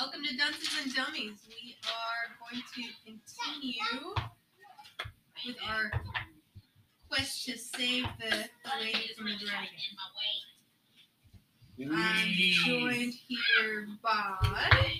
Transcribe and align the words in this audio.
Welcome 0.00 0.22
to 0.24 0.34
Dunces 0.34 0.70
and 0.82 0.94
Dummies. 0.94 1.46
We 1.46 1.76
are 1.84 2.32
going 2.40 2.62
to 2.74 2.82
continue 3.04 4.14
with 5.44 5.56
our 5.68 5.92
quest 7.10 7.44
to 7.44 7.58
save 7.58 8.06
the, 8.18 8.30
the 8.30 8.70
lady 8.80 9.10
from 9.14 9.26
the 9.26 9.36
dragon. 9.36 9.68
I'm 11.92 12.32
joined 12.64 13.12
here 13.28 13.88
by 14.02 14.90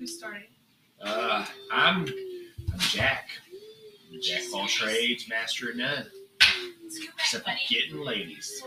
who's 0.00 0.18
starting? 0.18 0.48
Uh, 1.00 1.46
I'm, 1.70 2.08
I'm 2.72 2.78
Jack. 2.78 3.28
Jack 4.20 4.48
of 4.48 4.54
all 4.54 4.66
trades, 4.66 5.28
master 5.28 5.70
of 5.70 5.76
none. 5.76 6.06
Except 7.20 7.44
for 7.44 7.54
getting 7.70 8.00
ladies. 8.00 8.60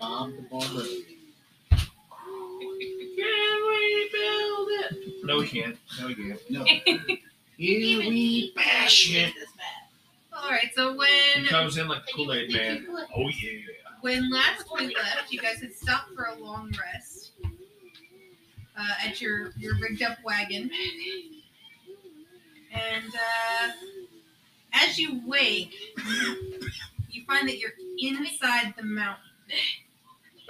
Bob 0.00 0.30
the 0.34 0.42
Barber. 0.50 0.86
No, 5.28 5.36
we 5.36 5.46
can't. 5.46 5.76
No, 6.00 6.06
we 6.06 6.14
can't. 6.14 6.40
No. 6.48 6.64
Here 7.58 7.98
we 7.98 8.50
bash 8.56 9.14
it. 9.14 9.34
All 10.32 10.48
right. 10.50 10.70
So 10.74 10.96
when 10.96 11.08
He 11.36 11.46
comes 11.48 11.76
in 11.76 11.86
like 11.86 12.06
the 12.06 12.12
Kool 12.14 12.32
Aid 12.32 12.50
man. 12.50 12.86
Oh 13.14 13.28
yeah. 13.28 13.58
when 14.00 14.30
last 14.30 14.64
we 14.74 14.86
left, 14.94 15.30
you 15.30 15.38
guys 15.38 15.60
had 15.60 15.74
stopped 15.74 16.14
for 16.14 16.24
a 16.24 16.42
long 16.42 16.72
rest 16.80 17.32
uh, 18.74 19.06
at 19.06 19.20
your 19.20 19.50
your 19.58 19.74
rigged 19.78 20.02
up 20.02 20.16
wagon, 20.24 20.70
and 22.72 23.12
uh, 23.14 23.68
as 24.72 24.98
you 24.98 25.20
wake, 25.26 25.74
you 27.10 27.22
find 27.26 27.46
that 27.46 27.58
you're 27.58 27.74
inside 27.98 28.72
the 28.78 28.84
mountain. 28.84 29.24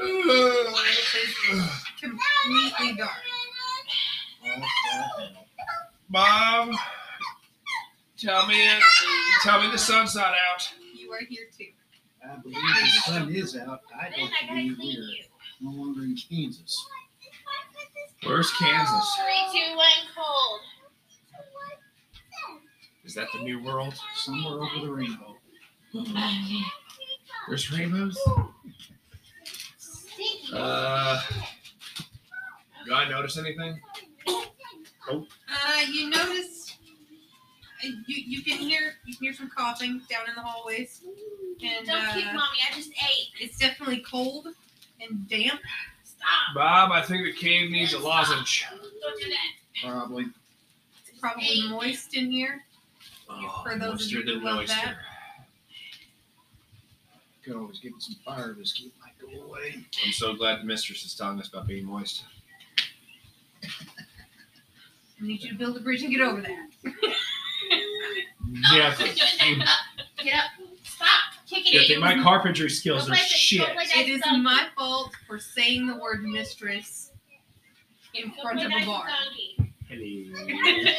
It 0.01 1.25
is 1.27 1.61
completely 2.01 2.97
dark. 2.97 3.11
Mom, 6.09 6.77
tell 8.17 8.47
me 8.47 8.55
it. 8.55 8.83
Tell 9.43 9.61
me 9.61 9.71
the 9.71 9.79
sun's 9.79 10.15
not 10.15 10.35
out. 10.51 10.69
You 10.95 11.13
are 11.13 11.21
here 11.29 11.47
too. 11.57 11.67
I 12.25 12.37
believe 12.37 12.57
the 12.57 12.87
sun 13.03 13.35
is 13.35 13.57
out. 13.57 13.81
I 13.95 14.11
don't 14.11 14.31
believe 14.49 14.77
we're 14.79 15.71
no 15.71 15.71
longer 15.71 16.03
in 16.03 16.17
Kansas. 16.17 16.87
Where's 18.25 18.51
Kansas? 18.53 19.17
Three, 19.17 19.61
two, 19.61 19.77
one, 19.77 19.87
cold. 20.17 20.61
Is 23.05 23.15
that 23.15 23.29
the 23.33 23.41
new 23.41 23.63
world? 23.63 23.95
Somewhere 24.15 24.63
over 24.63 24.87
the 24.87 24.93
rainbow. 24.93 25.37
There's 27.49 27.73
rainbows. 27.73 28.19
Uh, 30.53 31.21
do 32.85 32.93
I 32.93 33.09
notice 33.09 33.39
anything? 33.39 33.81
Uh, 35.11 35.81
you 35.91 36.11
notice 36.11 36.77
uh, 37.85 37.89
you 38.07 38.23
you 38.27 38.43
can 38.43 38.59
hear 38.59 38.95
you 39.07 39.15
can 39.15 39.25
hear 39.25 39.33
some 39.35 39.49
coughing 39.57 40.01
down 40.11 40.29
in 40.29 40.35
the 40.35 40.43
hallways, 40.43 41.01
and 41.63 41.87
Don't 41.87 42.05
kick 42.13 42.27
uh, 42.27 42.33
mommy. 42.35 42.59
I 42.71 42.75
just 42.75 42.91
ate. 42.91 43.29
it's 43.41 43.57
definitely 43.59 44.01
cold 44.09 44.49
and 45.01 45.29
damp. 45.29 45.61
Stop. 46.05 46.55
Bob, 46.55 46.91
I 46.93 47.01
think 47.03 47.25
the 47.25 47.33
cave 47.33 47.71
needs 47.71 47.95
a 47.95 47.99
lozenge. 47.99 48.67
Don't 48.71 49.21
do 49.21 49.29
that. 49.31 49.89
Probably. 49.91 50.27
It's 51.07 51.19
probably 51.21 51.69
moist 51.71 52.15
in 52.15 52.31
here. 52.31 52.65
Oh, 53.31 53.63
For 53.63 53.79
those 53.79 53.83
of 53.83 53.93
moister 53.95 54.17
you 54.19 54.23
who 54.25 54.33
than 54.35 54.43
love 54.43 54.57
moister. 54.57 54.75
that. 54.75 54.97
Could 57.45 57.57
always 57.57 57.79
get 57.79 57.93
some 57.99 58.17
fire 58.25 58.53
to 58.55 58.63
keep 58.63 58.93
might 59.01 59.19
go 59.19 59.43
away. 59.45 59.85
I'm 60.05 60.13
so 60.13 60.35
glad 60.35 60.61
the 60.61 60.65
mistress 60.65 61.05
is 61.05 61.15
telling 61.15 61.39
us 61.41 61.49
about 61.49 61.67
being 61.67 61.87
moist. 61.87 62.25
I 65.21 65.27
need 65.27 65.43
you 65.43 65.51
to 65.51 65.57
build 65.57 65.77
a 65.77 65.81
bridge 65.81 66.03
and 66.03 66.13
get 66.13 66.21
over 66.21 66.41
that. 66.43 66.69
Yeah. 68.73 68.95
Get 70.23 70.35
up. 70.35 70.51
Stop. 70.83 71.09
Kick 71.47 71.67
it. 71.73 71.87
Good 71.89 71.91
It 71.97 72.01
my 72.01 72.15
was- 72.15 72.23
carpentry 72.25 72.71
skills 72.71 73.03
Don't 73.05 73.13
are 73.13 73.17
play 73.17 73.25
that- 73.25 73.29
shit. 73.29 73.61
don't 73.61 73.75
play 73.75 73.85
that 73.87 73.97
It 73.99 74.09
is 74.09 74.21
donkey. 74.23 74.41
my 74.41 74.67
fault 74.77 75.13
for 75.27 75.39
saying 75.39 75.87
the 75.87 75.97
word 75.97 76.25
mistress 76.25 77.13
in 78.15 78.31
Don't 78.31 78.41
front 78.41 78.57
play 78.57 78.65
of 78.67 78.71
that 78.73 78.83
a 78.83 78.87
bar. 78.87 79.07
donkey. 79.07 79.75
Hello. 79.87 80.93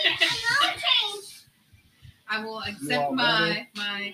I 2.30 2.44
will 2.44 2.54
all 2.54 2.64
accept 2.64 3.12
my 3.14 3.68
my 3.76 4.14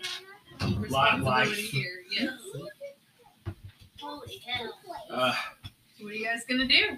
responsibility 0.78 1.62
here. 1.62 2.04
Yes. 2.10 2.32
Holy 4.00 4.38
hell. 4.48 4.74
Uh, 5.12 5.36
What 6.00 6.12
are 6.12 6.16
you 6.16 6.26
guys 6.26 6.44
gonna 6.48 6.68
do? 6.68 6.98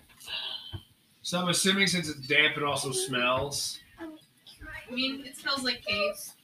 So 1.28 1.38
I'm 1.42 1.50
assuming 1.50 1.88
since 1.88 2.08
it's 2.08 2.26
damp, 2.26 2.56
it 2.56 2.64
also 2.64 2.94
smells. 2.94 3.82
I 4.00 4.94
mean, 4.94 5.26
it 5.26 5.36
smells 5.36 5.62
like 5.62 5.84
caves. 5.86 6.36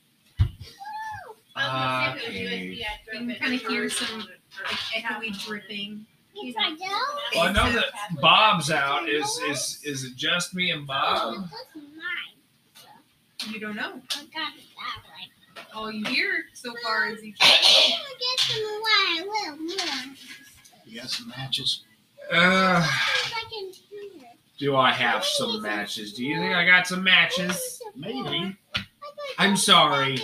Ah, 1.56 2.12
I 2.12 2.14
was 2.16 2.22
gonna 2.22 2.36
okay. 2.36 2.46
if 2.46 2.52
it 2.52 2.68
was 2.68 2.80
USB, 2.80 2.84
I'd 2.84 3.22
You 3.22 3.28
can 3.28 3.36
kind 3.40 3.54
of 3.54 3.62
hear 3.62 3.90
some 3.90 4.08
car. 4.08 4.28
like 4.66 5.04
echoey 5.06 5.46
dripping. 5.46 6.06
Well, 6.36 7.46
I 7.46 7.54
know 7.54 7.72
that 7.72 7.86
Bob's 8.20 8.72
out. 8.72 9.08
Is 9.08 9.26
is 9.48 9.80
is 9.86 10.04
it 10.04 10.18
just 10.18 10.54
me 10.54 10.72
and 10.72 10.86
Bob? 10.86 11.46
You 13.48 13.62
don't 13.62 13.78
know. 13.78 14.02
All 15.74 15.94
you 15.94 16.06
hear 16.08 16.44
so 16.54 16.74
far 16.84 17.08
is 17.08 17.24
each 17.24 17.38
other. 17.40 17.54
You 20.86 21.00
got 21.00 21.10
some 21.10 21.30
matches. 21.30 21.86
Uh, 22.30 22.86
do 24.58 24.76
I 24.76 24.92
have 24.92 25.24
some 25.24 25.62
matches? 25.62 26.14
Do 26.14 26.24
you 26.26 26.38
think 26.38 26.54
I 26.54 26.66
got 26.66 26.88
some 26.88 27.04
matches? 27.04 27.82
Maybe. 27.96 28.56
I'm 29.38 29.58
sorry. 29.58 30.18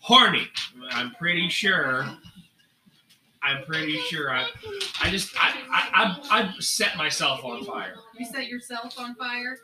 Horny. 0.00 0.48
I'm 0.90 1.12
pretty 1.12 1.48
sure. 1.48 2.06
I'm 3.42 3.64
pretty 3.64 3.96
sure 3.98 4.32
I. 4.32 4.48
I 5.02 5.10
just 5.10 5.34
I 5.38 5.54
I 5.70 6.18
I, 6.30 6.40
I 6.40 6.54
set 6.58 6.96
myself 6.96 7.44
on 7.44 7.64
fire. 7.64 7.94
You 8.18 8.26
set 8.26 8.48
yourself 8.48 8.98
on 8.98 9.14
fire. 9.14 9.56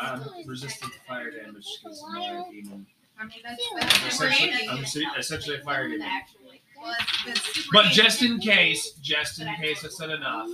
I'm 0.00 0.22
resistant 0.46 0.92
to 0.92 0.98
fire 1.00 1.30
damage 1.30 1.66
because 1.82 2.02
my 2.12 2.44
demon. 2.50 2.86
I 3.18 3.24
mean, 3.24 3.36
that's 3.44 3.62
I'm 3.72 3.80
that's 3.80 4.20
never 4.20 4.32
essentially. 4.32 4.68
I'm 4.68 4.84
se- 4.84 5.06
essentially 5.18 5.56
a 5.58 5.62
fire 5.62 5.88
demon. 5.88 6.08
Well, 6.76 6.92
that's, 6.98 7.24
that's 7.24 7.54
super 7.54 7.68
But 7.72 7.86
just 7.86 8.22
in 8.22 8.38
case, 8.40 8.92
just 9.00 9.40
in 9.40 9.52
case 9.56 9.82
that's 9.82 10.00
not 10.00 10.10
enough, 10.10 10.48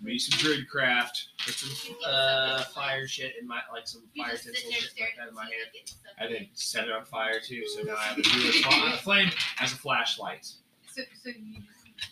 maybe 0.00 0.18
some 0.18 0.38
druid 0.38 0.68
craft, 0.68 1.28
put 1.44 1.54
some 1.54 1.96
uh, 2.06 2.62
fire 2.74 3.06
shit 3.06 3.32
in 3.40 3.46
my 3.46 3.60
like 3.72 3.86
some 3.88 4.02
fire 4.16 4.30
tinsel 4.30 4.52
there 4.52 4.62
shit 4.62 4.70
like 4.72 4.90
staring 4.90 5.12
that 5.18 5.28
in 5.28 5.34
my 5.34 5.42
at 5.44 5.50
hand. 5.50 5.60
the 5.74 5.90
ceiling, 5.90 6.16
I 6.20 6.26
then 6.32 6.48
set 6.54 6.84
it 6.86 6.92
on 6.92 7.04
fire 7.04 7.40
too, 7.40 7.66
so 7.66 7.82
now 7.82 7.94
I 7.98 8.02
have 8.04 8.18
a 8.18 8.22
druid 8.22 8.54
fa- 8.64 8.96
flame 9.02 9.30
as 9.60 9.72
a 9.72 9.76
flashlight. 9.76 10.46
So, 10.90 11.02
so 11.22 11.28
you 11.30 11.56
just 11.60 11.68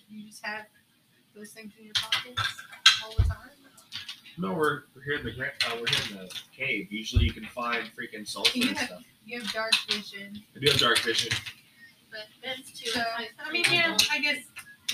you 0.09 0.27
just 0.29 0.45
have 0.45 0.65
those 1.35 1.51
things 1.53 1.73
in 1.79 1.85
your 1.87 1.95
pockets 1.95 2.43
all 3.05 3.13
the 3.17 3.23
time. 3.25 3.51
No, 4.39 4.53
we're, 4.53 4.83
we're 4.95 5.03
here 5.03 5.15
in 5.15 5.25
the 5.25 5.33
gra- 5.33 5.53
uh, 5.67 5.77
we're 5.81 5.87
here 5.87 6.19
in 6.21 6.27
the 6.27 6.35
cave. 6.55 6.93
Usually 6.93 7.25
you 7.25 7.33
can 7.33 7.47
find 7.47 7.85
freaking 7.99 8.27
sulfur 8.29 8.51
You 8.59 8.69
and 8.69 8.77
have- 8.77 8.89
stuff. 8.89 9.03
You 9.25 9.41
have 9.41 9.51
dark 9.53 9.73
vision. 9.91 10.41
I 10.55 10.59
do 10.61 10.71
have 10.71 10.79
dark 10.79 10.99
vision. 10.99 11.33
But 12.11 12.21
that's 12.45 12.71
too. 12.79 12.91
So 12.91 13.01
I 13.45 13.51
mean, 13.51 13.65
yeah, 13.73 13.97
I 14.13 14.21
guess. 14.21 14.39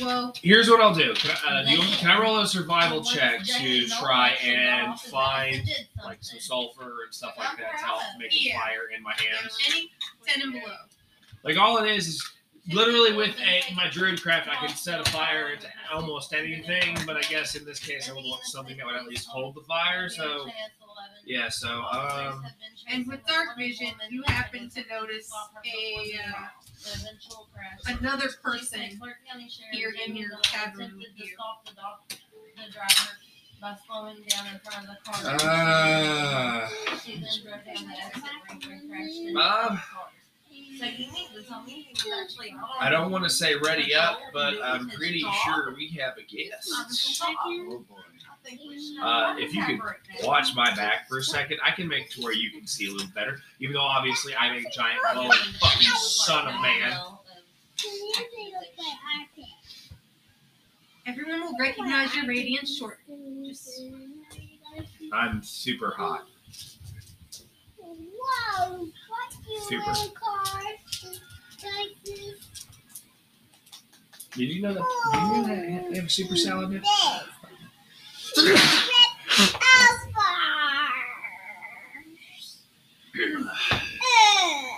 Well, 0.00 0.34
Here's 0.42 0.70
what 0.70 0.80
I'll 0.80 0.94
do. 0.94 1.14
Can 1.14 1.36
I, 1.46 1.60
uh, 1.60 1.64
do 1.64 1.72
you, 1.72 1.96
can 1.96 2.10
I 2.10 2.20
roll 2.20 2.38
a 2.40 2.46
survival 2.46 3.02
check 3.02 3.42
to 3.44 3.86
try 3.88 4.30
and 4.42 4.98
find 4.98 5.68
like 6.04 6.18
some 6.20 6.40
sulfur 6.40 7.04
and 7.04 7.14
stuff 7.14 7.34
like 7.36 7.58
that 7.58 7.78
to 7.78 7.84
help 7.84 8.00
make 8.18 8.32
a 8.34 8.52
fire 8.52 8.88
in 8.96 9.02
my 9.02 9.12
hands? 9.12 9.58
any 9.68 9.90
ten 10.26 10.42
and 10.42 10.52
below. 10.52 10.74
Like 11.44 11.58
all 11.58 11.78
it 11.82 11.90
is 11.90 12.08
is 12.08 12.30
literally 12.72 13.12
with 13.12 13.34
a, 13.40 13.74
my 13.74 13.88
druid 13.90 14.22
craft, 14.22 14.48
I 14.48 14.54
can 14.66 14.74
set 14.74 15.00
a 15.00 15.10
fire 15.10 15.56
to 15.56 15.66
almost 15.92 16.32
anything. 16.32 16.96
But 17.06 17.16
I 17.16 17.22
guess 17.22 17.54
in 17.54 17.64
this 17.64 17.78
case, 17.78 18.08
I 18.08 18.14
would 18.14 18.24
want 18.24 18.44
something 18.44 18.76
that 18.76 18.86
would 18.86 18.94
at 18.96 19.06
least 19.06 19.26
hold 19.26 19.54
the 19.54 19.62
fire. 19.62 20.08
So 20.08 20.46
yeah, 21.26 21.48
so 21.48 21.82
um, 21.82 22.44
And 22.88 23.06
with 23.06 23.24
dark 23.26 23.56
vision, 23.56 23.92
you 24.10 24.22
happen 24.26 24.68
to 24.70 24.82
notice 24.90 25.30
a 25.64 26.18
uh, 26.18 27.94
another 27.98 28.28
person 28.42 29.00
here 29.72 29.94
in 30.06 30.16
your 30.16 30.30
cabin 30.42 30.94
with 30.96 31.08
you. 31.16 31.36
By 33.60 33.76
slowing 33.86 34.16
down 34.26 34.46
in 34.48 34.58
front 34.58 34.88
of 34.88 34.96
the 34.96 35.10
car. 35.12 35.36
uh, 35.40 36.68
She 36.98 37.12
then 37.14 37.28
drove 37.44 37.64
down 37.64 37.86
the 37.86 38.04
exit 38.04 38.22
ramp 38.24 38.62
and 38.62 38.90
crashed 38.90 39.34
Bob? 39.34 39.78
So 40.80 40.86
you 40.86 41.12
need 41.12 41.28
to 41.36 41.42
tell 41.44 41.62
me 41.62 41.88
he 41.94 42.10
was 42.10 42.18
actually 42.24 42.56
I 42.80 42.90
don't 42.90 43.12
want 43.12 43.22
to 43.22 43.30
say 43.30 43.54
ready 43.54 43.94
up, 43.94 44.18
but 44.32 44.54
I'm 44.62 44.90
pretty 44.90 45.24
sure 45.44 45.72
we 45.76 45.88
have 46.00 46.14
a 46.18 46.22
guest. 46.22 47.22
Oh 47.44 47.84
boy. 47.88 47.96
Uh, 49.02 49.36
if 49.38 49.54
you 49.54 49.64
could 49.64 49.78
watch 50.24 50.54
my 50.54 50.74
back 50.74 51.08
for 51.08 51.18
a 51.18 51.22
second, 51.22 51.58
I 51.64 51.70
can 51.70 51.88
make 51.88 52.06
it 52.06 52.10
to 52.12 52.22
where 52.22 52.32
you 52.32 52.50
can 52.50 52.66
see 52.66 52.88
a 52.88 52.92
little 52.92 53.08
better. 53.14 53.40
Even 53.60 53.74
though 53.74 53.80
obviously 53.80 54.34
I'm 54.34 54.52
a 54.54 54.70
giant 54.70 55.00
glowing 55.12 55.30
fucking 55.60 55.88
son 55.96 56.48
of 56.48 56.60
man. 56.60 56.92
Everyone 61.06 61.40
will 61.40 61.56
recognize 61.58 62.14
your 62.14 62.26
radiance 62.26 62.76
shortly. 62.76 63.44
Just 63.46 63.82
I'm 65.12 65.42
super 65.42 65.90
hot. 65.96 66.26
Whoa, 67.78 68.88
Super. 69.68 69.84
like 69.84 70.14
cars 70.14 71.20
like 71.62 72.04
this? 72.04 72.66
Did 74.34 74.48
you 74.48 74.62
know 74.62 74.74
that? 74.74 74.84
Did 75.12 75.22
you 75.22 75.28
know 75.36 75.42
that 75.48 75.90
they 75.90 75.96
have 75.96 76.06
a 76.06 76.08
super 76.08 76.36
salad 76.36 76.70
now? 76.70 76.80
This. 78.34 78.60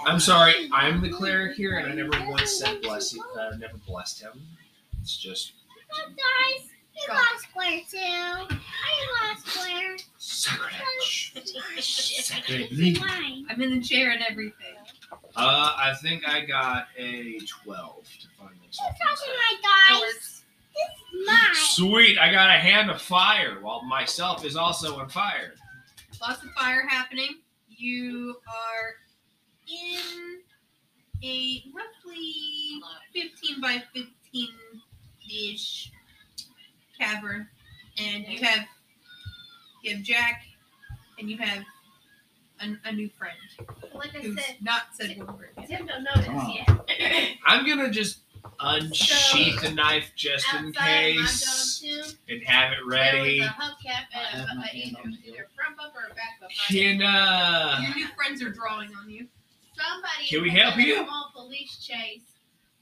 I'm 0.07 0.21
sorry, 0.21 0.69
I'm 0.73 1.01
the 1.01 1.09
cleric 1.11 1.57
here, 1.57 1.79
and 1.79 1.91
I 1.91 1.95
never 1.95 2.31
once 2.31 2.59
said 2.59 2.83
bless. 2.83 3.17
Uh, 3.19 3.53
never 3.59 3.79
blessed 3.87 4.21
him. 4.23 4.33
It's 5.01 5.17
just 5.17 5.53
Guys, 5.91 6.69
you 6.95 7.07
got 7.09 7.41
square 7.41 7.81
too. 7.91 7.99
I 7.99 9.35
got 9.35 9.39
square. 9.47 9.97
sacrilege. 10.19 11.33
Sacrilege. 11.79 13.01
Mine. 13.01 13.47
I'm 13.49 13.61
in 13.63 13.71
the 13.79 13.81
chair 13.81 14.11
and 14.11 14.23
everything. 14.29 14.75
Uh, 15.37 15.75
I 15.77 15.95
think 16.03 16.29
I 16.29 16.45
got 16.45 16.89
a 16.99 17.39
twelve 17.65 18.05
to 18.21 18.27
find 18.39 18.51
Who's 18.67 18.79
myself. 18.81 18.99
touching 18.99 19.35
my 19.35 20.01
dice? 20.03 20.34
This 20.75 21.21
is 21.21 21.27
mine. 21.27 21.55
Sweet, 21.55 22.19
I 22.19 22.31
got 22.33 22.49
a 22.51 22.59
hand 22.59 22.91
of 22.91 23.01
fire, 23.01 23.59
while 23.61 23.83
myself 23.85 24.45
is 24.45 24.57
also 24.57 24.99
on 24.99 25.09
fire. 25.09 25.55
Lots 26.21 26.43
of 26.43 26.51
fire 26.53 26.87
happening. 26.89 27.39
You 27.69 28.37
are 28.49 28.95
in 29.69 30.39
a 31.23 31.65
roughly 31.75 32.81
15 33.13 33.61
by 33.61 33.83
15 33.95 34.49
ish 35.31 35.91
cavern, 36.99 37.49
and 37.99 38.27
you 38.29 38.45
have 38.45 38.67
you 39.83 39.95
have 39.97 40.05
Jack, 40.05 40.43
and 41.19 41.29
you 41.31 41.37
have 41.39 41.63
a, 42.61 42.89
a 42.89 42.93
new 42.93 43.09
friend 43.19 43.37
Like 43.95 44.15
I 44.17 44.21
who's 44.21 44.37
said, 44.43 44.57
not 44.63 44.83
said 44.93 45.17
one 45.19 45.37
word. 45.37 45.51
Tim 45.69 45.87
don't 45.87 46.05
notice 46.05 46.27
Oh. 46.31 46.55
yet. 46.55 47.37
I'm 47.47 47.67
gonna 47.67 47.91
just 47.91 48.21
unsheath 48.61 49.61
the 49.63 49.71
knife 49.71 50.13
just 50.17 50.47
in 50.55 50.73
case 50.73 51.85
and 52.29 52.43
have 52.45 52.73
it 52.73 52.79
ready. 52.87 53.41
There 53.41 53.49
was 53.59 53.69
a 53.71 53.89
I 54.15 54.19
have 54.19 54.49
a, 54.51 54.55
my 54.57 54.65
a, 54.65 54.67
hand 54.69 54.97
either, 55.05 55.19
either 55.27 55.49
front 55.55 55.77
bumper 55.77 55.99
or 56.11 56.15
back 56.15 56.41
bumper. 56.41 56.55
Can 56.69 57.03
uh, 57.03 57.79
Your 57.83 57.95
new 57.95 58.07
friends 58.17 58.43
are 58.43 58.51
drawing 58.51 58.91
on 59.03 59.11
you. 59.11 59.27
Somebody 59.77 60.29
Can 60.29 60.43
we 60.43 60.51
was 60.51 60.59
help 60.61 60.77
you? 60.79 61.03
A 61.03 61.05
small 61.05 61.31
police 61.35 61.79
chase 61.85 62.23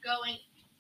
going 0.05 0.37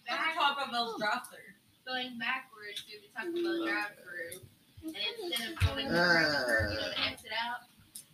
At 0.08 0.18
back, 0.18 0.34
the 0.34 0.40
top 0.40 0.58
of 0.66 0.72
those 0.72 0.98
drive-through. 0.98 1.38
going 1.86 2.18
backwards 2.18 2.82
through 2.82 3.00
the 3.00 3.08
Taco 3.16 3.32
Bell 3.42 3.66
drive-through, 3.66 4.40
and 4.84 4.96
instead 5.30 5.52
of 5.52 5.58
going 5.60 5.86
around 5.88 6.32
the 6.32 6.44
curve, 6.44 6.72
you 6.72 6.80
know, 6.80 6.90
to 6.92 7.00
exit 7.06 7.30
out, 7.42 7.60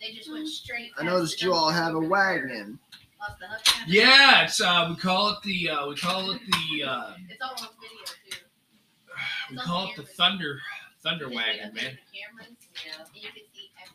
they 0.01 0.13
just 0.13 0.31
went 0.31 0.47
straight. 0.47 0.93
I 0.97 1.03
noticed 1.03 1.43
you 1.43 1.53
all 1.53 1.71
have 1.71 1.95
a 1.95 1.97
over 1.97 2.05
the 2.05 2.11
wagon. 2.11 2.79
Lost 3.21 3.39
the 3.41 3.47
hubcap. 3.47 3.85
yeah, 3.87 4.45
it's 4.45 4.61
uh, 4.61 4.87
we 4.91 4.97
call 4.97 5.31
it 5.31 5.43
the 5.43 5.71
uh, 5.71 5.89
we 5.89 5.97
call 5.97 6.31
it 6.31 6.41
the 6.47 6.85
uh, 6.85 7.13
It's 7.29 7.43
all 7.43 7.51
on 7.51 7.69
video 7.81 8.05
too. 8.31 8.39
we 9.51 9.57
call 9.59 9.89
it 9.89 9.97
the 9.97 10.03
thunder 10.05 10.61
thunder 11.03 11.29
wagon, 11.29 11.73
man. 11.75 11.99
Cameras, 12.13 12.55
yeah. 12.87 13.05
You 13.15 13.23
can 13.23 13.33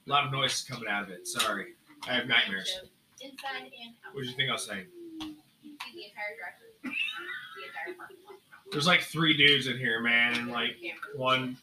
A 0.08 0.10
lot 0.10 0.26
of 0.26 0.32
noise 0.32 0.54
is 0.54 0.62
coming 0.64 0.90
out 0.90 1.04
of 1.04 1.10
it. 1.10 1.28
Sorry, 1.28 1.74
I 2.08 2.14
have 2.14 2.28
nightmares. 2.28 2.82
Inside 3.22 3.38
and 3.62 3.66
out. 4.06 4.14
What 4.14 4.24
do 4.24 4.28
you 4.30 4.36
think 4.36 4.50
I 4.50 4.54
was 4.54 4.66
saying? 4.66 4.86
The 5.20 5.26
entire 5.26 6.36
drive-through. 6.40 6.92
The 6.92 7.68
entire 7.68 7.98
parking 7.98 8.18
lot. 8.26 8.36
There's 8.72 8.88
like 8.88 9.02
three 9.02 9.38
dudes 9.38 9.68
in 9.68 9.78
here, 9.78 10.02
man, 10.02 10.34
and 10.36 10.52
like 10.52 10.72
Cameras. 10.82 11.16
one. 11.16 11.58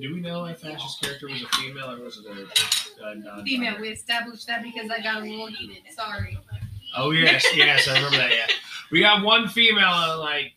Do 0.00 0.14
we 0.14 0.20
know 0.20 0.44
if 0.46 0.64
Ash's 0.64 0.96
character 1.00 1.26
was 1.28 1.42
a 1.42 1.46
female 1.48 1.90
or 1.92 2.00
was 2.04 2.18
it 2.18 2.26
a, 2.26 3.06
a 3.06 3.14
non 3.14 3.44
Female, 3.44 3.80
we 3.80 3.88
established 3.90 4.46
that 4.46 4.62
because 4.62 4.90
I 4.90 5.00
got 5.02 5.18
a 5.22 5.24
little 5.24 5.46
heated. 5.48 5.82
Sorry. 5.94 6.38
Oh 6.96 7.10
yes, 7.10 7.44
yes, 7.54 7.88
I 7.88 7.94
remember 7.94 8.16
that. 8.18 8.30
Yeah, 8.30 8.46
we 8.90 9.00
got 9.00 9.22
one 9.24 9.48
female 9.48 9.88
and 9.88 10.20
like 10.20 10.52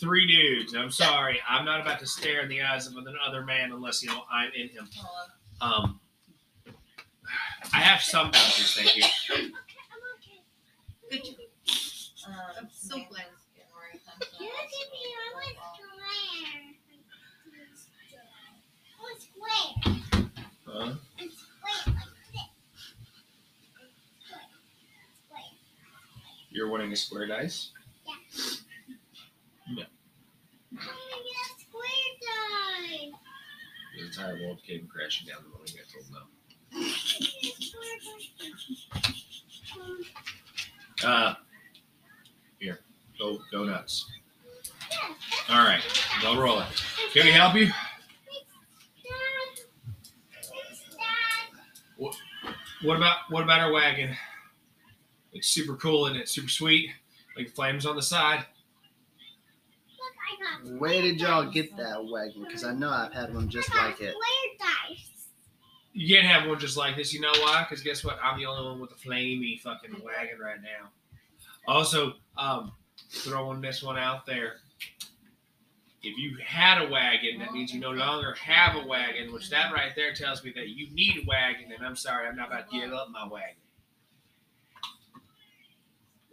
three 0.00 0.26
dudes. 0.26 0.74
I'm 0.74 0.90
sorry, 0.90 1.40
I'm 1.48 1.64
not 1.64 1.80
about 1.80 2.00
to 2.00 2.06
stare 2.06 2.40
in 2.42 2.48
the 2.48 2.62
eyes 2.62 2.86
of 2.86 2.96
another 2.96 3.44
man 3.44 3.72
unless 3.72 4.02
you 4.02 4.08
know 4.10 4.22
I'm 4.30 4.50
in 4.54 4.68
him. 4.68 4.88
Um, 5.60 6.00
I 7.72 7.78
have 7.78 8.02
some 8.02 8.30
boundaries, 8.30 8.74
thank 8.76 8.96
you. 8.96 9.04
I'm 9.30 9.38
okay. 9.44 10.40
Good 11.10 11.24
job. 11.24 11.34
Um, 12.26 12.34
I'm 12.58 12.68
so 12.72 12.96
glad. 12.96 13.26
that's 13.30 13.46
getting 13.54 13.70
ready 13.76 13.98
to 13.98 14.04
come 14.04 14.18
to 14.20 14.44
You 14.44 14.50
us. 14.50 14.56
look 14.58 14.72
at 14.80 14.88
me, 14.92 15.00
I 15.14 15.30
was 15.34 15.44
square. 17.84 18.24
I 18.98 19.02
was 19.02 19.20
square. 19.22 20.32
Huh? 20.74 20.94
It's 21.18 21.38
square 21.38 21.84
like 21.86 22.02
this. 22.32 22.42
It's 23.62 23.76
square. 24.24 24.42
Square. 25.28 25.42
You're 26.50 26.68
winning 26.68 26.92
a 26.92 26.96
square 26.96 27.28
dice. 27.28 27.70
I'm 29.68 29.76
gonna 29.76 29.86
get 30.76 31.46
a 31.46 31.60
square 31.60 32.10
die. 32.22 33.12
The 33.96 34.04
entire 34.04 34.36
world 34.42 34.58
came 34.66 34.88
crashing 34.92 35.28
down 35.28 35.44
the 35.44 35.50
moment 35.50 35.76
I 35.78 35.84
told 35.92 36.06
them. 36.12 36.26
Uh, 41.04 41.34
here, 42.58 42.80
go 43.16 43.38
go 43.52 43.62
nuts. 43.62 44.10
All 45.48 45.64
right, 45.64 45.82
go 46.20 46.36
roll 46.36 46.58
it. 46.60 46.66
Can 47.12 47.26
we 47.26 47.32
help 47.32 47.54
you? 47.54 47.70
What 51.96 52.96
about 52.96 53.16
what 53.28 53.42
about 53.42 53.60
our 53.60 53.72
wagon? 53.72 54.16
It's 55.32 55.48
super 55.48 55.76
cool 55.76 56.06
and 56.06 56.16
it's 56.16 56.32
super 56.32 56.48
sweet. 56.48 56.90
Like 57.36 57.50
flames 57.50 57.86
on 57.86 57.96
the 57.96 58.02
side. 58.02 58.44
Where 60.78 61.02
did 61.02 61.20
y'all 61.20 61.50
get 61.50 61.76
that 61.76 62.04
wagon? 62.04 62.44
Because 62.44 62.64
I 62.64 62.72
know 62.72 62.90
I've 62.90 63.12
had 63.12 63.34
one 63.34 63.48
just 63.48 63.74
like 63.74 64.00
it. 64.00 64.14
Square 64.14 64.70
dice. 64.88 65.28
You 65.92 66.14
can't 66.14 66.26
have 66.26 66.48
one 66.48 66.58
just 66.58 66.76
like 66.76 66.96
this. 66.96 67.12
You 67.12 67.20
know 67.20 67.32
why? 67.40 67.66
Because 67.68 67.84
guess 67.84 68.04
what? 68.04 68.18
I'm 68.22 68.38
the 68.38 68.46
only 68.46 68.68
one 68.70 68.80
with 68.80 68.92
a 68.92 68.94
flamey 68.94 69.60
fucking 69.60 69.92
wagon 70.04 70.38
right 70.40 70.60
now. 70.62 70.88
Also, 71.66 72.14
um, 72.36 72.72
throwing 73.10 73.60
this 73.60 73.82
one 73.82 73.98
out 73.98 74.26
there. 74.26 74.54
If 76.04 76.18
you 76.18 76.36
had 76.44 76.82
a 76.82 76.90
wagon, 76.90 77.38
that 77.38 77.52
means 77.52 77.72
you 77.72 77.80
no 77.80 77.90
longer 77.90 78.34
have 78.34 78.76
a 78.76 78.86
wagon, 78.86 79.32
which 79.32 79.48
that 79.50 79.72
right 79.72 79.92
there 79.96 80.12
tells 80.14 80.44
me 80.44 80.52
that 80.54 80.68
you 80.68 80.90
need 80.92 81.16
a 81.22 81.26
wagon. 81.26 81.72
And 81.72 81.84
I'm 81.84 81.96
sorry, 81.96 82.26
I'm 82.28 82.36
not 82.36 82.48
about 82.48 82.70
to 82.70 82.78
give 82.80 82.92
up 82.92 83.08
my 83.10 83.26
wagon. 83.26 83.56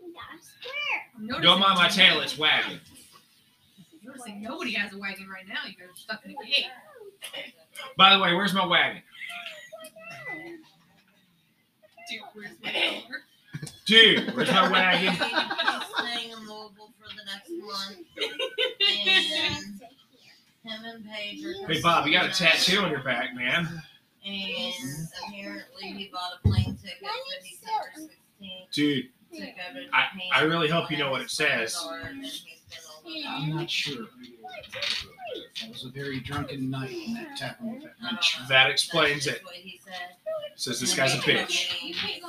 We 0.04 0.12
got 0.14 0.22
a 0.38 0.44
square. 0.44 1.02
I'm 1.16 1.26
noticing- 1.28 1.44
Don't 1.44 1.60
mind 1.62 1.76
my 1.80 1.88
tail, 1.88 2.20
it's 2.22 2.38
wagon. 2.38 2.82
You're 4.02 4.12
noticing 4.14 4.42
nobody 4.42 4.74
has 4.74 4.94
a 4.94 4.98
wagon 4.98 5.30
right 5.30 5.48
now. 5.48 5.64
You 5.66 5.76
guys 5.76 5.90
are 5.90 5.96
stuck 5.96 6.26
in 6.26 6.32
a 6.32 6.36
cave. 6.44 6.66
By 7.98 8.14
the 8.16 8.22
way, 8.22 8.34
where's 8.34 8.54
my 8.54 8.66
wagon? 8.66 9.02
Dude, 12.10 12.20
where's 12.34 12.50
my 12.62 12.72
car? 12.72 13.22
Dude, 13.92 14.34
where's 14.38 14.50
my 14.50 14.72
wagon? 14.72 15.14
Staying 15.16 16.32
in 16.32 16.38
Louisville 16.40 16.94
for 16.98 17.10
the 17.10 17.26
next 17.26 17.52
month. 17.52 17.98
And 20.64 20.72
him 20.72 20.86
and 20.86 21.06
Paige 21.06 21.44
are. 21.44 21.68
Hey, 21.68 21.82
Bob, 21.82 22.08
you 22.08 22.14
got 22.14 22.30
a 22.30 22.32
tattoo 22.32 22.80
on 22.80 22.90
your 22.90 23.04
back, 23.04 23.36
man. 23.36 23.68
And 24.26 24.74
apparently 25.28 25.88
he 25.88 26.10
bought 26.14 26.40
a 26.42 26.48
plane 26.48 26.78
ticket 26.82 27.00
for 27.02 27.10
December 27.44 28.14
16th 28.42 28.72
Dude, 28.72 29.10
to 29.34 29.40
go 29.40 29.46
to 29.46 29.52
Japan. 29.52 29.90
I- 29.92 30.40
I 30.40 30.42
really 30.44 30.70
hope 30.70 30.90
you 30.90 30.98
know 30.98 31.12
what 31.12 31.20
it 31.22 31.30
says. 31.30 31.76
And 32.06 32.24
he's 32.24 32.46
been 33.04 33.26
on 33.26 33.44
I'm 33.44 33.56
not 33.58 33.70
sure. 33.70 34.08
That 35.62 35.70
was 35.70 35.84
a 35.84 35.90
very 35.90 36.22
drunken 36.22 36.70
night 36.70 36.92
in 36.92 37.14
that 37.16 37.36
tavern 37.36 37.74
with 37.74 37.84
that 37.84 37.94
I 38.02 38.06
don't 38.12 38.20
wench. 38.20 38.40
know. 38.40 38.48
that 38.48 38.70
explains 38.70 39.26
That's 39.26 39.40
it. 39.40 39.44
what 39.44 39.56
he 39.56 39.82
said. 39.84 40.16
Says 40.56 40.80
this 40.80 40.94
guy's 40.96 41.14
a 41.14 41.18
bitch. 41.18 41.50
He- 41.50 42.22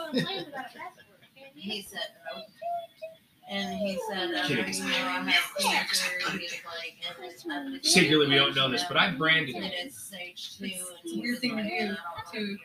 He 1.62 1.82
said, 1.82 2.00
nope. 2.34 2.44
And 3.50 3.74
he 3.76 3.98
said, 4.08 4.30
I 4.34 4.48
know 4.48 4.48
you 4.48 4.56
know 4.56 4.86
I 4.86 5.30
have 5.30 5.56
cancer. 5.58 6.10
He's 6.38 6.52
like, 6.64 6.96
and 7.06 7.30
it's 7.30 7.44
I've 7.48 7.84
Secretly, 7.84 8.26
we 8.28 8.34
don't 8.34 8.54
know 8.56 8.70
this, 8.70 8.84
but 8.88 8.96
I 8.96 9.10
branded 9.12 9.54
And 9.56 9.64
it. 9.66 9.72
it's 9.76 10.02
stage 10.04 10.56
two. 10.58 10.64
And 10.64 10.72
It's 11.04 11.12
a 11.16 11.20
weird 11.20 11.38
thing 11.38 11.56
to 11.58 11.62
do 11.62 11.68
to- 11.70 11.96
to 12.32 12.56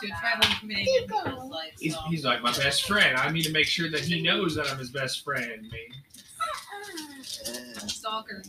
To 0.00 0.06
a 0.06 0.18
traveling 0.18 0.56
companion. 0.58 1.50
He's, 1.78 1.96
he's 2.08 2.24
like 2.24 2.42
my 2.42 2.52
best 2.52 2.86
friend. 2.86 3.16
I 3.16 3.30
need 3.30 3.44
to 3.44 3.52
make 3.52 3.66
sure 3.66 3.90
that 3.90 4.00
he 4.00 4.20
knows 4.22 4.54
that 4.56 4.68
I'm 4.70 4.78
his 4.78 4.90
best 4.90 5.22
friend, 5.24 5.62
man. 5.70 5.70
Uh, 7.46 7.86
Stalker. 7.86 8.42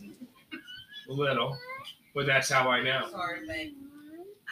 A 1.09 1.11
little. 1.11 1.57
But 2.15 2.25
that's 2.25 2.49
how 2.49 2.69
I 2.69 2.81
know. 2.81 3.07
Sorry, 3.11 3.45
babe. 3.47 3.73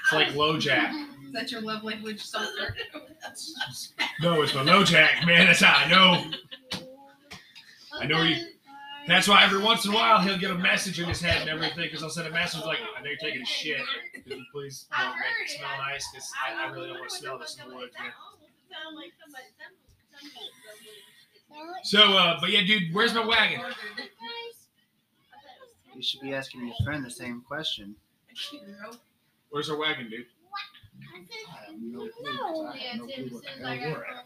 It's 0.03 0.13
like 0.13 0.35
low 0.35 0.57
jack. 0.57 0.93
Is 1.25 1.33
that 1.33 1.49
your 1.51 1.61
love 1.61 1.83
language, 1.83 2.21
stalker? 2.21 2.75
No, 4.21 4.41
it's 4.41 4.53
my 4.53 4.63
low 4.63 4.83
jack, 4.83 5.25
man. 5.25 5.45
That's 5.47 5.61
how 5.61 5.73
I 5.77 5.87
know. 5.89 6.31
I 7.93 8.05
know 8.05 8.21
you- 8.23 8.47
That's 9.07 9.27
why 9.29 9.43
every 9.43 9.59
once 9.63 9.85
in 9.85 9.91
a 9.91 9.95
while 9.95 10.19
he'll 10.19 10.37
get 10.37 10.51
a 10.51 10.55
message 10.55 10.99
in 10.99 11.07
his 11.07 11.21
head 11.21 11.41
and 11.41 11.49
everything 11.49 11.85
because 11.85 12.03
I'll 12.03 12.09
send 12.09 12.27
a 12.27 12.31
message 12.31 12.63
like, 12.65 12.79
I 12.97 13.01
know 13.01 13.09
you're 13.09 13.17
taking 13.17 13.41
a 13.41 13.45
shit. 13.45 13.79
Could 14.13 14.27
you 14.27 14.43
please 14.51 14.87
you 14.91 15.03
know, 15.05 15.11
make 15.11 15.49
it 15.49 15.57
smell 15.57 15.69
nice? 15.77 16.05
Because 16.11 16.29
I, 16.45 16.67
I 16.67 16.71
really 16.71 16.87
don't 16.89 16.99
want 16.99 17.09
to 17.11 17.15
smell 17.17 17.39
this 17.39 17.57
in 17.63 17.69
the 17.69 17.75
woods, 17.77 17.93
man. 17.99 18.11
So, 21.83 21.99
uh, 22.17 22.39
but 22.41 22.51
yeah, 22.51 22.61
dude, 22.65 22.93
where's 22.93 23.13
my 23.13 23.25
wagon? 23.25 23.61
You 25.95 26.01
should 26.03 26.21
be 26.21 26.33
asking 26.33 26.65
your 26.67 26.75
friend 26.83 27.03
the 27.05 27.09
same 27.09 27.41
question. 27.47 27.95
Where's 29.51 29.69
our 29.69 29.77
wagon, 29.77 30.09
dude? 30.09 30.25
I 31.49 31.75
no 31.79 32.07
clue. 32.09 32.37
'cause 32.37 32.75
no 32.95 33.05
clue 33.07 33.27
what 33.31 33.43
the 33.43 33.49
hell 33.67 33.91
we're 33.91 34.03
at. 34.05 34.25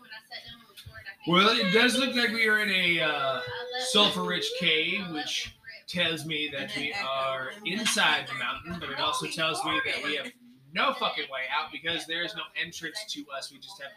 Well, 1.28 1.50
it 1.50 1.72
does 1.74 1.98
look 1.98 2.16
like 2.16 2.30
we 2.32 2.48
are 2.48 2.60
in 2.60 2.70
a 2.70 3.02
uh, 3.02 3.42
sulfur-rich 3.90 4.50
cave, 4.60 5.10
which 5.10 5.56
tells 5.88 6.26
me 6.26 6.50
that 6.56 6.72
we 6.78 6.94
are 6.94 7.52
inside 7.66 8.28
the 8.28 8.36
mountain, 8.36 8.78
but 8.80 8.90
it 8.90 9.00
also 9.00 9.26
tells 9.28 9.64
me 9.66 9.80
that 9.86 10.04
we 10.04 10.16
have 10.16 10.28
no 10.74 10.94
fucking 10.94 11.26
way 11.32 11.44
out 11.52 11.72
because 11.72 12.06
there 12.06 12.24
is 12.24 12.36
no 12.36 12.44
entrance 12.62 13.04
to 13.10 13.26
us. 13.36 13.52
We 13.52 13.58
just 13.58 13.82
have 13.82 13.92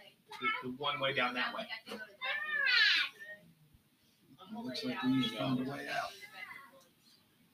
the, 0.63 0.69
the 0.71 0.75
one 0.77 1.01
way 1.01 1.13
down 1.13 1.35
that 1.35 1.55
way. 1.55 1.67
Looks 4.55 4.85
like 4.85 5.03
we 5.03 5.29
find 5.29 5.61
a 5.67 5.71
way 5.71 5.87
out. 5.89 6.11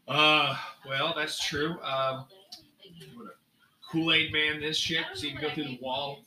Uh, 0.06 0.56
well, 0.86 1.14
that's 1.16 1.44
true. 1.44 1.80
Um, 1.82 2.26
Kool 3.94 4.12
Aid 4.12 4.32
Man, 4.32 4.60
this 4.60 4.76
shit, 4.76 5.04
so 5.14 5.24
you 5.24 5.34
can 5.34 5.42
go 5.42 5.50
through 5.54 5.64
the 5.64 5.78
wall. 5.80 6.24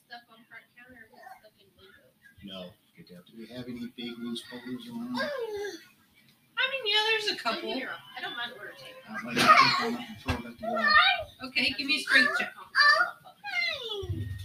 No, 2.45 2.69
get 2.95 3.09
down. 3.09 3.19
Do 3.29 3.37
we 3.37 3.45
have 3.47 3.65
any 3.67 3.91
big 3.97 4.17
loose 4.19 4.41
boulders 4.49 4.87
around? 4.87 5.19
I 5.19 6.63
mean, 6.71 6.83
yeah, 6.85 7.03
there's 7.11 7.37
a 7.37 7.43
couple. 7.43 7.73
I 7.73 8.21
don't 8.21 8.37
mind 8.37 8.53
order 8.57 8.71
taking. 8.77 8.95
I 9.09 9.21
might 9.21 9.37
have 9.37 9.57
to 9.57 9.65
pick 9.65 9.83
one 9.83 9.93
up 9.95 9.99
and 10.07 10.17
throw 10.23 10.33
it 10.33 10.53
at 10.53 10.59
the 10.61 10.67
wall. 10.67 11.49
Okay, 11.49 11.75
give 11.77 11.87
me 11.87 11.97
a 11.97 11.99
strength 11.99 12.31
check. 12.39 12.53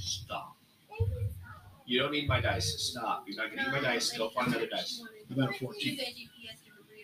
Stop. 0.00 0.56
You 1.86 2.00
don't 2.00 2.10
need 2.10 2.26
my 2.26 2.40
dice. 2.40 2.74
Stop. 2.76 3.22
You're 3.28 3.36
not 3.36 3.54
gonna 3.54 3.70
need 3.70 3.82
my 3.82 3.88
dice. 3.88 4.18
Go 4.18 4.30
find 4.30 4.48
another 4.48 4.66
dice. 4.66 5.00
About 5.30 5.50
a 5.50 5.58
14. 5.60 5.96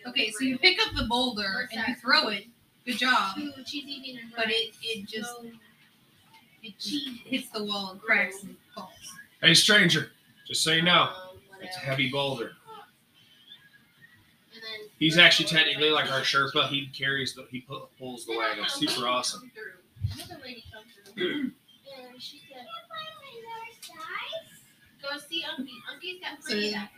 Okay, 0.08 0.30
so 0.32 0.44
you 0.44 0.58
pick 0.58 0.84
up 0.84 0.96
the 0.96 1.04
boulder 1.04 1.68
and 1.70 1.86
you 1.86 1.94
throw 1.94 2.26
it. 2.26 2.46
Good 2.84 2.98
job. 2.98 3.36
She's 3.66 3.84
eating 3.84 4.18
and 4.20 4.32
But 4.34 4.50
it 4.50 4.74
it 4.82 5.06
just 5.06 5.32
it 6.62 6.74
hits 7.24 7.48
the 7.50 7.64
wall 7.64 7.92
and 7.92 8.00
cracks 8.00 8.42
and 8.42 8.56
falls. 8.74 8.90
Hey, 9.40 9.54
stranger. 9.54 10.10
Just 10.46 10.62
so 10.62 10.72
you 10.72 10.82
know, 10.82 11.02
um, 11.02 11.38
it's 11.60 11.76
a 11.76 11.80
heavy 11.80 12.10
boulder. 12.10 12.52
He's 14.98 15.16
actually 15.18 15.46
technically 15.46 15.90
like 15.90 16.10
our 16.10 16.20
Sherpa. 16.20 16.68
He 16.68 16.86
carries 16.88 17.34
the, 17.34 17.46
he 17.50 17.64
pulls 17.98 18.24
the 18.26 18.36
wagon. 18.36 18.64
Super 18.68 19.06
awesome. 19.06 19.50
Another 20.14 20.40
lady 20.42 20.64
come 20.72 20.82
through. 21.14 21.50
And 22.12 22.22
she 22.22 22.40
said, 22.52 22.64
go 25.02 25.18
see 25.28 25.42
Unky. 25.42 25.70
Unky's 25.92 26.20
got 26.20 26.40
pretty 26.40 26.70
So- 26.70 26.76
dice. 26.76 26.88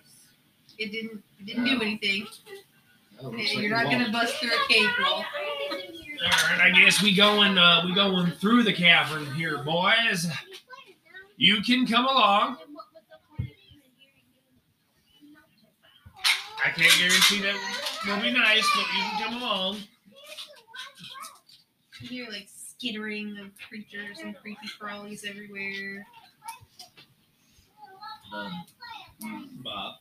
It 0.79 0.93
didn't 0.93 1.23
it 1.39 1.47
didn't 1.47 1.65
do 1.65 1.81
anything. 1.83 2.27
Oh, 3.23 3.29
Okay, 3.29 3.61
You're 3.61 3.71
not 3.71 3.91
gonna 3.91 4.11
bust 4.11 4.35
through 4.37 4.51
a 4.51 4.69
cave 4.69 4.89
wall. 5.01 5.25
All 6.23 6.49
right, 6.51 6.61
I 6.61 6.71
guess 6.71 7.03
we 7.03 7.15
going 7.15 7.59
uh, 7.59 7.83
we 7.85 7.95
going 7.95 8.31
through 8.33 8.63
the 8.63 8.73
cavern 8.73 9.27
here, 9.35 9.59
boys. 9.59 10.27
You 11.37 11.63
can 11.63 11.87
come 11.87 12.07
along. 12.07 12.59
I 16.63 16.71
can't 16.71 16.93
guarantee 16.99 17.41
that 17.41 17.55
it 17.55 18.07
will 18.07 18.21
be 18.21 18.33
nice, 18.33 18.69
but 18.75 18.85
you 18.95 19.03
can 19.03 19.23
come 19.23 19.43
along. 19.43 19.77
You 22.01 22.09
hear 22.09 22.31
like 22.31 22.49
skittering 22.49 23.39
of 23.39 23.51
creatures 23.69 24.19
and 24.23 24.37
creepy 24.37 24.69
crawlies 24.81 25.29
everywhere. 25.29 26.07
Um, 28.35 28.65
Bob, 29.65 29.95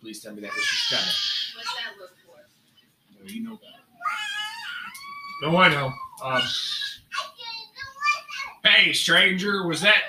please 0.00 0.20
tell 0.22 0.34
me 0.34 0.40
that 0.42 0.52
this 0.54 0.62
is 0.62 0.86
coming. 0.90 1.39
What's 1.60 1.74
that 1.74 2.00
look 2.00 2.10
for? 2.24 3.22
No, 3.22 3.30
you 3.30 3.42
know 3.42 3.56
better. 3.56 5.52
No, 5.52 5.56
I 5.58 5.68
know. 5.68 5.92
Um, 6.24 6.42
hey, 8.64 8.92
stranger, 8.94 9.66
was 9.66 9.82
that 9.82 10.02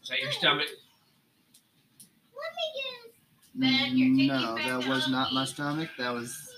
was 0.00 0.08
that 0.08 0.20
your 0.20 0.32
stomach? 0.32 0.68
Ben, 3.54 3.98
you're 3.98 4.16
taking 4.16 4.26
No, 4.28 4.56
that 4.56 4.88
was 4.88 5.10
not 5.10 5.34
my 5.34 5.44
stomach. 5.44 5.90
That 5.98 6.14
was 6.14 6.54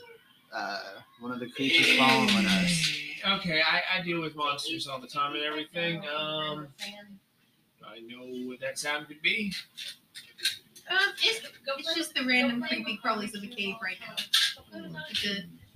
uh, 0.55 0.79
one 1.19 1.33
of 1.33 1.41
the 1.41 1.51
creatures 1.51 1.99
following 1.99 2.47
us. 2.47 2.97
Okay, 3.39 3.61
I, 3.61 3.99
I 3.99 4.03
deal 4.03 4.21
with 4.21 4.37
monsters 4.37 4.87
all 4.87 5.01
the 5.01 5.09
time 5.09 5.35
and 5.35 5.43
everything. 5.43 6.05
Um, 6.17 6.69
I 7.85 7.99
know 8.01 8.25
what 8.47 8.61
that 8.61 8.79
sound 8.79 9.09
could 9.09 9.23
be. 9.23 9.53
Um, 10.91 10.97
it's, 11.23 11.47
it's 11.79 11.95
just 11.95 12.15
the 12.15 12.25
random 12.27 12.63
creepy 12.63 12.99
crawlies 13.05 13.35
of 13.35 13.41
the 13.41 13.49
cave 13.49 13.77
right 13.83 13.97
now. 14.07 14.15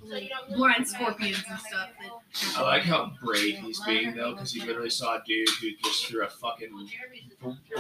The 0.05 0.29
blind 0.57 0.87
scorpions 0.87 1.43
and 1.49 1.59
stuff. 1.59 1.91
I 2.57 2.63
like 2.63 2.83
how 2.83 3.13
brave 3.23 3.57
he's 3.59 3.81
being 3.81 4.15
though, 4.15 4.33
because 4.33 4.53
he 4.53 4.61
literally 4.61 4.91
saw 4.91 5.17
a 5.17 5.23
dude 5.27 5.49
who 5.61 5.71
just 5.85 6.07
threw 6.07 6.25
a 6.25 6.29
fucking 6.29 6.71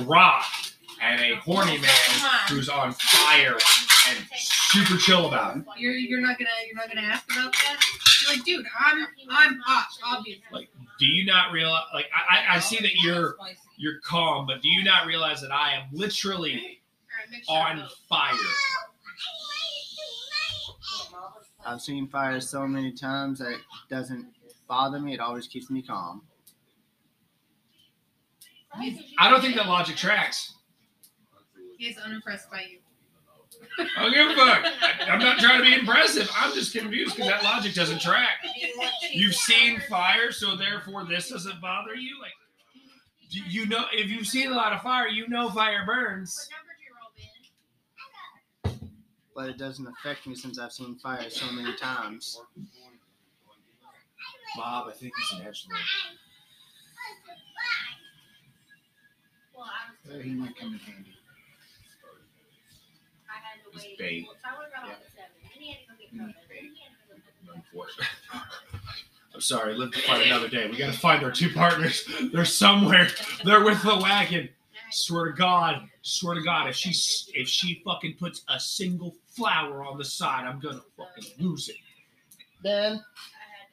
rock 0.00 0.44
and 1.00 1.20
a 1.20 1.36
horny 1.36 1.78
man 1.78 1.90
who's 2.48 2.68
on 2.68 2.92
fire 2.92 3.52
and 4.08 4.18
super 4.36 4.96
chill 4.98 5.28
about 5.28 5.58
it. 5.58 5.62
you're 5.76 5.92
you're 5.92 6.20
not 6.20 6.38
gonna 6.38 6.50
you're 6.66 6.74
not 6.76 6.88
gonna 6.88 7.06
ask 7.06 7.24
about 7.30 7.52
that. 7.52 7.80
You're 8.22 8.36
like, 8.36 8.44
dude, 8.44 8.66
I'm 8.78 9.06
I'm 9.30 9.58
hot, 9.64 9.88
obviously. 10.04 10.42
Like, 10.50 10.68
do 10.98 11.06
you 11.06 11.24
not 11.24 11.52
realize? 11.52 11.84
Like, 11.94 12.06
I, 12.12 12.38
I- 12.38 12.56
I 12.56 12.58
see 12.58 12.78
that 12.78 12.94
you're 13.02 13.36
you're 13.76 14.00
calm, 14.00 14.46
but 14.46 14.60
do 14.60 14.68
you 14.68 14.82
not 14.82 15.06
realize 15.06 15.40
that 15.40 15.52
I 15.52 15.74
am 15.74 15.84
literally 15.92 16.77
on 17.48 17.84
fire? 18.08 18.34
I've 21.66 21.80
seen 21.80 22.08
fire 22.08 22.40
so 22.40 22.66
many 22.66 22.92
times 22.92 23.40
that 23.40 23.52
it 23.52 23.60
doesn't 23.90 24.26
bother 24.68 25.00
me. 25.00 25.14
It 25.14 25.20
always 25.20 25.46
keeps 25.46 25.70
me 25.70 25.82
calm. 25.82 26.22
I 29.18 29.30
don't 29.30 29.40
think 29.40 29.56
that 29.56 29.66
logic 29.66 29.96
tracks. 29.96 30.54
He's 31.78 31.98
unimpressed 31.98 32.50
by 32.50 32.62
you. 32.70 32.78
I 33.96 34.02
don't 34.02 34.12
give 34.12 34.28
a 34.28 34.34
fuck. 34.34 34.64
I, 34.64 35.10
I'm 35.10 35.18
not 35.18 35.38
trying 35.38 35.58
to 35.58 35.64
be 35.64 35.74
impressive. 35.74 36.30
I'm 36.36 36.52
just 36.54 36.72
confused 36.72 37.16
because 37.16 37.30
that 37.30 37.42
logic 37.42 37.74
doesn't 37.74 38.00
track. 38.00 38.44
You've 39.12 39.34
seen 39.34 39.80
fire, 39.88 40.32
so 40.32 40.56
therefore 40.56 41.04
this 41.04 41.30
doesn't 41.30 41.60
bother 41.60 41.94
you. 41.94 42.20
Like, 42.20 42.32
do 43.30 43.40
you 43.48 43.66
know 43.66 43.84
if 43.92 44.10
you've 44.10 44.26
seen 44.26 44.50
a 44.50 44.54
lot 44.54 44.72
of 44.72 44.82
fire, 44.82 45.08
you 45.08 45.28
know 45.28 45.50
fire 45.50 45.84
burns. 45.86 46.48
But 49.38 49.50
it 49.50 49.56
doesn't 49.56 49.86
affect 49.86 50.26
me 50.26 50.34
since 50.34 50.58
I've 50.58 50.72
seen 50.72 50.96
fire 50.96 51.30
so 51.30 51.46
many 51.52 51.72
times. 51.76 52.40
Bob, 54.56 54.88
I 54.88 54.90
think 54.90 55.12
he's 55.16 55.38
an 55.38 55.46
edgelord. 55.46 55.76
Uh, 60.10 60.18
he 60.18 60.32
might 60.32 60.56
come 60.58 60.72
in 60.72 60.80
handy. 60.80 61.14
He's 63.74 63.86
bait. 63.96 64.26
Unfortunately. 67.54 68.06
I'm 69.34 69.40
sorry, 69.40 69.74
live 69.76 69.92
to 69.92 70.00
fight 70.00 70.26
another 70.26 70.48
day. 70.48 70.68
We 70.68 70.76
gotta 70.76 70.98
find 70.98 71.22
our 71.22 71.30
two 71.30 71.50
partners. 71.50 72.10
They're 72.32 72.44
somewhere. 72.44 73.06
They're 73.44 73.62
with 73.62 73.84
the 73.84 73.98
wagon. 73.98 74.48
Swear 74.90 75.26
to 75.26 75.32
God, 75.32 75.88
swear 76.02 76.34
to 76.34 76.42
God, 76.42 76.68
if 76.68 76.74
she 76.74 76.90
if 77.38 77.46
she 77.46 77.82
fucking 77.84 78.14
puts 78.14 78.42
a 78.48 78.58
single 78.58 79.14
flower 79.38 79.84
on 79.84 79.96
the 79.98 80.04
side, 80.04 80.44
I'm 80.44 80.58
gonna 80.60 80.82
fucking 80.96 81.32
lose 81.38 81.68
it. 81.68 81.76
Then 82.62 83.02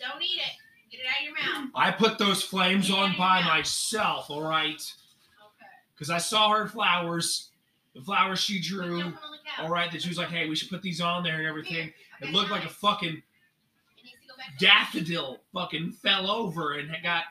Don't 0.00 0.22
eat 0.22 0.40
it. 0.40 0.56
Get 0.90 1.00
it 1.00 1.06
out 1.06 1.18
of 1.20 1.24
your 1.24 1.62
mouth. 1.64 1.70
I 1.74 1.90
put 1.90 2.18
those 2.18 2.42
flames 2.42 2.90
on 2.90 3.14
by 3.18 3.42
myself, 3.42 4.30
all 4.30 4.42
right? 4.42 4.80
Okay. 4.80 5.66
Because 5.94 6.10
I 6.10 6.18
saw 6.18 6.50
her 6.50 6.66
flowers, 6.66 7.50
the 7.94 8.00
flowers 8.00 8.40
she 8.40 8.58
Put 8.58 8.66
drew, 8.68 8.98
them 8.98 9.18
on 9.24 9.30
the 9.32 9.38
couch. 9.44 9.58
all 9.60 9.68
right. 9.68 9.90
That 9.92 10.02
she 10.02 10.08
was 10.08 10.18
like, 10.18 10.28
hey, 10.28 10.48
we 10.48 10.56
should 10.56 10.70
put 10.70 10.82
these 10.82 11.00
on 11.00 11.22
there 11.22 11.36
and 11.38 11.46
everything. 11.46 11.92
It 12.22 12.30
looked 12.32 12.50
like 12.50 12.64
a 12.64 12.68
fucking 12.68 13.08
It 13.10 14.04
needs 14.04 14.16
to 14.22 14.28
go 14.28 14.36
back 14.36 14.58
daffodil 14.58 15.40
fucking 15.52 15.92
fell 15.92 16.30
over 16.30 16.74
and 16.74 16.90
got 17.02 17.24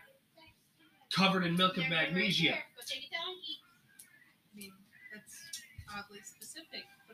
covered 1.13 1.43
in 1.46 1.55
milk 1.58 1.77
of 1.77 1.84
There, 1.84 1.91
right 1.91 2.13
magnesia. 2.13 2.50
there. 2.51 2.63
Go 2.75 2.81
take 2.88 3.03
it 3.05 3.12
down 3.12 3.29
and 3.29 3.38
eat. 3.50 3.58
I 4.53 4.58
mean, 4.58 4.72
that's 5.13 5.41
oddly 5.93 6.19
specific, 6.19 6.38
but 6.38 6.38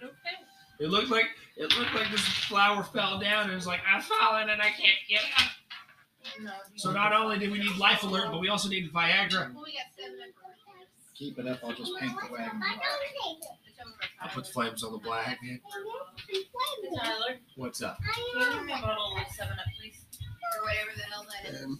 okay. 0.05 0.35
It 0.79 0.87
looked 0.89 1.09
like 1.09 1.25
it 1.57 1.71
looked 1.77 1.93
like 1.95 2.09
this 2.11 2.21
flower 2.21 2.83
fell 2.83 3.19
down 3.19 3.43
and 3.43 3.51
it 3.51 3.55
was 3.55 3.67
like, 3.67 3.79
I've 3.89 4.03
fallen 4.03 4.49
and 4.49 4.61
I 4.61 4.69
can't 4.69 4.99
get 5.07 5.21
up. 5.39 5.51
So 6.75 6.91
not 6.91 7.13
only 7.13 7.37
did 7.39 7.51
we 7.51 7.59
need 7.59 7.77
life 7.77 8.03
alert, 8.03 8.27
but 8.31 8.39
we 8.41 8.49
also 8.49 8.67
needed 8.67 8.91
Viagra. 8.91 9.53
Well, 9.53 9.63
we 9.65 9.73
got 9.73 9.87
seven 9.97 10.13
of 10.15 10.19
them. 10.19 10.33
keep 11.15 11.39
it 11.39 11.47
up, 11.47 11.59
I'll 11.63 11.71
just 11.73 11.91
paint 11.97 12.11
the 12.11 12.31
wagon 12.33 12.59
black. 12.59 12.81
I'll 14.21 14.29
put 14.29 14.45
the 14.45 14.51
flames 14.51 14.83
on 14.83 14.91
the 14.93 14.97
black. 14.97 15.39
Tyler, 16.97 17.35
What's 17.55 17.81
up? 17.81 17.99
can 18.01 18.23
you 18.41 18.53
give 18.55 18.65
me 18.65 18.73
a 18.73 18.81
bottle 18.81 19.15
of 19.17 19.27
Seven 19.35 19.53
Up, 19.53 19.65
please? 19.79 20.05
Or 20.57 20.63
whatever 20.65 20.91
the 20.95 21.03
hell 21.03 21.25
that 21.43 21.49
is. 21.53 21.61
And 21.61 21.77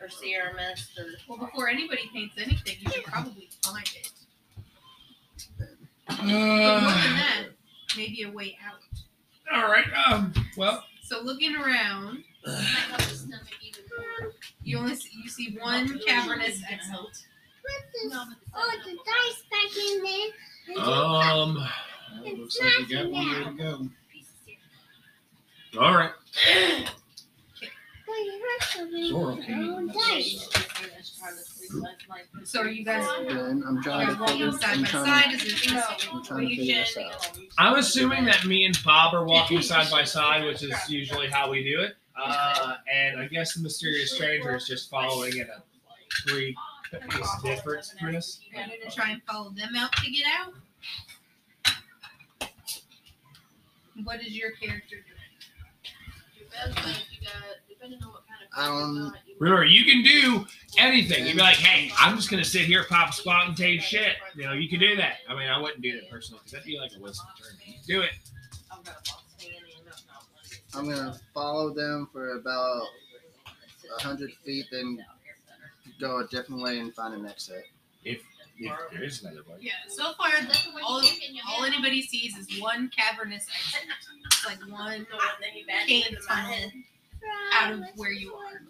Or 0.00 0.08
Sierra 0.08 0.54
Mist, 0.54 0.98
or 0.98 1.06
Well, 1.28 1.38
before 1.46 1.68
anybody 1.68 2.10
paints 2.12 2.34
anything, 2.38 2.76
you 2.80 2.90
should 2.90 3.04
probably 3.04 3.48
find 3.62 3.88
it. 3.94 4.10
But 6.08 6.24
more 6.24 6.36
Uh, 6.38 6.80
than 6.80 7.16
that, 7.16 7.44
maybe 7.96 8.22
a 8.22 8.30
way 8.30 8.56
out. 8.66 8.80
all 9.54 9.70
right. 9.70 9.86
Um. 10.08 10.32
Well. 10.56 10.84
So 11.02 11.20
looking 11.22 11.54
around, 11.54 12.24
Might 12.46 12.54
help 12.56 12.98
the 13.02 13.14
stomach 13.14 13.46
even 13.62 13.82
more. 14.20 14.32
you 14.62 14.78
only 14.78 14.94
see, 14.96 15.10
you 15.22 15.28
see 15.28 15.56
one 15.60 15.98
cavernous 16.06 16.62
exit. 16.70 16.90
No, 16.92 17.02
but 17.62 17.72
the 17.92 18.36
Oh, 18.54 18.70
Seven 18.70 18.84
the 18.84 18.98
dice 19.04 19.42
back 19.50 19.72
in 19.76 20.02
there. 20.02 20.84
Um. 20.84 21.68
Well, 22.22 22.36
Looks 22.36 22.58
like 22.60 22.88
we 22.88 22.94
got 22.94 23.10
one 23.10 23.28
way 23.28 23.44
to 23.44 23.50
go. 23.52 23.70
Up 23.74 23.80
pieces 24.12 24.32
here. 24.46 24.56
All 25.82 25.94
right. 25.94 26.12
Well, 28.06 28.24
you 28.24 28.40
heard 30.90 31.04
something. 31.04 31.80
Zorro 31.80 31.98
came 31.98 32.40
in. 32.40 32.46
So 32.46 32.60
are 32.60 32.68
you 32.68 32.84
guys, 32.84 33.06
then 33.28 33.62
I'm 33.66 33.76
you 33.76 33.82
trying 33.82 34.06
guys 34.06 34.16
to 34.16 34.20
walking 34.20 34.52
figure. 34.52 34.52
side 34.58 34.76
I'm 34.76 34.82
by 34.82 34.88
trying 34.88 35.04
side? 35.06 35.40
to, 35.40 35.46
Is 35.46 35.62
there 35.72 35.78
a 35.78 36.14
I'm 36.14 36.22
trying 36.24 36.48
to 36.48 36.56
figure 36.56 36.74
this 36.74 36.96
out. 36.96 37.38
I'm 37.58 37.76
assuming 37.78 38.24
that 38.26 38.44
me 38.44 38.64
and 38.66 38.78
Bob 38.84 39.14
are 39.14 39.24
walking 39.24 39.62
side 39.62 39.90
by 39.90 40.04
side, 40.04 40.44
which 40.44 40.62
is 40.62 40.74
usually 40.88 41.28
how 41.28 41.50
we 41.50 41.62
do 41.64 41.80
it. 41.80 41.94
Uh, 42.16 42.76
and 42.92 43.18
I 43.20 43.26
guess 43.26 43.54
the 43.54 43.62
mysterious 43.62 44.12
stranger 44.12 44.54
is 44.56 44.66
just 44.66 44.88
following 44.90 45.38
at 45.40 45.48
a 45.48 45.62
three 46.28 46.56
pace 46.92 47.28
difference, 47.42 47.94
Chris. 47.98 48.40
You're 48.52 48.62
gonna 48.62 48.90
try 48.90 49.10
and 49.10 49.22
follow 49.24 49.50
them 49.50 49.70
out 49.76 49.92
to 49.96 50.10
get 50.10 50.26
out? 50.38 50.54
What 54.04 54.20
is 54.22 54.36
your 54.36 54.50
character 54.52 54.96
doing? 54.96 55.90
Your 56.38 56.48
best 56.50 56.74
bet, 56.76 57.02
you 57.12 57.26
got, 57.26 57.32
depending 57.68 58.02
on 58.02 58.08
what 58.10 58.16
kind 58.18 58.22
of. 58.22 58.23
I 58.56 58.66
don't- 58.68 59.14
you 59.26 59.36
Remember, 59.40 59.64
you 59.64 59.84
can 59.84 60.02
do 60.02 60.46
anything. 60.78 61.26
You'd 61.26 61.34
be 61.36 61.42
like, 61.42 61.56
hey, 61.56 61.90
I'm 61.98 62.16
just 62.16 62.30
gonna 62.30 62.44
sit 62.44 62.66
here, 62.66 62.84
pop 62.84 63.10
a 63.10 63.12
squat, 63.12 63.48
and 63.48 63.56
take 63.56 63.82
shit. 63.82 64.16
You 64.36 64.44
know, 64.44 64.52
you 64.52 64.68
can 64.68 64.78
do 64.78 64.94
that. 64.96 65.18
I 65.28 65.34
mean, 65.34 65.48
I 65.48 65.58
wouldn't 65.60 65.82
do 65.82 65.92
that 66.00 66.08
personally 66.10 66.38
because 66.40 66.52
that'd 66.52 66.66
be 66.66 66.78
like 66.78 66.92
a 66.96 67.00
waste 67.00 67.20
of 67.20 67.26
turn. 67.36 67.56
You 67.66 67.74
can 67.74 67.82
do 67.86 68.02
it. 68.02 68.12
I'm 70.74 70.88
gonna 70.88 71.18
follow 71.32 71.72
them 71.74 72.08
for 72.12 72.36
about 72.36 72.86
a 73.98 74.02
hundred 74.02 74.32
feet, 74.44 74.66
then 74.70 75.04
go 76.00 76.20
a 76.20 76.26
different 76.28 76.62
way 76.62 76.78
and 76.78 76.94
find 76.94 77.14
an 77.14 77.26
exit. 77.26 77.64
If 78.04 78.22
there 78.60 79.02
is 79.02 79.22
another 79.22 79.42
way. 79.48 79.56
Yeah, 79.60 79.72
so 79.88 80.12
far, 80.14 80.30
all, 80.84 81.02
you 81.02 81.08
think 81.08 81.30
in 81.30 81.34
your 81.36 81.44
all 81.48 81.64
anybody 81.64 82.02
sees 82.02 82.36
is 82.36 82.60
one 82.60 82.90
cavernous 82.96 83.46
exit. 83.48 83.88
It's 84.26 84.46
like 84.46 84.58
one 84.70 85.06
cave 85.86 86.18
tunnel 86.28 86.70
out 87.54 87.72
of 87.72 87.80
where 87.96 88.12
you 88.12 88.34
are. 88.34 88.62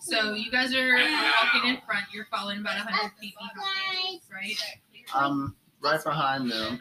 So 0.00 0.34
you 0.34 0.50
guys 0.50 0.74
are 0.74 0.92
walking 0.94 1.70
in 1.70 1.78
front. 1.86 2.04
You're 2.12 2.26
following 2.30 2.60
about 2.60 2.84
100 2.84 3.12
feet 3.20 3.34
behind, 3.36 4.20
right? 4.32 4.56
I'm 5.14 5.54
right 5.80 6.02
behind 6.02 6.50
them, 6.50 6.80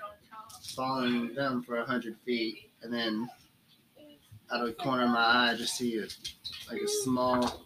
following 0.76 1.34
them 1.34 1.64
for 1.64 1.84
hundred 1.84 2.16
feet, 2.26 2.72
and 2.82 2.94
then 2.94 3.30
out 4.52 4.62
of 4.62 4.68
the 4.68 4.74
corner 4.74 5.04
of 5.04 5.10
my 5.10 5.20
eye, 5.20 5.52
I 5.52 5.56
just 5.56 5.76
see 5.76 5.96
it 5.96 6.16
like 6.72 6.82
a 6.82 6.88
small 6.88 7.64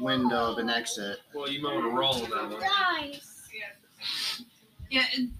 window 0.00 0.52
of 0.52 0.58
an 0.58 0.68
exit. 0.68 1.18
Well, 1.34 1.48
you 1.48 1.62
might 1.62 1.74
want 1.74 1.90
to 1.90 1.96
roll 1.96 2.14
that 2.14 2.50
one. 2.50 3.12
Yeah, 4.90 5.04
and 5.16 5.32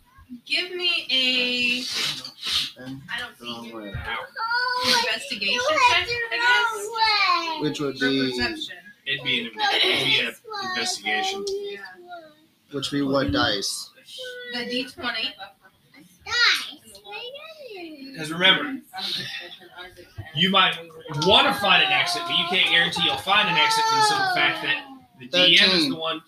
give 0.46 0.70
me 0.74 0.90
a 1.10 1.84
don't 3.18 3.38
the 3.38 3.44
see 3.44 3.52
wrong 3.52 3.64
you. 3.66 3.76
way. 3.76 3.94
Oh, 3.94 5.02
investigation 5.04 5.60
check, 5.68 6.08
I 6.32 6.74
wrong 6.74 7.60
way. 7.62 7.68
Which 7.68 7.80
would 7.80 7.98
be 7.98 8.30
perception. 8.32 8.76
It'd 9.06 9.24
be 9.24 9.40
an, 9.40 9.46
it'd 9.46 9.54
be 9.54 10.18
this 10.22 10.40
an 10.40 10.50
way, 10.50 10.68
investigation. 10.70 11.40
go 11.40 11.46
this 11.46 11.72
Yeah. 11.72 11.80
which 12.72 12.90
would 12.92 12.98
be 12.98 13.02
what 13.02 13.32
dice? 13.32 13.90
The 14.52 14.58
D20. 14.60 15.04
Dice. 16.24 16.92
Because 18.12 18.32
remember, 18.32 18.80
you 20.34 20.50
might 20.50 20.76
want 21.24 21.46
to 21.46 21.54
find 21.60 21.82
an 21.84 21.92
exit, 21.92 22.22
but 22.26 22.36
you 22.36 22.44
can't 22.48 22.68
guarantee 22.70 23.02
you'll 23.04 23.16
find 23.18 23.48
an 23.48 23.56
exit 23.56 23.84
for 23.84 23.94
the 23.96 24.02
simple 24.02 24.34
fact 24.34 24.62
that 24.64 24.84
the 25.20 25.28
DM 25.28 25.74
is 25.74 25.88
the 25.88 25.96
one. 25.96 26.20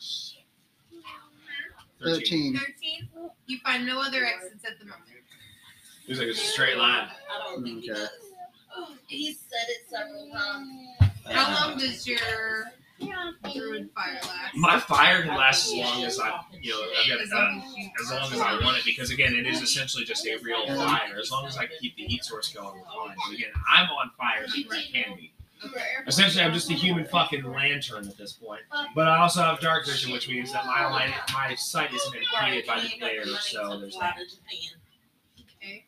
13. 2.02 2.56
Thirteen. 2.56 3.08
You 3.46 3.58
find 3.64 3.86
no 3.86 4.00
other 4.00 4.24
exits 4.24 4.64
at 4.64 4.78
the 4.78 4.84
moment. 4.84 5.04
It 6.06 6.10
was 6.10 6.18
like 6.18 6.28
a 6.28 6.34
straight 6.34 6.76
line. 6.78 7.08
I 7.08 7.44
don't 7.50 7.62
think 7.62 7.82
he 7.82 7.90
Okay. 7.90 8.00
does. 8.00 8.10
He 9.08 9.32
said 9.32 9.66
it 9.68 9.88
several 9.90 10.30
times. 10.30 10.70
How 11.26 11.66
long 11.68 11.78
does 11.78 12.06
your 12.06 12.18
druid 13.52 13.90
fire 13.94 14.18
last? 14.22 14.54
My 14.56 14.78
fire 14.80 15.22
can 15.22 15.34
last 15.36 15.66
as 15.66 15.72
long 15.74 16.04
as 16.04 16.20
I, 16.20 16.40
you 16.60 16.70
know, 16.70 16.80
I've 17.14 17.20
As 17.20 17.30
got, 17.30 17.38
uh, 17.38 17.44
long 17.44 17.90
as 18.00 18.10
long 18.10 18.32
as 18.32 18.40
I 18.40 18.64
want 18.64 18.78
it, 18.78 18.84
because 18.84 19.10
again, 19.10 19.34
it 19.34 19.46
is 19.46 19.60
essentially 19.60 20.04
just 20.04 20.26
a 20.26 20.36
real 20.42 20.66
fire. 20.66 21.16
As 21.20 21.30
long 21.30 21.46
as 21.46 21.56
I 21.58 21.66
keep 21.66 21.96
the 21.96 22.04
heat 22.04 22.24
source 22.24 22.52
going, 22.52 22.78
we're 22.78 22.84
fine. 23.06 23.16
But 23.26 23.34
again, 23.34 23.50
I'm 23.70 23.88
on 23.90 24.10
fire, 24.16 24.46
so 24.48 24.58
I 24.70 24.82
can 24.92 25.16
be. 25.16 25.32
Essentially, 26.06 26.42
I'm 26.44 26.52
just 26.52 26.70
a 26.70 26.74
human 26.74 27.04
fucking 27.04 27.44
lantern 27.44 28.06
at 28.08 28.16
this 28.16 28.32
point. 28.32 28.60
But 28.94 29.08
I 29.08 29.18
also 29.18 29.42
have 29.42 29.60
dark 29.60 29.86
vision, 29.86 30.12
which 30.12 30.28
means 30.28 30.52
that 30.52 30.64
my 30.66 30.88
light, 30.88 31.12
my 31.32 31.54
sight 31.54 31.92
isn't 31.92 32.14
impeded 32.14 32.66
by 32.66 32.80
the 32.80 32.90
glare. 32.98 33.26
So 33.40 33.78
there's 33.80 33.96
that. 33.98 34.16
Okay. 35.60 35.84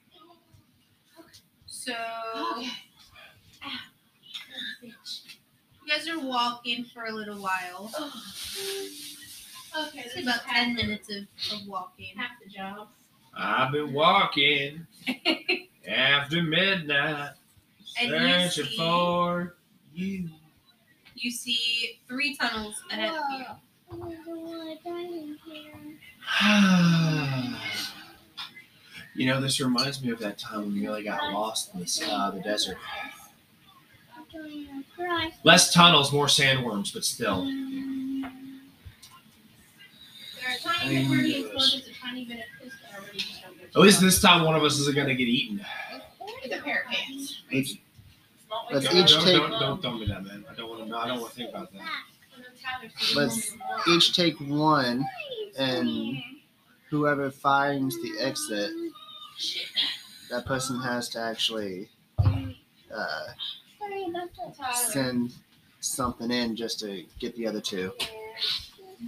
So 1.67 1.93
you 4.83 4.93
guys 5.89 6.09
are 6.09 6.21
walking 6.21 6.85
for 6.93 7.05
a 7.07 7.13
little 7.13 7.37
while. 7.37 7.91
Okay, 9.79 10.03
It's 10.05 10.21
about 10.21 10.43
10 10.43 10.75
minutes 10.75 11.09
of, 11.11 11.23
of 11.53 11.67
walking. 11.69 12.09
Half 12.17 12.31
the 12.45 12.51
job. 12.51 12.89
I've 13.37 13.71
been 13.73 13.93
walking 13.93 14.87
after 15.89 16.43
midnight, 16.43 17.31
And 18.01 18.11
you 18.11 18.49
searching 18.51 18.65
see- 18.73 18.77
for 18.77 19.55
you. 19.95 20.29
You 21.15 21.31
see 21.31 22.01
three 22.09 22.35
tunnels 22.37 22.83
ahead 22.91 23.11
of 23.11 23.23
you. 23.33 23.45
you 29.15 29.27
know, 29.27 29.41
this 29.41 29.61
reminds 29.61 30.03
me 30.03 30.11
of 30.11 30.19
that 30.21 30.39
time 30.39 30.61
when 30.61 30.73
we 30.73 30.87
really 30.87 31.03
got 31.03 31.33
lost 31.33 31.75
in 31.75 31.81
the, 31.81 32.09
uh, 32.11 32.31
the 32.31 32.41
desert. 32.41 32.79
Less 35.43 35.73
tunnels, 35.73 36.13
more 36.13 36.27
sandworms, 36.27 36.93
but 36.95 37.05
still. 37.05 37.45
There 37.45 37.53
are 40.49 40.57
tiny 40.63 40.99
bit 41.03 41.11
where 41.11 41.21
he 41.21 41.41
explodes 41.41 41.89
a 41.89 41.93
tiny 42.01 42.25
bit 42.25 42.39
of 42.39 42.45
piss 42.63 42.73
already 42.97 43.19
just 43.19 43.43
don't 43.43 43.59
get 43.59 43.71
At 43.75 43.83
least 43.83 44.01
this 44.01 44.21
time, 44.21 44.45
one 44.45 44.55
of 44.55 44.63
us 44.63 44.79
isn't 44.79 44.95
gonna 44.95 45.15
get 45.15 45.27
eaten. 45.29 45.65
With 46.43 46.53
a 46.53 46.63
pair 46.63 46.83
of 46.83 46.87
pants. 46.93 47.43
Each, 48.51 48.73
Don't, 48.73 48.73
Let's 48.75 48.87
don't, 48.87 48.97
each 48.97 49.11
don't, 49.13 49.25
take- 49.25 49.37
don't, 49.37 49.61
don't 49.61 49.83
tell 49.83 49.99
me 49.99 50.07
that, 50.07 50.25
man. 50.25 50.45
I 50.51 50.55
don't 50.55 50.69
want 50.69 50.89
to. 50.89 50.97
I 50.97 51.07
don't 51.09 51.21
want 51.21 51.33
to 51.33 51.37
think 51.37 51.51
about 51.51 51.73
that. 51.73 51.81
Let's 53.15 53.55
each 53.89 54.15
take 54.15 54.37
one, 54.41 55.07
and 55.59 56.17
whoever 56.89 57.31
finds 57.31 57.95
the 58.03 58.13
exit, 58.21 58.73
that 60.31 60.47
person 60.47 60.81
has 60.81 61.09
to 61.11 61.21
actually 61.21 61.89
uh, 62.19 63.27
send 64.75 65.33
something 65.81 66.31
in 66.31 66.57
just 66.57 66.81
to 66.81 67.05
get 67.19 67.37
the 67.37 67.47
other 67.47 67.61
two. 67.61 67.93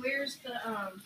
Where's 0.00 0.38
the 0.38 0.54
um? 0.68 1.02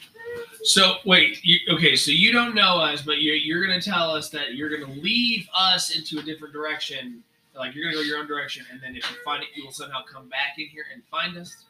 So 0.62 0.96
wait, 1.04 1.40
you, 1.42 1.58
okay? 1.74 1.96
So 1.96 2.10
you 2.10 2.32
don't 2.32 2.54
know 2.54 2.76
us, 2.78 3.02
but 3.02 3.20
you're 3.22 3.34
you're 3.34 3.66
gonna 3.66 3.80
tell 3.80 4.10
us 4.10 4.28
that 4.30 4.54
you're 4.54 4.70
gonna 4.76 4.92
leave 4.92 5.48
us 5.56 5.96
into 5.96 6.18
a 6.18 6.22
different 6.22 6.52
direction. 6.52 7.22
Like 7.56 7.74
you're 7.74 7.84
gonna 7.84 7.96
go 7.96 8.02
your 8.02 8.18
own 8.18 8.26
direction, 8.26 8.66
and 8.70 8.80
then 8.82 8.96
if 8.96 9.10
you 9.10 9.16
find 9.24 9.42
it, 9.42 9.48
you 9.54 9.64
will 9.64 9.72
somehow 9.72 10.00
come 10.04 10.28
back 10.28 10.58
in 10.58 10.66
here 10.66 10.84
and 10.92 11.02
find 11.10 11.36
us. 11.38 11.64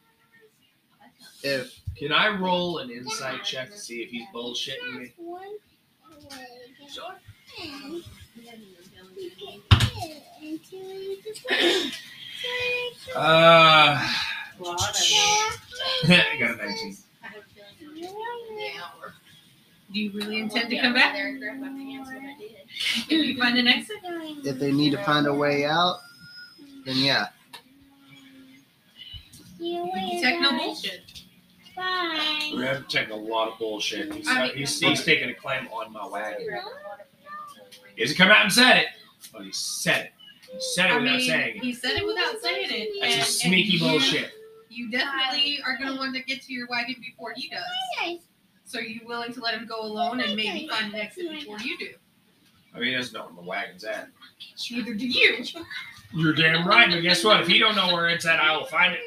If 1.42 1.81
Can 1.96 2.12
I 2.12 2.29
roll 2.29 2.79
an 2.79 2.90
insight 2.90 3.44
check 3.44 3.70
to 3.70 3.79
see 3.79 4.03
if 4.03 4.11
he's 4.11 4.27
bullshitting 4.35 4.99
me? 4.99 5.12
Sure. 6.88 7.14
Uh, 13.14 14.09
I 16.09 16.37
got 16.38 16.51
a 16.51 16.57
19. 16.57 16.96
Do 19.92 20.01
you 20.01 20.12
really 20.12 20.40
intend 20.40 20.68
to 20.70 20.79
come 20.79 20.94
back? 20.94 21.14
There 21.14 21.29
and 21.29 21.38
grab 21.40 21.59
my 21.59 21.68
pants 21.68 22.11
when 22.11 22.25
I 22.25 22.37
did. 22.38 22.51
If 23.09 23.11
you 23.11 23.38
find 23.38 23.57
an 23.59 23.68
exit? 23.68 23.96
if 24.03 24.59
they 24.59 24.72
need 24.72 24.90
to 24.90 25.03
find 25.05 25.27
a 25.27 25.33
way 25.35 25.64
out, 25.64 25.99
then 26.85 26.96
yeah. 26.96 27.29
Techno 30.20 30.51
bullshit. 30.59 31.22
Bye. 31.77 32.53
We 32.57 32.62
have 32.64 32.88
taken 32.88 33.12
a 33.12 33.16
lot 33.16 33.49
of 33.53 33.59
bullshit. 33.59 34.12
He's, 34.12 34.29
I 34.29 34.46
mean- 34.49 34.57
he's, 34.57 34.81
he's 34.81 35.05
taking 35.05 35.31
a 35.31 35.35
claim 35.35 35.68
on 35.68 35.92
my 35.92 36.07
wagon. 36.07 36.46
He 37.94 38.03
hasn't 38.03 38.18
come 38.18 38.31
out 38.31 38.42
and 38.42 38.53
said 38.53 38.77
it, 38.79 38.87
but 39.33 39.42
he 39.42 39.53
said 39.53 40.07
it. 40.07 40.12
He 40.53 40.61
said 40.61 40.87
it 40.87 40.92
I 40.92 40.96
without 40.99 41.16
mean, 41.16 41.29
saying 41.29 41.57
it. 41.57 41.62
he 41.62 41.72
said 41.75 41.92
it 41.92 42.07
without 42.07 42.40
saying 42.42 42.68
it. 42.70 43.01
That's 43.01 43.14
and, 43.14 43.22
just 43.25 43.40
sneaky 43.40 43.72
and 43.72 43.72
you- 43.72 43.81
bullshit. 43.81 44.31
You 44.68 44.90
definitely 44.90 45.61
are 45.64 45.79
going 45.79 45.92
to 45.92 45.96
want 45.99 46.14
to 46.16 46.22
get 46.22 46.42
to 46.42 46.53
your 46.53 46.66
wagon 46.68 46.96
before 47.01 47.33
he 47.35 47.49
does. 47.49 48.18
Guys, 48.66 48.72
So 48.72 48.79
are 48.79 48.83
you 48.83 49.00
willing 49.07 49.33
to 49.33 49.40
let 49.40 49.55
him 49.55 49.66
go 49.66 49.81
alone 49.81 50.20
and 50.20 50.37
maybe 50.37 50.68
find 50.68 50.92
an 50.92 51.00
exit 51.00 51.31
before 51.31 51.59
you 51.59 51.79
do? 51.79 51.88
I 52.74 52.79
mean, 52.79 52.88
he 52.90 52.94
doesn't 52.94 53.14
know 53.14 53.24
where 53.26 53.35
the 53.35 53.42
wagon's 53.42 53.85
at. 53.85 54.09
Neither 54.70 54.94
do 54.94 55.07
you. 55.07 55.44
You're 56.12 56.35
damn 56.35 56.66
right, 56.66 56.90
but 56.90 57.00
guess 57.00 57.24
what? 57.24 57.40
If 57.40 57.48
he 57.48 57.59
don't 57.59 57.74
know 57.74 57.92
where 57.92 58.09
it's 58.09 58.26
at, 58.26 58.38
I 58.38 58.57
will 58.57 58.66
find 58.66 58.94
it. 58.94 59.00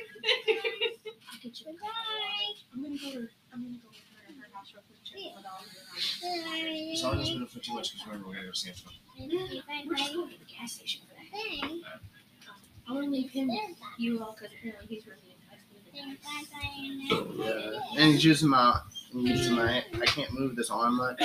Bye. 1.54 1.89
I'm 2.74 2.84
gonna 2.84 2.95
go 2.98 3.12
to, 3.12 3.28
I'm 3.54 3.63
gonna 3.63 3.78
go 3.78 3.89
to 3.89 4.34
her 4.36 4.48
house 4.54 4.74
real 4.74 4.84
quick, 4.88 5.04
check 5.04 5.36
what 5.36 5.45
all 5.45 5.60
of 5.60 5.65
Bye. 6.22 6.95
So 6.95 7.10
I'll 7.10 7.17
just 7.17 7.34
put 7.34 7.41
it 7.43 7.50
for 7.50 7.60
two 7.60 7.76
weeks 7.76 7.89
because 7.89 8.08
remember 8.08 8.30
we 8.30 8.36
gotta 8.36 8.48
go 8.48 8.54
see 8.54 8.69
him. 8.69 8.76
Bye. 8.86 9.84
We're 9.88 9.95
just 9.95 10.10
Bye. 10.10 10.15
going 10.15 10.30
to 10.30 10.39
the 10.39 10.45
gas 10.45 10.74
station 10.74 11.02
for 11.08 11.13
that. 11.15 11.62
Bye. 11.62 11.80
I 12.89 12.93
wanna 12.93 13.08
leave 13.08 13.30
him, 13.32 13.48
Bye. 13.48 13.56
you 13.98 14.22
all, 14.22 14.34
cause 14.34 14.50
apparently 14.58 14.88
he's 14.95 15.06
really 15.06 15.36
enticed 15.36 16.54
me. 16.62 17.08
Yeah. 17.38 18.04
And 18.04 18.13
he's 18.13 18.24
using 18.26 18.50
my, 18.50 18.80
he's 19.12 19.30
using 19.30 19.56
my, 19.56 19.84
I 20.02 20.06
can't 20.06 20.32
move 20.34 20.56
this 20.56 20.69
arm 20.69 20.98
much. 20.98 21.19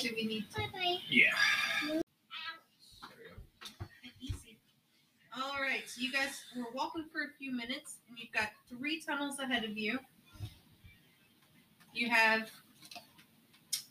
Do 0.00 0.10
we 0.16 0.26
need 0.26 0.44
to? 0.54 0.60
Bye. 0.60 0.68
Bye. 0.72 0.98
Yeah. 1.08 1.30
All 5.34 5.60
right, 5.60 5.82
so 5.86 6.00
you 6.00 6.12
guys 6.12 6.42
were 6.56 6.66
walking 6.74 7.04
for 7.12 7.22
a 7.22 7.30
few 7.38 7.52
minutes, 7.52 7.96
and 8.08 8.18
you've 8.18 8.32
got 8.32 8.50
three 8.68 9.00
tunnels 9.00 9.38
ahead 9.38 9.64
of 9.64 9.76
you. 9.78 9.98
You 11.94 12.10
have 12.10 12.50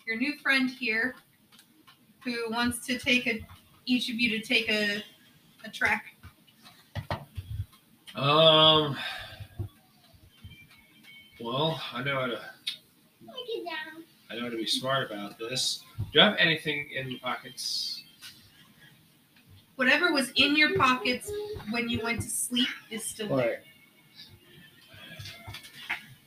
your 0.06 0.18
new 0.18 0.38
friend 0.38 0.70
here, 0.70 1.16
who 2.24 2.52
wants 2.52 2.86
to 2.88 2.98
take 2.98 3.28
a 3.28 3.40
each 3.86 4.10
of 4.10 4.16
you 4.16 4.30
to 4.30 4.42
take 4.46 4.70
a 4.70 5.04
a 5.66 5.70
track. 5.70 6.16
Um. 8.16 8.98
Well, 11.44 11.82
I 11.94 12.04
know 12.04 12.16
how 12.20 12.26
to. 12.28 12.32
Look 12.34 13.36
it 13.48 13.66
down. 13.66 14.04
I 14.30 14.36
know 14.36 14.44
how 14.44 14.50
to 14.50 14.58
be 14.58 14.66
smart 14.66 15.12
about 15.12 15.38
this. 15.40 15.84
Do 16.14 16.20
I 16.22 16.26
have 16.26 16.36
anything 16.38 16.88
in 16.96 17.08
the 17.08 17.20
pockets? 17.20 18.04
Whatever 19.76 20.12
was 20.14 20.32
in 20.36 20.56
your 20.56 20.78
pockets 20.78 21.32
when 21.72 21.90
you 21.90 22.02
went 22.04 22.22
to 22.22 22.30
sleep 22.30 22.68
is 22.92 23.04
still 23.04 23.36
there. 23.36 23.38
What? 23.38 23.64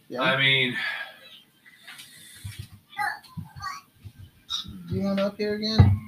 Yeah. 0.08 0.22
I 0.22 0.36
mean, 0.38 0.74
Do 4.88 4.94
you 4.96 5.02
want 5.04 5.20
up 5.20 5.36
here 5.38 5.54
again? 5.54 6.00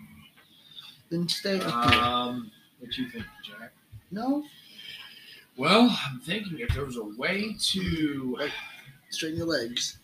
Then 1.11 1.29
stay 1.29 1.61
up 1.61 1.93
here. 1.93 2.03
um. 2.03 2.51
What 2.79 2.91
do 2.93 3.03
you 3.03 3.09
think, 3.09 3.25
Jack? 3.43 3.73
No, 4.11 4.45
Well, 5.57 5.97
I'm 6.07 6.21
thinking 6.21 6.59
if 6.59 6.69
there 6.75 6.85
was 6.85 6.97
a 6.99 7.05
way 7.05 7.57
to. 7.59 8.39
Straighten 9.11 9.39
your 9.39 9.47
legs. 9.47 9.99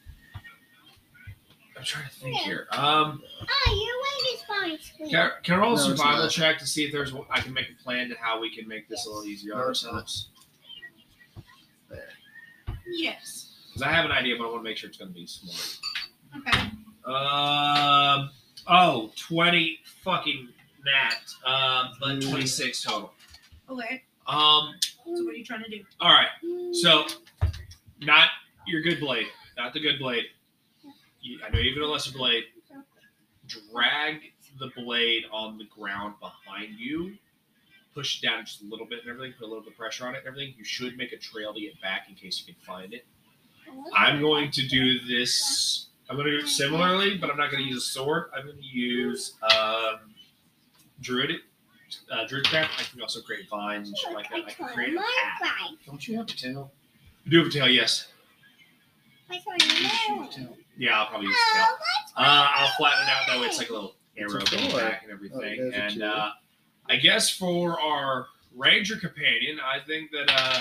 I'm 1.77 1.85
trying 1.85 2.05
to 2.09 2.15
think 2.15 2.37
here. 2.39 2.67
Um. 2.73 3.23
Oh, 3.67 3.75
your 3.75 3.97
leg 3.99 4.35
is 4.35 4.43
fine. 4.43 4.79
sweetie. 4.97 5.11
Can, 5.11 5.31
can 5.43 5.55
I 5.55 5.59
roll 5.59 5.73
a 5.73 5.77
No, 5.77 5.81
it's 5.83 5.85
survival 6.01 6.23
not. 6.25 6.31
check 6.31 6.59
to 6.59 6.67
see 6.67 6.85
if 6.85 6.93
there's 6.93 7.13
I 7.31 7.41
can 7.41 7.53
make 7.53 7.67
a 7.71 7.83
plan 7.83 8.09
to 8.11 8.15
how 8.21 8.41
we 8.41 8.55
can 8.55 8.69
make 8.69 8.89
this 8.89 9.05
a 9.07 9.09
little 9.09 9.25
easier 9.25 9.55
on 9.55 9.61
No, 9.61 9.69
it's 9.71 9.85
ourselves? 9.85 10.29
Yes. 12.87 13.49
Because 13.69 13.83
I 13.83 13.93
have 13.93 14.05
an 14.05 14.13
idea, 14.13 14.37
but 14.37 14.45
I 14.45 14.51
want 14.51 14.61
to 14.61 14.65
make 14.65 14.77
sure 14.77 14.89
it's 14.89 14.99
going 14.99 15.11
to 15.11 15.15
be 15.15 15.27
smart. 15.27 15.79
Okay. 16.39 16.59
Um. 17.07 18.31
Oh, 18.69 19.11
20 19.17 19.79
fucking 20.05 20.49
nat. 20.85 21.51
Um, 21.51 21.93
but 22.01 22.21
26 22.23 22.83
total. 22.83 23.13
Okay. 23.71 24.03
Um. 24.27 24.75
So 25.05 25.25
what 25.25 25.35
are 25.35 25.37
you 25.37 25.45
trying 25.45 25.65
to 25.65 25.71
do? 25.71 25.83
All 26.01 26.13
right. 26.13 26.29
So, 26.75 27.07
not 28.01 28.29
your 28.67 28.83
good 28.83 29.01
blade, 29.01 29.27
not 29.57 29.73
the 29.73 29.81
good 29.81 29.99
blade. 29.99 30.25
You, 31.21 31.39
I 31.45 31.51
know 31.51 31.59
even 31.59 31.83
a 31.83 31.87
lesser 31.87 32.13
blade. 32.13 32.45
Drag 33.47 34.21
the 34.59 34.71
blade 34.77 35.25
on 35.33 35.59
the 35.59 35.65
ground 35.65 36.15
behind 36.21 36.79
you. 36.79 37.15
Push 37.95 38.23
it 38.23 38.27
down 38.27 38.45
just 38.45 38.63
a 38.63 38.65
little 38.65 38.87
bit 38.87 39.01
and 39.03 39.11
everything. 39.11 39.35
Put 39.39 39.45
a 39.45 39.49
little 39.49 39.63
bit 39.63 39.73
of 39.73 39.79
pressure 39.79 40.07
on 40.07 40.15
it 40.15 40.19
and 40.19 40.27
everything. 40.27 40.55
You 40.57 40.65
should 40.65 40.97
make 40.97 41.13
a 41.13 41.19
trail 41.19 41.53
to 41.53 41.61
get 41.61 41.81
back 41.81 42.07
in 42.09 42.15
case 42.15 42.43
you 42.45 42.55
can 42.55 42.63
find 42.63 42.95
it. 42.95 43.05
I'm 43.95 44.21
going 44.21 44.51
to 44.53 44.67
do 44.67 45.01
this. 45.07 45.87
I'm 46.09 46.17
going 46.17 46.27
to 46.27 46.39
do 46.39 46.45
it 46.45 46.49
similarly, 46.49 47.17
but 47.19 47.31
I'm 47.31 47.37
not 47.37 47.51
going 47.51 47.63
to 47.63 47.69
use 47.69 47.79
a 47.79 47.91
sword. 47.91 48.31
I'm 48.37 48.45
going 48.45 48.57
to 48.59 48.63
use 48.63 49.35
um, 49.43 50.01
druidic, 51.01 51.41
uh, 52.11 52.25
druidcraft. 52.27 52.69
I 52.79 52.83
can 52.91 53.01
also 53.01 53.21
create 53.21 53.49
vines 53.49 53.89
and 53.89 53.97
shit 53.99 54.13
like 54.13 54.29
that. 54.31 54.45
I 54.47 54.51
can 54.53 54.69
create 54.69 54.95
a 54.95 54.99
path. 55.43 55.71
Don't 55.87 56.07
you 56.07 56.17
have 56.17 56.27
a 56.29 56.33
tail? 56.33 56.73
I 57.27 57.31
Do 57.31 57.39
have 57.39 57.47
a 57.47 57.51
tail, 57.51 57.69
yes. 57.69 58.09
My 59.33 59.39
side. 59.59 60.11
No. 60.11 60.27
Tail. 60.29 60.57
Yeah, 60.77 61.01
I'll 61.01 61.07
probably 61.07 61.29
use 61.29 61.37
a 61.37 61.57
tail. 61.57 61.67
Oh, 61.71 62.23
Uh, 62.23 62.47
I'll 62.55 62.73
flatten 62.77 63.03
it 63.03 63.09
out 63.11 63.23
that 63.29 63.41
way. 63.41 63.47
It's 63.47 63.59
like 63.59 63.71
a 63.71 63.73
little 63.73 63.97
arrow 64.17 64.37
a 64.41 64.45
going 64.45 64.71
back 64.77 65.03
and 65.03 65.11
Oh, 65.11 65.15
everything. 65.15 65.71
there's 65.71 65.75
a 65.75 65.77
and 65.79 66.03
uh, 66.03 66.31
I 66.89 66.97
guess 66.97 67.31
for 67.31 67.81
our 67.81 68.27
ranger 68.55 68.97
companion, 68.97 69.59
I 69.61 69.79
think 69.87 70.11
that 70.11 70.31
uh, 70.31 70.61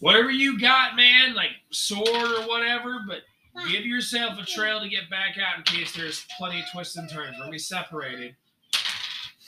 whatever 0.00 0.30
you 0.30 0.58
got, 0.60 0.96
man, 0.96 1.34
like 1.34 1.50
sword 1.70 2.06
or 2.08 2.42
whatever, 2.46 3.00
but 3.08 3.22
give 3.70 3.86
yourself 3.86 4.38
a 4.38 4.44
trail 4.44 4.80
to 4.80 4.88
get 4.88 5.08
back 5.08 5.36
out 5.38 5.56
in 5.58 5.62
case 5.64 5.94
there's 5.94 6.26
plenty 6.36 6.60
of 6.60 6.66
twists 6.72 6.96
and 6.96 7.08
turns. 7.08 7.32
We're 7.36 7.44
gonna 7.44 7.50
be 7.52 7.58
separated. 7.58 8.36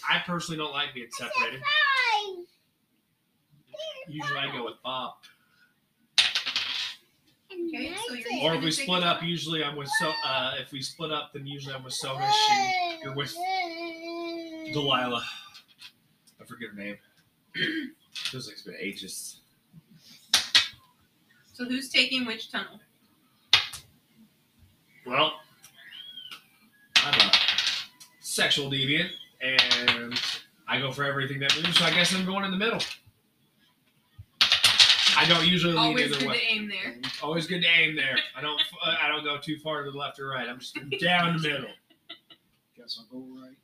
I 0.09 0.21
personally 0.25 0.57
don't 0.57 0.73
like 0.73 0.95
being 0.95 1.09
separated. 1.11 1.61
Usually 4.09 4.39
I 4.39 4.51
go 4.53 4.65
with 4.65 4.75
Bob. 4.85 5.15
Okay, 7.67 7.95
so 8.09 8.15
you're- 8.15 8.41
Or 8.43 8.55
if 8.55 8.63
we 8.63 8.71
split 8.71 9.03
up, 9.03 9.23
usually 9.23 9.65
I'm 9.65 9.77
with 9.77 9.89
so. 9.99 10.13
Uh, 10.25 10.55
if 10.61 10.73
we 10.73 10.81
split 10.83 11.11
up, 11.13 11.33
then 11.33 11.47
usually 11.47 11.75
I'm 11.75 11.83
with 11.83 11.95
Somush 11.95 12.33
and 12.51 13.03
you're 13.03 13.15
with 13.15 13.35
Delilah. 14.73 15.25
I 16.41 16.45
forget 16.45 16.71
her 16.71 16.75
name. 16.77 16.97
Feels 18.13 18.47
like 18.47 18.55
it's 18.55 18.63
been 18.63 18.77
ages. 18.79 19.41
So 21.53 21.65
who's 21.65 21.89
taking 21.89 22.27
which 22.27 22.51
tunnel? 22.51 22.81
Well, 25.07 25.33
I'm 26.97 27.21
a 27.29 27.33
sexual 28.21 28.71
deviant, 28.71 29.11
and 29.41 30.21
I 30.69 30.79
go 30.81 30.93
for 30.93 31.05
everything 31.05 31.39
that 31.41 31.55
moves. 31.57 31.79
So 31.79 31.85
I 31.85 31.91
guess 31.91 32.15
I'm 32.15 32.27
going 32.27 32.45
in 32.45 32.51
the 32.51 32.57
middle. 32.59 32.81
I 35.17 35.25
don't 35.27 35.47
usually 35.47 35.73
lean 35.73 35.83
Always 35.83 36.07
either 36.11 36.19
good 36.19 36.29
way. 36.29 36.39
to 36.39 36.45
aim 36.47 36.69
there. 36.69 36.97
Always 37.23 37.47
good 37.47 37.63
to 37.63 37.69
aim 37.69 37.97
there. 37.97 38.19
I 38.37 38.41
don't. 38.43 38.61
uh, 38.85 38.95
I 39.01 39.09
don't 39.09 39.25
go 39.25 39.39
too 39.39 39.57
far 39.63 39.83
to 39.85 39.91
the 39.91 39.97
left 39.97 40.21
or 40.21 40.29
right. 40.29 40.49
I'm 40.49 40.59
just 40.59 40.77
down 41.01 41.37
the 41.37 41.43
middle. 41.49 41.71
Guess 42.77 43.01
I'll 43.01 43.07
go 43.21 43.27
right. 43.41 43.57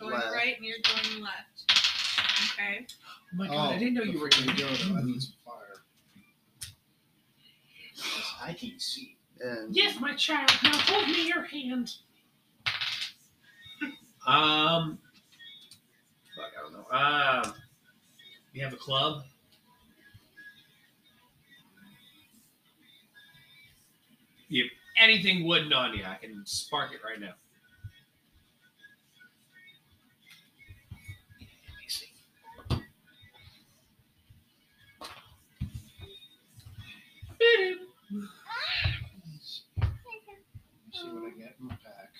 You're 0.00 0.10
going 0.10 0.20
Left. 0.20 0.34
right 0.34 0.56
and 0.56 0.64
you're 0.64 0.76
going 0.82 1.22
left. 1.22 1.72
Okay. 2.54 2.86
Oh 2.88 3.36
my 3.36 3.46
god! 3.48 3.74
I 3.74 3.78
didn't 3.78 3.94
know 3.94 4.02
you 4.02 4.18
were 4.20 4.28
going 4.28 4.48
to 4.48 4.62
go, 4.62 4.68
go. 4.68 4.74
though, 4.74 4.96
I 4.96 5.02
need 5.02 5.22
some 5.22 5.32
fire. 5.44 5.82
Yes, 7.94 8.34
I 8.42 8.52
can't 8.52 8.80
see. 8.80 9.16
And 9.40 9.74
Yes, 9.74 10.00
my 10.00 10.14
child. 10.14 10.50
Now 10.64 10.72
hold 10.76 11.06
me 11.08 11.26
your 11.28 11.42
hand. 11.44 11.92
Um. 14.26 14.98
Fuck, 16.36 16.52
I 16.58 16.62
don't 16.62 16.72
know. 16.72 16.86
Um. 17.50 17.54
You 18.52 18.64
have 18.64 18.72
a 18.72 18.76
club. 18.76 19.22
You 24.48 24.64
have 24.64 24.70
anything 25.08 25.46
wooden 25.46 25.72
on 25.72 25.94
you? 25.96 26.04
I 26.04 26.14
can 26.14 26.44
spark 26.46 26.92
it 26.92 27.00
right 27.04 27.20
now. 27.20 27.34
See. 31.86 32.06
See 40.92 41.08
what 41.10 41.24
I 41.24 41.30
got 41.30 41.54
in 41.60 41.66
my 41.66 41.76
pack. 41.84 42.10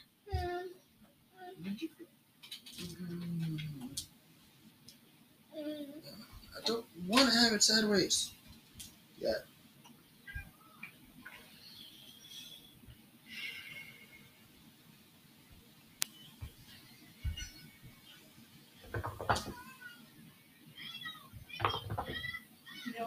I 6.56 6.66
don't 6.66 6.86
want 7.06 7.32
to 7.32 7.38
have 7.38 7.52
it 7.52 7.62
sideways. 7.62 8.30
Yeah. 9.18 9.32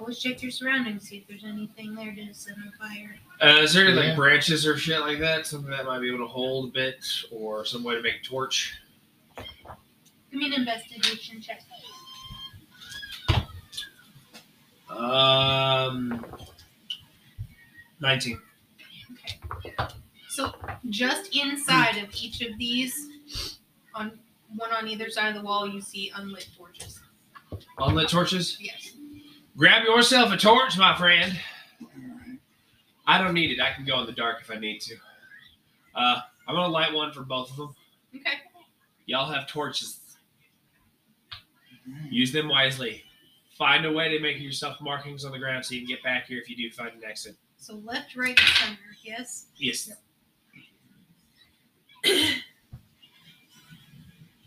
No 0.01 0.05
always 0.05 0.17
check 0.17 0.41
your 0.41 0.49
surroundings, 0.49 1.07
see 1.09 1.17
if 1.17 1.27
there's 1.27 1.43
anything 1.43 1.93
there 1.93 2.11
to 2.15 2.33
set 2.33 2.55
on 2.57 2.71
fire. 2.79 3.15
Uh, 3.39 3.61
is 3.61 3.71
there 3.71 3.85
any 3.85 3.93
Yeah. 3.93 4.07
like 4.07 4.15
branches 4.15 4.65
or 4.65 4.75
shit 4.75 4.99
like 5.01 5.19
that? 5.19 5.45
Something 5.45 5.69
that 5.69 5.85
might 5.85 5.99
be 5.99 6.07
able 6.07 6.25
to 6.25 6.27
hold 6.27 6.69
a 6.69 6.71
bit, 6.71 7.05
or 7.29 7.63
some 7.65 7.83
way 7.83 7.93
to 7.93 8.01
make 8.01 8.15
a 8.15 8.23
torch? 8.23 8.79
Give 9.37 9.45
me 10.39 10.47
an 10.47 10.53
investigation 10.53 11.39
check. 11.39 11.61
Um, 14.89 16.25
nineteen. 17.99 18.41
Okay. 19.13 19.75
So 20.29 20.51
just 20.89 21.35
inside 21.35 21.97
of 21.97 22.09
each 22.15 22.41
of 22.41 22.57
these, 22.57 23.59
on 23.93 24.17
one 24.55 24.71
on 24.73 24.87
either 24.87 25.11
side 25.11 25.29
of 25.29 25.35
the 25.35 25.43
wall, 25.43 25.69
you 25.69 25.79
see 25.79 26.11
unlit 26.15 26.49
torches. 26.57 27.01
Unlit 27.77 28.09
torches. 28.09 28.57
Yes. 28.59 28.80
Grab 29.61 29.83
yourself 29.83 30.33
a 30.33 30.37
torch, 30.37 30.75
my 30.75 30.97
friend. 30.97 31.39
I 33.05 33.19
don't 33.19 33.35
need 33.35 33.51
it. 33.51 33.61
I 33.61 33.71
can 33.73 33.85
go 33.85 33.99
in 33.99 34.07
the 34.07 34.11
dark 34.11 34.41
if 34.41 34.49
I 34.49 34.55
need 34.55 34.79
to. 34.79 34.95
Uh, 35.93 36.21
I'm 36.47 36.55
gonna 36.55 36.73
light 36.73 36.91
one 36.91 37.13
for 37.13 37.21
both 37.21 37.51
of 37.51 37.57
them. 37.57 37.75
Okay. 38.15 38.39
Y'all 39.05 39.31
have 39.31 39.47
torches. 39.47 39.99
Use 42.09 42.31
them 42.31 42.49
wisely. 42.49 43.03
Find 43.55 43.85
a 43.85 43.91
way 43.91 44.09
to 44.09 44.19
make 44.19 44.41
yourself 44.41 44.81
markings 44.81 45.25
on 45.25 45.31
the 45.31 45.37
ground 45.37 45.63
so 45.63 45.75
you 45.75 45.81
can 45.81 45.89
get 45.89 46.01
back 46.01 46.25
here 46.25 46.39
if 46.39 46.49
you 46.49 46.55
do 46.55 46.71
find 46.71 46.95
an 46.95 47.03
exit. 47.07 47.35
So 47.57 47.75
left, 47.85 48.15
right, 48.15 48.39
center. 48.39 48.79
Yes. 49.03 49.45
Yes. 49.57 49.91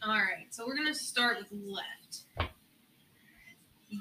All 0.05 0.17
right. 0.17 0.47
So 0.51 0.67
we're 0.67 0.77
gonna 0.77 0.93
start 0.93 1.37
with 1.39 1.53
left. 1.53 2.04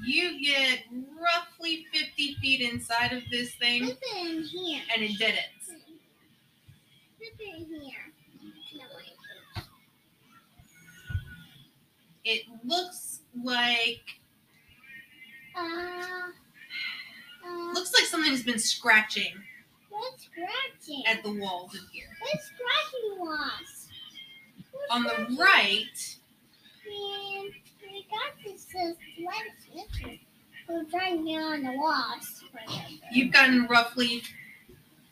You 0.05 0.41
get 0.43 0.79
roughly 1.21 1.85
50 1.93 2.35
feet 2.41 2.61
inside 2.61 3.13
of 3.13 3.23
this 3.31 3.53
thing, 3.55 3.85
Put 3.85 3.97
it 4.01 4.27
in 4.27 4.43
here. 4.43 4.81
and 4.93 5.03
it 5.03 5.17
dead 5.19 5.35
ends. 5.35 5.83
Put 7.17 7.27
it 7.39 7.57
in 7.57 7.81
here. 7.81 8.13
No. 8.75 8.83
It 12.25 12.43
looks 12.63 13.19
like 13.43 14.03
Uh, 15.55 16.29
uh, 17.45 17.71
looks 17.73 17.93
like 17.93 18.05
something 18.05 18.31
has 18.31 18.41
been 18.43 18.57
scratching 18.57 19.33
what's 19.89 20.23
scratching? 20.25 21.03
at 21.05 21.21
the 21.23 21.31
walls 21.31 21.75
in 21.75 21.81
here. 21.91 22.07
What's 22.21 22.45
scratching 22.45 23.19
was? 23.19 23.89
On 24.89 25.03
the 25.03 25.35
right, 25.39 26.17
Man, 26.87 27.51
we 27.93 28.07
got 28.09 28.33
this 28.43 28.65
uh, 28.75 28.93
trying 30.89 31.23
to 31.23 31.33
on 31.35 31.63
the 31.63 31.73
walls. 31.77 32.43
you've 33.11 33.31
gotten 33.31 33.67
roughly 33.67 34.23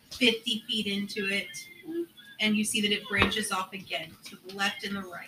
50 0.09 0.63
feet 0.67 0.87
into 0.87 1.27
it, 1.31 1.47
and 2.39 2.55
you 2.55 2.63
see 2.63 2.81
that 2.81 2.91
it 2.91 3.07
branches 3.07 3.51
off 3.51 3.71
again 3.73 4.09
to 4.25 4.35
the 4.47 4.55
left 4.55 4.83
and 4.83 4.95
the 4.95 5.01
right. 5.01 5.27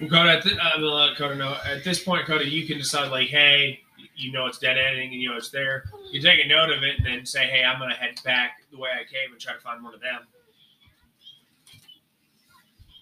Well, 0.02 0.10
Koda, 0.10 0.32
at 0.32 0.44
th- 0.44 0.58
I'm. 0.62 1.42
At 1.66 1.84
this 1.84 2.04
point, 2.04 2.26
Koda, 2.26 2.46
you 2.48 2.68
can 2.68 2.78
decide 2.78 3.10
like, 3.12 3.30
hey, 3.30 3.80
you 4.16 4.32
know 4.32 4.46
it's 4.46 4.58
dead 4.58 4.78
ending 4.78 5.14
and 5.14 5.22
you 5.22 5.30
know 5.30 5.38
it's 5.38 5.50
there. 5.50 5.86
You 6.12 6.22
take 6.22 6.44
a 6.44 6.48
note 6.48 6.70
of 6.70 6.84
it 6.84 6.98
and 6.98 7.06
then 7.06 7.26
say, 7.26 7.46
hey, 7.48 7.64
I'm 7.64 7.80
gonna 7.80 7.96
head 7.96 8.16
back 8.24 8.62
the 8.72 8.78
way 8.78 8.90
I 8.90 9.04
came 9.04 9.32
and 9.32 9.40
try 9.40 9.54
to 9.54 9.60
find 9.60 9.84
one 9.84 9.94
of 9.94 10.02
them. 10.02 10.22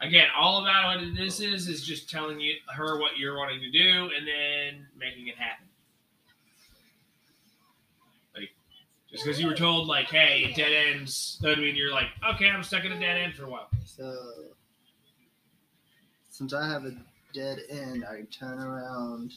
Again, 0.01 0.27
all 0.37 0.61
about 0.61 0.99
what 0.99 1.15
this 1.15 1.39
is 1.39 1.67
is 1.67 1.83
just 1.83 2.09
telling 2.09 2.39
you 2.39 2.55
her 2.75 2.99
what 2.99 3.17
you're 3.17 3.37
wanting 3.37 3.59
to 3.59 3.69
do 3.69 4.09
and 4.15 4.27
then 4.27 4.87
making 4.97 5.27
it 5.27 5.35
happen. 5.35 5.65
Just 9.11 9.25
because 9.25 9.39
you 9.39 9.47
were 9.47 9.55
told 9.55 9.87
like, 9.87 10.07
hey, 10.07 10.45
it 10.49 10.55
dead 10.55 10.71
ends, 10.71 11.37
doesn't 11.41 11.61
mean 11.61 11.75
you're 11.75 11.91
like, 11.91 12.07
okay, 12.33 12.49
I'm 12.49 12.63
stuck 12.63 12.85
in 12.85 12.91
a 12.91 12.99
dead 12.99 13.17
end 13.17 13.33
for 13.35 13.45
a 13.45 13.49
while. 13.49 13.67
So, 13.83 14.15
since 16.29 16.53
I 16.53 16.67
have 16.67 16.85
a 16.85 16.95
dead 17.33 17.59
end, 17.69 18.05
I 18.05 18.21
turn 18.31 18.59
around 18.59 19.33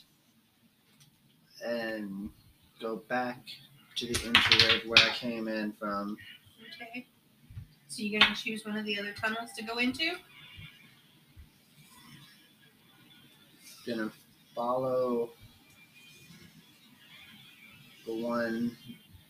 and 1.64 2.30
go 2.80 2.96
back 3.08 3.38
to 3.96 4.06
the 4.06 4.26
entryway 4.26 4.80
where 4.86 4.98
I 4.98 5.10
came 5.14 5.48
in 5.48 5.72
from. 5.72 6.16
Okay. 6.82 7.06
So 7.88 8.02
you're 8.02 8.20
gonna 8.20 8.34
choose 8.34 8.64
one 8.64 8.76
of 8.76 8.84
the 8.84 8.98
other 8.98 9.12
tunnels 9.12 9.52
to 9.56 9.64
go 9.64 9.78
into? 9.78 10.14
Gonna 13.86 14.10
follow 14.54 15.30
the 18.06 18.14
one 18.14 18.76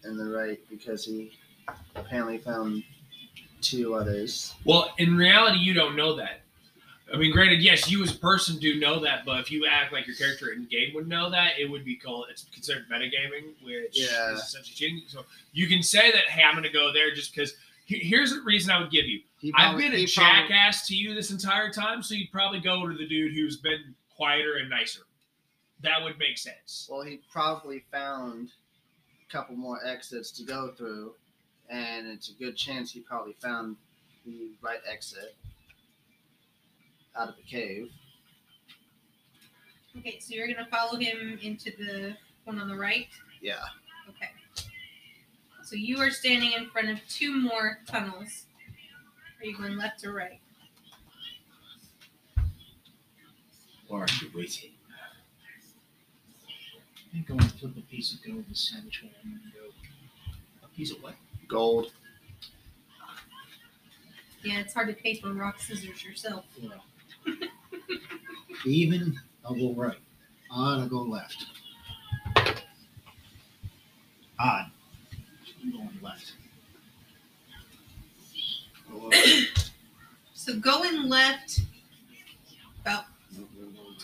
in 0.05 0.17
the 0.17 0.25
right 0.27 0.59
because 0.71 1.05
he 1.05 1.33
apparently 1.97 2.38
found 2.38 2.83
two 3.61 3.95
others. 3.95 4.55
Well, 4.64 4.93
in 4.99 5.17
reality, 5.17 5.59
you 5.59 5.75
don't 5.75 5.97
know 5.97 6.14
that. 6.17 6.40
I 7.12 7.17
mean, 7.17 7.33
granted, 7.33 7.62
yes, 7.62 7.90
you 7.90 8.03
as 8.03 8.14
a 8.14 8.19
person 8.19 8.59
do 8.59 8.81
know 8.81 8.99
that, 9.01 9.25
but 9.27 9.38
if 9.38 9.51
you 9.51 9.67
act 9.67 9.93
like 9.93 10.07
your 10.07 10.17
character 10.17 10.53
in 10.53 10.67
game 10.67 10.95
would 10.95 11.07
know 11.07 11.31
that, 11.31 11.59
it 11.59 11.71
would 11.71 11.85
be 11.85 11.97
called 11.97 12.27
it's 12.31 12.45
considered 12.53 12.87
metagaming, 12.90 13.53
which 13.62 13.99
Yeah. 14.01 14.33
is 14.33 14.40
essentially 14.40 14.75
cheating. 14.75 15.03
So 15.09 15.25
you 15.53 15.67
can 15.69 15.83
say 15.83 16.11
that, 16.12 16.25
hey, 16.31 16.43
I'm 16.43 16.55
going 16.55 16.64
to 16.64 16.71
go 16.71 16.93
there 16.93 17.14
just 17.14 17.35
because. 17.35 17.55
Here's 17.87 18.31
the 18.33 18.40
reason 18.40 18.71
I 18.71 18.81
would 18.81 18.90
give 18.90 19.05
you. 19.05 19.21
He 19.38 19.53
I've 19.55 19.77
been 19.77 19.93
a 19.93 19.97
he 19.99 20.07
probably- 20.14 20.49
jackass 20.49 20.87
to 20.87 20.97
you 20.97 21.12
this 21.14 21.31
entire 21.31 21.71
time, 21.71 22.03
so 22.03 22.14
you'd 22.14 22.33
probably 22.33 22.59
go 22.61 22.88
to 22.88 22.97
the 22.97 23.07
dude 23.07 23.35
who's 23.35 23.59
been 23.59 23.95
quieter 24.17 24.55
and 24.55 24.71
nicer. 24.71 25.03
That 25.83 26.03
would 26.03 26.19
make 26.19 26.38
sense. 26.38 26.88
Well, 26.90 27.03
he 27.03 27.21
probably 27.31 27.85
found 27.93 28.53
couple 29.31 29.57
more 29.57 29.85
exits 29.85 30.31
to 30.33 30.45
go 30.45 30.73
through, 30.77 31.15
and 31.69 32.07
it's 32.07 32.31
a 32.31 32.35
good 32.35 32.57
chance 32.57 32.93
he 32.93 33.01
probably 33.01 33.35
found 33.41 33.77
the 34.25 34.51
right 34.63 34.81
exit 34.91 35.35
out 37.17 37.29
of 37.29 37.37
the 37.37 37.43
cave. 37.43 37.91
Okay, 39.99 40.19
so 40.19 40.35
you're 40.35 40.49
gonna 40.49 40.67
follow 40.71 40.99
him 40.99 41.39
into 41.43 41.71
the 41.79 42.17
one 42.45 42.61
on 42.61 42.69
the 42.69 42.77
right? 42.77 43.09
Yeah. 43.41 43.63
Okay. 44.09 44.31
So 45.63 45.77
you 45.77 45.99
are 45.99 46.11
standing 46.11 46.53
in 46.53 46.69
front 46.69 46.91
of 46.91 46.99
two 47.09 47.35
more 47.35 47.79
tunnels. 47.87 48.47
Are 49.41 49.47
you 49.47 49.57
going 49.57 49.77
left 49.77 50.05
or 50.05 50.13
right? 50.13 50.41
Or 53.89 54.03
are 54.03 54.07
you 54.21 54.31
waiting? 54.35 54.74
I'm 57.14 57.22
going 57.22 57.40
to 57.40 57.48
flip 57.48 57.77
a 57.77 57.81
piece 57.83 58.12
of 58.12 58.22
gold 58.24 58.44
to 58.48 58.55
sandwich 58.55 59.03
where 59.03 59.12
I'm 59.22 59.31
going 59.31 59.42
to 59.53 59.59
go. 59.59 59.66
A 60.64 60.68
piece 60.77 60.90
of 60.90 61.03
what? 61.03 61.14
Gold. 61.46 61.92
Yeah, 64.42 64.59
it's 64.59 64.74
hard 64.74 64.88
to 64.88 64.94
pay 64.94 65.14
for 65.14 65.33
rock 65.33 65.61
scissors 65.61 66.05
yourself. 66.05 66.44
Well, 66.61 66.83
even, 68.66 69.18
I'll 69.44 69.55
go 69.55 69.72
right. 69.74 69.96
Odd, 70.50 70.81
I'll 70.81 70.88
go 70.88 71.03
left. 71.03 71.46
Odd. 74.38 74.70
I'm 75.62 75.70
going 75.70 75.98
left. 76.03 76.33
So 80.35 80.59
going 80.59 81.09
left 81.09 81.61
about 82.83 83.05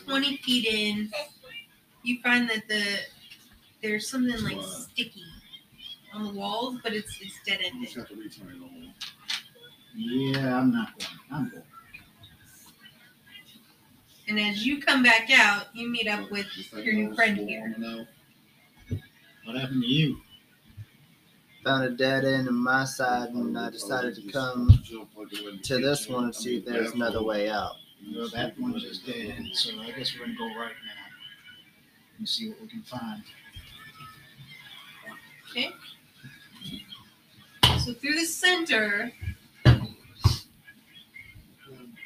20 0.06 0.36
feet 0.38 0.66
in, 0.66 1.10
you 2.02 2.20
find 2.22 2.48
that 2.50 2.66
the 2.68 2.82
there's 3.82 4.08
something 4.08 4.42
like 4.44 4.62
sticky 4.62 5.24
on 6.14 6.24
the 6.24 6.38
walls, 6.38 6.78
but 6.82 6.92
it's 6.92 7.18
it's 7.20 7.38
dead 7.46 7.60
ended. 7.64 7.88
Yeah, 9.94 10.58
I'm 10.58 10.72
not 10.72 10.98
going. 10.98 11.10
I'm 11.32 11.48
going. 11.48 11.62
And 14.28 14.38
as 14.38 14.64
you 14.64 14.80
come 14.80 15.02
back 15.02 15.28
out, 15.32 15.74
you 15.74 15.90
meet 15.90 16.06
up 16.06 16.30
with 16.30 16.46
your 16.72 16.94
new 16.94 17.14
friend 17.14 17.36
here. 17.36 17.74
What 19.44 19.56
happened 19.56 19.82
to 19.82 19.88
you? 19.88 20.20
Found 21.64 21.84
a 21.84 21.90
dead 21.90 22.24
end 22.24 22.48
on 22.48 22.54
my 22.54 22.84
side, 22.84 23.30
and 23.30 23.58
I 23.58 23.70
decided 23.70 24.14
to 24.14 24.22
come 24.30 24.82
to 25.64 25.78
this 25.78 26.08
one 26.08 26.24
and 26.24 26.34
see 26.34 26.58
if 26.58 26.64
there's 26.64 26.92
another 26.92 27.22
way 27.22 27.50
out. 27.50 27.74
Well, 28.14 28.28
that 28.30 28.58
one 28.58 28.78
just 28.78 29.04
dead, 29.04 29.44
so 29.52 29.78
I 29.80 29.90
guess 29.90 30.14
we're 30.16 30.26
gonna 30.26 30.38
go 30.38 30.46
right 30.58 30.72
now 30.86 30.99
and 32.20 32.28
see 32.28 32.50
what 32.50 32.60
we 32.60 32.68
can 32.68 32.82
find. 32.82 33.22
Okay. 35.50 35.70
So 37.80 37.94
through 37.94 38.14
the 38.14 38.26
center, 38.26 39.10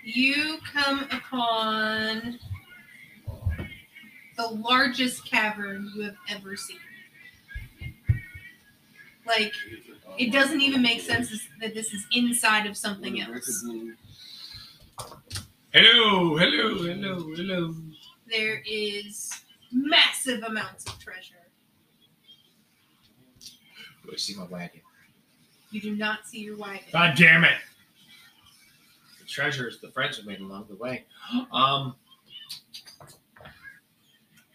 you 0.04 0.58
come 0.72 1.06
upon 1.10 2.38
the 4.36 4.46
largest 4.46 5.28
cavern 5.28 5.90
you 5.94 6.02
have 6.02 6.16
ever 6.30 6.56
seen. 6.56 6.78
Like, 9.26 9.52
it 10.16 10.32
doesn't 10.32 10.60
even 10.60 10.80
make 10.80 11.00
sense 11.00 11.30
that 11.60 11.74
this 11.74 11.92
is 11.92 12.06
inside 12.14 12.66
of 12.66 12.76
something 12.76 13.20
else. 13.20 13.64
Hello, 15.72 16.36
hello, 16.36 16.78
hello, 16.84 17.34
hello. 17.34 17.74
There 18.30 18.62
is 18.64 19.43
massive 19.74 20.42
amounts 20.44 20.86
of 20.86 20.98
treasure. 20.98 21.34
Do 24.04 24.10
I 24.12 24.16
see 24.16 24.34
my 24.36 24.44
wagon? 24.44 24.80
You 25.70 25.80
do 25.80 25.96
not 25.96 26.26
see 26.26 26.38
your 26.40 26.56
wagon. 26.56 26.84
God 26.92 27.14
damn 27.16 27.42
it! 27.44 27.56
The 29.20 29.26
treasures 29.26 29.80
the 29.80 29.90
friends 29.90 30.16
have 30.18 30.26
made 30.26 30.40
along 30.40 30.66
the 30.68 30.76
way. 30.76 31.04
Um, 31.52 31.96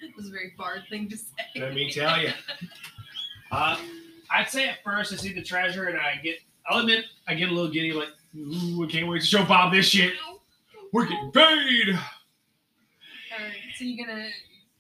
That 0.02 0.16
was 0.16 0.28
a 0.28 0.32
very 0.32 0.54
bard 0.58 0.84
thing 0.90 1.10
to 1.10 1.18
say. 1.18 1.26
let 1.58 1.74
me 1.74 1.92
tell 1.92 2.22
you. 2.22 2.32
Uh, 3.52 3.80
I'd 4.30 4.48
say 4.48 4.68
at 4.70 4.84
first 4.84 5.12
I 5.12 5.16
see 5.16 5.34
the 5.34 5.42
treasure 5.42 5.86
and 5.86 5.98
I 5.98 6.18
get, 6.22 6.38
I'll 6.68 6.82
admit, 6.82 7.06
I 7.28 7.34
get 7.34 7.50
a 7.50 7.52
little 7.52 7.72
giddy, 7.72 7.92
like, 7.92 8.10
ooh, 8.38 8.86
I 8.86 8.88
can't 8.88 9.08
wait 9.08 9.22
to 9.22 9.26
show 9.26 9.44
Bob 9.44 9.74
this 9.74 9.88
shit. 9.88 10.14
We're 10.94 11.06
getting 11.08 11.32
paid. 11.32 11.88
Alright, 13.34 13.56
so 13.76 13.86
you're 13.86 14.06
gonna. 14.06 14.28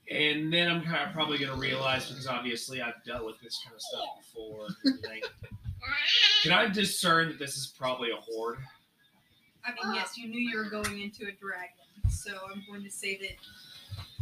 And 0.10 0.52
then 0.52 0.68
I'm 0.70 0.82
kind 0.82 1.08
of 1.08 1.14
probably 1.14 1.38
going 1.38 1.52
to 1.52 1.58
realize 1.58 2.10
because 2.10 2.26
obviously 2.26 2.82
I've 2.82 3.04
dealt 3.06 3.26
with 3.26 3.40
this 3.42 3.62
kind 3.64 3.76
of 3.76 3.82
stuff 3.82 4.08
before. 4.18 4.68
Can 6.44 6.52
I 6.52 6.68
discern 6.68 7.28
that 7.30 7.38
this 7.40 7.58
is 7.58 7.68
probably 7.68 8.10
a 8.10 8.16
horde? 8.16 8.58
I 9.66 9.72
mean, 9.72 9.96
yes, 9.96 10.18
you 10.18 10.28
knew 10.28 10.40
you 10.40 10.58
were 10.58 10.70
going 10.70 11.02
into 11.02 11.28
a 11.28 11.32
dragon, 11.32 12.10
so 12.10 12.32
I'm 12.52 12.64
going 12.68 12.84
to 12.84 12.90
say 12.90 13.18
that 13.18 13.36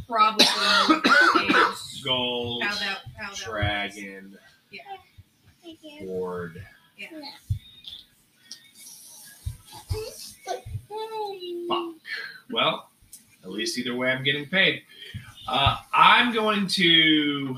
probably 0.08 0.45
Gold, 2.04 2.63
how 2.63 2.76
that 2.80 3.00
how 3.17 3.30
that 3.30 3.38
dragon, 3.45 4.38
horde. 6.00 6.63
Yeah. 6.97 7.08
Fuck. 11.69 11.93
Well, 12.50 12.89
at 13.43 13.50
least 13.50 13.78
either 13.78 13.95
way, 13.95 14.12
I'm 14.12 14.23
getting 14.23 14.47
paid. 14.47 14.82
Uh, 15.47 15.77
I'm 15.93 16.33
going 16.33 16.67
to 16.67 17.57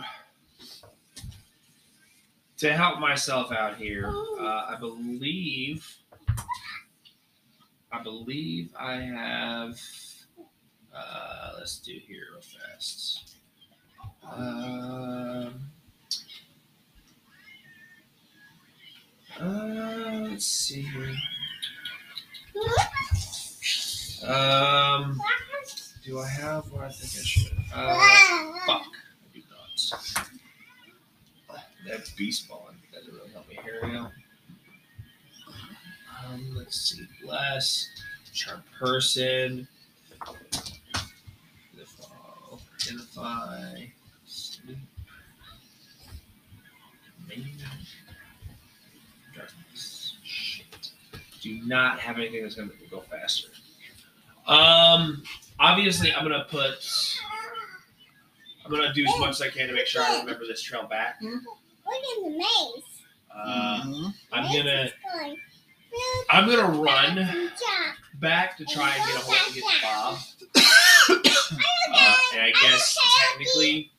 to 2.58 2.73
help 2.73 2.99
myself 2.99 3.52
out 3.52 3.78
here. 3.78 4.13
Uh, 4.39 4.43
I 4.43 4.75
believe. 4.80 5.88
I 7.91 8.04
believe 8.04 8.69
I 8.80 8.95
have. 8.95 9.80
Uh, 10.95 11.52
let's 11.58 11.80
do 11.80 11.93
here 12.08 12.25
real 12.32 12.41
fast. 12.41 13.36
Um, 14.32 15.54
uh, 19.39 20.28
let's 20.30 20.45
see 20.45 20.82
here. 20.82 21.15
Um, 24.28 25.19
do 26.04 26.20
I 26.20 26.28
have 26.28 26.72
what 26.72 26.84
I 26.84 26.90
think 26.90 27.12
I 27.12 27.26
should? 27.26 27.58
Uh, 27.74 27.96
fuck, 28.66 28.86
I 28.86 29.34
do 29.34 29.42
not. 29.50 30.30
That 31.88 32.12
beast 32.18 32.44
spawn 32.44 32.76
doesn't 32.94 33.14
really 33.14 33.30
help 33.32 33.48
me 33.50 33.58
here 33.64 33.80
now. 33.84 34.12
Um, 36.26 36.54
let's 36.56 36.80
see, 36.82 37.06
bless, 37.24 37.90
charm 38.34 38.64
person, 38.80 39.68
identify, 42.76 43.86
sleep, 44.26 44.78
darkness. 49.36 50.14
Do 51.42 51.62
not 51.66 52.00
have 52.00 52.18
anything 52.18 52.44
that's 52.44 52.58
make 52.58 52.80
me 52.82 52.88
go 52.90 53.02
faster. 53.02 53.50
Um, 54.46 55.24
obviously, 55.60 56.13
I'm 56.13 56.24
gonna 56.24 56.45
put. 56.50 56.76
I'm 58.65 58.72
gonna 58.72 58.93
do 58.93 59.06
as 59.06 59.19
much 59.19 59.30
as 59.32 59.41
I 59.41 59.50
can 59.50 59.67
to 59.67 59.74
make 59.74 59.88
sure 59.88 60.02
I 60.02 60.19
remember 60.19 60.45
this 60.45 60.62
trail 60.62 60.88
back. 60.88 61.17
Look 61.22 61.34
at 61.34 62.24
the 62.24 62.30
maze. 62.30 62.84
Uh. 63.36 64.12
I'm 64.32 64.54
gonna 64.54 64.89
I'm 66.30 66.48
gonna 66.48 66.80
run 66.80 67.15
fast 67.15 67.36
and 67.36 67.50
jump. 67.50 67.98
back 68.19 68.58
to 68.58 68.65
try 68.65 68.93
and 68.95 69.06
get 69.06 69.15
a 69.15 69.26
hold 69.26 69.58
of 69.58 69.63
Bob. 69.82 70.19
Uh, 71.91 72.13
and 72.36 72.43
I 72.43 72.52
guess 72.62 72.95
technically 73.19 73.91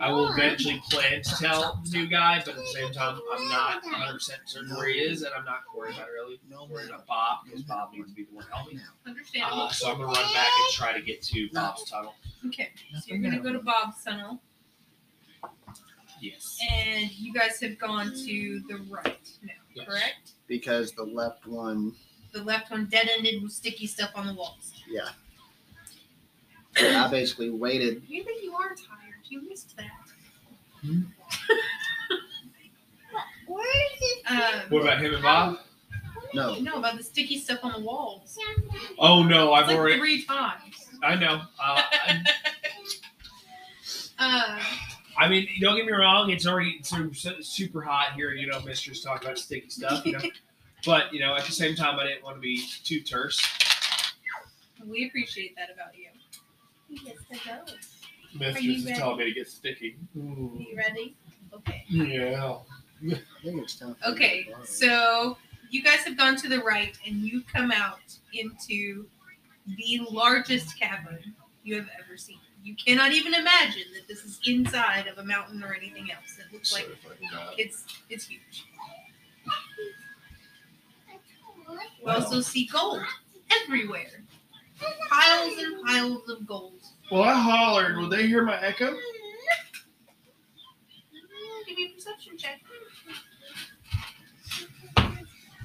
I 0.00 0.10
will 0.10 0.30
eventually 0.32 0.82
plan 0.90 1.22
to 1.22 1.36
tell 1.36 1.80
the 1.84 1.90
new 1.98 2.06
guy, 2.08 2.38
but 2.44 2.50
at 2.50 2.56
the 2.56 2.66
same 2.74 2.92
time 2.92 3.18
I'm 3.32 3.48
not 3.48 3.82
100 3.84 4.12
percent 4.14 4.40
certain 4.46 4.74
where 4.76 4.88
he 4.88 4.98
is, 4.98 5.22
and 5.22 5.32
I'm 5.36 5.44
not 5.44 5.60
worried 5.76 5.94
about 5.94 6.08
really 6.08 6.40
No 6.50 6.64
worried 6.70 6.88
about 6.88 7.06
Bob 7.06 7.38
because 7.44 7.62
Bob 7.62 7.92
needs 7.92 8.08
to 8.10 8.14
be 8.14 8.24
the 8.24 8.34
one 8.34 8.44
helping. 8.52 8.80
Understandable. 9.06 9.62
Uh, 9.62 9.70
so 9.70 9.88
I'm 9.90 9.94
gonna 9.96 10.06
run 10.06 10.14
back 10.14 10.46
and 10.46 10.72
try 10.74 10.92
to 10.92 11.00
get 11.00 11.22
to 11.22 11.48
Bob's 11.52 11.88
tunnel. 11.88 12.14
okay, 12.46 12.70
so 12.94 13.00
you're 13.06 13.18
gonna 13.18 13.38
go 13.40 13.52
to 13.52 13.60
Bob's 13.60 14.02
tunnel, 14.04 14.40
Yes. 16.20 16.58
and 16.72 17.10
you 17.18 17.32
guys 17.32 17.60
have 17.60 17.78
gone 17.78 18.12
to 18.12 18.62
the 18.68 18.76
right 18.90 19.28
now, 19.42 19.52
Yes. 19.74 19.86
correct? 19.86 20.32
Because 20.46 20.92
the 20.92 21.04
left 21.04 21.46
one, 21.46 21.94
The 22.32 22.42
left 22.42 22.70
one 22.70 22.86
dead 22.86 23.08
ended 23.16 23.42
with 23.42 23.52
sticky 23.52 23.86
stuff 23.86 24.10
on 24.14 24.26
the 24.26 24.34
walls. 24.34 24.72
yeah. 24.88 25.10
I 26.76 27.08
basically 27.08 27.50
waited. 27.50 28.02
Maybe 28.10 28.32
you 28.42 28.52
are 28.56 28.70
tired. 28.70 29.03
You 29.28 29.48
missed 29.48 29.76
that. 29.76 29.90
Where 33.46 33.66
is 33.66 34.00
this? 34.00 34.18
Um, 34.30 34.60
What 34.70 34.82
about 34.82 35.00
him 35.00 35.14
and 35.14 35.22
Bob? 35.22 35.58
No, 36.32 36.56
no, 36.58 36.78
about 36.78 36.96
the 36.96 37.02
sticky 37.04 37.38
stuff 37.38 37.60
on 37.62 37.72
the 37.72 37.80
walls. 37.80 38.36
Oh 38.98 39.22
no, 39.22 39.52
I've 39.52 39.68
like 39.68 39.76
already. 39.76 39.98
three 39.98 40.24
times. 40.24 40.74
I 41.02 41.14
know. 41.14 41.42
Uh, 41.60 41.82
I, 41.82 42.24
Uh, 44.16 44.60
I 45.18 45.28
mean, 45.28 45.48
don't 45.60 45.76
get 45.76 45.86
me 45.86 45.92
wrong. 45.92 46.30
It's 46.30 46.46
already 46.46 46.78
su- 46.82 47.12
su- 47.12 47.42
super 47.42 47.82
hot 47.82 48.12
here. 48.14 48.30
You 48.32 48.46
know, 48.46 48.60
Mistress 48.60 49.02
talk 49.02 49.24
about 49.24 49.38
sticky 49.40 49.68
stuff. 49.70 50.06
You 50.06 50.12
know, 50.12 50.20
but 50.86 51.12
you 51.12 51.18
know, 51.18 51.34
at 51.34 51.44
the 51.44 51.50
same 51.52 51.74
time, 51.74 51.98
I 51.98 52.04
didn't 52.04 52.22
want 52.22 52.36
to 52.36 52.40
be 52.40 52.64
too 52.84 53.00
terse. 53.00 53.40
we 54.86 55.06
appreciate 55.08 55.56
that 55.56 55.68
about 55.74 55.98
you. 55.98 56.06
He 56.88 57.04
gets 57.04 57.24
to 57.24 57.34
go. 57.48 57.74
Mistress 58.34 58.64
is 58.64 58.98
telling 58.98 59.18
me 59.18 59.24
to 59.26 59.32
get 59.32 59.48
sticky. 59.48 59.96
Are 60.16 60.20
you 60.20 60.74
ready? 60.76 61.16
Okay. 61.52 61.84
Yeah. 61.88 62.58
I 63.04 63.14
think 63.42 63.62
it's 63.62 63.76
time. 63.76 63.94
for 63.94 64.08
Okay, 64.10 64.46
me 64.48 64.54
to 64.54 64.66
so 64.66 65.36
you 65.70 65.82
guys 65.82 66.00
have 66.00 66.16
gone 66.16 66.36
to 66.36 66.48
the 66.48 66.60
right 66.60 66.96
and 67.06 67.16
you 67.16 67.42
come 67.42 67.70
out 67.70 68.16
into 68.32 69.06
the 69.76 70.00
largest 70.10 70.78
cavern 70.78 71.34
you 71.64 71.74
have 71.76 71.88
ever 72.02 72.16
seen. 72.16 72.38
You 72.62 72.74
cannot 72.76 73.12
even 73.12 73.34
imagine 73.34 73.84
that 73.94 74.08
this 74.08 74.24
is 74.24 74.40
inside 74.46 75.06
of 75.06 75.18
a 75.18 75.24
mountain 75.24 75.62
or 75.62 75.74
anything 75.74 76.10
else. 76.10 76.38
It 76.38 76.52
looks 76.52 76.72
like 76.72 76.88
it's 77.58 77.84
it's 78.08 78.26
huge. 78.26 78.64
You 82.02 82.08
also 82.08 82.40
see 82.40 82.66
gold 82.66 83.02
everywhere. 83.62 84.22
Piles 85.08 85.58
and 85.58 85.84
piles 85.86 86.28
of 86.28 86.46
gold. 86.46 86.82
Well, 87.10 87.22
I 87.22 87.34
hollered. 87.34 87.96
Will 87.96 88.08
they 88.08 88.26
hear 88.26 88.42
my 88.42 88.60
echo? 88.60 88.94
Give 91.66 91.76
me 91.76 91.90
a 91.92 91.94
perception 91.94 92.36
check. 92.36 92.60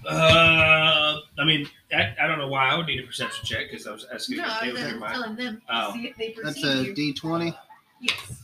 Uh, 0.06 1.19
I 1.38 1.45
mean, 1.45 1.67
I, 1.93 2.15
I 2.21 2.28
don't 2.28 2.38
know 2.39 2.47
why 2.47 2.69
I 2.69 2.75
would 2.75 2.86
need 2.88 3.04
a 3.04 3.08
perception 3.08 3.45
check 3.45 3.69
because 3.69 3.86
I 3.86 3.91
was 3.91 4.06
asking 4.13 4.38
No, 4.38 4.45
if 4.45 4.60
they 4.62 4.67
I'm 4.67 4.73
would 4.73 4.82
hear 4.82 4.97
my. 4.99 5.12
telling 5.12 5.36
them. 5.36 5.62
Oh. 5.69 5.93
See 5.93 6.08
if 6.08 6.17
they 6.17 6.36
That's 6.41 6.62
perceive 6.62 6.86
a 6.86 6.89
you. 6.89 6.93
D 6.95 7.13
twenty. 7.13 7.54
Yes. 8.02 8.44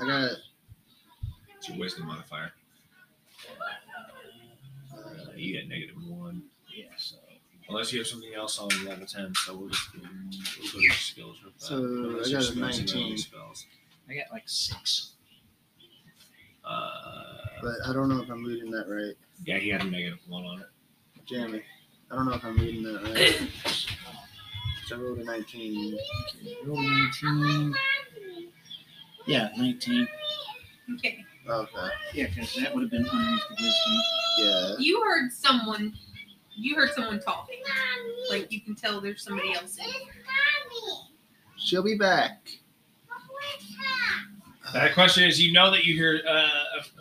I 0.00 0.06
got 0.06 0.30
It's 1.56 1.68
your 1.68 1.78
wisdom 1.78 2.06
modifier. 2.06 2.52
You 5.38 5.54
get 5.54 5.68
negative 5.68 5.96
one. 6.06 6.42
Yeah, 6.74 6.86
so. 6.96 7.16
Unless 7.68 7.92
you 7.92 7.98
have 7.98 8.06
something 8.06 8.32
else 8.34 8.58
on 8.58 8.68
level 8.86 9.06
10, 9.06 9.34
so 9.34 9.56
we'll 9.56 9.68
just 9.68 9.92
go, 9.92 10.00
we'll 10.02 10.72
go 10.72 10.80
to 10.80 10.94
skills. 10.94 11.36
real 11.42 11.52
fast. 11.52 11.68
So, 11.68 11.76
Unless 11.76 12.28
I 12.28 12.32
got 12.32 12.50
a 12.50 12.58
19. 12.58 13.18
Spells. 13.18 13.66
I 14.08 14.14
got 14.14 14.24
like 14.32 14.44
six. 14.46 15.12
Uh, 16.64 17.36
but 17.62 17.74
I 17.86 17.92
don't 17.92 18.08
know 18.08 18.22
if 18.22 18.30
I'm 18.30 18.44
reading 18.44 18.70
that 18.70 18.86
right. 18.88 19.14
yeah, 19.44 19.58
he 19.58 19.68
had 19.68 19.82
a 19.82 19.90
negative 19.90 20.18
one 20.28 20.44
on 20.44 20.60
it. 20.60 20.66
Jeremy, 21.26 21.62
I 22.10 22.14
don't 22.14 22.26
know 22.26 22.34
if 22.34 22.44
I'm 22.44 22.56
reading 22.56 22.82
that 22.84 23.02
right. 23.02 23.48
So 24.86 24.96
I 24.96 25.00
rolled 25.00 25.18
a 25.18 25.24
19. 25.24 25.98
Roll 26.64 26.80
19. 26.80 27.74
Yeah, 29.26 29.50
19. 29.58 30.08
Okay. 30.94 31.24
Okay. 31.48 31.88
Yeah, 32.12 32.26
because 32.28 32.54
that 32.56 32.74
would 32.74 32.82
have 32.82 32.90
been 32.90 33.08
underneath 33.08 33.42
the 33.48 33.54
wisdom. 33.54 34.00
Yeah. 34.38 34.74
You 34.78 35.02
heard 35.02 35.32
someone. 35.32 35.94
You 36.54 36.74
heard 36.74 36.90
someone 36.94 37.20
talking. 37.20 37.58
Like 38.30 38.52
you 38.52 38.60
can 38.60 38.74
tell 38.74 39.00
there's 39.00 39.22
somebody 39.22 39.54
else 39.54 39.76
in. 39.78 39.84
here. 39.84 40.12
She'll 41.56 41.82
be 41.82 41.96
back. 41.96 42.48
That 44.72 44.92
question 44.92 45.24
is, 45.24 45.40
you 45.42 45.52
know 45.52 45.70
that 45.70 45.84
you 45.86 45.94
hear. 45.94 46.20
Uh, 46.28 46.48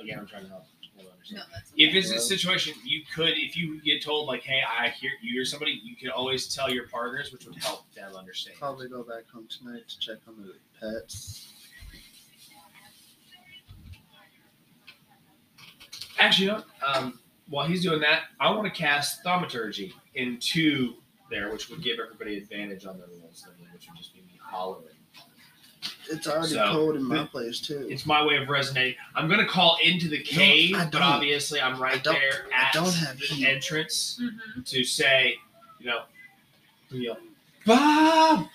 again, 0.02 0.20
I'm 0.20 0.28
trying 0.28 0.44
to 0.44 0.50
help. 0.50 0.64
people 0.82 1.12
understand. 1.12 1.40
No, 1.40 1.44
that's 1.54 1.72
If 1.76 1.94
it's 1.94 2.12
a 2.12 2.20
situation, 2.20 2.74
you 2.86 3.02
could, 3.14 3.34
if 3.36 3.58
you 3.58 3.82
get 3.82 4.02
told 4.02 4.28
like, 4.28 4.44
"Hey, 4.44 4.62
I 4.68 4.90
hear 4.90 5.12
you 5.22 5.34
hear 5.34 5.44
somebody," 5.44 5.82
you 5.84 5.96
could 5.98 6.10
always 6.10 6.54
tell 6.54 6.70
your 6.70 6.88
partners, 6.88 7.34
which 7.34 7.46
would 7.46 7.58
help 7.58 7.92
them 7.94 8.16
understand. 8.16 8.58
Probably 8.58 8.88
go 8.88 9.04
back 9.04 9.28
home 9.34 9.48
tonight 9.50 9.84
to 9.90 10.00
check 10.00 10.18
on 10.30 10.36
the 10.42 10.54
pets. 10.80 11.50
Actually, 16.20 16.48
you 16.48 16.52
know, 16.54 16.64
um, 16.86 17.20
while 17.50 17.68
he's 17.68 17.82
doing 17.84 18.00
that, 18.02 18.24
I 18.40 18.50
want 18.52 18.66
to 18.66 18.72
cast 18.72 19.24
thaumaturgy 19.24 19.94
into 20.16 20.94
there, 21.30 21.52
which 21.52 21.70
would 21.70 21.82
give 21.84 22.00
everybody 22.00 22.38
advantage 22.38 22.86
on 22.86 22.98
their 22.98 23.08
rolls, 23.22 23.46
which 23.74 23.88
would 23.90 23.98
just 23.98 24.14
be 24.14 24.22
me 24.22 24.40
hollering. 24.42 24.84
It's 26.10 26.28
already 26.28 26.54
So, 26.54 26.72
cold 26.72 26.96
in 26.96 27.04
my 27.04 27.26
place 27.26 27.60
too. 27.60 27.86
It's 27.90 28.06
my 28.06 28.24
way 28.26 28.38
of 28.38 28.48
resonating. 28.50 28.96
I'm 29.16 29.30
gonna 29.30 29.46
call 29.48 29.78
into 29.84 30.08
the 30.08 30.22
cave, 30.22 30.74
I 30.76 30.86
but 30.90 31.02
obviously 31.02 31.62
I'm 31.62 31.80
right 31.82 32.04
there 32.04 32.48
I 32.56 32.68
at 32.68 32.74
don't 32.74 32.94
have 32.94 33.18
the 33.20 33.26
heat. 33.26 33.46
entrance 33.48 34.20
Mm-hmm. 34.22 34.62
to 34.64 34.84
say, 34.84 35.36
you 35.80 35.86
know, 35.88 36.02
we 36.92 37.00
yell, 37.06 37.18
Bob, 37.66 38.48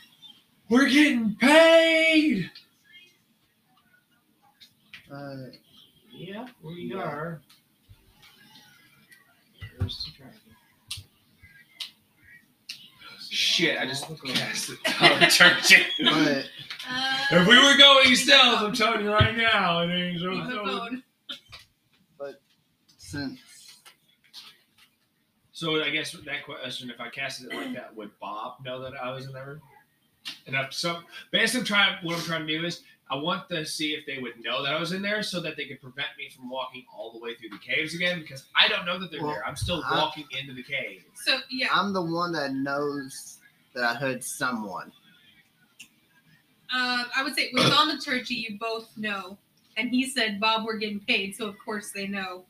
we're 0.69 0.89
getting 0.89 1.37
paid. 1.37 2.51
Uh, 5.11 5.37
Yeah, 6.11 6.47
we 6.63 6.75
Yeah. 6.95 6.97
are. 7.03 7.41
Where's 9.83 10.09
dragon? 10.17 10.39
Shit, 13.31 13.79
I 13.79 13.87
just 13.87 14.05
cast 14.05 14.69
the 14.69 14.77
thaumaturgy. 14.87 15.87
but 15.99 16.45
Uh, 16.89 17.23
if 17.33 17.49
we 17.49 17.57
were 17.57 17.77
going 17.77 18.15
stealth, 18.15 18.63
I'm 18.63 18.73
telling 18.73 19.05
you 19.05 19.13
right 19.13 19.37
now, 19.37 19.81
it 19.81 19.91
ain't 19.91 20.21
so. 20.21 20.31
Keep 20.31 20.47
the 20.49 21.03
since 22.97 23.81
So 25.53 25.83
I 25.83 25.91
guess 25.91 26.13
that 26.13 26.45
question, 26.45 26.91
if 26.91 27.01
I 27.01 27.09
casted 27.09 27.53
it 27.53 27.57
like 27.57 27.75
that, 27.75 27.95
would 27.97 28.11
Bob 28.21 28.65
know 28.65 28.81
that 28.83 28.93
I 29.03 29.11
was 29.11 29.27
in 29.27 29.33
that 29.33 29.47
room? 29.47 29.61
And 30.47 30.57
I'm 30.57 30.71
so 30.71 31.01
basically 31.31 31.61
I'm 31.61 31.67
trying 31.67 31.97
what 32.05 32.17
I'm 32.17 32.23
trying 32.23 32.47
to 32.47 32.59
do 32.59 32.65
is 32.65 32.83
I 33.13 33.17
want 33.17 33.47
to 33.51 33.67
see 33.67 33.93
if 33.93 34.07
they 34.07 34.19
would 34.23 34.43
know 34.43 34.63
that 34.63 34.73
I 34.73 34.81
was 34.81 34.93
in 34.93 35.03
there 35.03 35.23
so 35.23 35.39
that 35.43 35.55
they 35.59 35.67
could 35.67 35.83
prevent 35.83 36.09
me 36.17 36.31
from 36.35 36.49
walking 36.49 36.87
all 36.97 37.13
the 37.13 37.19
way 37.19 37.35
through 37.35 37.51
the 37.51 37.59
caves 37.59 37.95
again 37.95 38.21
because 38.21 38.45
I 38.57 38.69
don't 38.69 38.87
know 38.87 38.99
that 38.99 39.11
they're 39.11 39.21
Well, 39.23 39.33
there. 39.33 39.47
I'm 39.47 39.55
still 39.57 39.83
I- 39.85 39.99
walking 39.99 40.27
into 40.39 40.55
the 40.55 40.63
cave. 40.63 41.05
So 41.15 41.39
yeah, 41.51 41.69
I'm 41.71 41.93
the 41.93 42.01
one 42.01 42.33
that 42.33 42.55
knows 42.55 43.39
that 43.75 43.85
I 43.85 43.95
heard 43.95 44.25
someone. 44.25 44.91
um, 46.75 47.05
I 47.15 47.23
would 47.23 47.35
say 47.35 47.51
with 47.53 47.65
thaumaturgy, 47.73 48.35
you 48.49 48.59
both 48.59 48.89
know, 48.97 49.37
and 49.77 49.91
he 49.91 50.09
said, 50.09 50.41
"Bob, 50.41 50.65
we're 50.65 50.79
getting 50.79 51.01
paid," 51.01 51.37
so 51.37 51.47
of 51.47 51.57
course 51.63 51.91
they 51.93 52.07
know. 52.07 52.45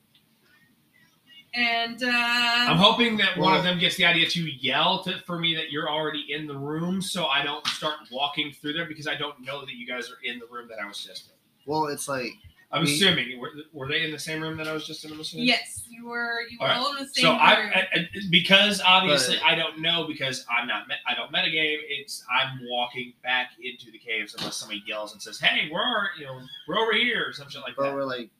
And 1.55 2.01
uh, 2.03 2.07
I'm 2.09 2.77
hoping 2.77 3.15
that 3.17 3.37
one 3.37 3.55
of 3.55 3.63
them 3.63 3.77
gets 3.77 3.95
the 3.95 4.05
idea 4.05 4.27
to 4.27 4.41
yell 4.41 5.03
to, 5.03 5.19
for 5.25 5.37
me 5.37 5.55
that 5.55 5.71
you're 5.71 5.87
already 5.89 6.25
in 6.33 6.47
the 6.47 6.57
room 6.57 6.99
so 7.01 7.27
I 7.27 7.43
don't 7.43 7.65
start 7.67 7.95
walking 8.11 8.51
through 8.51 8.73
there 8.73 8.85
because 8.87 9.07
I 9.07 9.15
don't 9.15 9.39
know 9.41 9.61
that 9.61 9.73
you 9.73 9.85
guys 9.85 10.09
are 10.09 10.17
in 10.23 10.39
the 10.39 10.47
room 10.51 10.67
that 10.69 10.79
I 10.83 10.87
was 10.87 10.97
just 11.03 11.27
in. 11.27 11.33
Well, 11.71 11.85
it's 11.87 12.07
like 12.07 12.31
I'm 12.71 12.85
Me- 12.85 12.95
assuming 12.95 13.39
were, 13.39 13.51
were 13.71 13.87
they 13.87 14.03
in 14.03 14.11
the 14.11 14.17
same 14.17 14.41
room 14.41 14.57
that 14.57 14.67
I 14.67 14.73
was 14.73 14.87
just 14.87 15.05
in? 15.05 15.11
I'm 15.11 15.19
assuming? 15.19 15.45
yes, 15.45 15.83
you 15.91 16.07
were 16.07 16.39
you 16.49 16.57
were 16.59 16.65
All 16.65 16.71
right. 16.73 16.79
all 16.79 16.97
in 16.97 17.03
the 17.03 17.07
same 17.13 17.23
So 17.25 17.31
I, 17.33 17.59
room. 17.59 17.71
I, 17.75 17.79
I 17.99 18.07
because 18.31 18.81
obviously 18.83 19.35
But- 19.35 19.45
I 19.45 19.53
don't 19.55 19.79
know 19.79 20.07
because 20.07 20.43
I'm 20.49 20.67
not 20.67 20.87
met, 20.87 20.97
I 21.07 21.13
don't 21.13 21.31
metagame. 21.31 21.77
It's 21.87 22.25
I'm 22.35 22.61
walking 22.71 23.13
back 23.23 23.51
into 23.61 23.91
the 23.91 23.99
caves 23.99 24.33
unless 24.39 24.55
somebody 24.55 24.81
yells 24.87 25.13
and 25.13 25.21
says, 25.21 25.39
"Hey, 25.39 25.69
we're 25.71 26.07
you 26.17 26.25
know 26.25 26.39
we're 26.67 26.79
over 26.79 26.93
here" 26.93 27.25
or 27.27 27.31
some 27.33 27.47
shit 27.47 27.61
like 27.61 27.75
but 27.77 27.83
that. 27.83 27.89
But 27.89 27.95
we're 27.95 28.05
like 28.05 28.31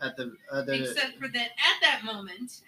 at 0.00 0.16
the 0.16 0.34
other 0.52 0.72
Except 0.74 1.18
for 1.18 1.28
that, 1.28 1.50
at 1.50 1.80
that 1.82 2.04
moment, 2.04 2.60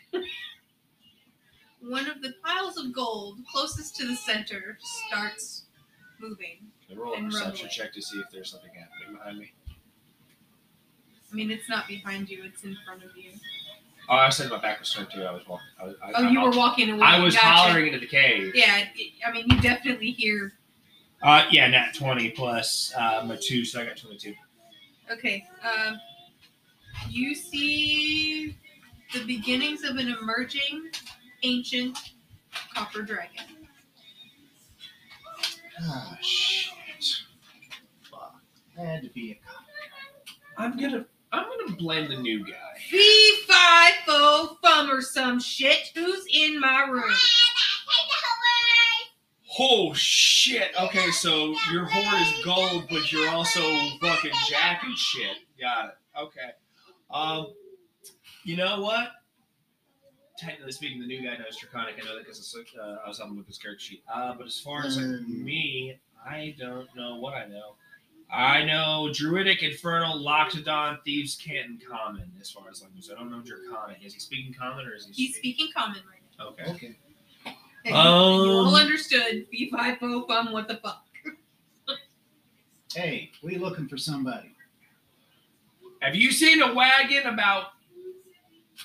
one 1.81 2.09
of 2.09 2.21
the 2.23 2.35
piles 2.45 2.77
of 2.77 2.93
gold 2.93 3.39
closest 3.51 3.97
to 3.97 4.07
the 4.07 4.17
center 4.17 4.79
starts 5.09 5.65
moving. 6.21 6.59
I 6.91 6.95
roll 6.95 7.15
a 7.15 7.17
and 7.17 7.27
perception 7.31 7.51
rumbling. 7.53 7.69
check 7.71 7.93
to 7.95 8.03
see 8.03 8.19
if 8.19 8.27
there's 8.33 8.51
something 8.51 8.71
happening 8.71 9.17
behind 9.19 9.39
me. 9.39 9.53
I 11.33 11.35
mean, 11.35 11.51
it's 11.51 11.69
not 11.69 11.87
behind 11.87 12.29
you; 12.29 12.43
it's 12.45 12.65
in 12.65 12.77
front 12.85 13.05
of 13.05 13.17
you. 13.17 13.31
Oh, 14.09 14.15
I 14.17 14.29
said 14.31 14.51
my 14.51 14.59
back 14.61 14.81
was 14.81 14.93
turned 14.93 15.09
too. 15.15 15.23
I 15.23 15.31
was 15.31 15.47
walking. 15.47 15.67
I 15.81 15.85
was, 15.85 15.95
I, 16.03 16.13
Oh, 16.17 16.25
I, 16.27 16.31
you 16.31 16.41
were 16.43 16.51
walking 16.51 16.91
away. 16.91 17.01
I 17.03 17.21
was 17.21 17.35
Gotcha. 17.37 17.47
hollering 17.47 17.87
into 17.87 18.01
the 18.01 18.07
cave. 18.09 18.53
Yeah, 18.57 18.85
it- 18.97 19.13
I 19.25 19.31
mean, 19.31 19.45
you 19.49 19.61
definitely 19.61 20.11
hear. 20.11 20.53
Uh, 21.23 21.45
yeah, 21.53 21.69
nat 21.69 21.93
twenty 21.95 22.31
plus 22.31 22.93
uh, 22.97 23.23
my 23.27 23.37
two, 23.41 23.65
so 23.65 23.81
I 23.81 23.85
got 23.85 23.97
twenty-two. 23.97 24.35
Okay, 25.13 25.47
um, 25.63 26.01
you 27.09 27.35
see 27.35 28.57
the 29.13 29.25
beginnings 29.25 29.85
of 29.85 29.97
an 29.97 30.09
emerging 30.21 30.91
ancient 31.43 31.99
copper 32.75 33.03
dragon. 33.03 33.45
Ah, 35.83 36.19
shit. 36.21 37.05
Fuck. 38.11 38.41
Had 38.77 39.03
to 39.03 39.09
be 39.11 39.33
a 39.33 39.35
cop. 39.35 39.65
I'm 40.57 40.79
gonna, 40.79 41.07
I'm 41.33 41.45
gonna 41.45 41.77
blame 41.77 42.11
the 42.11 42.19
new 42.19 42.45
guy. 42.45 42.79
Fee 42.89 43.43
fi 43.47 43.93
fo 44.05 44.59
fum 44.63 44.91
or 44.91 45.01
some 45.01 45.41
shit. 45.41 45.91
Who's 45.95 46.27
in 46.33 46.61
my 46.61 46.83
room? 46.83 47.15
Oh 49.59 49.93
shit! 49.95 50.71
Okay, 50.81 51.11
so 51.11 51.55
your 51.73 51.85
hoard 51.85 52.23
is 52.23 52.45
gold, 52.45 52.85
but 52.89 53.13
you're 53.13 53.29
also 53.31 53.61
fucking 54.01 54.33
jacking 54.49 54.95
shit. 54.97 55.37
Got 55.61 55.87
it. 55.87 56.19
Okay. 56.19 56.51
Um, 57.13 57.49
you 58.45 58.57
know 58.57 58.81
what? 58.81 59.09
Technically 60.39 60.73
speaking, 60.73 61.01
the 61.01 61.07
new 61.07 61.23
guy 61.23 61.37
knows 61.37 61.57
Draconic. 61.59 61.97
I 62.01 62.07
know 62.07 62.15
that 62.17 62.25
because 62.25 62.57
uh, 62.81 62.97
I 63.05 63.09
was 63.09 63.19
helping 63.19 63.37
with 63.37 63.47
his 63.47 63.59
character 63.59 63.85
sheet. 63.85 64.03
Uh, 64.13 64.35
but 64.35 64.47
as 64.47 64.59
far 64.59 64.85
as 64.87 64.97
like, 64.97 65.05
Um. 65.07 65.45
me, 65.45 65.99
I 66.25 66.55
don't 66.59 66.89
know 66.97 67.17
what 67.17 67.35
I 67.35 67.47
know. 67.47 67.75
I 68.33 68.65
know 68.65 69.11
Druidic, 69.13 69.63
Infernal, 69.63 70.19
Loxodon, 70.25 71.03
Thieves, 71.05 71.35
Canton, 71.37 71.81
Common. 71.91 72.31
As 72.41 72.51
far 72.51 72.65
as 72.71 72.81
like, 72.81 72.93
I 73.11 73.21
don't 73.21 73.31
know 73.31 73.41
Draconic. 73.43 73.99
Is 74.05 74.15
he 74.15 74.21
speaking 74.21 74.55
Common 74.55 74.87
or 74.87 74.95
is 74.95 75.07
he? 75.07 75.13
He's 75.13 75.37
speaking 75.37 75.69
common 75.77 75.99
right 76.09 76.23
now. 76.39 76.47
Okay. 76.51 76.71
Okay. 76.71 76.97
And 77.85 77.87
you 77.87 77.93
all 77.95 78.69
Um. 78.69 78.75
understood. 78.75 79.47
Fee 79.51 79.69
fi 79.71 79.97
fo 79.97 80.25
fum. 80.27 80.53
What 80.53 80.69
the 80.69 80.77
fuck? 80.77 81.05
Hey, 82.95 83.31
we 83.43 83.57
looking 83.57 83.87
for 83.87 83.97
somebody. 83.97 84.53
Have 86.01 86.15
you 86.15 86.33
seen 86.33 86.63
a 86.63 86.73
wagon 86.73 87.27
about 87.27 87.67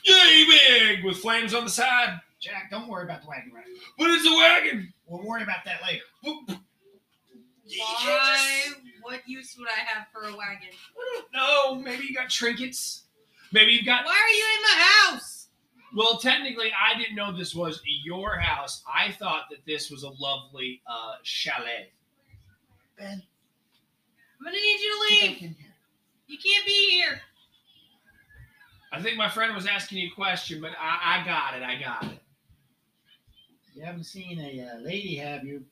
yay 0.04 0.46
big 0.50 1.04
with 1.04 1.18
flames 1.18 1.54
on 1.54 1.64
the 1.64 1.70
side? 1.70 2.20
Jack, 2.40 2.70
don't 2.70 2.88
worry 2.88 3.06
about 3.06 3.22
the 3.22 3.28
wagon 3.30 3.52
right 3.54 3.64
now. 3.68 3.82
But 3.98 4.10
it's 4.12 4.26
a 4.26 4.36
wagon. 4.36 4.94
We'll 5.08 5.26
worry 5.26 5.44
about 5.44 5.64
that 5.66 5.82
later. 5.84 6.04
Why? 7.78 8.62
What 9.02 9.22
use 9.28 9.56
would 9.58 9.68
I 9.68 9.80
have 9.88 10.08
for 10.12 10.24
a 10.24 10.36
wagon? 10.36 10.70
I 10.72 11.14
don't 11.14 11.34
know. 11.34 11.76
Maybe 11.84 12.06
you 12.06 12.14
got 12.14 12.30
trinkets. 12.30 13.04
Maybe 13.52 13.72
you've 13.72 13.86
got. 13.86 14.06
Why 14.06 14.12
are 14.12 14.36
you 14.36 14.46
in 14.58 14.62
my 14.62 14.84
house? 14.84 15.48
Well, 15.96 16.18
technically, 16.18 16.72
I 16.74 16.98
didn't 16.98 17.16
know 17.16 17.36
this 17.36 17.56
was 17.56 17.82
your 18.04 18.38
house. 18.38 18.84
I 18.94 19.12
thought 19.14 19.46
that 19.50 19.60
this 19.66 19.90
was 19.90 20.04
a 20.04 20.10
lovely 20.20 20.82
uh, 20.88 21.14
chalet. 21.24 21.92
Ben. 22.98 23.24
I'm 24.40 24.46
gonna 24.46 24.58
need 24.58 24.80
you 24.82 25.08
to 25.10 25.16
get 25.16 25.42
leave. 25.42 25.56
Back 26.28 26.38
in 26.38 26.38
here. 26.38 26.38
You 26.38 26.38
can't 26.38 26.66
be 26.66 26.92
here. 26.92 27.22
I 28.92 29.02
think 29.02 29.18
my 29.18 29.30
friend 29.30 29.54
was 29.54 29.68
asking 29.68 29.98
you 29.98 30.08
a 30.08 30.16
question, 30.16 30.62
but 30.62 30.72
I, 30.80 31.22
I 31.22 31.26
got 31.26 31.56
it. 31.56 31.64
I 31.64 31.80
got 31.82 32.12
it. 32.12 32.20
You 33.74 33.84
haven't 33.84 34.06
seen 34.06 34.40
a 34.40 34.62
uh, 34.62 34.80
lady, 34.80 35.16
have 35.18 35.44
you? 35.44 35.66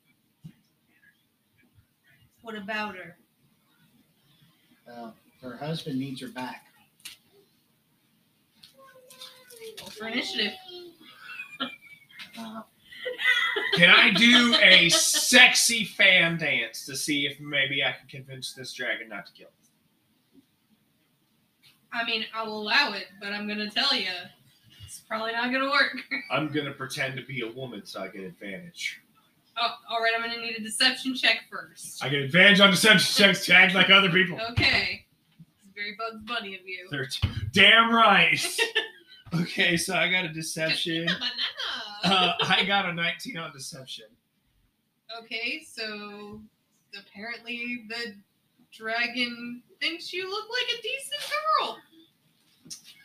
What 2.41 2.55
about 2.55 2.95
her? 2.95 3.15
Uh, 4.91 5.11
her 5.41 5.55
husband 5.55 5.97
needs 5.97 6.19
her 6.19 6.27
back. 6.27 6.65
Roll 9.79 9.89
for 9.89 10.07
initiative. 10.07 10.51
Uh, 12.37 12.61
Can 13.75 13.89
I 13.89 14.11
do 14.11 14.55
a 14.61 14.89
sexy 14.89 15.85
fan 15.85 16.37
dance 16.37 16.85
to 16.87 16.97
see 16.97 17.25
if 17.25 17.39
maybe 17.39 17.81
I 17.83 17.93
can 17.93 18.09
convince 18.09 18.53
this 18.53 18.73
dragon 18.73 19.07
not 19.07 19.27
to 19.27 19.31
kill? 19.31 19.47
me? 19.47 19.62
I 21.93 22.03
mean, 22.05 22.25
I'll 22.33 22.47
allow 22.47 22.93
it, 22.93 23.05
but 23.21 23.33
I'm 23.33 23.47
gonna 23.47 23.69
tell 23.69 23.93
you, 23.95 24.09
it's 24.85 24.99
probably 24.99 25.31
not 25.31 25.51
gonna 25.51 25.69
work. 25.69 25.95
I'm 26.31 26.51
gonna 26.51 26.71
pretend 26.71 27.15
to 27.17 27.23
be 27.23 27.41
a 27.41 27.51
woman 27.51 27.85
so 27.85 28.01
I 28.01 28.07
get 28.07 28.23
advantage. 28.23 29.01
Oh, 29.57 29.75
all 29.89 30.01
right. 30.01 30.13
I'm 30.15 30.21
gonna 30.21 30.41
need 30.41 30.57
a 30.57 30.61
deception 30.61 31.15
check 31.15 31.41
first. 31.49 32.03
I 32.03 32.09
get 32.09 32.21
advantage 32.21 32.59
on 32.59 32.71
deception 32.71 33.23
checks 33.23 33.45
to 33.45 33.77
like 33.77 33.91
other 33.91 34.09
people. 34.09 34.39
Okay. 34.51 35.05
It's 35.39 35.73
very 35.75 35.95
Bugs 35.97 36.23
Bunny 36.25 36.55
of 36.55 36.67
you. 36.67 36.87
13. 36.89 37.49
Damn 37.51 37.93
right. 37.93 38.43
okay, 39.35 39.77
so 39.77 39.95
I 39.95 40.09
got 40.09 40.25
a 40.25 40.29
deception. 40.29 41.05
banana. 41.05 41.23
Uh, 42.03 42.33
I 42.47 42.63
got 42.65 42.87
a 42.87 42.93
19 42.93 43.37
on 43.37 43.53
deception. 43.53 44.05
Okay, 45.21 45.63
so 45.63 46.41
apparently 46.97 47.85
the 47.87 48.15
dragon 48.75 49.61
thinks 49.79 50.11
you 50.11 50.29
look 50.29 50.45
like 50.49 50.79
a 50.79 50.81
decent 50.81 51.31
girl. 51.59 51.77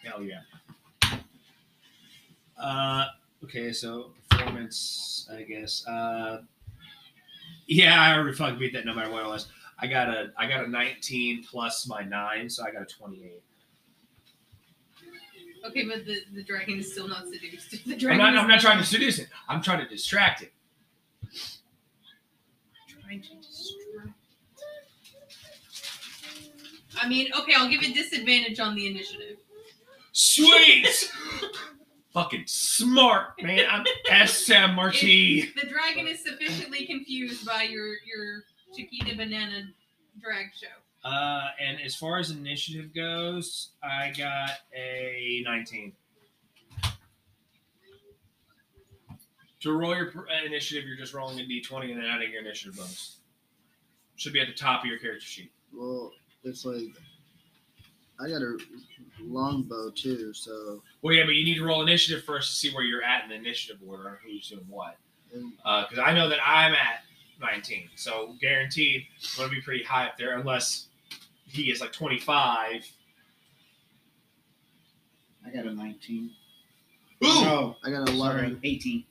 Hell 0.04 0.22
yeah. 0.22 0.40
Uh, 2.56 3.06
okay, 3.44 3.72
so 3.72 4.12
performance, 4.30 5.28
I 5.32 5.42
guess. 5.42 5.86
Uh, 5.86 6.42
yeah, 7.66 8.00
I 8.00 8.16
already 8.16 8.36
fucking 8.36 8.58
beat 8.58 8.72
that 8.72 8.86
no 8.86 8.94
matter 8.94 9.10
what 9.10 9.24
it 9.24 9.28
was. 9.28 9.48
I 9.80 9.86
got 9.86 10.08
a 10.08 10.32
I 10.36 10.48
got 10.48 10.64
a 10.64 10.68
19 10.68 11.44
plus 11.44 11.86
my 11.86 12.02
nine, 12.02 12.50
so 12.50 12.64
I 12.64 12.72
got 12.72 12.82
a 12.82 12.86
28. 12.86 13.42
Okay, 15.66 15.84
but 15.84 16.06
the, 16.06 16.20
the 16.34 16.42
dragon 16.42 16.78
is 16.78 16.90
still 16.90 17.08
not 17.08 17.24
seduced. 17.28 17.70
The 17.84 17.92
I'm 17.92 17.98
dragon 17.98 18.18
not, 18.18 18.36
I'm 18.36 18.48
not 18.48 18.60
trying 18.60 18.78
to 18.78 18.84
seduce 18.84 19.18
it. 19.18 19.28
I'm 19.48 19.60
trying 19.60 19.80
to 19.80 19.88
distract 19.88 20.42
it. 20.42 20.52
trying 22.88 23.22
to 23.22 23.28
distract. 23.36 23.78
I 27.01 27.09
mean, 27.09 27.30
okay, 27.38 27.53
I'll 27.57 27.68
give 27.68 27.82
it 27.82 27.94
disadvantage 27.94 28.61
on 28.61 28.74
the 28.74 28.86
initiative. 28.86 29.38
Sweet. 30.12 30.86
Fucking 32.12 32.44
smart, 32.46 33.40
man. 33.42 33.64
I'm 33.70 33.84
SM 34.26 34.74
Marti. 34.74 35.53
The 35.61 35.68
dragon 35.68 36.07
is 36.07 36.22
sufficiently 36.22 36.86
confused 36.86 37.46
by 37.46 37.64
your 37.64 37.94
your 38.07 38.44
Chiquita 38.74 39.16
banana 39.16 39.62
drag 40.20 40.46
show. 40.55 41.09
Uh, 41.09 41.49
and 41.61 41.80
as 41.80 41.94
far 41.94 42.18
as 42.18 42.30
initiative 42.30 42.94
goes, 42.94 43.70
I 43.82 44.12
got 44.16 44.51
a 44.74 45.42
19. 45.44 45.92
To 49.61 49.72
roll 49.72 49.94
your 49.94 50.11
pr- 50.11 50.20
uh, 50.20 50.44
initiative, 50.46 50.86
you're 50.86 50.96
just 50.96 51.14
rolling 51.14 51.40
a 51.40 51.42
d20 51.42 51.90
and 51.92 51.99
then 51.99 52.07
adding 52.09 52.30
your 52.32 52.40
initiative 52.40 52.76
bonus. 52.76 53.18
Should 54.16 54.32
be 54.32 54.40
at 54.40 54.49
the 54.49 54.55
top 54.55 54.82
of 54.82 54.86
your 54.86 54.99
character 54.99 55.24
sheet. 55.24 55.53
Well, 55.72 56.12
it's 56.45 56.64
like 56.64 56.89
I 58.20 58.28
got 58.28 58.43
a 58.43 58.59
longbow 59.20 59.91
too, 59.91 60.32
so 60.32 60.82
Well, 61.03 61.14
yeah, 61.14 61.24
but 61.24 61.34
you 61.34 61.45
need 61.45 61.57
to 61.57 61.64
roll 61.64 61.82
initiative 61.82 62.24
first 62.24 62.51
to 62.51 62.57
see 62.57 62.74
where 62.74 62.84
you're 62.84 63.03
at 63.03 63.22
in 63.24 63.30
the 63.30 63.36
initiative 63.36 63.80
order 63.86 64.09
and 64.09 64.18
who's 64.24 64.49
doing 64.49 64.64
what. 64.68 64.97
and 65.34 65.53
uh, 65.64 65.84
Because 65.89 66.05
I 66.05 66.12
know 66.12 66.28
that 66.28 66.39
I'm 66.45 66.72
at 66.74 67.03
19, 67.41 67.91
so 67.95 68.34
guaranteed 68.41 69.07
I'm 69.34 69.39
going 69.39 69.51
to 69.51 69.55
be 69.57 69.62
pretty 69.62 69.84
high 69.84 70.07
up 70.07 70.18
there 70.18 70.36
unless 70.39 70.89
he 71.47 71.70
is 71.70 71.80
like 71.80 71.93
25. 71.93 72.91
I 75.47 75.51
got 75.51 75.66
a 75.66 75.72
19. 75.72 76.30
Ooh! 77.24 77.26
No, 77.26 77.76
I 77.84 77.91
got 77.91 78.09
a 78.09 78.16
sorry, 78.16 78.39
11. 78.47 78.61
18. 78.64 79.05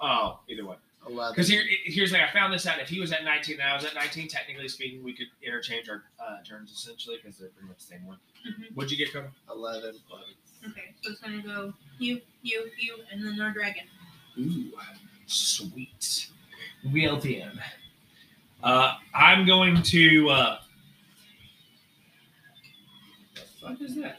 Oh, 0.00 0.40
either 0.48 0.64
way. 0.66 0.76
11. 1.08 1.32
Because 1.34 1.48
here, 1.48 1.62
here's 1.84 2.10
the 2.10 2.16
thing. 2.18 2.26
I 2.28 2.32
found 2.32 2.52
this 2.52 2.66
out. 2.66 2.78
If 2.80 2.88
he 2.88 3.00
was 3.00 3.12
at 3.12 3.24
19 3.24 3.54
and 3.60 3.68
I 3.68 3.74
was 3.74 3.84
at 3.84 3.94
19, 3.94 4.28
technically 4.28 4.68
speaking, 4.68 5.02
we 5.02 5.12
could 5.14 5.26
interchange 5.42 5.88
our 5.88 6.04
uh, 6.20 6.42
turns 6.44 6.70
essentially 6.70 7.16
because 7.22 7.38
they're 7.38 7.48
pretty 7.50 7.68
much 7.68 7.78
the 7.78 7.84
same 7.84 8.06
one. 8.06 8.18
Mhm. 8.46 8.74
What'd 8.74 8.90
you 8.90 8.96
get, 8.96 9.12
Koda? 9.12 9.30
11. 9.50 9.94
11. 10.10 10.26
Okay, 10.70 10.94
so 11.02 11.10
it's 11.10 11.20
gonna 11.20 11.42
go 11.42 11.74
you, 11.98 12.20
you, 12.42 12.70
you, 12.78 12.98
and 13.10 13.24
then 13.24 13.40
our 13.40 13.50
dragon. 13.50 13.82
Ooh, 14.38 14.70
sweet. 15.26 16.28
Well 16.92 17.16
then, 17.18 17.60
uh, 18.62 18.94
I'm 19.12 19.44
going 19.44 19.82
to. 19.82 20.28
Uh, 20.30 20.58
the 23.34 23.40
fuck 23.60 23.80
is 23.80 23.96
that? 23.96 24.18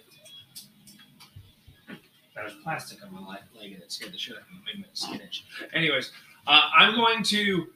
That 2.36 2.45
was 2.45 2.53
plastic 2.63 3.03
on 3.05 3.13
my 3.13 3.19
leg, 3.19 3.41
leg 3.57 3.71
and 3.73 3.81
it 3.84 3.91
scared 3.91 4.11
the 4.13 4.17
shit 4.17 4.36
out 4.36 4.41
of 4.41 4.49
me. 4.49 4.59
Made 4.65 4.79
me 4.81 4.86
skin 4.93 5.21
itch. 5.21 5.45
Anyways, 5.73 6.11
uh, 6.47 6.61
I'm 6.77 6.95
going 6.95 7.23
to 7.23 7.67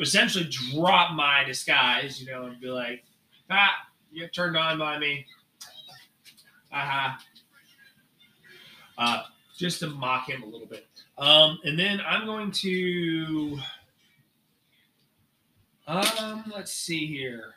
essentially 0.00 0.48
drop 0.72 1.14
my 1.14 1.44
disguise, 1.44 2.20
you 2.20 2.26
know, 2.26 2.46
and 2.46 2.60
be 2.60 2.68
like, 2.68 3.04
ah, 3.50 3.70
you 4.12 4.22
get 4.22 4.34
turned 4.34 4.56
on 4.56 4.78
by 4.78 4.98
me. 4.98 5.26
Aha. 6.72 7.18
Uh, 8.98 9.22
just 9.56 9.80
to 9.80 9.88
mock 9.88 10.28
him 10.28 10.42
a 10.42 10.46
little 10.46 10.66
bit. 10.66 10.86
Um, 11.18 11.58
and 11.64 11.78
then 11.78 12.00
I'm 12.06 12.26
going 12.26 12.50
to. 12.50 13.58
Um, 15.86 16.50
let's 16.54 16.72
see 16.72 17.06
here. 17.06 17.54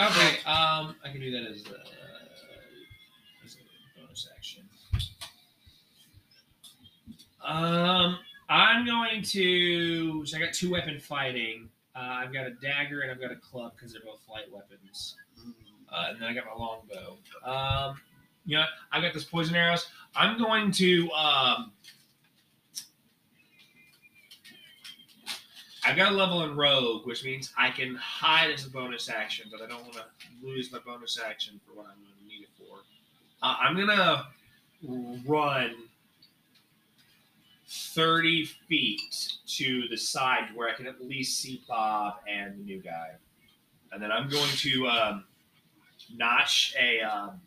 Okay, 0.00 0.38
um, 0.46 0.96
I 1.04 1.10
can 1.12 1.20
do 1.20 1.30
that 1.32 1.50
as 1.50 1.62
a, 1.66 1.99
Um, 7.44 8.18
I'm 8.48 8.84
going 8.84 9.22
to. 9.22 10.26
So 10.26 10.36
I 10.36 10.40
got 10.40 10.52
two 10.52 10.70
weapon 10.70 10.98
fighting. 11.00 11.68
Uh, 11.94 11.98
I've 11.98 12.32
got 12.32 12.46
a 12.46 12.52
dagger 12.62 13.00
and 13.00 13.10
I've 13.10 13.20
got 13.20 13.32
a 13.32 13.36
club 13.36 13.72
because 13.76 13.92
they're 13.92 14.02
both 14.04 14.20
light 14.30 14.50
weapons. 14.52 15.16
Uh, 15.92 16.06
and 16.10 16.20
then 16.20 16.28
I 16.28 16.34
got 16.34 16.44
my 16.46 16.54
longbow. 16.54 17.16
Um, 17.44 18.00
you 18.46 18.56
know, 18.56 18.64
I've 18.92 19.02
got 19.02 19.12
this 19.12 19.24
poison 19.24 19.56
arrows. 19.56 19.88
I'm 20.14 20.38
going 20.38 20.70
to. 20.72 21.10
Um, 21.10 21.72
I've 25.84 25.96
got 25.96 26.12
a 26.12 26.14
level 26.14 26.44
in 26.44 26.54
rogue, 26.56 27.06
which 27.06 27.24
means 27.24 27.52
I 27.56 27.70
can 27.70 27.94
hide 27.96 28.50
as 28.50 28.66
a 28.66 28.70
bonus 28.70 29.08
action, 29.08 29.48
but 29.50 29.62
I 29.62 29.66
don't 29.66 29.82
want 29.82 29.94
to 29.94 30.04
lose 30.42 30.70
my 30.70 30.78
bonus 30.84 31.18
action 31.18 31.58
for 31.66 31.72
what 31.74 31.86
I'm 31.86 31.96
going 32.02 32.12
to 32.20 32.28
need 32.28 32.42
it 32.42 32.50
for. 32.58 32.80
Uh, 33.42 33.56
I'm 33.60 33.76
gonna 33.76 34.26
run 35.26 35.74
30 37.70 38.44
feet 38.68 39.32
to 39.46 39.86
the 39.88 39.96
side 39.96 40.48
where 40.54 40.68
I 40.68 40.74
can 40.74 40.86
at 40.86 41.00
least 41.00 41.38
see 41.38 41.62
Bob 41.68 42.14
and 42.28 42.58
the 42.58 42.64
new 42.64 42.80
guy, 42.82 43.10
and 43.92 44.02
then 44.02 44.10
I'm 44.10 44.28
going 44.28 44.50
to 44.56 44.86
um, 44.88 45.24
notch 46.16 46.74
a, 46.80 47.00
um, 47.02 47.40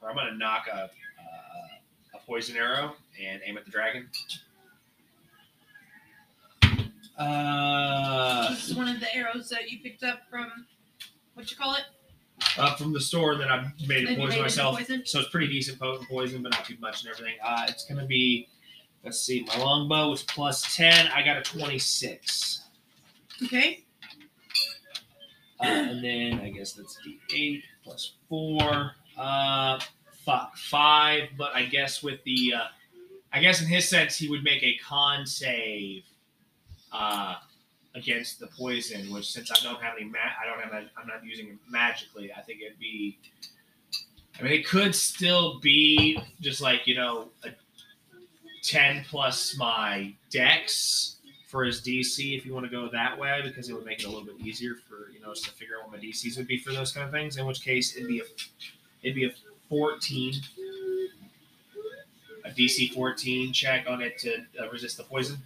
or 0.00 0.10
I'm 0.10 0.14
going 0.16 0.28
to 0.28 0.38
knock 0.38 0.66
a, 0.72 0.84
uh, 0.84 0.88
a 2.14 2.18
poison 2.24 2.56
arrow 2.56 2.94
and 3.20 3.40
aim 3.44 3.56
at 3.56 3.64
the 3.64 3.70
dragon. 3.70 4.08
Uh, 7.18 8.50
This 8.50 8.68
is 8.68 8.76
one 8.76 8.88
of 8.88 9.00
the 9.00 9.12
arrows 9.14 9.48
that 9.48 9.70
you 9.70 9.80
picked 9.80 10.02
up 10.04 10.20
from 10.30 10.66
what 11.34 11.50
you 11.50 11.56
call 11.56 11.74
it? 11.74 11.82
uh, 12.58 12.76
from 12.76 12.92
the 12.92 13.00
store, 13.00 13.34
then 13.36 13.48
I 13.48 13.72
made 13.88 14.08
it 14.08 14.18
poison 14.18 14.42
myself. 14.42 14.76
poison? 14.76 15.02
So 15.06 15.20
it's 15.20 15.30
pretty 15.30 15.48
decent 15.48 15.80
potent 15.80 16.08
poison, 16.08 16.42
but 16.42 16.52
not 16.52 16.64
too 16.66 16.76
much 16.78 17.02
and 17.02 17.10
everything. 17.12 17.36
Uh, 17.42 17.64
it's 17.68 17.86
gonna 17.86 18.06
be, 18.06 18.48
let's 19.06 19.20
see, 19.20 19.46
my 19.46 19.56
longbow 19.56 20.10
was 20.10 20.22
plus 20.24 20.76
ten. 20.76 21.06
I 21.14 21.22
got 21.22 21.36
a 21.38 21.42
twenty-six, 21.42 22.64
Okay. 23.44 23.84
uh, 25.60 25.64
and 25.64 26.04
then 26.04 26.40
I 26.40 26.50
guess 26.50 26.72
that's 26.72 26.98
the 27.04 27.16
eight 27.34 27.62
plus 27.84 28.14
four. 28.28 28.92
Uh, 29.16 29.78
fuck, 30.24 30.56
five. 30.58 31.28
But 31.38 31.54
I 31.54 31.64
guess 31.64 32.02
with 32.02 32.22
the, 32.24 32.54
uh, 32.56 32.64
I 33.32 33.40
guess 33.40 33.62
in 33.62 33.68
his 33.68 33.88
sense, 33.88 34.16
he 34.16 34.28
would 34.28 34.42
make 34.42 34.62
a 34.64 34.76
con 34.84 35.24
save 35.24 36.02
uh, 36.92 37.36
against 37.94 38.40
the 38.40 38.48
poison. 38.48 39.10
Which 39.12 39.30
since 39.30 39.50
I 39.52 39.62
don't 39.62 39.80
have 39.80 39.94
any, 39.98 40.10
ma- 40.10 40.18
I 40.18 40.46
don't 40.46 40.60
have, 40.60 40.72
a, 40.72 40.90
I'm 41.00 41.06
not 41.06 41.24
using 41.24 41.46
it 41.48 41.56
magically. 41.70 42.32
I 42.36 42.42
think 42.42 42.60
it'd 42.60 42.78
be. 42.80 43.18
I 44.38 44.42
mean, 44.42 44.52
it 44.52 44.66
could 44.66 44.94
still 44.94 45.60
be 45.60 46.20
just 46.42 46.60
like 46.60 46.86
you 46.86 46.96
know 46.96 47.28
a 47.44 47.50
ten 48.66 49.04
plus 49.08 49.56
my 49.56 50.12
dex 50.30 51.16
for 51.46 51.64
his 51.64 51.80
DC 51.80 52.36
if 52.36 52.44
you 52.44 52.52
want 52.52 52.66
to 52.66 52.70
go 52.70 52.88
that 52.92 53.16
way 53.16 53.40
because 53.44 53.68
it 53.70 53.74
would 53.74 53.86
make 53.86 54.00
it 54.00 54.06
a 54.06 54.08
little 54.08 54.24
bit 54.24 54.34
easier 54.44 54.74
for 54.74 55.10
you 55.12 55.20
know 55.20 55.30
us 55.30 55.40
to 55.40 55.50
figure 55.50 55.76
out 55.80 55.88
what 55.88 55.98
my 56.00 56.04
DCs 56.04 56.36
would 56.36 56.48
be 56.48 56.58
for 56.58 56.72
those 56.72 56.92
kind 56.92 57.06
of 57.06 57.12
things. 57.12 57.36
In 57.36 57.46
which 57.46 57.62
case, 57.62 57.96
it'd 57.96 58.08
be 58.08 58.18
a 58.18 58.24
it'd 59.02 59.14
be 59.14 59.24
a 59.26 59.32
fourteen, 59.68 60.34
a 62.44 62.50
DC 62.50 62.92
fourteen 62.92 63.52
check 63.52 63.86
on 63.88 64.02
it 64.02 64.18
to 64.18 64.44
uh, 64.60 64.68
resist 64.70 64.96
the 64.96 65.04
poison. 65.04 65.38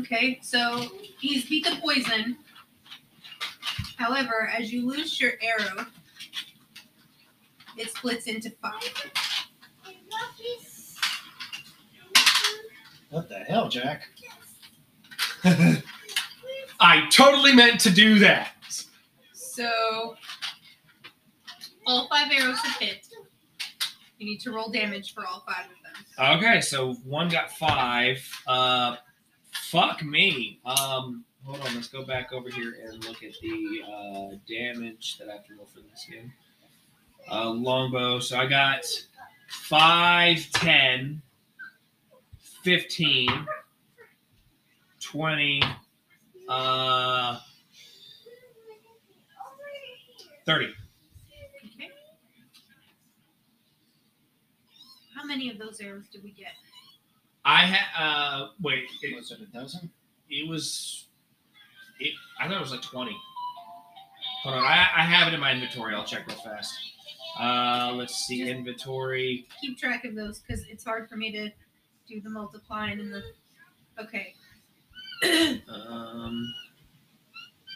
Okay, 0.00 0.40
so 0.42 0.90
he's 1.20 1.48
beat 1.48 1.64
the 1.64 1.76
poison. 1.80 2.36
However, 3.96 4.50
as 4.54 4.72
you 4.72 4.86
lose 4.86 5.20
your 5.20 5.32
arrow, 5.40 5.86
it 7.76 7.90
splits 7.90 8.26
into 8.26 8.50
five. 8.62 9.12
What 13.10 13.28
the 13.28 13.40
hell, 13.40 13.68
Jack? 13.68 14.08
I 16.80 17.08
totally 17.10 17.52
meant 17.54 17.80
to 17.80 17.90
do 17.90 18.18
that. 18.20 18.54
So 19.32 20.16
all 21.86 22.08
five 22.08 22.32
arrows 22.32 22.58
have 22.58 22.80
hit. 22.80 23.06
You 24.18 24.26
need 24.26 24.40
to 24.40 24.52
roll 24.52 24.70
damage 24.70 25.14
for 25.14 25.26
all 25.26 25.44
five 25.46 25.66
of 25.66 25.72
them. 25.82 26.38
Okay, 26.38 26.60
so 26.60 26.94
one 27.04 27.28
got 27.28 27.50
five. 27.50 28.26
Uh, 28.46 28.96
fuck 29.52 30.02
me. 30.02 30.60
Um, 30.64 31.24
hold 31.44 31.60
on, 31.60 31.74
let's 31.74 31.88
go 31.88 32.04
back 32.04 32.32
over 32.32 32.48
here 32.48 32.76
and 32.84 33.04
look 33.04 33.22
at 33.22 33.32
the 33.42 33.82
uh, 33.84 34.36
damage 34.48 35.18
that 35.18 35.28
I 35.28 35.32
have 35.32 35.46
to 35.46 35.54
roll 35.56 35.66
for 35.66 35.80
this 35.80 36.06
game. 36.10 36.32
Uh, 37.30 37.50
longbow. 37.50 38.20
So 38.20 38.36
I 38.36 38.46
got 38.46 38.84
5, 39.48 40.50
10, 40.52 41.22
15, 42.62 43.46
20, 45.00 45.62
uh, 46.48 47.38
30. 50.44 50.64
Okay. 50.64 51.88
How 55.14 55.24
many 55.24 55.50
of 55.50 55.58
those 55.58 55.80
arrows 55.80 56.08
did 56.12 56.22
we 56.22 56.30
get? 56.32 56.52
I 57.44 57.66
had, 57.66 58.00
uh, 58.00 58.48
wait, 58.60 58.84
it, 59.02 59.16
Was 59.16 59.30
it 59.32 59.40
a 59.40 59.46
dozen? 59.46 59.90
it 60.30 60.48
was 60.48 61.06
it 62.00 62.14
I 62.40 62.46
thought 62.48 62.56
it 62.56 62.60
was 62.60 62.70
like 62.70 62.82
20. 62.82 63.14
Hold 64.44 64.54
on, 64.56 64.62
I, 64.62 64.88
I 64.96 65.02
have 65.02 65.28
it 65.28 65.34
in 65.34 65.40
my 65.40 65.52
inventory. 65.52 65.94
I'll 65.94 66.04
check 66.04 66.26
real 66.26 66.36
fast. 66.38 66.72
Uh 67.38 67.92
let's 67.94 68.14
see, 68.26 68.48
inventory. 68.48 69.46
Keep 69.60 69.78
track 69.78 70.04
of 70.04 70.14
those 70.14 70.40
because 70.40 70.64
it's 70.68 70.84
hard 70.84 71.08
for 71.08 71.16
me 71.16 71.32
to 71.32 71.50
do 72.08 72.20
the 72.20 72.30
multiplying 72.30 73.00
and 73.00 73.12
the. 73.12 73.22
Okay. 73.98 74.34
Um 75.68 76.52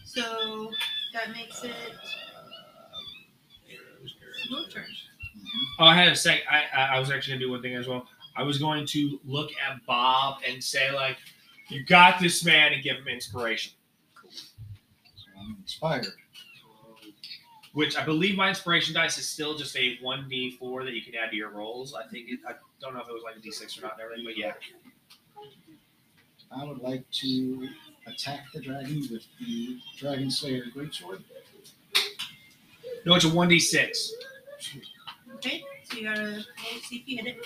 So 0.05 0.71
that 1.13 1.31
makes 1.31 1.63
it 1.65 1.73
your 4.51 4.69
turn. 4.69 4.85
Oh, 5.79 5.85
I 5.85 5.95
had 5.95 6.09
a 6.09 6.17
sec. 6.17 6.41
I, 6.51 6.65
I 6.75 6.97
I 6.97 7.01
was 7.01 7.11
actually 7.11 7.35
gonna 7.35 7.45
do 7.47 7.51
one 7.51 7.63
thing 7.63 7.75
as 7.75 7.87
well. 7.89 8.07
I 8.37 8.43
was 8.43 8.59
going 8.59 8.87
to 8.89 9.19
look 9.25 9.51
at 9.53 9.85
Bob 9.87 10.41
and 10.47 10.63
say 10.63 10.91
like, 10.93 11.17
"You 11.69 11.85
got 11.85 12.21
this, 12.21 12.45
man," 12.45 12.73
and 12.73 12.83
give 12.83 12.97
him 12.97 13.09
inspiration. 13.09 13.73
So 14.23 15.25
I'm 15.39 15.57
inspired. 15.61 16.07
Which 17.77 17.95
I 17.99 18.07
believe 18.07 18.37
my 18.37 18.49
inspiration 18.49 18.95
dice 18.95 19.19
is 19.19 19.29
still 19.29 19.55
just 19.55 19.77
a 19.77 19.99
one 20.01 20.31
d 20.31 20.57
four 20.59 20.83
that 20.83 20.95
you 20.95 21.03
can 21.03 21.15
add 21.15 21.29
to 21.29 21.37
your 21.37 21.51
rolls. 21.51 21.93
I 21.95 22.07
think 22.09 22.31
it, 22.31 22.41
I 22.49 22.55
don't 22.81 22.95
know 22.95 23.01
if 23.01 23.09
it 23.11 23.13
was 23.13 23.23
like 23.23 23.37
a 23.37 23.39
d 23.39 23.51
six 23.51 23.77
or 23.77 23.83
not 23.83 23.93
and 23.93 24.01
everything, 24.01 24.25
but 24.25 24.39
yeah. 24.39 24.55
I 26.51 26.65
would 26.65 26.79
like 26.81 27.05
to 27.21 27.69
attack 28.07 28.47
the 28.55 28.63
dragon 28.63 29.07
with 29.13 29.27
the 29.39 29.79
Dragon 29.99 30.31
Slayer 30.31 30.65
Greatsword. 30.75 31.23
No, 33.05 33.15
it's 33.15 33.27
a 33.27 33.29
one 33.29 33.49
d 33.49 33.61
six. 33.61 34.11
Okay. 35.35 35.63
So 35.85 35.99
you 35.99 36.05
gotta 36.05 36.23
roll 36.23 36.81
see 36.83 36.97
if 36.97 37.03
you 37.07 37.17
hit 37.19 37.27
it. 37.27 37.39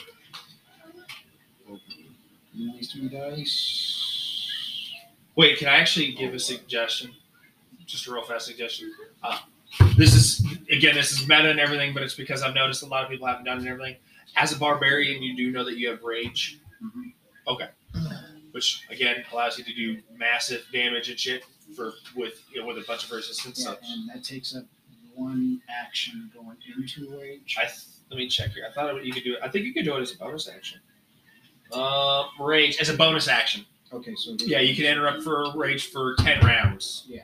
Use 2.55 2.73
these 2.77 2.93
three 2.93 3.09
dice. 3.09 4.93
Wait, 5.35 5.59
can 5.59 5.67
I 5.67 5.79
actually 5.79 6.13
give 6.13 6.35
a 6.35 6.39
suggestion? 6.39 7.17
Just 7.85 8.07
a 8.07 8.13
real 8.13 8.23
fast 8.23 8.47
suggestion. 8.47 8.93
Uh, 9.25 9.41
this 9.97 10.15
is 10.15 10.45
again, 10.71 10.95
this 10.95 11.13
is 11.13 11.27
meta 11.29 11.51
and 11.51 11.61
everything, 11.61 11.93
but 11.95 12.03
it's 12.03 12.15
because 12.15 12.43
I've 12.43 12.55
noticed 12.55 12.83
a 12.83 12.87
lot 12.87 13.05
of 13.05 13.11
people 13.11 13.27
haven't 13.27 13.45
done 13.45 13.59
it 13.59 13.61
and 13.61 13.69
everything. 13.69 13.97
As 14.37 14.53
a 14.53 14.59
barbarian, 14.59 15.23
you 15.23 15.37
do 15.37 15.51
know 15.51 15.65
that 15.65 15.77
you 15.77 15.89
have 15.91 16.03
rage, 16.03 16.59
Mhm. 16.83 17.13
which 18.53 18.83
again 18.91 19.25
allows 19.33 19.59
you 19.59 19.65
to 19.65 19.73
do 19.75 20.03
massive 20.17 20.65
damage 20.73 21.09
and 21.09 21.19
shit 21.19 21.45
for 21.77 21.95
with 22.15 22.43
you 22.53 22.61
know, 22.61 22.67
with 22.67 22.79
a 22.79 22.83
bunch 22.87 23.05
of 23.05 23.11
resistance. 23.13 23.65
Yeah, 23.65 23.75
and 23.83 24.09
that 24.11 24.25
takes 24.25 24.55
up 24.55 24.65
one 25.15 25.61
action 25.69 26.31
going 26.35 26.57
into 26.77 27.17
rage. 27.17 27.57
I 27.59 27.67
th- 27.67 27.79
let 28.11 28.19
me 28.19 28.29
check 28.29 28.53
here. 28.53 28.67
I 28.69 28.73
thought 28.73 29.05
you 29.05 29.13
could 29.13 29.25
do 29.25 29.35
it. 29.35 29.41
I 29.43 29.49
think 29.49 29.67
you 29.67 29.73
could 29.73 29.85
do 29.85 29.97
it 29.97 30.01
as 30.01 30.13
a 30.13 30.19
bonus 30.19 30.49
action. 30.49 30.81
Uh, 31.73 32.25
rage 32.41 32.79
as 32.81 32.89
a 32.89 32.97
bonus 32.97 33.29
action. 33.29 33.65
Okay, 33.93 34.15
so 34.17 34.37
Yeah, 34.41 34.61
you 34.61 34.75
can 34.75 34.85
interrupt 34.87 35.23
for 35.23 35.53
rage 35.57 35.87
for 35.89 36.15
ten 36.17 36.41
rounds. 36.41 37.07
So 37.09 37.15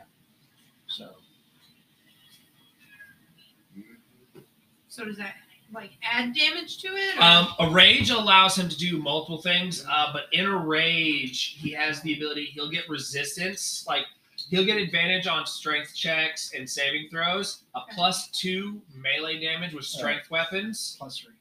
So 4.97 5.05
does 5.05 5.19
that 5.19 5.35
like 5.75 5.91
add 6.03 6.35
damage 6.35 6.79
to 6.79 6.89
it? 6.89 7.19
or- 7.19 7.23
Um, 7.23 7.49
a 7.59 7.69
rage 7.71 8.09
allows 8.11 8.57
him 8.57 8.69
to 8.71 8.77
do 8.79 8.99
multiple 8.99 9.43
things, 9.43 9.85
uh, 9.87 10.11
but 10.13 10.25
in 10.33 10.47
a 10.47 10.57
rage, 10.57 11.57
he 11.59 11.71
has 11.73 12.01
the 12.01 12.15
ability. 12.15 12.47
He'll 12.47 12.71
get 12.71 12.89
resistance, 12.89 13.85
like 13.87 14.07
he'll 14.49 14.65
get 14.65 14.79
advantage 14.79 15.27
on 15.27 15.45
strength 15.45 15.95
checks 15.95 16.53
and 16.55 16.69
saving 16.71 17.09
throws. 17.11 17.65
A 17.75 17.81
plus 17.95 18.29
two 18.29 18.81
melee 18.95 19.39
damage 19.41 19.75
with 19.75 19.85
strength 19.85 20.31
weapons, 20.31 20.97
plus 20.99 21.19
three. 21.19 21.35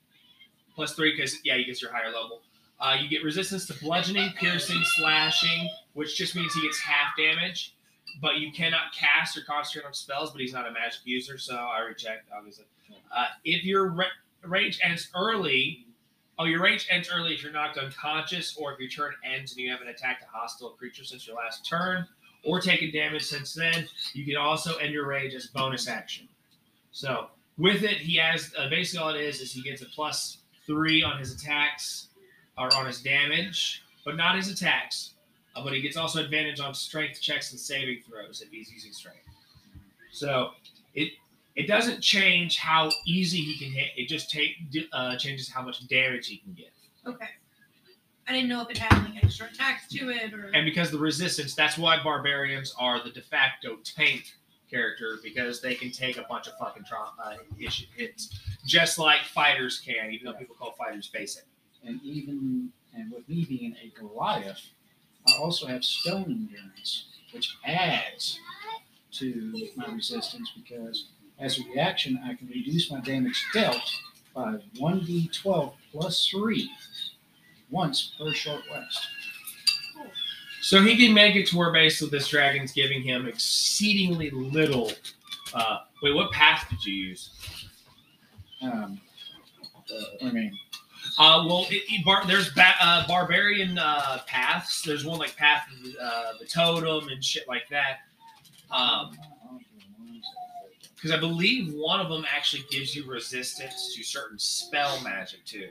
plus 0.76 0.94
three 0.96 1.12
because 1.16 1.38
yeah, 1.46 1.56
he 1.56 1.64
gets 1.64 1.82
your 1.82 1.94
higher 1.94 2.08
level. 2.08 2.42
Uh, 2.80 2.98
you 3.00 3.08
get 3.08 3.24
resistance 3.24 3.66
to 3.68 3.74
bludgeoning, 3.76 4.32
piercing, 4.36 4.82
slashing, 4.98 5.70
which 5.94 6.18
just 6.18 6.36
means 6.36 6.54
he 6.54 6.62
gets 6.64 6.80
half 6.80 7.16
damage. 7.16 7.75
But 8.22 8.38
you 8.38 8.52
cannot 8.52 8.94
cast 8.98 9.38
or 9.38 9.42
concentrate 9.42 9.86
on 9.86 9.94
spells. 9.94 10.32
But 10.32 10.42
he's 10.42 10.54
not 10.54 10.68
a 10.68 10.72
magic 10.72 11.02
user, 11.06 11.38
so 11.38 11.56
I 11.56 11.80
reject, 11.80 12.30
obviously. 12.36 12.66
Uh, 13.16 13.26
if 13.44 13.64
your 13.64 13.90
ra- 13.90 14.06
rage 14.44 14.80
ends 14.84 15.10
early, 15.16 15.86
oh, 16.40 16.46
your 16.46 16.62
rage 16.62 16.88
ends 16.90 17.10
early 17.14 17.34
if 17.34 17.44
you're 17.44 17.52
knocked 17.52 17.78
unconscious, 17.78 18.56
or 18.58 18.74
if 18.74 18.80
your 18.80 18.90
turn 18.90 19.14
ends 19.24 19.52
and 19.52 19.62
you 19.62 19.72
haven't 19.72 19.88
attacked 19.88 20.24
a 20.24 20.28
hostile 20.28 20.70
creature 20.70 21.04
since 21.04 21.28
your 21.28 21.36
last 21.36 21.66
turn, 21.66 22.08
or 22.44 22.62
taken 22.62 22.92
damage 22.92 23.24
since 23.24 23.54
then. 23.54 23.88
You 24.14 24.26
can 24.26 24.38
also 24.38 24.76
end 24.76 24.94
your 24.94 25.08
rage 25.08 25.34
as 25.34 25.48
bonus 25.48 25.88
action. 25.88 26.28
So 26.92 27.28
with 27.58 27.84
it, 27.84 27.98
he 27.98 28.16
has 28.18 28.54
uh, 28.58 28.70
basically 28.70 29.04
all 29.04 29.10
it 29.10 29.20
is 29.20 29.42
is 29.42 29.52
he 29.52 29.62
gets 29.62 29.82
a 29.82 29.86
plus 29.86 30.38
three 30.66 31.04
on 31.04 31.20
his 31.20 31.34
attacks 31.34 32.08
or 32.58 32.74
on 32.76 32.86
his 32.86 33.02
damage, 33.02 33.84
but 34.06 34.16
not 34.16 34.36
his 34.36 34.50
attacks. 34.50 35.15
Uh, 35.56 35.64
but 35.64 35.74
he 35.74 35.82
gets 35.82 35.98
also 35.98 36.24
advantage 36.24 36.60
on 36.60 36.74
strength 36.74 37.22
checks 37.22 37.52
and 37.52 37.60
saving 37.60 38.02
throws 38.08 38.42
if 38.42 38.50
he's 38.50 38.72
using 38.72 38.92
strength. 38.92 39.28
So 40.12 40.52
it 40.94 41.14
it 41.56 41.68
doesn't 41.68 42.02
change 42.02 42.58
how 42.58 42.92
easy 43.06 43.38
he 43.38 43.58
can 43.58 43.72
hit. 43.72 43.92
It 43.96 44.10
just 44.10 44.30
take 44.30 44.58
uh, 44.92 45.16
changes 45.18 45.50
how 45.50 45.62
much 45.62 45.88
damage 45.88 46.28
he 46.28 46.38
can 46.38 46.54
get. 46.54 46.72
okay. 47.06 47.30
I 48.28 48.34
didn't 48.34 48.50
know 48.50 48.62
if 48.64 48.72
it 48.72 48.78
had 48.80 49.04
like 49.04 49.24
extra 49.24 49.48
attacks 49.48 49.88
to 49.90 50.10
it 50.10 50.34
or. 50.34 50.50
And 50.54 50.66
because 50.66 50.90
the 50.90 50.98
resistance, 50.98 51.54
that's 51.54 51.78
why 51.78 52.02
barbarians 52.02 52.74
are 52.80 53.04
the 53.04 53.12
de 53.12 53.22
facto 53.22 53.78
tank 53.84 54.34
character 54.70 55.20
because 55.24 55.62
they 55.62 55.76
can 55.76 55.92
take 55.92 56.18
a 56.18 56.26
bunch 56.28 56.48
of 56.48 56.58
fucking 56.58 56.86
trauma 56.86 57.12
uh, 57.24 57.36
hits, 57.96 58.40
just 58.66 58.98
like 58.98 59.22
fighters 59.22 59.80
can. 59.80 60.12
Even 60.12 60.26
though 60.26 60.38
people 60.38 60.56
call 60.56 60.72
fighters 60.72 61.08
basic. 61.08 61.44
And 61.84 62.02
even 62.04 62.72
and 62.96 63.12
with 63.12 63.30
me 63.30 63.46
being 63.48 63.76
a 63.84 63.90
Goliath, 63.98 64.62
I 65.28 65.38
also 65.40 65.68
have 65.68 65.84
stone 65.84 66.24
endurance, 66.24 67.06
which 67.32 67.56
adds 67.66 68.40
to 69.14 69.70
my 69.76 69.88
resistance 69.94 70.52
because 70.56 71.08
as 71.40 71.60
a 71.60 71.64
reaction, 71.74 72.20
I 72.24 72.34
can 72.34 72.48
reduce 72.48 72.92
my 72.92 73.00
damage 73.02 73.44
dealt 73.54 73.92
by 74.34 74.58
1d12 74.80 75.74
plus 75.92 76.28
3 76.28 76.70
once 77.70 78.14
per 78.18 78.32
short 78.34 78.62
rest. 78.72 79.08
So 80.62 80.82
he 80.82 80.98
can 80.98 81.14
make 81.14 81.36
it 81.36 81.48
to 81.48 81.58
where 81.58 81.72
basically 81.72 82.18
this 82.18 82.28
dragon's 82.30 82.72
giving 82.72 83.04
him 83.04 83.28
exceedingly 83.28 84.32
little. 84.32 84.92
Uh, 85.54 85.80
wait, 86.02 86.16
what 86.16 86.32
path 86.32 86.68
did 86.70 86.84
you 86.84 86.94
use? 86.94 87.30
Um, 88.62 89.00
I 90.24 90.32
mean, 90.32 90.58
Uh, 91.18 91.46
well, 91.48 91.66
it, 91.70 91.84
it- 91.90 92.04
bar, 92.06 92.24
there's 92.28 92.50
ba- 92.52 92.76
uh, 92.82 93.08
barbarian 93.08 93.78
uh, 93.78 94.20
paths. 94.28 94.82
There's 94.82 95.06
one 95.06 95.20
like 95.20 95.36
path 95.38 95.68
of 95.74 95.84
the, 95.84 95.98
uh, 96.02 96.34
the 96.40 96.46
totem 96.46 97.08
and 97.10 97.24
shit 97.24 97.48
like 97.48 97.68
that. 97.70 98.00
Um, 98.72 99.18
because 100.96 101.12
I 101.12 101.20
believe 101.20 101.72
one 101.76 102.00
of 102.00 102.10
them 102.10 102.26
actually 102.36 102.64
gives 102.72 102.96
you 102.96 103.06
resistance 103.06 103.94
to 103.96 104.04
certain 104.04 104.40
spell 104.40 105.00
magic 105.02 105.46
too. 105.46 105.70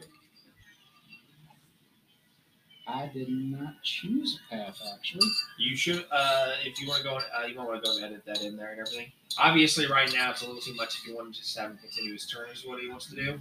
I 2.87 3.11
did 3.13 3.31
not 3.31 3.83
choose 3.83 4.39
a 4.53 4.55
path 4.57 4.81
actually. 4.95 5.27
You 5.59 5.75
should, 5.75 6.05
uh, 6.13 6.53
if 6.65 6.79
you 6.81 6.87
want 6.87 7.03
to 7.03 7.09
go, 7.09 7.17
uh, 7.17 7.47
you 7.47 7.55
might 7.57 7.67
want 7.67 7.83
to 7.83 7.91
go 7.91 7.97
and 7.97 8.05
edit 8.05 8.25
that 8.27 8.43
in 8.43 8.57
there 8.57 8.71
and 8.73 8.81
everything. 8.81 9.11
Obviously, 9.39 9.87
right 9.87 10.13
now 10.13 10.31
it's 10.31 10.43
a 10.43 10.47
little 10.47 10.61
too 10.61 10.75
much 10.75 10.99
if 11.01 11.07
you 11.09 11.17
want 11.17 11.33
to 11.35 11.41
just 11.41 11.59
have 11.59 11.71
him 11.71 11.79
continue 11.79 12.13
his 12.13 12.27
turn 12.27 12.49
is 12.53 12.65
what 12.67 12.81
he 12.81 12.89
wants 12.89 13.07
to 13.07 13.17
do. 13.17 13.39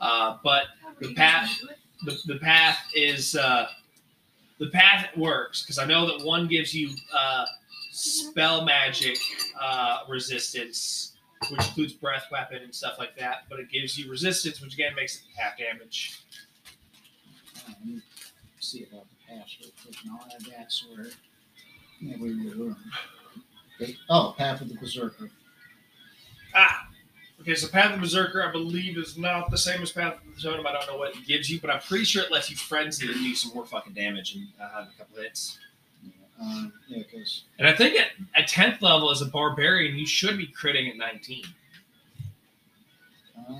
Uh, 0.00 0.38
but 0.42 0.64
the 1.00 1.14
path, 1.14 1.50
the, 2.04 2.18
the 2.26 2.38
path 2.38 2.78
is 2.94 3.36
uh, 3.36 3.66
the 4.58 4.68
path 4.68 5.08
works 5.16 5.62
because 5.62 5.78
I 5.78 5.84
know 5.86 6.06
that 6.06 6.24
one 6.24 6.46
gives 6.46 6.74
you 6.74 6.90
uh, 7.16 7.44
spell 7.90 8.64
magic 8.64 9.18
uh, 9.60 10.00
resistance, 10.08 11.12
which 11.50 11.66
includes 11.68 11.92
breath 11.92 12.26
weapon 12.30 12.58
and 12.62 12.74
stuff 12.74 12.94
like 12.98 13.16
that. 13.18 13.44
But 13.48 13.60
it 13.60 13.70
gives 13.70 13.98
you 13.98 14.10
resistance, 14.10 14.60
which 14.60 14.74
again 14.74 14.94
makes 14.94 15.16
it 15.16 15.22
half 15.36 15.58
damage. 15.58 16.22
Uh, 17.56 17.72
let 17.80 17.86
me 17.86 18.00
see 18.60 18.84
about 18.84 19.04
the 19.10 19.34
path 19.34 19.46
real 19.60 19.70
quick 19.82 19.96
and 20.02 20.12
I'll 20.12 20.26
add 20.34 20.44
that 20.58 20.72
sort 20.72 21.00
of. 21.00 21.16
Yeah, 22.00 22.16
we 22.18 22.54
were. 22.54 22.74
Okay. 23.80 23.96
Oh, 24.08 24.34
Path 24.36 24.60
of 24.60 24.68
the 24.68 24.74
Berserker. 24.74 25.30
Ah, 26.54 26.88
Okay, 27.40 27.54
so 27.54 27.68
Path 27.68 27.86
of 27.94 28.00
the 28.00 28.06
Berserker, 28.06 28.42
I 28.46 28.52
believe, 28.52 28.98
is 28.98 29.16
not 29.16 29.50
the 29.50 29.56
same 29.56 29.80
as 29.80 29.90
Path 29.90 30.16
of 30.26 30.34
the 30.36 30.40
Totem. 30.42 30.66
I 30.66 30.72
don't 30.72 30.86
know 30.86 30.98
what 30.98 31.16
it 31.16 31.26
gives 31.26 31.48
you, 31.48 31.58
but 31.58 31.70
I'm 31.70 31.80
pretty 31.80 32.04
sure 32.04 32.22
it 32.22 32.30
lets 32.30 32.50
you 32.50 32.56
frenzy 32.56 33.06
and 33.10 33.14
do 33.14 33.34
some 33.34 33.54
more 33.54 33.64
fucking 33.64 33.94
damage 33.94 34.34
and 34.34 34.46
uh, 34.60 34.68
have 34.80 34.88
a 34.94 34.98
couple 34.98 35.22
hits. 35.22 35.58
Yeah, 36.04 36.10
um, 36.38 36.72
yeah, 36.88 36.98
because 36.98 37.44
And 37.58 37.66
I 37.66 37.72
think 37.74 37.98
at, 37.98 38.08
at 38.36 38.46
10th 38.48 38.82
level 38.82 39.10
as 39.10 39.22
a 39.22 39.26
barbarian, 39.26 39.96
you 39.96 40.06
should 40.06 40.36
be 40.36 40.48
critting 40.48 40.90
at 40.90 40.98
19. 40.98 41.44
uh, 43.38 43.52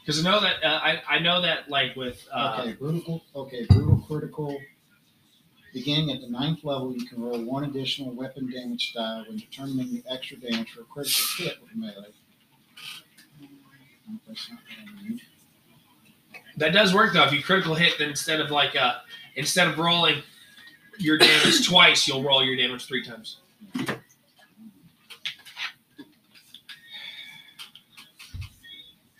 Because 0.00 0.24
I 0.24 0.30
know 0.30 0.40
that 0.40 0.64
uh, 0.64 0.80
I, 0.82 1.02
I 1.08 1.18
know 1.18 1.42
that 1.42 1.68
like 1.68 1.94
with 1.94 2.26
uh, 2.32 2.60
okay, 2.62 2.72
brutal. 2.72 3.22
Okay, 3.36 3.66
brutal 3.68 4.02
critical. 4.08 4.58
Beginning 5.74 6.10
at 6.10 6.20
the 6.22 6.28
ninth 6.28 6.64
level, 6.64 6.96
you 6.96 7.06
can 7.06 7.22
roll 7.22 7.44
one 7.44 7.64
additional 7.64 8.12
weapon 8.12 8.50
damage 8.50 8.92
die 8.94 9.22
when 9.28 9.36
determining 9.36 9.92
the 9.92 10.02
extra 10.10 10.36
damage 10.38 10.70
for 10.72 10.80
a 10.80 10.84
critical 10.84 11.44
hit 11.44 11.58
with 11.62 11.76
melee. 11.76 11.92
Uh, 11.92 12.02
That's 12.02 13.40
not 13.40 13.50
what 13.62 13.74
I 13.74 13.84
need. 13.99 13.99
That 16.56 16.72
does 16.72 16.94
work 16.94 17.12
though. 17.12 17.24
If 17.24 17.32
you 17.32 17.42
critical 17.42 17.74
hit, 17.74 17.94
then 17.98 18.10
instead 18.10 18.40
of 18.40 18.50
like 18.50 18.76
uh 18.76 18.94
instead 19.36 19.68
of 19.68 19.78
rolling 19.78 20.22
your 20.98 21.18
damage 21.18 21.66
twice, 21.68 22.06
you'll 22.06 22.22
roll 22.22 22.44
your 22.44 22.56
damage 22.56 22.86
three 22.86 23.04
times. 23.04 23.38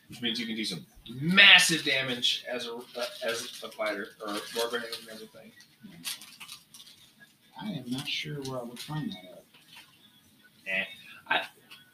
Which 0.09 0.23
means 0.23 0.39
you 0.39 0.47
can 0.47 0.57
do 0.57 0.65
some 0.65 0.85
massive 1.21 1.85
damage 1.85 2.45
as 2.51 2.67
a 2.67 2.75
uh, 2.75 3.05
as 3.25 3.61
a 3.65 3.71
fighter 3.71 4.09
or 4.21 4.35
a 4.35 4.41
barbarian 4.55 4.89
and 5.01 5.09
everything. 5.11 5.53
I 7.63 7.71
am 7.73 7.91
not 7.91 8.09
sure 8.09 8.37
where 8.43 8.61
I 8.61 8.63
would 8.63 8.79
find 8.79 9.13
that 9.13 9.45
at. 11.31 11.47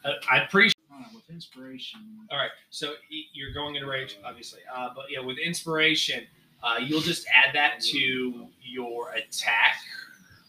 Uh, 0.04 0.12
I'm 0.30 0.46
pretty 0.48 0.75
Uh, 0.98 1.04
with 1.14 1.28
inspiration, 1.28 2.00
All 2.30 2.38
right, 2.38 2.50
so 2.70 2.94
you're 3.34 3.52
going 3.52 3.74
into 3.74 3.86
rage, 3.86 4.18
obviously, 4.24 4.60
uh, 4.74 4.88
but 4.94 5.04
yeah, 5.10 5.20
with 5.20 5.36
inspiration, 5.38 6.24
uh, 6.62 6.76
you'll 6.82 7.02
just 7.02 7.26
add 7.28 7.54
that 7.54 7.80
to 7.90 8.46
your 8.62 9.10
attack 9.10 9.76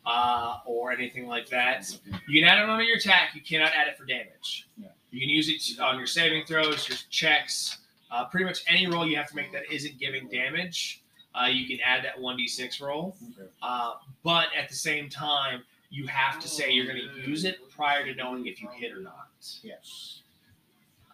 uh, 0.06 0.60
or 0.66 0.92
anything 0.94 1.28
like 1.28 1.50
that. 1.50 1.86
You 2.30 2.42
can 2.42 2.50
add 2.50 2.64
it 2.64 2.70
on 2.70 2.86
your 2.86 2.96
attack. 2.96 3.32
You 3.36 3.42
cannot 3.42 3.74
add 3.74 3.88
it 3.90 3.98
for 3.98 4.06
damage. 4.06 4.68
Yeah. 4.78 4.88
You 5.12 5.20
can 5.20 5.28
use 5.30 5.50
it 5.50 5.80
on 5.82 5.98
your 5.98 6.08
saving 6.08 6.46
throws, 6.46 6.88
your 6.88 6.98
checks, 7.10 7.80
uh, 8.10 8.26
pretty 8.26 8.46
much 8.46 8.64
any 8.70 8.88
roll 8.88 9.06
you 9.06 9.18
have 9.18 9.28
to 9.30 9.36
make 9.36 9.52
that 9.52 9.64
isn't 9.72 10.00
giving 10.00 10.30
damage. 10.30 11.02
Uh, 11.36 11.48
you 11.48 11.68
can 11.68 11.78
add 11.86 12.04
that 12.06 12.18
one 12.20 12.38
d 12.38 12.48
six 12.48 12.80
roll, 12.80 13.16
Okay. 13.38 13.50
uh, 13.62 13.94
but 14.24 14.48
at 14.58 14.70
the 14.70 14.76
same 14.76 15.10
time, 15.10 15.64
you 15.90 16.08
have 16.08 16.40
to 16.40 16.48
say 16.48 16.72
you're 16.72 16.86
going 16.86 16.98
to 17.16 17.30
use 17.30 17.44
it 17.44 17.58
prior 17.70 18.06
to 18.06 18.16
knowing 18.16 18.48
if 18.48 18.62
you 18.62 18.70
hit 18.70 18.92
or 18.94 19.02
not. 19.02 19.28
Yes. 19.62 20.22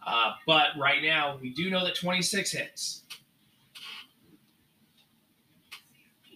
Uh, 0.05 0.33
but 0.45 0.67
right 0.77 1.01
now, 1.01 1.37
we 1.41 1.49
do 1.49 1.69
know 1.69 1.83
that 1.85 1.95
26 1.95 2.51
hits. 2.51 3.03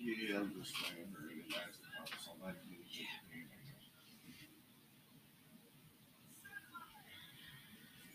Yeah, 0.01 0.37
I'm 0.39 0.53
just 0.59 0.73
saying. 0.75 1.07
really 1.13 1.43
nice 1.49 1.77
about 1.83 2.09
something 2.23 2.55
this. 2.69 2.95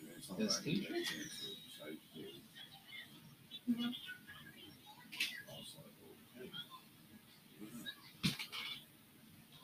Yeah, 0.02 0.10
something 0.20 0.46
Does 0.46 0.56
like 0.56 0.64
he? 0.64 0.80
that, 0.80 0.88
so, 1.06 1.84
like, 1.84 1.98
yeah. 2.14 2.24
Also, 5.50 5.78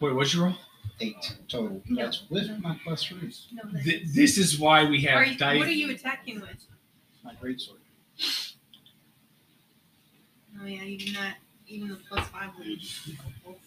Wait, 0.01 0.15
what's 0.15 0.33
your 0.35 0.45
roll? 0.47 0.55
Eight 1.01 1.37
total. 1.49 1.81
No. 1.89 2.05
That's 2.05 2.29
with 2.29 2.59
my 2.61 2.79
plus 2.83 3.05
three. 3.05 3.33
No, 3.53 3.63
that's- 3.67 3.85
Th- 3.85 4.03
this 4.09 4.37
is 4.39 4.59
why 4.59 4.85
we 4.85 5.01
have 5.03 5.27
you, 5.29 5.37
dice. 5.39 5.59
what 5.59 5.69
are 5.69 5.73
you 5.73 5.91
attacking 5.91 6.41
with? 6.41 6.67
My 7.25 7.35
great 7.41 7.61
sword. 7.61 7.79
Oh 10.61 10.67
yeah, 10.67 10.83
you 10.83 10.99
do 10.99 11.13
not. 11.13 11.35
Even 11.69 11.89
the 11.89 11.97
plus 12.09 12.27
five 12.29 12.51
would 12.57 12.65
be 12.67 12.81
helpful. 13.23 13.59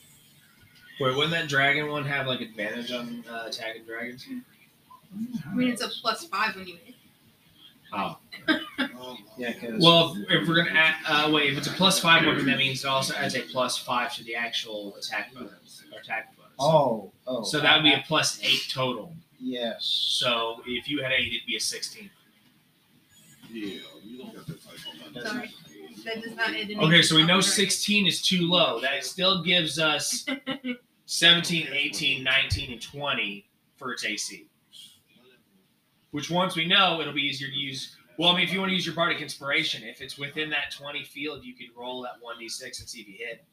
Wait, 1.00 1.16
wouldn't 1.16 1.32
that 1.32 1.48
dragon 1.48 1.90
one 1.90 2.04
have 2.06 2.28
like 2.28 2.42
advantage 2.42 2.92
on 2.92 3.24
uh, 3.32 3.44
attacking 3.48 3.86
dragons? 3.86 4.26
I 5.50 5.54
mean, 5.54 5.70
it's 5.70 5.82
a 5.82 5.88
plus 5.88 6.26
five 6.26 6.56
when 6.56 6.68
you 6.68 6.78
hit. 6.84 6.96
Oh. 7.94 8.18
Yeah, 9.38 9.52
because 9.54 9.84
Well, 9.84 10.16
if, 10.30 10.44
if 10.44 10.48
we're 10.48 10.56
gonna 10.64 10.78
add, 10.80 10.96
uh, 11.08 11.32
wait, 11.34 11.52
if 11.52 11.58
it's 11.58 11.68
a 11.68 11.72
plus 11.72 12.00
five 12.00 12.24
weapon, 12.26 12.46
that 12.46 12.58
means 12.58 12.84
it 12.84 12.88
also 12.88 13.16
adds 13.16 13.36
a 13.36 13.42
plus 13.42 13.78
five 13.78 14.14
to 14.16 14.24
the 14.24 14.36
actual 14.36 14.96
attack 14.96 15.34
bonus 15.34 15.84
or 15.92 16.00
attack 16.00 16.36
bonus. 16.38 16.41
Oh, 16.62 17.12
oh. 17.28 17.44
So 17.44 17.60
that 17.60 17.76
would 17.76 17.84
be 17.84 17.94
a 17.94 18.04
plus 18.08 18.40
eight 18.44 18.68
total. 18.72 19.14
yes. 19.40 19.84
So 20.20 20.62
if 20.68 20.88
you 20.90 21.02
had 21.04 21.12
eight, 21.12 21.34
it'd 21.34 21.48
be 21.48 21.56
a 21.58 21.60
sixteen. 21.60 22.10
Yeah, 23.52 23.80
you 24.04 24.18
don't 24.20 24.34
got 24.36 24.48
that 24.48 24.64
type 24.64 24.78
of 25.06 25.14
money. 25.14 25.28
Sorry. 25.28 25.52
That 26.06 26.24
does 26.24 26.36
not 26.36 26.50
add 26.50 26.56
any. 26.56 26.78
Okay, 26.78 27.02
so 27.02 27.16
we 27.16 27.24
know 27.26 27.42
16 27.42 28.08
is 28.08 28.22
too 28.24 28.42
low. 28.50 28.80
That 28.80 29.04
still 29.06 29.44
gives 29.44 29.78
us 29.78 30.26
17, 31.06 31.68
18, 31.72 32.24
19, 32.24 32.72
and 32.72 32.82
20 32.82 33.46
for 33.76 33.92
its 33.92 34.04
AC. 34.06 34.48
Which 36.12 36.32
once 36.32 36.56
we 36.56 36.66
know, 36.66 37.00
it'll 37.02 37.14
be 37.14 37.22
easier 37.22 37.50
to 37.50 37.54
use. 37.54 37.96
Well, 38.18 38.30
I 38.30 38.36
mean, 38.38 38.48
if 38.48 38.54
you 38.54 38.60
want 38.60 38.70
to 38.70 38.76
use 38.76 38.86
your 38.86 38.96
Bardic 38.96 39.22
Inspiration, 39.22 39.84
if 39.84 40.02
it's 40.02 40.18
within 40.18 40.50
that 40.50 40.72
20 40.72 41.04
field, 41.04 41.44
you 41.44 41.54
could 41.54 41.68
roll 41.78 42.02
that 42.04 42.14
1d6 42.24 42.80
and 42.80 42.90
see 42.90 43.02
if 43.02 43.08
you 43.08 43.16
hit. 43.18 43.44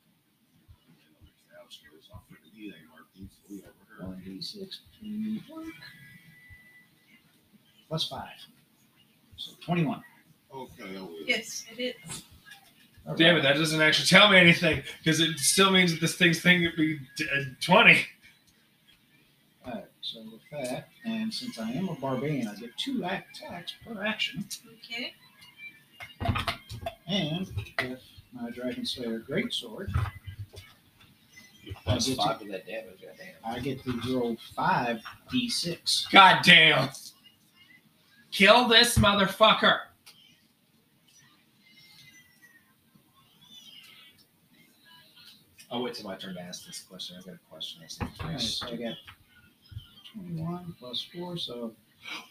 One 4.09 4.23
d 4.25 4.41
six 4.41 4.81
Plus 7.89 8.09
five. 8.09 8.29
So 9.37 9.53
twenty-one. 9.63 10.03
Okay, 10.55 10.97
I 10.97 11.01
will. 11.01 11.11
Yes, 11.27 11.65
it 11.77 11.81
is. 12.09 12.23
All 13.07 13.15
Damn 13.15 13.29
it, 13.29 13.33
right. 13.35 13.43
that 13.43 13.57
doesn't 13.57 13.81
actually 13.81 14.07
tell 14.07 14.31
me 14.31 14.39
anything 14.39 14.83
because 14.99 15.21
it 15.21 15.39
still 15.39 15.71
means 15.71 15.93
that 15.93 16.01
this 16.01 16.15
thing's 16.17 16.41
thing 16.41 16.63
would 16.63 16.77
be 16.77 16.99
uh, 17.21 17.45
20. 17.63 18.01
All 19.67 19.73
right. 19.73 19.85
So 20.03 20.21
with 20.31 20.41
that, 20.53 20.89
and 21.07 21.33
since 21.33 21.59
I 21.59 21.71
am 21.71 21.89
a 21.89 21.95
barbarian, 21.95 22.49
I 22.49 22.55
get 22.55 22.71
two 22.79 23.05
act- 23.05 23.39
attacks 23.39 23.75
per 23.87 24.03
action. 24.05 24.45
Okay. 24.91 25.15
And 27.07 27.47
with 27.83 28.01
my 28.33 28.51
Dragon 28.51 28.85
Slayer 28.85 29.21
Greatsword, 29.21 29.89
Plus 31.85 32.07
I 32.07 32.11
get 32.11 32.17
to- 32.17 32.23
five 32.23 32.41
of 32.43 32.49
that 32.49 32.67
damage, 32.67 33.01
goddamn. 33.03 33.35
I 33.45 33.59
get 33.61 33.83
to 33.85 34.01
roll 34.15 34.37
five 34.55 35.01
d6. 35.33 36.11
Goddamn. 36.11 36.91
Kill 38.31 38.69
this 38.69 38.99
motherfucker. 38.99 39.81
I'll 45.71 45.83
wait 45.83 45.95
till 45.95 46.07
my 46.07 46.17
turn 46.17 46.35
to 46.35 46.41
ask 46.41 46.67
this 46.67 46.81
question. 46.81 47.17
I've 47.19 47.27
got 47.27 47.35
a 47.35 47.39
question. 47.51 47.83
I 47.83 47.87
think. 48.29 48.41
So 48.41 48.67
I 48.69 48.77
got 48.77 48.95
twenty-one 50.15 50.75
plus 50.79 51.07
four, 51.15 51.37
so 51.37 51.75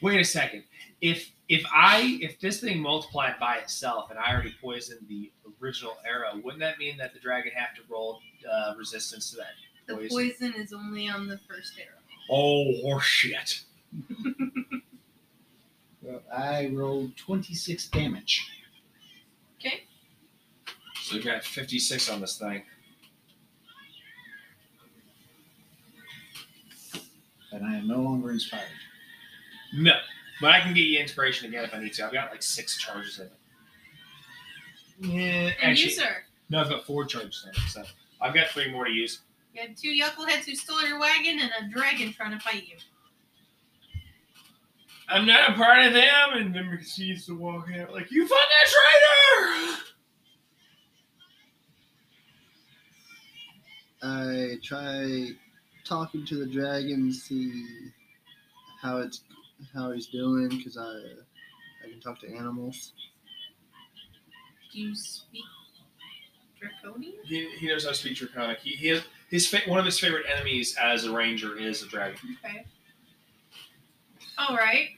Wait 0.01 0.19
a 0.19 0.23
second. 0.23 0.63
If 1.01 1.31
if 1.49 1.63
I 1.73 2.17
if 2.21 2.39
this 2.39 2.59
thing 2.61 2.79
multiplied 2.79 3.35
by 3.39 3.57
itself 3.57 4.09
and 4.09 4.19
I 4.19 4.33
already 4.33 4.53
poisoned 4.61 5.07
the 5.07 5.31
original 5.61 5.97
arrow, 6.05 6.39
wouldn't 6.43 6.59
that 6.61 6.77
mean 6.77 6.97
that 6.97 7.13
the 7.13 7.19
dragon 7.19 7.51
have 7.55 7.75
to 7.75 7.81
roll 7.89 8.19
uh, 8.51 8.73
resistance 8.77 9.31
to 9.31 9.37
that? 9.37 9.53
The 9.87 9.95
Poison. 9.95 10.09
poison 10.09 10.53
is 10.61 10.73
only 10.73 11.07
on 11.07 11.27
the 11.27 11.39
first 11.47 11.73
arrow. 11.79 11.99
Oh 12.29 12.73
horseshit. 12.83 13.63
well, 16.01 16.21
I 16.35 16.69
rolled 16.73 17.15
twenty-six 17.15 17.87
damage. 17.87 18.45
Okay. 19.59 19.83
So 21.01 21.15
we 21.15 21.23
got 21.23 21.43
fifty 21.43 21.79
six 21.79 22.09
on 22.09 22.19
this 22.19 22.37
thing. 22.37 22.63
And 27.53 27.65
I 27.65 27.75
am 27.77 27.87
no 27.87 28.01
longer 28.01 28.31
inspired. 28.31 28.65
No, 29.73 29.93
but 30.41 30.51
I 30.51 30.61
can 30.61 30.73
get 30.73 30.81
you 30.81 30.99
inspiration 30.99 31.47
again 31.47 31.63
if 31.65 31.73
I 31.73 31.79
need 31.79 31.93
to. 31.93 32.05
I've 32.05 32.13
got 32.13 32.31
like 32.31 32.43
six 32.43 32.77
charges 32.77 33.19
in 33.19 33.25
it. 33.27 33.33
Yeah, 34.99 35.21
And 35.61 35.71
actually, 35.71 35.83
you, 35.85 35.89
sir. 35.91 36.23
no, 36.49 36.59
I've 36.61 36.69
got 36.69 36.85
four 36.85 37.05
charges 37.05 37.43
in 37.45 37.49
it, 37.51 37.69
so 37.69 37.83
I've 38.21 38.33
got 38.33 38.47
three 38.47 38.71
more 38.71 38.85
to 38.85 38.91
use. 38.91 39.19
You 39.53 39.61
had 39.61 39.77
two 39.77 39.89
yuckleheads 39.89 40.45
who 40.45 40.55
stole 40.55 40.81
your 40.87 40.99
wagon 40.99 41.39
and 41.39 41.51
a 41.61 41.69
dragon 41.71 42.13
trying 42.13 42.31
to 42.31 42.39
fight 42.39 42.67
you. 42.67 42.75
I'm 45.09 45.25
not 45.25 45.49
a 45.51 45.53
part 45.53 45.85
of 45.85 45.93
them, 45.93 46.33
and 46.33 46.53
then 46.53 46.67
proceeds 46.69 47.25
to 47.27 47.37
walk 47.37 47.69
out 47.79 47.93
like, 47.93 48.11
"You 48.11 48.27
fucking 48.27 48.43
traitor!" 48.65 49.77
I 54.03 54.57
try 54.63 55.29
talking 55.85 56.25
to 56.25 56.35
the 56.35 56.45
dragon, 56.45 57.11
see 57.11 57.63
how 58.81 58.97
it's 58.97 59.21
how 59.73 59.91
he's 59.91 60.07
doing, 60.07 60.49
because 60.49 60.77
I 60.77 60.91
I 61.83 61.89
can 61.89 61.99
talk 62.01 62.19
to 62.21 62.33
animals. 62.33 62.93
Do 64.71 64.79
you 64.79 64.95
speak 64.95 65.43
Draconian? 66.59 67.13
He, 67.23 67.49
he 67.57 67.67
knows 67.67 67.83
how 67.83 67.91
to 67.91 67.95
speak 67.95 68.17
Draconic. 68.17 68.59
He, 68.59 68.71
he 68.71 68.87
has, 68.89 69.03
his 69.29 69.47
fa- 69.47 69.61
one 69.67 69.79
of 69.79 69.85
his 69.85 69.99
favorite 69.99 70.25
enemies 70.31 70.75
as 70.81 71.05
a 71.05 71.11
ranger 71.11 71.57
is 71.57 71.83
a 71.83 71.87
dragon. 71.87 72.19
Okay. 72.43 72.65
All 74.37 74.55
right. 74.55 74.89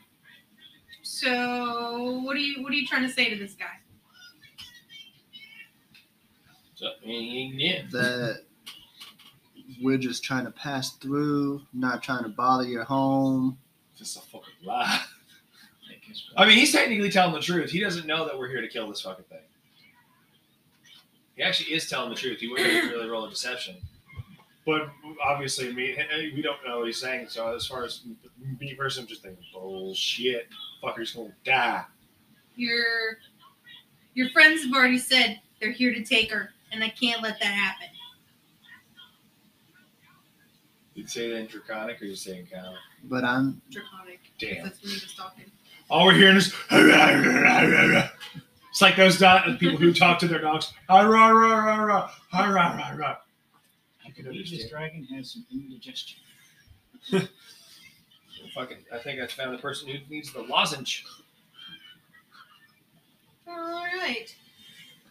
So 1.01 2.21
what 2.23 2.35
are 2.35 2.39
you 2.39 2.63
what 2.63 2.71
are 2.71 2.75
you 2.75 2.85
trying 2.87 3.03
to 3.03 3.13
say 3.13 3.29
to 3.29 3.35
this 3.35 3.53
guy? 3.53 3.65
So, 6.75 6.91
yeah. 7.03 7.83
That 7.91 8.43
we're 9.81 9.97
just 9.97 10.23
trying 10.23 10.45
to 10.45 10.51
pass 10.51 10.91
through, 10.93 11.61
not 11.73 12.03
trying 12.03 12.23
to 12.23 12.29
bother 12.29 12.63
your 12.65 12.83
home. 12.83 13.57
Just 13.97 14.17
a 14.17 14.21
fucking 14.21 14.48
lie. 14.63 15.01
I 16.35 16.45
mean, 16.45 16.57
he's 16.57 16.71
technically 16.71 17.11
telling 17.11 17.33
the 17.33 17.39
truth. 17.39 17.69
He 17.69 17.79
doesn't 17.79 18.07
know 18.07 18.25
that 18.25 18.37
we're 18.37 18.49
here 18.49 18.61
to 18.61 18.67
kill 18.67 18.87
this 18.87 19.01
fucking 19.01 19.25
thing. 19.25 19.39
He 21.35 21.43
actually 21.43 21.73
is 21.73 21.89
telling 21.89 22.09
the 22.09 22.15
truth. 22.15 22.39
He 22.39 22.47
wouldn't 22.47 22.91
really 22.91 23.07
roll 23.07 23.25
a 23.25 23.29
deception. 23.29 23.77
But 24.65 24.89
obviously, 25.23 25.73
me, 25.73 25.97
we 26.35 26.41
don't 26.41 26.57
know 26.65 26.79
what 26.79 26.87
he's 26.87 26.99
saying. 26.99 27.27
So 27.29 27.55
as 27.55 27.65
far 27.65 27.85
as 27.85 28.01
me 28.59 28.73
personally, 28.75 29.05
I'm 29.05 29.09
just 29.09 29.21
thinking, 29.23 29.43
bullshit. 29.53 30.47
Fucker's 30.83 31.13
gonna 31.13 31.33
die. 31.43 31.83
Your 32.55 33.17
your 34.13 34.29
friends 34.29 34.63
have 34.63 34.73
already 34.73 34.97
said 34.97 35.39
they're 35.59 35.71
here 35.71 35.93
to 35.93 36.03
take 36.03 36.31
her, 36.31 36.51
and 36.71 36.83
I 36.83 36.89
can't 36.89 37.21
let 37.21 37.39
that 37.39 37.53
happen. 37.53 37.87
Did 40.93 41.01
you 41.01 41.07
say 41.07 41.29
that 41.29 41.37
in 41.37 41.45
Draconic 41.47 42.01
or 42.01 42.05
you 42.05 42.15
saying 42.15 42.47
common? 42.53 42.75
But 43.03 43.23
I'm 43.23 43.61
Draconic. 43.69 44.19
Damn. 44.39 44.63
That's 44.65 44.81
when 44.81 44.91
he 44.91 44.95
was 44.95 45.13
talking. 45.15 45.45
All 45.89 46.05
we're 46.05 46.13
hearing 46.13 46.37
is. 46.37 46.53
It's 48.71 48.81
like 48.83 48.95
those 48.95 49.17
do- 49.17 49.57
people 49.57 49.77
who 49.77 49.91
talk 49.91 50.19
to 50.19 50.27
their 50.27 50.39
dogs. 50.39 50.71
"Ah, 50.87 51.01
rah, 51.01 51.29
rah, 51.29 51.55
rah, 51.65 51.83
rah, 51.83 52.11
ah, 52.31 52.45
rah, 52.45 52.75
rah, 52.77 52.91
rah." 52.95 53.17
I 54.05 54.11
could 54.11 54.25
believe 54.25 54.49
this 54.49 54.69
dragon 54.69 55.03
has 55.05 55.31
some 55.31 55.45
indigestion. 55.51 56.19
Fucking, 58.53 58.77
I 58.93 58.97
think 58.99 59.19
I 59.21 59.27
found 59.27 59.53
the 59.55 59.57
person 59.61 59.89
who 59.89 59.97
needs 60.07 60.31
the 60.31 60.43
lozenge. 60.43 61.03
All 63.47 63.55
right. 63.97 64.33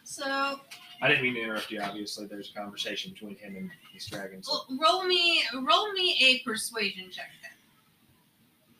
So 0.03 0.59
I 1.01 1.07
didn't 1.07 1.23
mean 1.23 1.35
to 1.35 1.41
interrupt 1.41 1.69
you. 1.69 1.81
Obviously, 1.81 2.25
there's 2.27 2.51
a 2.55 2.59
conversation 2.59 3.11
between 3.11 3.35
him 3.35 3.55
and 3.57 3.69
these 3.93 4.07
dragons. 4.07 4.47
well, 4.49 4.65
roll 4.81 5.03
me 5.05 5.43
roll 5.53 5.91
me 5.91 6.17
a 6.21 6.39
persuasion 6.49 7.09
check 7.11 7.29
then, 7.43 7.51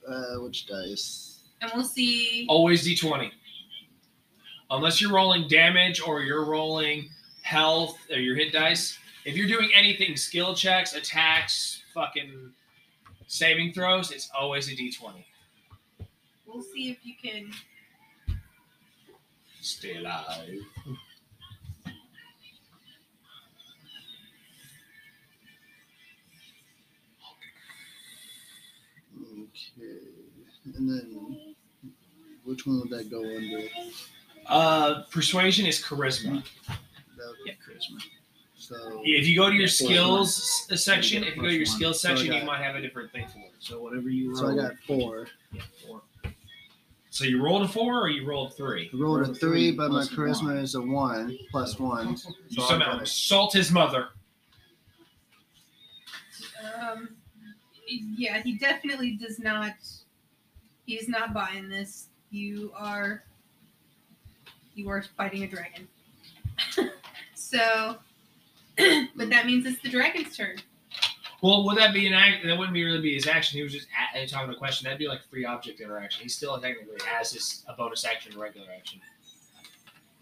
uh, 0.07 0.35
which 0.41 0.67
dice? 0.67 1.39
and 1.61 1.71
we'll 1.75 1.83
see. 1.83 2.45
Always 2.49 2.87
d20. 2.87 3.31
Unless 4.71 5.01
you're 5.01 5.11
rolling 5.11 5.47
damage 5.47 5.99
or 6.01 6.21
you're 6.21 6.45
rolling 6.45 7.09
health 7.41 7.97
or 8.11 8.17
your 8.17 8.35
hit 8.35 8.53
dice. 8.53 8.97
If 9.25 9.35
you're 9.35 9.47
doing 9.47 9.69
anything, 9.75 10.15
skill 10.15 10.55
checks, 10.55 10.93
attacks, 10.93 11.83
fucking 11.93 12.53
saving 13.27 13.73
throws, 13.73 14.11
it's 14.11 14.29
always 14.37 14.69
a 14.69 14.75
d20. 14.75 15.25
We'll 16.45 16.63
see 16.63 16.89
if 16.91 16.97
you 17.03 17.13
can. 17.21 17.51
Stay 19.61 19.97
alive. 19.97 20.61
And 30.79 30.89
then 30.89 31.55
which 32.45 32.65
one 32.65 32.79
would 32.79 32.89
that 32.91 33.11
go 33.11 33.19
under? 33.19 33.67
Uh, 34.47 35.03
persuasion 35.11 35.65
is 35.65 35.83
charisma. 35.83 36.41
That, 37.17 37.33
Yeah, 37.45 37.53
charisma. 37.55 38.01
so 38.55 39.01
If 39.03 39.27
you 39.27 39.35
go 39.35 39.49
to 39.49 39.55
your 39.55 39.67
plus 39.67 39.75
skills 39.77 40.67
s- 40.71 40.83
section, 40.83 41.23
You 41.23 41.29
if 41.29 41.35
you 41.35 41.41
go 41.41 41.47
to 41.49 41.53
your 41.53 41.65
plus 41.65 41.73
one. 41.73 41.77
skills 41.79 42.01
So 42.01 42.09
I 42.11 42.15
section, 42.15 42.33
you 42.33 42.43
might 42.45 42.61
have 42.63 42.75
a 42.75 42.81
different 42.81 43.11
thing 43.11 43.27
for 43.27 43.39
it. 43.39 43.51
So 43.59 43.81
whatever 43.81 44.07
you 44.09 44.29
roll. 44.29 44.37
so 44.37 44.47
I 44.51 44.55
got 44.55 44.77
four. 44.87 45.27
Yeah, 45.51 45.61
four. 45.85 46.01
So 47.09 47.25
you 47.25 47.43
rolled 47.43 47.63
a 47.63 47.67
four 47.67 47.99
or 48.01 48.09
you 48.09 48.25
rolled 48.25 48.55
three? 48.55 48.89
I 48.93 48.97
rolled 48.97 49.19
a 49.27 49.31
a 49.31 49.33
three, 49.35 49.71
three 49.71 49.71
but 49.73 49.91
my 49.91 50.03
charisma 50.05 50.43
one. 50.45 50.57
is 50.59 50.75
a 50.75 50.81
one 50.81 51.37
plus 51.51 51.77
one. 51.77 52.11
You 52.11 52.17
So 52.17 52.31
I 52.63 52.67
somehow 52.69 52.91
got 52.93 53.01
it. 53.01 53.03
assault 53.03 53.51
his 53.53 53.69
mother. 53.69 54.09
Um, 56.81 57.09
yeah, 58.17 58.41
he 58.41 58.57
definitely 58.57 59.17
does 59.17 59.39
not. 59.39 59.73
He's 60.89 61.07
not 61.07 61.35
buying 61.35 61.69
this. 61.69 62.07
You 62.31 62.71
are. 62.75 63.23
You 64.73 64.89
are 64.89 65.03
fighting 65.15 65.43
a 65.43 65.47
dragon. 65.47 65.87
so, 67.35 67.97
but 69.15 69.29
that 69.29 69.45
means 69.45 69.67
it's 69.67 69.79
the 69.83 69.89
dragon's 69.89 70.35
turn. 70.35 70.57
Well, 71.43 71.63
would 71.67 71.77
that 71.77 71.93
be 71.93 72.07
an 72.07 72.13
act? 72.13 72.43
That 72.43 72.57
wouldn't 72.57 72.73
be 72.73 72.83
really 72.83 73.01
be 73.01 73.13
his 73.13 73.27
action. 73.27 73.57
He 73.57 73.63
was 73.63 73.71
just 73.71 73.85
a- 74.15 74.25
talking 74.25 74.51
a 74.51 74.57
question. 74.57 74.85
That'd 74.85 74.97
be 74.97 75.07
like 75.07 75.21
free 75.29 75.45
object 75.45 75.79
interaction. 75.79 76.23
He 76.23 76.29
still 76.29 76.59
technically 76.59 76.97
has 77.05 77.33
his 77.33 77.63
a 77.67 77.73
bonus 77.73 78.03
action, 78.03 78.31
and 78.31 78.41
regular 78.41 78.69
action. 78.75 78.99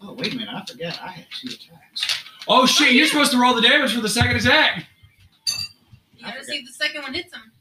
Oh 0.02 0.12
wait 0.12 0.34
a 0.34 0.36
minute! 0.36 0.54
I 0.54 0.66
forgot. 0.66 1.00
I 1.02 1.08
had 1.12 1.26
two 1.40 1.48
attacks. 1.48 2.24
Oh 2.46 2.66
shit! 2.66 2.92
You're 2.92 3.06
supposed 3.06 3.32
to 3.32 3.40
roll 3.40 3.54
the 3.54 3.62
damage 3.62 3.94
for 3.94 4.02
the 4.02 4.08
second 4.10 4.36
attack. 4.36 4.84
You 6.14 6.26
gotta 6.26 6.44
see 6.44 6.56
if 6.58 6.66
the 6.66 6.72
second 6.74 7.04
one 7.04 7.14
hits 7.14 7.32
him. 7.32 7.52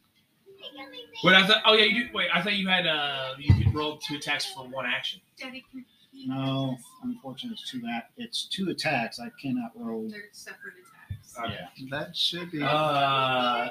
Wait, 1.24 1.36
I 1.36 1.48
thought. 1.48 1.62
Oh 1.66 1.74
yeah, 1.74 1.86
you 1.86 2.06
do. 2.08 2.14
Wait, 2.14 2.28
I 2.34 2.42
thought 2.42 2.54
you 2.56 2.68
had. 2.68 2.86
Uh, 2.88 3.34
you 3.40 3.54
could 3.54 3.74
roll 3.74 3.98
two 3.98 4.16
attacks 4.16 4.46
for 4.54 4.68
one 4.68 4.86
action. 4.86 5.20
Daddy 5.40 5.64
can. 5.72 5.86
he- 6.12 6.28
No, 6.28 6.78
unfortunately, 7.04 7.58
it's 7.62 7.70
two. 7.72 7.80
That 7.82 8.10
it's 8.18 8.46
two 8.46 8.70
attacks. 8.70 9.20
I 9.20 9.30
cannot 9.42 9.72
roll. 9.76 10.08
They're 10.10 10.24
separate 10.32 10.74
attacks. 11.10 11.36
Okay. 11.38 11.58
Yeah, 11.78 11.88
That 12.00 12.16
should 12.16 12.52
be. 12.52 12.62
Uh, 12.64 13.70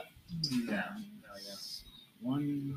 no. 0.66 0.82
one. 2.20 2.76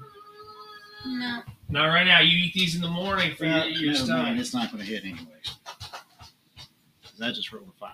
No. 1.06 1.42
Not 1.70 1.86
right 1.88 2.04
now. 2.06 2.20
You 2.20 2.38
eat 2.38 2.54
these 2.54 2.76
in 2.76 2.82
the 2.82 2.90
morning 2.90 3.36
for 3.36 3.46
Well, 3.46 3.68
your, 3.70 3.78
your 3.78 3.94
never 3.94 4.06
stomach. 4.06 4.24
mind, 4.26 4.40
It's 4.40 4.54
not 4.54 4.72
going 4.72 4.84
to 4.84 4.90
hit 4.90 5.04
anyways. 5.04 5.26
'Cause 5.66 7.22
I 7.22 7.32
just 7.32 7.52
rolled 7.54 7.68
a 7.70 7.72
five. 7.80 7.92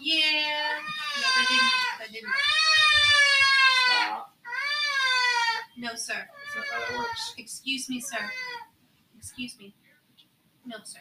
Yeah. 0.00 0.20
Yeah, 0.20 0.80
that 1.18 1.46
didn't. 1.48 1.98
That 1.98 2.12
didn't. 2.12 2.30
Stop. 3.98 4.35
No, 5.78 5.94
sir. 5.94 6.14
That's 6.14 6.56
not 6.56 6.66
how 6.66 6.92
that 6.92 6.98
works. 6.98 7.34
Excuse 7.36 7.88
me, 7.88 8.00
sir. 8.00 8.18
Excuse 9.18 9.58
me. 9.58 9.74
No, 10.64 10.76
sir. 10.84 11.00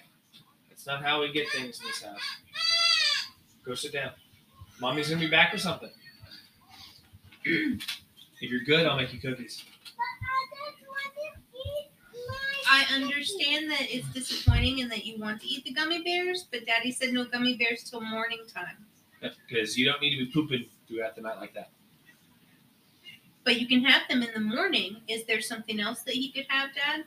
That's 0.69 0.85
not 0.85 1.03
how 1.03 1.21
we 1.21 1.31
get 1.31 1.49
things 1.49 1.79
in 1.79 1.87
this 1.87 2.03
house. 2.03 2.19
Go 3.63 3.73
sit 3.73 3.93
down. 3.93 4.11
Mommy's 4.79 5.09
gonna 5.09 5.21
be 5.21 5.29
back 5.29 5.53
or 5.53 5.57
something. 5.57 5.89
if 7.45 7.81
you're 8.41 8.59
good, 8.61 8.85
I'll 8.85 8.97
make 8.97 9.13
you 9.13 9.19
cookies. 9.19 9.63
I 12.69 12.85
understand 12.93 13.69
that 13.71 13.83
it's 13.83 14.07
disappointing 14.09 14.81
and 14.81 14.91
that 14.91 15.05
you 15.05 15.17
want 15.19 15.41
to 15.41 15.47
eat 15.47 15.63
the 15.63 15.71
gummy 15.71 16.03
bears, 16.03 16.45
but 16.51 16.65
Daddy 16.65 16.91
said 16.91 17.13
no 17.13 17.23
gummy 17.23 17.55
bears 17.55 17.83
till 17.83 18.01
morning 18.01 18.39
time. 18.53 18.75
Because 19.47 19.77
you 19.77 19.85
don't 19.85 20.01
need 20.01 20.17
to 20.17 20.25
be 20.25 20.31
pooping 20.31 20.65
throughout 20.87 21.15
the 21.15 21.21
night 21.21 21.37
like 21.37 21.53
that. 21.53 21.69
But 23.45 23.61
you 23.61 23.67
can 23.67 23.85
have 23.85 24.01
them 24.09 24.23
in 24.23 24.33
the 24.33 24.39
morning. 24.39 24.97
Is 25.07 25.23
there 25.25 25.39
something 25.39 25.79
else 25.79 26.01
that 26.01 26.15
he 26.15 26.31
could 26.31 26.45
have, 26.49 26.71
Dad? 26.73 27.05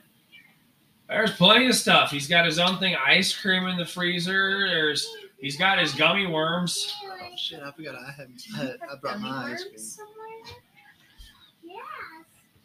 There's 1.09 1.35
plenty 1.35 1.67
of 1.67 1.75
stuff. 1.75 2.11
He's 2.11 2.27
got 2.27 2.45
his 2.45 2.59
own 2.59 2.79
thing, 2.79 2.95
ice 2.95 3.35
cream 3.35 3.65
in 3.67 3.77
the 3.77 3.85
freezer. 3.85 4.67
There's 4.67 5.07
he's 5.39 5.57
got 5.57 5.79
his 5.79 5.93
gummy 5.93 6.27
worms. 6.27 6.95
Oh 7.03 7.35
shit! 7.35 7.61
I 7.61 7.71
forgot 7.71 7.95
I 7.95 8.11
had. 8.11 8.29
I, 8.53 8.57
had, 8.57 8.77
I 8.91 8.95
brought 8.95 9.19
my 9.19 9.51
ice 9.51 9.63
cream. 9.63 9.75
Yes. 11.63 11.83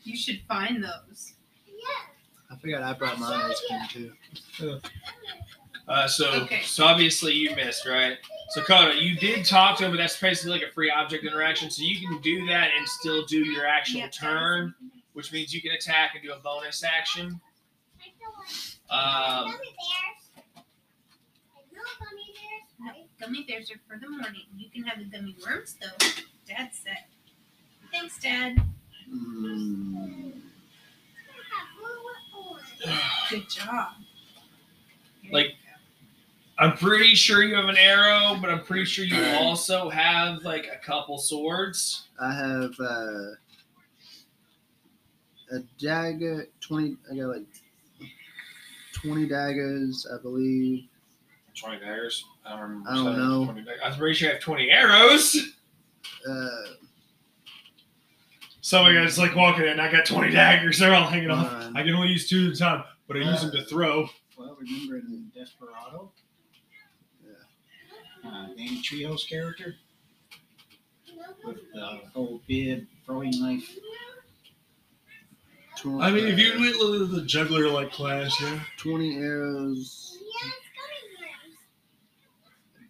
You 0.05 0.16
should 0.16 0.41
find 0.47 0.85
those. 0.85 1.35
Yeah. 1.66 2.51
I 2.51 2.57
forgot 2.57 2.83
I 2.83 2.93
brought 2.93 3.18
my 3.18 3.51
ice 3.51 3.62
cream 3.66 4.12
too. 4.57 4.81
Uh, 5.87 6.09
so 6.09 6.30
Okay. 6.45 6.62
so 6.62 6.85
obviously 6.85 7.35
you 7.35 7.55
missed, 7.57 7.87
right? 7.87 8.16
So 8.51 8.62
Koda, 8.62 8.95
you 8.97 9.16
did 9.16 9.45
talk 9.45 9.76
to 9.78 9.85
him, 9.85 9.91
but 9.91 9.99
that's 9.99 10.18
basically 10.18 10.53
like 10.59 10.62
a 10.68 10.72
free 10.72 10.91
object 10.91 11.24
interaction. 11.24 11.70
So 11.70 11.82
you 11.82 12.01
can 12.07 12.20
do 12.22 12.47
that 12.47 12.70
and 12.76 12.89
still 12.89 13.24
do 13.26 13.39
your 13.45 13.66
actual 13.66 14.01
Yep. 14.01 14.12
turn, 14.12 14.74
which 15.12 15.30
means 15.32 15.53
you 15.53 15.61
can 15.61 15.72
attack 15.72 16.14
and 16.14 16.22
do 16.22 16.32
a 16.32 16.39
bonus 16.39 16.82
action. 16.85 17.41
Um, 18.91 19.51
Gummy 19.51 19.74
bears. 19.76 20.64
No 21.72 21.82
gummy 22.01 22.35
bears. 22.35 23.09
Gummy 23.20 23.45
bears 23.45 23.70
are 23.70 23.80
for 23.89 23.99
the 23.99 24.09
morning. 24.09 24.43
You 24.57 24.70
can 24.70 24.85
have 24.85 24.99
the 24.99 25.05
gummy 25.05 25.37
worms, 25.45 25.76
though. 25.80 26.07
Dad 26.47 26.70
said. 26.72 27.05
Thanks, 27.93 28.18
Dad. 28.20 28.57
Mm, 29.11 30.32
Good 33.30 33.49
job. 33.49 33.95
Here 35.22 35.32
Like- 35.32 35.47
you 35.47 35.53
go. 35.53 35.63
I'm 36.59 36.76
pretty 36.76 37.14
sure 37.14 37.42
you 37.42 37.55
have 37.57 37.68
an 37.68 37.76
arrow, 37.76 38.36
but 38.40 38.48
I'm 38.50 38.62
pretty 38.62 38.84
sure 38.84 39.05
you 39.05 39.16
Alright. 39.16 39.42
also 39.42 39.88
have 39.90 40.42
like 40.42 40.66
a 40.72 40.84
couple 40.84 41.18
swords. 41.18 42.07
I 42.20 42.32
have 42.32 42.72
uh, 42.78 43.30
a 45.52 45.59
dagger. 45.78 46.46
Twenty. 46.61 46.96
I 47.11 47.16
got 47.16 47.26
like 47.28 47.46
twenty 48.92 49.26
daggers, 49.26 50.07
I 50.12 50.22
believe. 50.22 50.84
Twenty 51.59 51.80
daggers. 51.80 52.24
I 52.46 52.50
don't 52.50 52.61
remember. 52.61 52.90
I 52.90 52.94
don't 52.94 53.18
know. 53.18 53.44
20. 53.52 53.66
I'm 53.82 53.94
pretty 53.94 54.14
sure 54.14 54.28
I 54.30 54.32
have 54.34 54.40
twenty 54.42 54.70
arrows. 54.70 55.36
Uh, 56.28 56.48
Some 58.61 58.86
of 58.86 58.92
you 58.92 59.00
guys 59.00 59.18
like 59.18 59.34
walking 59.34 59.64
in. 59.66 59.80
I 59.80 59.90
got 59.90 60.07
twenty 60.07 60.30
daggers. 60.32 60.78
They're 60.78 60.94
all 60.94 61.07
hanging 61.09 61.30
off. 61.30 61.52
I 61.74 61.82
can 61.82 61.94
only 61.94 62.09
use 62.09 62.28
two 62.28 62.48
at 62.48 62.55
a 62.55 62.59
time. 62.59 62.84
but 63.09 63.16
I 63.16 63.20
use 63.20 63.40
them 63.42 63.50
to 63.52 63.64
throw. 63.64 64.09
Well, 64.38 64.57
remember 64.61 64.96
in 64.98 65.30
Desperado? 65.34 66.12
Uh, 68.27 68.47
Danny 68.57 68.81
Trejo's 68.83 69.25
character 69.25 69.75
with 71.45 71.59
the 71.72 72.01
whole 72.12 72.41
bib 72.49 72.87
throwing 73.05 73.33
knife. 73.41 73.77
Tw- 75.77 76.01
I 76.01 76.11
mean, 76.11 76.27
if 76.27 76.39
you 76.39 76.59
went 76.59 76.77
to 76.77 77.07
the 77.07 77.22
juggler 77.22 77.68
like 77.68 77.93
class, 77.93 78.41
yeah. 78.41 78.61
20 78.79 79.16
arrows, 79.18 80.18
Yeah, 80.20 80.51
it's 80.57 80.66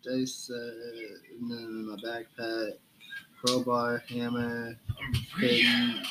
coming 0.02 0.12
here. 0.12 0.20
dice 0.20 0.34
set, 0.34 0.56
and 1.40 1.50
then 1.50 1.58
in 1.58 1.88
my 1.88 1.96
backpack, 1.96 2.72
crowbar, 3.44 4.02
hammer, 4.08 4.76
pin, 5.38 6.02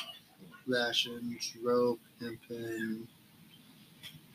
rations, 0.66 1.54
rope, 1.62 2.00
hempen, 2.20 3.06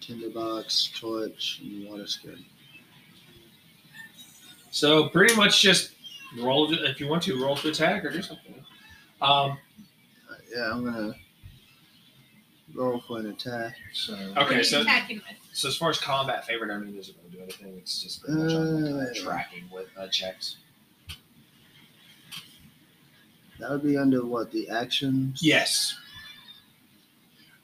tinderbox, 0.01 0.91
torch, 0.99 1.59
and 1.63 1.87
water 1.87 2.07
skin. 2.07 2.43
So 4.71 5.09
pretty 5.09 5.35
much 5.35 5.61
just 5.61 5.91
roll 6.39 6.71
if 6.71 6.99
you 6.99 7.07
want 7.07 7.23
to 7.23 7.41
roll 7.41 7.55
to 7.57 7.69
attack 7.69 8.05
or 8.05 8.11
do 8.11 8.21
something. 8.21 8.53
Um, 9.21 9.57
yeah, 10.55 10.71
I'm 10.71 10.83
gonna 10.85 11.13
roll 12.73 13.01
for 13.07 13.19
an 13.19 13.27
attack. 13.27 13.75
So 13.93 14.13
okay, 14.37 14.63
so 14.63 14.83
so 15.53 15.67
as 15.67 15.75
far 15.75 15.89
as 15.89 15.99
combat 15.99 16.45
favorite 16.45 16.71
enemy 16.73 16.93
doesn't 16.95 17.15
really 17.17 17.35
do 17.37 17.43
anything. 17.43 17.77
It's 17.77 18.01
just 18.01 18.23
pretty 18.23 18.39
much 18.93 19.19
Uh, 19.19 19.23
tracking 19.23 19.63
with 19.71 19.87
uh, 19.97 20.07
checks. 20.07 20.57
That 23.59 23.69
would 23.71 23.83
be 23.83 23.97
under 23.97 24.25
what 24.25 24.51
the 24.51 24.69
actions. 24.69 25.39
Yes. 25.43 25.97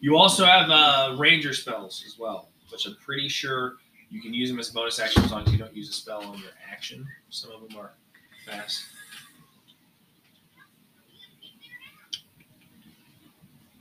You 0.01 0.17
also 0.17 0.43
have 0.45 0.69
uh, 0.69 1.15
ranger 1.17 1.53
spells 1.53 2.03
as 2.05 2.19
well, 2.19 2.49
which 2.69 2.85
I'm 2.85 2.97
pretty 2.97 3.29
sure 3.29 3.75
you 4.09 4.21
can 4.21 4.33
use 4.33 4.49
them 4.49 4.59
as 4.59 4.69
bonus 4.69 4.99
action 4.99 5.23
as 5.23 5.31
long 5.31 5.43
as 5.45 5.51
you 5.51 5.57
don't 5.57 5.75
use 5.75 5.89
a 5.89 5.93
spell 5.93 6.23
on 6.23 6.37
your 6.39 6.51
action. 6.71 7.07
Some 7.29 7.51
of 7.51 7.67
them 7.67 7.77
are 7.77 7.91
fast. 8.45 8.85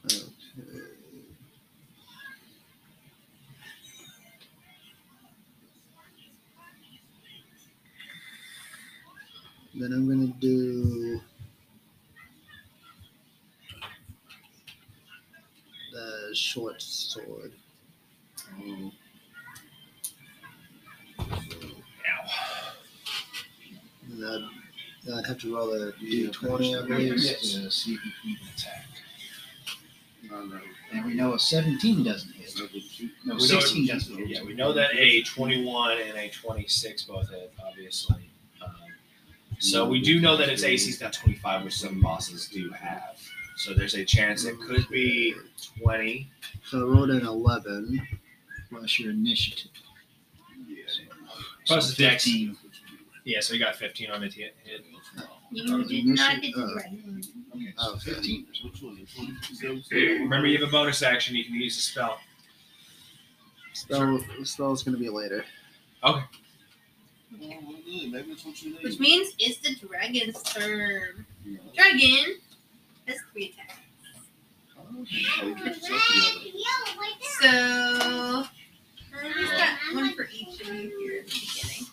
Okay. 0.07 0.23
Then 9.77 9.93
I'm 9.93 10.09
gonna 10.09 10.29
do 10.41 11.21
the 15.93 16.31
short 16.33 16.81
sword. 16.81 17.53
Ow. 18.61 18.93
And 24.11 24.25
I'd, 24.25 25.13
I'd 25.19 25.27
have 25.27 25.39
to 25.41 25.55
roll 25.55 25.73
a 25.73 25.93
d20, 25.93 26.83
I 26.83 26.87
believe. 26.87 27.19
Yes. 27.19 27.53
To 27.55 27.71
see 27.71 27.95
if 27.95 28.01
you 28.25 28.37
can 28.37 28.49
attack. 28.55 28.87
No, 30.31 30.45
no. 30.45 30.61
And 30.93 31.05
we 31.05 31.15
know 31.15 31.35
a 31.35 31.39
17 31.39 32.03
doesn't 32.05 32.33
hit. 32.33 32.55
No, 32.59 32.67
We 32.73 33.11
know- 33.35 33.39
16 33.39 33.87
doesn't 33.87 34.17
hit. 34.17 34.29
Yeah, 34.29 34.43
we 34.45 34.55
know 34.55 34.73
that 34.73 34.95
a 34.95 35.23
21 35.23 35.99
and 36.01 36.17
a 36.19 36.29
26 36.31 37.03
both 37.05 37.31
hit, 37.31 37.53
obviously. 37.67 38.31
Um, 38.65 38.71
so 39.59 39.89
we 39.89 40.01
do 40.01 40.21
know 40.21 40.37
that 40.37 40.49
its 40.49 40.63
AC 40.63 40.89
is 40.91 41.01
not 41.01 41.13
25, 41.13 41.65
which 41.65 41.77
some 41.77 42.01
bosses 42.01 42.49
do 42.49 42.71
have. 42.71 43.19
So 43.57 43.73
there's 43.75 43.95
a 43.95 44.05
chance 44.05 44.45
it 44.45 44.59
could 44.61 44.89
be 44.89 45.35
20. 45.83 46.29
So 46.67 46.79
I 46.81 46.83
rolled 46.93 47.11
an 47.11 47.27
11. 47.27 48.01
Plus 48.71 48.99
your 48.99 49.13
initiative. 49.13 49.71
Plus 51.67 51.87
So 51.89 51.91
the 51.97 52.09
dex. 52.09 52.25
15. 52.25 52.57
Yeah, 53.25 53.41
so 53.41 53.55
you 53.55 53.61
got 53.61 53.77
15 53.77 54.11
on 54.11 54.21
the 54.21 54.29
to 54.29 54.35
hit. 54.37 54.57
hit. 54.65 54.85
You 55.51 55.85
did 55.85 56.07
not 56.07 56.43
get 56.43 56.55
the 56.55 56.63
Oh. 56.63 57.57
Okay, 57.57 57.75
Oh, 57.79 57.97
15. 57.99 58.47
Which 58.65 58.83
one? 58.83 58.97
The 59.61 59.83
20? 59.91 60.19
Remember, 60.21 60.47
you 60.47 60.59
have 60.59 60.69
a 60.69 60.71
bonus 60.71 61.03
action. 61.03 61.35
You 61.37 61.45
can 61.45 61.55
use 61.55 61.79
a 61.79 61.81
spell. 61.81 62.19
Spell, 63.73 64.21
spell's 64.45 64.83
gonna 64.83 64.97
be 64.99 65.09
later. 65.09 65.45
Well, 66.03 66.29
good. 67.33 67.41
Maybe 67.41 68.23
that's 68.29 68.45
what 68.45 68.63
you 68.63 68.77
Which 68.83 68.99
means 69.01 69.35
it's 69.39 69.59
the 69.59 69.75
dragon's 69.87 70.41
turn. 70.43 71.25
Dragon 71.75 72.37
has 73.09 73.17
three 73.33 73.53
attacks. 73.53 73.81
Oh. 74.81 75.05
So 77.41 78.45
you 79.23 79.35
get 79.35 79.37
yourself 79.37 79.37
together. 79.37 79.39
Yellow 79.39 79.39
right 79.39 79.39
So 79.39 79.39
uh, 79.39 79.39
he's 79.39 79.51
got 79.51 79.95
one 79.95 80.15
for 80.15 80.27
each 80.33 80.61
of 80.61 80.67
you 80.75 80.99
here 80.99 81.21
at 81.21 81.27
the 81.27 81.35
beginning. 81.41 81.87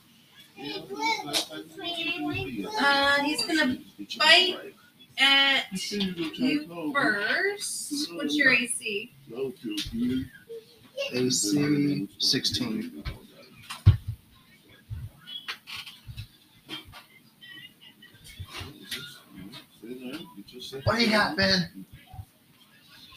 Yeah, 0.58 0.82
that's 0.90 1.50
like- 1.50 2.82
Uh, 2.82 3.24
he's 3.24 3.46
gonna 3.46 3.78
bite. 4.18 4.74
At 5.18 5.66
You 5.72 5.78
said 5.78 6.02
you 6.04 6.08
were 6.08 6.16
trying 6.16 6.36
to 6.36 6.44
you 6.46 6.68
know. 6.68 6.94
first. 6.94 8.10
What's 8.14 8.36
your 8.36 8.52
AC? 8.54 9.14
No, 9.28 9.52
too, 9.52 9.76
you- 9.92 10.26
AC 11.14 12.08
16. 12.20 13.04
What 20.84 20.98
do 20.98 21.04
you 21.04 21.12
got, 21.12 21.36
Ben? 21.38 21.86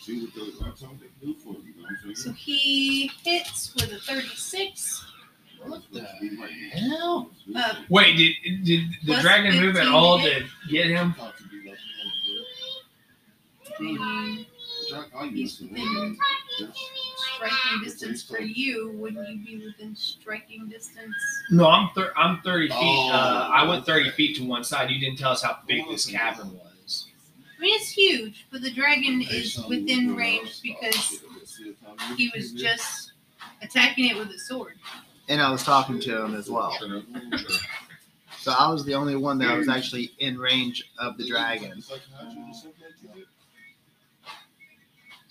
See 0.00 0.20
what 0.20 0.34
the, 0.34 0.64
that's 0.64 0.82
what 0.82 1.00
they 1.00 1.07
do 1.26 1.34
for 1.34 1.55
you, 1.55 1.73
you 1.85 1.91
know 1.91 1.99
what 2.03 2.09
I'm 2.09 2.14
So 2.14 2.32
he 2.32 3.11
hits 3.22 3.74
with 3.74 3.93
a 3.93 3.99
36. 3.99 5.05
What 5.66 5.82
the 5.93 6.03
hell? 6.03 7.30
Uh, 7.57 7.74
Wait, 7.89 8.16
did 8.16 8.64
did 8.64 8.80
the 9.03 9.12
Plus 9.12 9.22
dragon 9.22 9.61
move 9.62 9.76
at 9.76 9.85
15 9.85 9.93
all 9.95 10.18
hit. 10.18 10.43
to 10.43 10.70
get 10.70 10.87
him? 10.89 11.14
Talk 11.14 11.37
to 11.39 11.43
me 11.45 11.70
like 11.70 11.78
maybe 13.80 13.93
you 13.93 13.99
know, 13.99 14.45
Jack, 14.91 15.07
I 15.16 15.24
used 15.24 15.59
to 15.59 15.64
within 15.64 16.16
striking 17.16 17.82
distance 17.82 18.22
for 18.22 18.41
you. 18.41 18.93
Wouldn't 18.99 19.26
you 19.28 19.59
be 19.61 19.66
within 19.66 19.97
striking 19.97 20.68
distance? 20.68 21.14
No, 21.51 21.68
I'm 21.68 21.89
thir- 21.95 22.12
I'm 22.16 22.41
30 22.43 22.68
feet. 22.68 22.74
uh, 22.74 22.78
Oh. 22.78 23.51
I 23.53 23.64
went 23.66 23.87
30 23.87 24.11
feet 24.11 24.37
to 24.37 24.45
one 24.45 24.62
side. 24.64 24.91
You 24.91 25.01
didn't 25.01 25.18
tell 25.18 25.32
us 25.32 25.43
how 25.43 25.59
big 25.66 25.89
this 25.89 26.07
cavern 26.07 26.53
was. 26.55 27.07
I 27.59 27.62
mean, 27.62 27.74
it's 27.80 27.91
huge, 27.91 28.47
but 28.53 28.61
the 28.61 28.70
dragon 28.70 29.22
is 29.22 29.59
within 29.66 30.14
range 30.14 30.61
because 30.62 31.20
he 32.16 32.30
was 32.34 32.52
just 32.52 33.12
attacking 33.62 34.07
it 34.07 34.16
with 34.16 34.30
a 34.30 34.38
sword. 34.38 34.74
And 35.28 35.40
I 35.40 35.50
was 35.50 35.62
talking 35.64 36.00
to 36.00 36.24
him 36.24 36.34
as 36.34 36.50
well. 36.50 36.76
So 38.38 38.52
I 38.52 38.70
was 38.70 38.84
the 38.84 38.94
only 38.94 39.16
one 39.16 39.38
that 39.38 39.57
was 39.57 39.68
actually 39.70 40.11
in 40.18 40.36
range 40.38 40.90
of 40.98 41.16
the 41.16 41.26
dragon. 41.26 41.82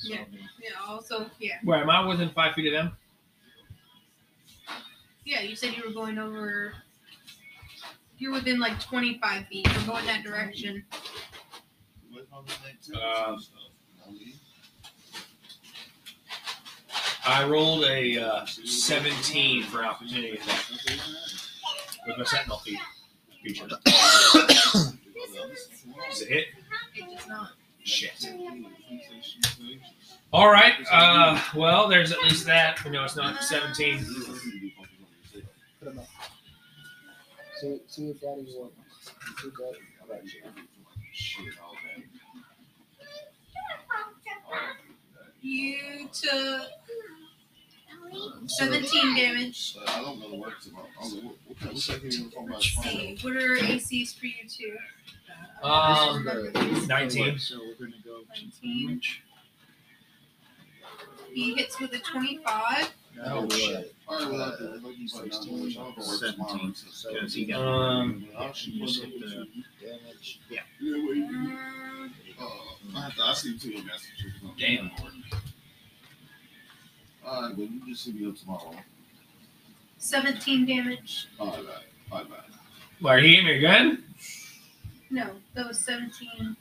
Yeah. 0.04 0.24
Yeah. 0.62 0.70
Also, 0.88 1.30
yeah, 1.40 1.58
Wait, 1.64 1.82
am 1.82 1.90
I 1.90 2.06
within 2.06 2.30
five 2.30 2.56
feet 2.56 2.74
of 2.74 2.74
them? 2.74 2.98
yeah. 5.26 5.42
You 5.42 5.56
said 5.56 5.76
you 5.78 5.84
were 5.88 5.94
going 5.94 6.18
over. 6.18 6.74
You're 8.18 8.34
within 8.34 8.60
like 8.60 8.80
25 8.82 9.48
feet. 9.48 9.68
You're 9.72 9.86
going 9.86 10.06
that 10.06 10.24
direction. 10.24 10.84
Um, 12.94 13.40
I 17.26 17.48
rolled 17.48 17.86
a 17.86 18.20
uh, 18.20 18.46
17 18.46 19.64
for 19.64 19.84
opportunity 19.84 20.32
attack 20.32 20.66
with 22.08 22.18
my 22.18 22.24
sentinel 22.26 22.58
feat 22.60 22.80
feature. 23.44 23.68
Does 23.68 23.80
it 26.22 26.28
hit? 26.28 26.48
It 26.96 27.18
does 27.18 27.28
not. 27.28 27.52
Shit. 27.84 28.28
All 30.32 30.52
right. 30.52 30.74
Uh, 30.92 31.40
well, 31.56 31.88
there's 31.88 32.12
at 32.12 32.22
least 32.24 32.46
that. 32.46 32.84
We 32.84 32.92
know 32.92 33.04
it's 33.04 33.16
not 33.16 33.44
17. 33.44 34.06
Put 35.80 35.92
him 35.92 36.00
up. 36.00 36.08
See, 37.62 37.82
see 37.88 38.10
if 38.10 38.22
Daddy 38.22 38.46
will. 38.48 38.72
See 39.02 39.48
if 39.48 39.58
Daddy. 39.58 39.78
How 40.00 40.06
about 40.06 40.24
you? 40.26 40.42
You 45.44 46.08
took 46.14 46.70
17 48.48 49.16
damage. 49.16 49.76
I 49.88 50.02
don't 50.02 50.20
know 50.20 50.30
the 50.30 50.36
words 50.38 50.68
of 50.68 50.74
it. 50.74 50.78
Don't 51.02 51.14
know 51.16 51.30
what- 51.30 51.38
what 51.48 51.60
kind 51.60 51.72
of 51.74 51.84
second 51.84 52.14
you 52.14 52.30
from 52.32 52.48
my 52.50 52.60
Let's. 52.60 53.24
What 53.24 53.36
are 53.36 53.58
ACs 53.58 54.14
for 54.18 54.26
you 54.26 54.48
two? 54.48 54.78
Um, 55.62 56.24
19. 56.88 57.40
So 57.40 57.60
we're 57.60 57.74
going 57.76 57.92
to 57.94 57.98
go 58.00 58.22
to 58.22 58.28
19. 58.42 59.02
He 61.34 61.56
hits 61.56 61.80
with 61.80 61.94
a 61.94 62.00
25. 62.00 62.94
Oh, 63.26 63.48
shit. 63.50 63.94
All 64.08 64.20
right, 64.20 64.32
well, 64.32 64.42
I 64.42 64.58
do. 64.58 64.80
Like 64.88 64.98
you 64.98 65.08
said, 65.08 65.22
I 65.26 65.28
don't 65.30 65.46
know 65.48 65.64
what 65.64 65.72
y'all 65.72 65.94
words 65.98 66.24
of 66.24 66.38
mine. 66.38 66.74
17. 66.76 67.14
Because 67.14 67.34
he 67.34 67.46
got 67.46 67.62
Um, 67.62 68.28
You 68.64 68.86
just 68.86 69.04
hit 69.04 69.20
the 69.20 69.48
damage. 69.82 70.40
Yeah, 70.50 70.60
wait. 70.82 71.24
Um, 71.24 72.14
Uh, 72.40 72.98
I 72.98 73.02
have 73.06 73.16
to, 73.16 73.22
I 73.24 73.34
see 73.34 73.58
two 73.58 73.70
of 73.78 73.86
them. 73.86 74.54
Damn. 74.58 74.92
Alright, 77.26 77.56
well, 77.58 77.68
you 77.68 77.82
just 77.88 78.06
hit 78.06 78.16
me 78.16 78.28
up 78.28 78.36
tomorrow. 78.38 78.76
17 80.00 80.66
damage. 80.66 81.28
Alright, 81.40 81.64
bye 82.10 82.24
bye. 82.24 82.36
Why, 83.00 83.22
he 83.22 83.36
hit 83.36 83.46
me 83.46 83.58
again? 83.58 84.04
No, 85.10 85.30
that 85.54 85.68
was 85.68 85.80
17 85.80 86.58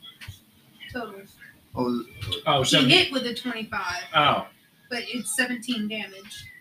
total. 0.92 1.14
Oh, 1.74 2.04
Oh, 2.46 2.62
He 2.62 2.68
seven. 2.68 2.90
hit 2.90 3.10
with 3.12 3.26
a 3.26 3.34
25, 3.34 3.82
Oh, 4.14 4.46
but 4.92 5.04
it's 5.08 5.34
17 5.36 5.88
damage. 5.88 6.52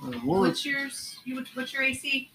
what 0.00 0.12
was 0.22 0.22
What's 0.22 0.64
yours? 0.64 1.18
You 1.24 1.44
what's 1.54 1.72
your 1.72 1.82
AC? 1.82 2.30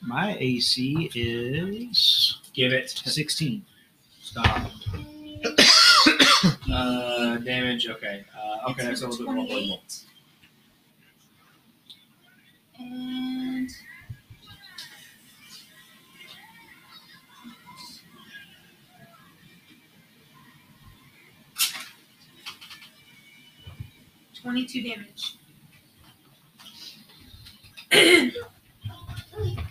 My 0.00 0.34
AC 0.38 1.10
is 1.14 2.38
give 2.54 2.72
it. 2.72 2.88
16. 2.90 3.64
Stop. 4.22 4.70
Uh, 6.70 7.36
damage. 7.38 7.88
Okay. 7.88 8.24
Uh, 8.36 8.70
okay, 8.70 8.86
It's 8.90 9.00
that's 9.00 9.02
a 9.02 9.08
little 9.08 9.26
bit 9.26 9.34
more 9.34 9.44
avoidable. 9.44 9.82
28. 12.76 12.90
And 12.90 13.70
twenty-two 24.44 24.82
damage. 24.82 25.36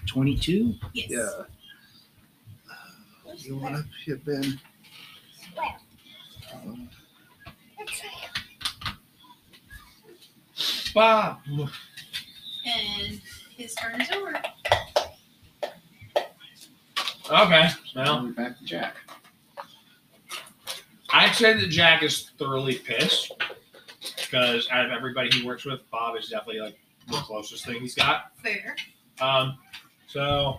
22. 0.07 0.75
Yes. 0.93 1.09
yeah? 1.09 1.29
You 3.37 3.57
want 3.57 3.75
to 3.75 3.83
hit 4.05 4.23
Ben? 4.25 4.59
Where? 5.55 5.75
Um, 6.53 6.89
It's. 7.79 8.01
Bob. 10.93 11.39
And 12.65 13.21
his 13.57 13.73
turn 13.75 13.99
is 14.01 14.09
over. 14.11 14.41
Okay. 17.31 17.69
Well, 17.95 18.23
We're 18.23 18.31
back 18.31 18.57
to 18.59 18.63
Jack. 18.65 18.95
I'd 21.11 21.35
say 21.35 21.53
that 21.53 21.67
Jack 21.67 22.03
is 22.03 22.31
thoroughly 22.39 22.75
pissed 22.75 23.31
because 24.33 24.67
out 24.71 24.83
of 24.83 24.91
everybody 24.91 25.29
he 25.29 25.45
works 25.45 25.63
with, 25.63 25.79
Bob 25.91 26.17
is 26.17 26.27
definitely 26.27 26.59
like 26.59 26.79
the 27.07 27.17
closest 27.17 27.65
thing 27.67 27.79
he's 27.81 27.93
got. 27.93 28.31
Fair. 28.41 28.75
Um, 29.21 29.59
so 30.07 30.57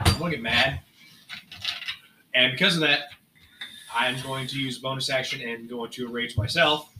I'm 0.00 0.18
gonna 0.18 0.32
get 0.32 0.42
mad, 0.42 0.80
and 2.34 2.52
because 2.52 2.74
of 2.74 2.82
that, 2.82 3.04
I'm 3.94 4.20
going 4.22 4.46
to 4.48 4.60
use 4.60 4.76
a 4.76 4.80
bonus 4.82 5.08
action 5.08 5.40
and 5.40 5.66
go 5.66 5.86
into 5.86 6.06
a 6.06 6.10
rage 6.10 6.36
myself. 6.36 6.92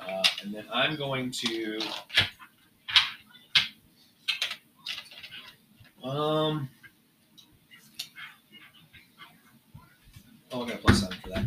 Uh, 0.00 0.24
and 0.42 0.54
then 0.54 0.64
I'm 0.72 0.96
going 0.96 1.30
to 1.30 1.78
um. 6.02 6.70
Oh, 10.52 10.64
I 10.64 10.68
got 10.68 10.74
a 10.76 10.78
plus 10.78 11.00
seven 11.00 11.16
for 11.22 11.28
that. 11.30 11.44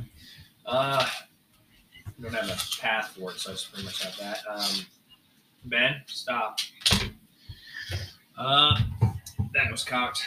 Uh, 0.66 1.06
I 1.06 2.10
don't 2.22 2.34
have 2.34 2.45
a 2.49 2.82
path 2.82 3.16
for 3.18 3.32
it, 3.32 3.39
so 3.39 3.51
I 3.51 3.54
just 3.54 3.72
pretty 3.72 3.86
much 3.86 4.04
have 4.04 4.18
that. 4.18 4.39
Um, 4.49 4.86
ben, 5.66 5.95
stop. 6.08 6.60
Uh, 8.38 8.80
that 9.54 9.72
was 9.72 9.84
cocked. 9.84 10.22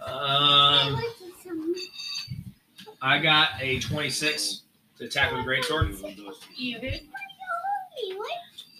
Um. 0.00 1.00
I 3.02 3.18
got 3.18 3.50
a 3.60 3.78
26 3.80 4.62
to 4.98 5.04
attack 5.04 5.30
with 5.32 5.42
a 5.42 5.44
great 5.44 5.64
sword. 5.64 5.94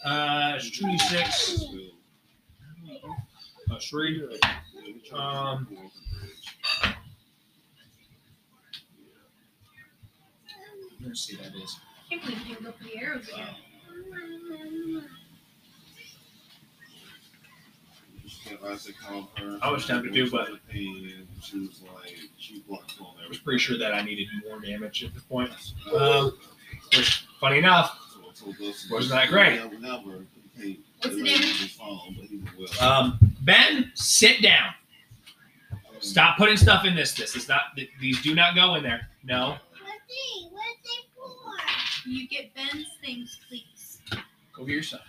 Uh, 0.04 0.52
it's 0.56 0.78
26 0.78 1.64
plus 3.66 3.88
three. 3.88 4.28
Um, 5.12 5.66
let's 11.04 11.20
see, 11.20 11.36
that 11.36 11.54
is. 11.54 11.76
I 12.10 12.10
can't 12.10 12.22
believe 12.22 12.38
you 12.40 12.54
didn't 12.54 12.64
go 12.64 12.72
for 12.72 12.84
the 12.84 12.96
arrows 12.98 13.28
again. 13.28 13.54
I 19.62 19.70
was 19.70 19.86
tempted 19.86 20.12
to, 20.12 20.24
do 20.24 20.30
but- 20.30 20.48
she 21.42 21.58
was 21.60 21.82
like, 21.94 22.18
she 22.38 22.60
blocked 22.68 22.94
on 23.00 23.14
I 23.24 23.28
was 23.28 23.38
pretty 23.38 23.58
sure 23.58 23.78
that 23.78 23.94
I 23.94 24.02
needed 24.02 24.26
more 24.46 24.60
damage 24.60 25.04
at 25.04 25.14
this 25.14 25.22
point. 25.22 25.50
Um, 25.94 26.36
which, 26.94 27.26
funny 27.40 27.58
enough, 27.58 27.98
Wasn't 28.90 29.10
that 29.12 29.28
great? 29.28 29.60
What's 31.06 31.16
the 31.16 31.24
damage? 31.24 32.80
um, 32.80 33.18
Ben, 33.42 33.90
sit 33.94 34.42
down. 34.42 34.70
Stop 36.00 36.36
putting 36.36 36.56
stuff 36.56 36.84
in 36.84 36.94
this. 36.94 37.14
This 37.14 37.36
is 37.36 37.48
not. 37.48 37.60
th- 37.76 37.90
These 38.00 38.22
do 38.22 38.34
not 38.34 38.54
go 38.54 38.74
in 38.74 38.82
there. 38.82 39.08
No. 39.24 39.50
What's 39.50 39.60
they? 40.08 40.48
What's 40.50 40.82
they 40.84 41.08
for? 42.04 42.08
You 42.10 42.28
get 42.28 42.54
Ben's 42.54 42.86
things, 43.04 43.38
please. 43.48 44.00
Go 44.54 44.64
get 44.64 44.72
your 44.74 44.82
stuff. 44.82 45.00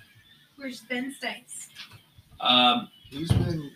Where's 0.56 0.82
Ben's 0.82 1.20
dice? 1.20 1.70
Um, 2.40 2.90
He's 3.10 3.30
been 3.32 3.72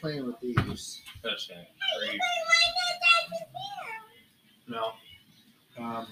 playing 0.00 0.26
with 0.26 0.40
these. 0.40 1.02
that's 1.22 1.48
okay. 1.50 1.68
Three. 1.98 2.08
Why 2.08 2.68
not 2.76 2.96
that 3.02 3.46
here? 4.68 4.76
No. 5.78 5.84
Um. 5.84 6.06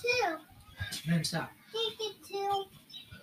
Two. 0.00 0.36
Man, 1.10 1.24
stop. 1.24 1.50
Take 1.72 2.00
it 2.00 2.16
two. 2.26 2.36
I 2.38 2.48
want 2.48 2.68
the 2.70 2.74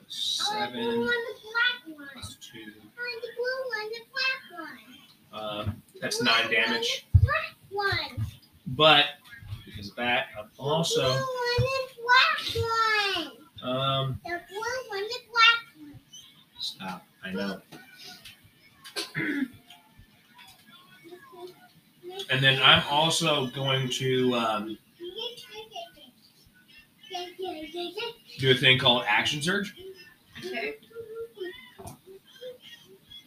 Seven 0.07 0.73
blue 0.83 0.99
one, 0.99 1.07
the 1.07 1.35
black 1.41 1.97
one. 1.97 2.07
plus 2.13 2.37
two. 2.41 2.59
I 2.97 3.19
the 3.21 3.29
blue 3.35 3.59
one, 3.73 3.87
the 3.89 4.01
black 4.11 4.41
one. 4.59 5.67
Um, 5.67 5.81
that's 6.01 6.17
Blue 6.17 6.25
nine 6.25 6.43
one, 6.45 6.51
damage. 6.53 7.07
the 7.13 7.19
Black 7.19 7.55
one. 7.69 8.25
But 8.67 9.05
because 9.65 9.89
of 9.89 9.95
that, 9.97 10.27
I'm 10.39 10.49
also 10.57 11.01
Blue 11.01 11.11
one, 11.11 11.21
the 11.57 11.87
black 12.03 13.31
one. 13.63 13.69
um. 13.71 14.19
The 14.23 14.29
blue 14.49 14.89
one, 14.89 15.03
the 15.03 15.19
black 15.31 15.59
one. 15.79 15.99
Stop. 16.59 17.05
I 17.23 17.31
know. 17.31 17.61
And 22.29 22.43
then 22.43 22.61
I'm 22.61 22.83
also 22.89 23.47
going 23.47 23.89
to 23.89 24.33
um, 24.35 24.77
do 28.39 28.51
a 28.51 28.55
thing 28.55 28.79
called 28.79 29.03
Action 29.07 29.41
Surge. 29.41 29.75
Okay. 30.45 30.75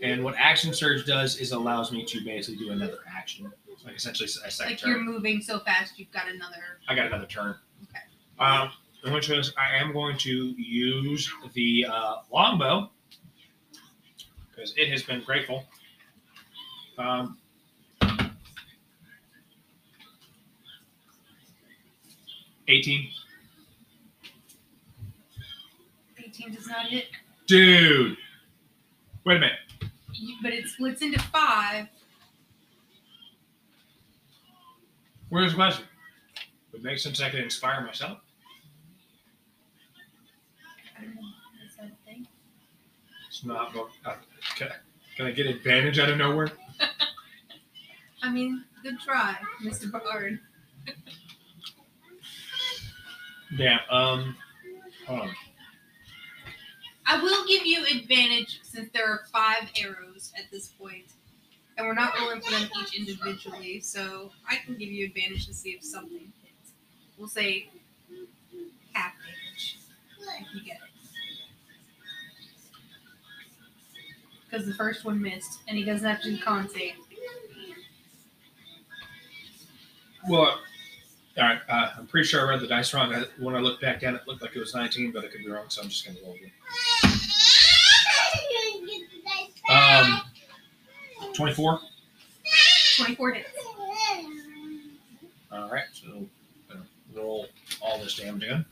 And 0.03 0.23
what 0.23 0.35
Action 0.37 0.73
Surge 0.73 1.05
does 1.07 1.39
is 1.39 1.53
allows 1.53 1.91
me 1.93 2.05
to 2.07 2.25
basically 2.25 2.65
do 2.65 2.73
another 2.73 2.99
action. 3.09 3.53
Like 3.85 3.97
essentially 3.97 4.27
a 4.27 4.51
second 4.51 4.73
Like 4.73 4.85
you're 4.85 4.97
turn. 4.97 5.07
moving 5.07 5.41
so 5.41 5.61
fast, 5.61 5.99
you've 5.99 6.11
got 6.13 6.29
another. 6.29 6.63
I 6.89 6.95
got 6.95 7.07
another 7.07 7.27
turn. 7.27 7.55
Okay. 7.85 8.01
Um, 8.39 8.71
which 9.13 9.29
case 9.29 9.53
I 9.57 9.77
am 9.77 9.93
going 9.93 10.17
to 10.19 10.31
use 10.31 11.31
the 11.55 11.87
uh, 11.91 12.17
longbow 12.33 12.91
because 14.51 14.75
it 14.77 14.89
has 14.91 15.03
been 15.03 15.23
grateful. 15.23 15.65
Um, 16.99 17.39
Eighteen, 22.71 23.09
18 26.23 26.53
does 26.55 26.67
not 26.67 26.87
hit. 26.87 27.07
dude. 27.47 28.17
Wait 29.25 29.37
a 29.37 29.41
minute. 29.41 29.59
You- 30.13 30.37
But 30.43 30.53
it 30.53 30.67
splits 30.69 31.01
into 31.03 31.19
five. 31.19 31.89
Where's 35.31 35.55
question? 35.55 35.85
Would 36.73 36.83
it 36.83 36.85
make 36.85 36.99
sense 36.99 37.21
I 37.23 37.31
could 37.31 37.41
inspire 37.41 37.85
myself. 37.85 38.19
I 40.99 41.03
don't 41.03 41.15
know. 41.15 41.21
Is 41.67 41.77
that 41.77 41.87
a 41.87 42.05
thing? 42.11 42.27
It's 43.29 43.45
not. 43.45 43.75
Uh, 43.77 44.15
can, 44.57 44.69
I, 44.69 44.75
can 45.17 45.27
I 45.27 45.31
get 45.31 45.47
advantage 45.47 45.99
out 45.99 46.09
of 46.11 46.19
nowhere? 46.19 46.51
I 48.23 48.31
mean, 48.31 48.65
good 48.83 48.99
try, 49.01 49.37
Mr. 49.65 49.91
Bard. 49.91 50.39
Damn. 53.57 53.81
Um. 53.91 54.37
Hold 55.07 55.21
on. 55.21 55.31
I 57.07 57.23
will 57.23 57.47
give 57.47 57.65
you 57.65 57.85
advantage 57.87 58.61
since 58.63 58.91
there 58.93 59.11
are 59.11 59.23
five 59.33 59.71
arrows 59.81 60.31
at 60.37 60.51
this 60.51 60.69
point, 60.69 61.07
and 61.79 61.87
we're 61.87 61.95
not 61.95 62.19
rolling 62.21 62.43
for 62.43 62.51
them 62.51 62.69
each 62.83 62.95
individually. 62.95 63.81
So 63.81 64.31
I 64.49 64.57
can 64.57 64.77
give 64.77 64.91
you 64.91 65.07
advantage 65.07 65.47
to 65.47 65.55
see 65.55 65.71
if 65.71 65.83
something 65.83 66.33
hits. 66.43 66.73
We'll 67.17 67.29
say 67.29 67.71
half 68.93 69.13
damage 69.15 69.79
if 70.41 70.55
you 70.55 70.63
get 70.63 70.77
it. 70.77 70.83
Because 74.45 74.67
the 74.67 74.75
first 74.75 75.05
one 75.05 75.21
missed, 75.21 75.61
and 75.67 75.77
he 75.77 75.85
doesn't 75.85 76.07
have 76.07 76.21
to 76.23 76.31
do 76.31 76.43
con 76.43 76.69
save. 76.69 76.95
Well, 80.29 80.61
all 81.39 81.45
right. 81.45 81.61
Uh, 81.69 81.91
I'm 81.99 82.07
pretty 82.07 82.27
sure 82.27 82.45
I 82.45 82.51
read 82.51 82.61
the 82.61 82.67
dice 82.67 82.93
wrong. 82.93 83.15
I, 83.15 83.25
when 83.39 83.55
I 83.55 83.61
looked 83.61 83.81
back 83.81 84.01
down, 84.01 84.17
it 84.17 84.23
looked 84.27 84.43
like 84.43 84.57
it 84.57 84.59
was 84.59 84.75
19, 84.75 85.13
but 85.13 85.25
I 85.25 85.29
could 85.29 85.41
be 85.45 85.51
wrong, 85.51 85.67
so 85.69 85.83
I'm 85.83 85.89
just 85.89 86.05
gonna 86.05 86.19
roll 86.25 86.35
it. 86.35 86.51
Um, 89.71 90.23
24. 91.35 91.81
24 92.97 93.33
hits. 93.33 93.49
All 95.53 95.71
right. 95.71 95.85
So 95.93 96.27
uh, 96.73 96.77
roll 97.15 97.47
all 97.81 97.99
this 97.99 98.17
damage 98.17 98.45
in. 98.45 98.65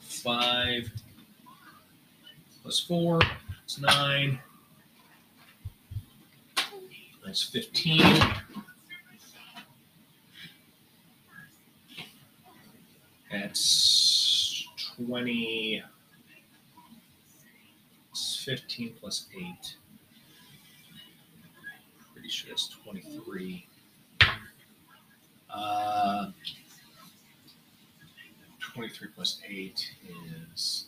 Five 0.00 0.90
plus 2.62 2.80
four. 2.80 3.20
It's 3.64 3.78
nine. 3.78 4.38
That's 7.30 7.44
fifteen. 7.44 8.02
That's 13.30 14.66
twenty. 14.96 15.80
It's 18.10 18.42
fifteen 18.44 18.94
plus 18.98 19.28
eight. 19.40 19.76
Pretty 22.14 22.30
sure 22.30 22.48
that's 22.50 22.66
twenty-three. 22.66 23.64
Uh, 25.48 26.32
twenty-three 28.58 29.10
plus 29.14 29.38
eight 29.48 29.88
is 30.52 30.86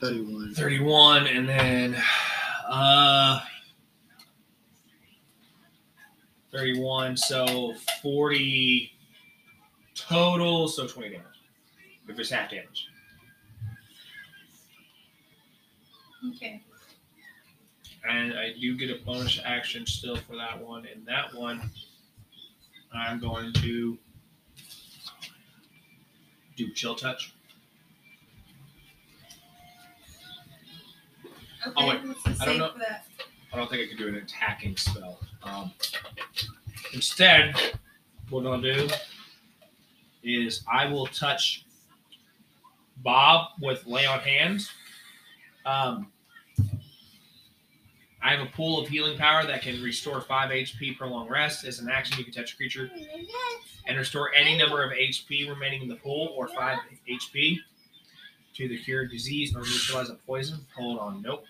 31. 0.00 0.54
31 0.54 1.26
and 1.26 1.48
then 1.48 2.02
uh 2.68 3.40
31 6.52 7.16
so 7.16 7.74
40 8.02 8.90
total 9.94 10.68
so 10.68 10.86
20 10.86 11.10
damage 11.10 11.24
if 12.08 12.18
it's 12.18 12.30
half 12.30 12.50
damage 12.50 12.88
Okay. 16.34 16.60
and 18.08 18.34
i 18.34 18.52
do 18.60 18.76
get 18.76 18.90
a 18.90 19.04
bonus 19.04 19.40
action 19.44 19.86
still 19.86 20.16
for 20.16 20.36
that 20.36 20.60
one 20.62 20.86
and 20.92 21.06
that 21.06 21.34
one 21.34 21.70
i'm 22.92 23.18
going 23.20 23.52
to 23.54 23.98
do 26.56 26.70
chill 26.74 26.94
touch 26.94 27.34
Okay. 31.66 31.74
Oh, 31.76 31.88
wait. 31.88 32.04
What's 32.06 32.22
the 32.22 32.30
I 32.30 32.32
don't 32.32 32.38
save 32.46 32.58
know. 32.58 32.72
for 32.72 32.78
that? 32.78 33.06
I 33.52 33.56
don't 33.56 33.68
think 33.70 33.82
I 33.84 33.88
could 33.88 33.98
do 33.98 34.08
an 34.08 34.14
attacking 34.16 34.76
spell. 34.76 35.18
Um, 35.42 35.72
instead, 36.94 37.54
what 38.28 38.46
I'll 38.46 38.60
do 38.60 38.88
is 40.22 40.64
I 40.70 40.86
will 40.86 41.06
touch 41.06 41.64
Bob 42.98 43.48
with 43.60 43.86
lay 43.86 44.06
on 44.06 44.20
hands. 44.20 44.70
Um, 45.66 46.12
I 48.22 48.34
have 48.34 48.46
a 48.46 48.50
pool 48.50 48.78
of 48.80 48.88
healing 48.88 49.16
power 49.16 49.46
that 49.46 49.62
can 49.62 49.82
restore 49.82 50.20
5 50.20 50.50
HP 50.50 50.98
per 50.98 51.06
long 51.06 51.26
rest. 51.28 51.64
As 51.64 51.78
an 51.78 51.88
action, 51.88 52.18
you 52.18 52.24
can 52.24 52.34
touch 52.34 52.52
a 52.52 52.56
creature 52.56 52.90
and 53.86 53.96
restore 53.96 54.30
any 54.34 54.58
number 54.58 54.84
of 54.84 54.92
HP 54.92 55.48
remaining 55.48 55.82
in 55.82 55.88
the 55.88 55.96
pool 55.96 56.34
or 56.36 56.46
5 56.48 56.78
HP 57.08 57.56
to 58.60 58.72
either 58.72 58.82
cure 58.82 59.06
disease 59.06 59.54
or 59.54 59.60
neutralize 59.60 60.10
a 60.10 60.14
poison. 60.14 60.64
Hold 60.76 60.98
on, 60.98 61.22
nope. 61.22 61.44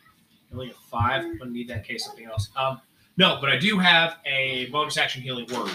Only 0.53 0.71
a 0.71 0.75
5. 0.75 1.25
I'm 1.25 1.39
going 1.39 1.51
to 1.51 1.51
need 1.51 1.69
that 1.69 1.79
in 1.79 1.83
case 1.85 2.05
something 2.05 2.27
else. 2.27 2.49
Um, 2.57 2.81
no, 3.17 3.39
but 3.41 3.51
I 3.51 3.59
do 3.59 3.79
have 3.79 4.17
a 4.27 4.67
bonus 4.67 4.97
action 4.97 5.23
healing 5.23 5.47
word. 5.53 5.71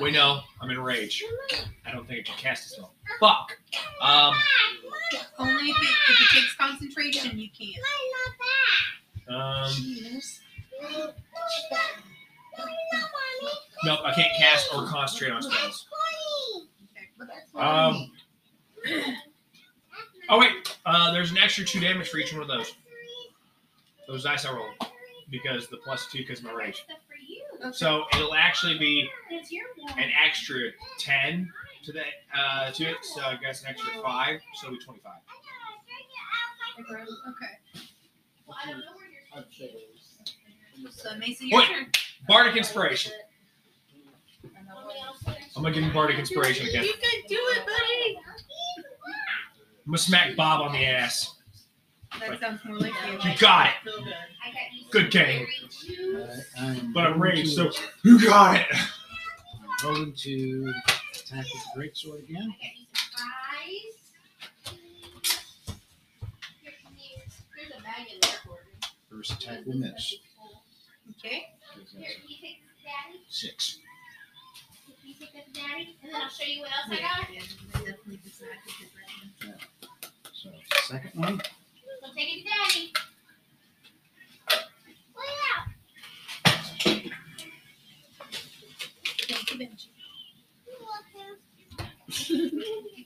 Wait, 0.00 0.12
no, 0.12 0.40
I'm 0.60 0.70
in 0.70 0.80
rage. 0.80 1.24
I 1.86 1.92
don't 1.92 2.06
think 2.06 2.20
I 2.20 2.22
can 2.30 2.38
cast 2.38 2.66
a 2.66 2.68
spell. 2.74 2.92
Fuck. 3.20 3.56
Um, 4.02 4.34
Only 5.38 5.70
if 5.70 5.76
it, 5.80 5.88
if 6.10 6.20
it 6.20 6.40
takes 6.40 6.54
concentration, 6.56 7.38
you 7.38 7.48
can. 7.56 7.74
um, 9.28 9.70
nope, 13.84 14.00
I 14.04 14.12
can't 14.14 14.32
cast 14.38 14.72
or 14.74 14.86
concentrate 14.86 15.30
on 15.30 15.42
spells. 15.42 15.86
Um, 17.54 18.10
oh 20.28 20.38
wait, 20.38 20.76
uh, 20.86 21.12
there's 21.12 21.30
an 21.30 21.38
extra 21.38 21.64
two 21.64 21.80
damage 21.80 22.08
for 22.08 22.18
each 22.18 22.32
one 22.32 22.42
of 22.42 22.48
those. 22.48 22.74
Those 24.08 24.24
dice 24.24 24.44
I 24.44 24.52
rolled 24.54 24.74
because 25.30 25.66
the 25.68 25.78
plus 25.78 26.06
two 26.10 26.18
because 26.18 26.38
of 26.40 26.44
my 26.46 26.52
rage. 26.52 26.84
So 27.72 28.04
it'll 28.14 28.34
actually 28.34 28.78
be 28.78 29.08
It's 29.30 29.50
your 29.50 29.64
one. 29.78 29.98
an 29.98 30.10
extra 30.24 30.70
ten 30.98 31.52
to 31.84 31.92
the 31.92 32.02
uh, 32.38 32.70
to 32.72 32.84
it. 32.84 32.96
So 33.02 33.22
I 33.22 33.36
guess 33.36 33.62
an 33.62 33.68
extra 33.70 33.90
five, 34.02 34.40
so 34.54 34.66
it'll 34.68 34.78
be 34.78 34.84
twenty-five. 34.84 35.20
Okay. 36.78 37.82
Well, 38.46 38.56
I 38.62 38.70
don't 38.70 38.80
know 38.80 38.84
where 38.94 39.06
you're. 39.06 40.90
So 40.90 41.16
Mason, 41.16 41.48
your 41.48 41.60
Wait. 41.60 41.68
turn. 41.68 41.86
Bardic 42.28 42.56
inspiration. 42.56 43.12
I'm 45.56 45.62
gonna 45.62 45.72
give 45.74 45.82
him 45.84 45.92
bardic 45.92 46.18
inspiration 46.18 46.66
again. 46.68 46.84
You 46.84 46.92
can 46.92 47.22
do 47.28 47.36
it, 47.38 47.66
buddy. 47.66 48.18
I'm 48.78 49.90
gonna 49.92 49.98
smack 49.98 50.36
Bob 50.36 50.60
on 50.62 50.72
the 50.72 50.84
ass. 50.84 51.34
That 52.20 52.40
sounds 52.40 52.60
more 52.64 52.78
like 52.78 52.92
you. 53.24 53.30
You 53.30 53.38
got 53.38 53.66
it. 53.66 53.72
I 53.86 54.50
got 54.50 54.72
you. 54.72 54.86
Good 54.90 55.10
game. 55.10 55.46
Uh, 56.58 56.74
But 56.94 57.04
I'm 57.06 57.18
going 57.18 57.20
raged, 57.20 57.56
to- 57.56 57.72
so 57.72 57.82
you 58.04 58.18
got 58.24 58.56
it. 58.60 58.66
I'm 58.72 59.88
rolling 59.88 60.12
to 60.14 60.72
attack 61.14 61.44
with 61.44 61.62
the 61.64 61.70
great 61.74 61.96
sword 61.96 62.20
again. 62.20 62.54
I 62.54 62.56
got 62.64 62.78
you 62.78 62.86
some 62.94 63.10
fries. 63.12 64.78
Here, 66.62 66.72
come 66.82 66.94
here. 66.96 67.22
There's 67.56 67.70
a 67.78 67.82
bag 67.82 68.06
in 68.12 68.18
there. 68.22 68.38
First 69.10 69.32
attack 69.32 69.66
will 69.66 69.74
miss. 69.76 70.14
Okay. 71.18 71.30
Here, 71.74 71.84
can 71.92 72.28
you 72.28 72.36
take 72.40 72.60
this, 72.62 72.82
Daddy? 72.84 73.20
Six. 73.28 73.78
Can 75.18 75.28
you 75.28 75.32
take 75.32 75.54
that, 75.54 75.54
Daddy? 75.54 75.96
And 76.02 76.12
then 76.12 76.20
I'll 76.20 76.28
show 76.28 76.44
you 76.44 76.60
what 76.60 76.70
else 76.70 76.90
I 76.90 77.00
got. 77.00 77.26
So 80.34 80.50
second 80.84 81.10
one. 81.14 81.40
So 81.40 82.12
take 82.14 82.36
it 82.36 82.42
to 82.42 82.48
Daddy. 82.48 82.92
Thank 89.28 89.50
you, 89.50 89.58
Benji. 89.58 89.88
Let 92.08 93.05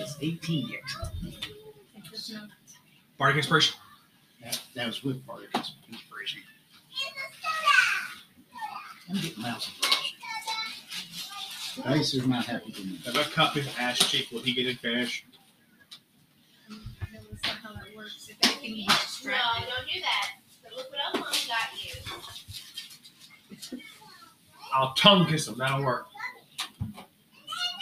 That's 0.00 0.16
18 0.22 0.68
hit. 0.68 0.80
There's 2.10 2.30
no- 2.32 2.48
Bardic 3.18 3.36
inspiration. 3.36 3.76
That, 4.42 4.58
that 4.74 4.86
was 4.86 5.04
with 5.04 5.26
bardic 5.26 5.50
inspiration. 5.54 6.40
I'm 9.10 9.16
getting 9.16 9.42
lousy. 9.42 9.72
Dice 11.84 12.14
is 12.14 12.26
not 12.26 12.46
happy 12.46 12.72
to 12.72 12.82
me. 12.82 12.98
If 13.04 13.14
I 13.16 13.22
cup 13.24 13.52
his 13.54 13.68
ass 13.78 13.98
cheek, 13.98 14.30
will 14.32 14.40
he 14.40 14.54
get 14.54 14.66
advantage? 14.66 15.26
I 16.70 16.72
know 17.12 17.20
that's 17.30 17.42
not 17.46 17.56
how 17.56 17.74
that 17.74 17.94
works. 17.94 18.30
If 18.30 18.36
anything, 18.42 18.76
you 18.76 18.86
get 18.86 19.06
No, 19.26 19.32
don't 19.32 19.86
do 19.92 20.00
that. 20.00 20.30
But 20.62 20.76
look 20.76 20.90
what 20.90 21.20
else 21.22 21.46
got 21.46 21.68
you. 21.84 23.78
I'll 24.72 24.94
tongue 24.94 25.26
kiss 25.26 25.46
him. 25.46 25.58
That'll 25.58 25.84
work. 25.84 26.06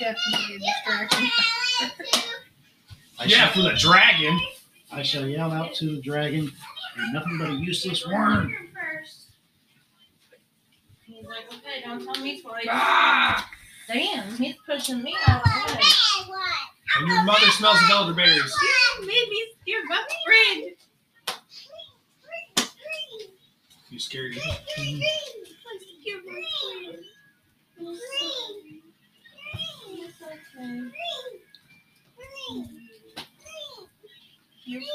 Definitely 0.00 0.56
a 0.56 0.58
distraction. 0.58 1.28
I 3.18 3.24
Yeah, 3.24 3.48
shall, 3.48 3.52
for 3.54 3.62
the 3.62 3.74
dragon. 3.78 4.38
I 4.92 5.02
shall 5.02 5.26
yell 5.26 5.52
out 5.52 5.74
to 5.74 5.96
the 5.96 6.00
dragon, 6.00 6.50
you're 6.96 7.12
nothing 7.12 7.38
but 7.38 7.50
a 7.50 7.54
useless 7.54 8.06
worm. 8.06 8.54
He's 11.04 11.26
like, 11.26 11.46
okay, 11.52 11.82
don't 11.84 12.04
tell 12.04 12.22
me 12.22 12.40
twice. 12.40 12.66
Ah! 12.70 13.50
Damn, 13.88 14.36
he's 14.36 14.54
pushing 14.66 15.02
me 15.02 15.16
out 15.26 15.40
of 15.44 15.66
the 15.66 15.74
way. 15.74 16.38
And 16.98 17.08
your 17.08 17.22
mother 17.24 17.46
smells 17.46 17.82
of 17.82 17.90
elderberries. 17.90 18.54
You 18.98 19.06
made 19.06 19.28
me 19.28 19.46
your 19.66 19.82
best 19.88 20.14
friend. 20.24 20.74
You 23.90 23.98
scared? 23.98 24.34
You're 24.34 24.44
my 24.46 24.58
friend. 24.74 25.02
You're 26.04 26.20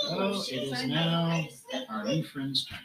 Oh, 0.06 0.46
it 0.50 0.54
is 0.54 0.86
now 0.88 1.48
our 1.90 2.04
new 2.04 2.24
friend's 2.24 2.66
turn. 2.66 2.80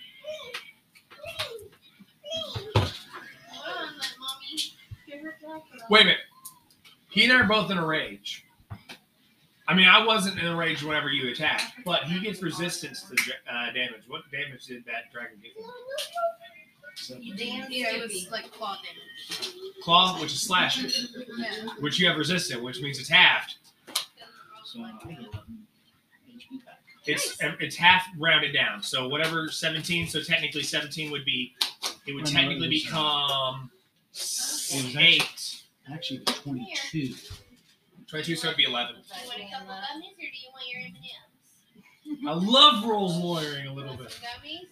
Wait 5.90 6.02
a 6.02 6.04
minute. 6.04 6.18
He 7.10 7.24
and 7.24 7.32
I 7.32 7.40
are 7.40 7.44
both 7.44 7.70
in 7.70 7.78
a 7.78 7.86
rage. 7.86 8.44
I 9.66 9.74
mean, 9.74 9.88
I 9.88 10.04
wasn't 10.04 10.38
in 10.38 10.46
a 10.46 10.56
rage 10.56 10.82
whenever 10.82 11.10
you 11.10 11.30
attacked, 11.30 11.84
but 11.84 12.04
he 12.04 12.20
gets 12.20 12.42
resistance 12.42 13.02
to 13.02 13.14
uh, 13.52 13.66
damage. 13.72 14.02
What 14.08 14.22
damage 14.30 14.66
did 14.66 14.84
that 14.86 15.12
dragon 15.12 15.38
get? 15.42 15.52
Him? 17.00 17.16
So, 17.16 17.20
You 17.20 17.34
damn 17.34 17.70
Yeah, 17.70 17.96
it 17.96 18.02
was 18.02 18.28
like 18.30 18.50
claw 18.52 18.76
damage. 18.76 19.54
Claw, 19.82 20.20
which 20.20 20.32
is 20.32 20.42
slashing, 20.42 20.90
Yeah. 21.38 21.68
which 21.80 21.98
you 21.98 22.08
have 22.08 22.16
resistant, 22.18 22.62
which 22.62 22.80
means 22.80 22.98
it's 22.98 23.08
halved. 23.08 23.56
so 24.64 24.80
uh, 24.82 24.84
I 24.86 25.06
get 25.08 25.18
11 25.18 25.32
HP 26.28 26.64
back. 26.64 26.80
It's 27.06 27.42
um, 27.42 27.56
it's 27.60 27.76
half 27.76 28.04
rounded 28.18 28.52
down. 28.52 28.82
So 28.82 29.08
whatever 29.08 29.48
17. 29.48 30.08
So 30.08 30.22
technically 30.22 30.62
17 30.62 31.10
would 31.10 31.24
be. 31.24 31.54
It 32.06 32.14
would 32.14 32.24
No, 32.24 32.30
no, 32.30 32.36
technically 32.38 32.66
it 32.76 32.82
uh, 32.86 32.86
become 32.86 33.70
was 34.04 34.96
eight. 34.98 35.62
Actually, 35.92 36.18
the 36.18 36.32
22. 36.32 37.14
22, 38.08 38.36
so 38.36 38.48
it'd 38.48 38.56
be 38.56 38.64
11. 38.64 38.96
You 38.96 39.02
want 39.28 39.40
a 39.40 39.42
couple 39.52 39.68
gummies 39.68 40.12
or 40.12 40.16
do 40.16 40.24
you 40.24 40.50
want 40.52 40.66
your 40.70 40.80
M&Ms? 40.80 42.26
I 42.26 42.32
love 42.32 42.84
rules 42.84 43.16
lawyering 43.18 43.66
a 43.66 43.72
little 43.72 43.94
bit. 43.96 44.10
some 44.10 44.22
gummies? 44.24 44.66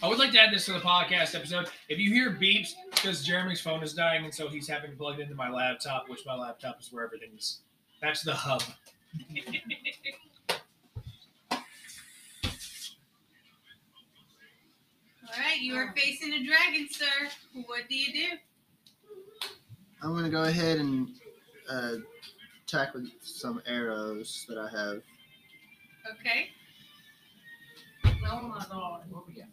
I 0.00 0.06
would 0.08 0.18
like 0.18 0.30
to 0.32 0.40
add 0.40 0.52
this 0.52 0.64
to 0.66 0.72
the 0.72 0.78
podcast 0.78 1.34
episode. 1.34 1.68
If 1.88 1.98
you 1.98 2.12
hear 2.12 2.30
beeps, 2.30 2.74
because 2.90 3.24
Jeremy's 3.24 3.60
phone 3.60 3.82
is 3.82 3.94
dying, 3.94 4.24
and 4.24 4.32
so 4.32 4.48
he's 4.48 4.68
having 4.68 4.92
it 4.92 4.98
plugged 4.98 5.18
into 5.18 5.34
my 5.34 5.50
laptop, 5.50 6.08
which 6.08 6.24
my 6.24 6.36
laptop 6.36 6.80
is 6.80 6.92
where 6.92 7.04
everything's. 7.04 7.62
That's 8.00 8.22
the 8.22 8.32
hub. 8.32 8.62
All 15.30 15.44
right, 15.44 15.60
you 15.60 15.74
are 15.74 15.92
facing 15.96 16.32
a 16.32 16.44
dragon, 16.44 16.88
sir. 16.90 17.28
What 17.66 17.88
do 17.88 17.96
you 17.96 18.12
do? 18.12 18.36
I'm 20.00 20.14
gonna 20.14 20.30
go 20.30 20.44
ahead 20.44 20.78
and 20.78 21.08
uh, 21.68 21.94
attack 22.64 22.94
with 22.94 23.10
some 23.20 23.60
arrows 23.66 24.46
that 24.48 24.58
I 24.58 24.68
have. 24.68 25.02
Okay. 26.20 26.50
Oh 28.26 28.42
my 28.48 28.64
god. 28.70 29.02
What 29.10 29.26
we 29.26 29.34
got? 29.34 29.46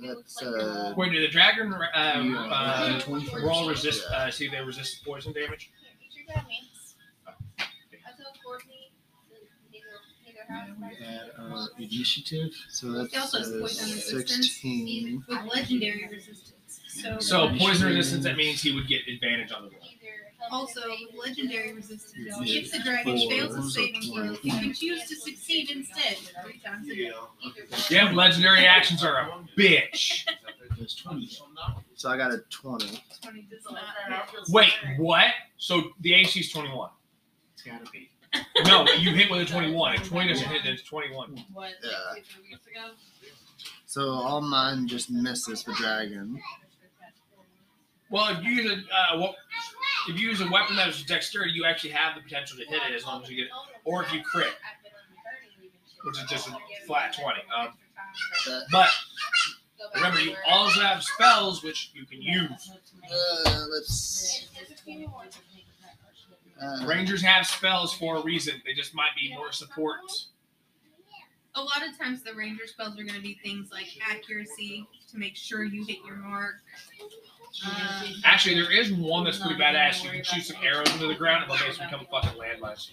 That's 0.00 0.42
uh, 0.42 0.94
Wait, 0.96 1.12
did 1.12 1.22
the 1.22 1.28
dragon 1.32 1.72
uh, 1.72 2.20
You, 2.22 2.36
uh, 2.36 2.48
uh, 2.50 3.00
23. 3.00 3.42
roll 3.42 3.68
resist? 3.68 4.04
Uh, 4.10 4.30
see, 4.30 4.48
they 4.48 4.60
resist 4.60 5.04
poison 5.04 5.32
damage. 5.32 5.70
Here, 5.80 5.90
get 6.00 6.16
your 6.16 6.42
gummies. 6.42 6.94
I 7.58 8.22
told 8.22 8.36
Courtney 8.44 8.92
to 9.30 9.36
neither, 9.72 9.86
neither 10.46 10.74
we 10.80 11.06
add 11.06 11.30
our 11.38 11.68
initiative. 11.78 12.52
so 12.68 12.92
that's 12.92 13.16
also 13.16 13.38
has 13.38 13.48
uh, 13.52 13.58
poison 13.60 13.90
resistance. 13.94 14.30
sixteen. 14.46 15.24
With 15.28 15.38
legendary 15.54 16.08
resistance. 16.10 16.52
So, 16.88 17.18
So 17.18 17.48
poison 17.58 17.88
resistance, 17.88 18.24
that 18.24 18.36
means 18.36 18.62
he 18.62 18.72
would 18.74 18.86
get 18.88 19.02
advantage 19.08 19.52
on 19.52 19.64
the 19.64 19.70
roll. 19.70 19.80
Also 20.50 20.80
with 20.88 21.26
legendary 21.26 21.72
resistance, 21.72 22.14
Yeah. 22.16 22.58
if 22.60 22.72
the 22.72 22.78
dragon 22.80 23.16
fails 23.28 23.52
a 23.52 23.56
Those 23.56 23.66
are 23.66 23.70
saving 23.70 24.02
throw, 24.02 24.36
you 24.42 24.52
can 24.52 24.72
choose 24.74 25.04
to 25.08 25.16
succeed 25.16 25.70
instead 25.70 26.16
three 26.42 26.58
times 26.58 26.88
a 26.88 26.94
day. 26.94 27.12
Yeah, 27.90 28.12
legendary 28.12 28.66
actions 28.66 29.04
are 29.04 29.16
a 29.16 29.44
bitch. 29.58 30.26
Does 30.78 30.94
20 30.96 31.24
hit? 31.26 31.38
So 31.94 32.10
I 32.10 32.16
got 32.16 32.32
a 32.32 32.38
twenty. 32.50 33.02
Twenty 33.22 33.42
does 33.50 33.64
not 33.70 33.80
hit. 34.08 34.48
Wait, 34.48 34.72
what? 34.98 35.26
So 35.56 35.92
the 36.00 36.14
AC 36.14 36.40
is 36.40 36.50
21. 36.50 36.90
It's 37.54 37.62
got 37.62 37.84
to 37.84 37.90
be. 37.90 38.10
No, 38.66 38.84
you 38.98 39.10
hit 39.12 39.30
with 39.30 39.42
a 39.42 39.44
21. 39.44 39.94
If 39.94 40.08
20 40.08 40.28
doesn't 40.28 40.48
hit, 40.48 40.62
then 40.64 40.72
it's 40.74 40.82
21. 40.82 41.44
What, 41.52 41.70
Yeah. 41.82 41.90
two, 42.16 42.22
three 42.22 42.50
weeks 42.50 42.66
ago? 42.66 42.90
So 43.86 44.10
all 44.10 44.40
mine 44.40 44.88
just 44.88 45.08
misses 45.10 45.62
the 45.62 45.72
dragon. 45.74 46.40
Well, 48.10 48.36
if 48.36 48.44
you 48.44 48.50
use 48.50 48.70
a 48.72 48.74
uh, 48.76 49.18
well, 49.20 49.34
if 50.08 50.18
you 50.20 50.28
use 50.28 50.40
a 50.40 50.50
weapon 50.50 50.76
that 50.76 50.88
is 50.88 51.02
dexterity, 51.02 51.52
you 51.52 51.64
actually 51.64 51.90
have 51.90 52.14
the 52.14 52.20
potential 52.20 52.58
to 52.58 52.64
hit 52.64 52.80
it 52.88 52.94
as 52.94 53.04
long 53.04 53.22
as 53.22 53.30
you 53.30 53.36
get, 53.36 53.46
or 53.84 54.02
if 54.02 54.12
you 54.12 54.22
crit, 54.22 54.52
which 56.04 56.18
is 56.18 56.24
just 56.24 56.48
a 56.48 56.56
flat 56.86 57.14
20. 57.14 57.40
Um, 57.56 57.68
but 58.70 58.88
remember, 59.94 60.20
you 60.20 60.34
also 60.48 60.80
have 60.80 61.02
spells 61.02 61.62
which 61.62 61.90
you 61.94 62.06
can 62.06 62.20
use. 62.20 62.72
uh, 63.46 63.64
let's. 63.70 64.48
Uh, 66.62 66.86
Rangers 66.86 67.20
have 67.22 67.46
spells 67.46 67.92
for 67.94 68.16
a 68.16 68.22
reason. 68.22 68.54
They 68.64 68.74
just 68.74 68.94
might 68.94 69.10
be 69.16 69.34
more 69.34 69.50
support. 69.52 69.98
A 71.56 71.60
lot 71.60 71.86
of 71.86 71.96
times 71.98 72.22
the 72.22 72.34
ranger 72.34 72.66
spells 72.66 72.94
are 72.94 73.02
going 73.02 73.14
to 73.14 73.20
be 73.20 73.38
things 73.44 73.70
like 73.70 73.86
accuracy 74.08 74.86
to 75.10 75.18
make 75.18 75.36
sure 75.36 75.64
you 75.64 75.84
hit 75.84 75.98
your 76.06 76.16
mark. 76.16 76.56
Um, 77.62 78.14
Actually, 78.24 78.56
there 78.56 78.72
is 78.72 78.92
one 78.92 79.24
that's 79.24 79.38
pretty 79.38 79.54
badass. 79.54 80.02
You 80.02 80.10
can 80.10 80.24
shoot 80.24 80.44
some 80.44 80.56
arrows 80.62 80.90
into 80.92 81.06
the 81.06 81.14
ground 81.14 81.44
and 81.44 81.52
they'll 81.52 81.58
basically 81.66 81.86
become 81.86 82.06
fucking 82.10 82.38
landmines. 82.38 82.90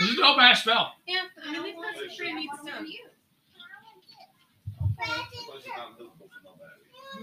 It's 0.00 0.12
a 0.12 0.16
dope 0.16 0.38
ass 0.38 0.62
spell. 0.62 0.94
yeah, 1.06 1.20
I 1.46 1.52
mean 1.52 1.62
they've 1.62 1.74
got 1.76 1.94
some 1.94 2.16
pretty 2.16 2.32
neat 2.34 2.50
stuff. 2.60 2.82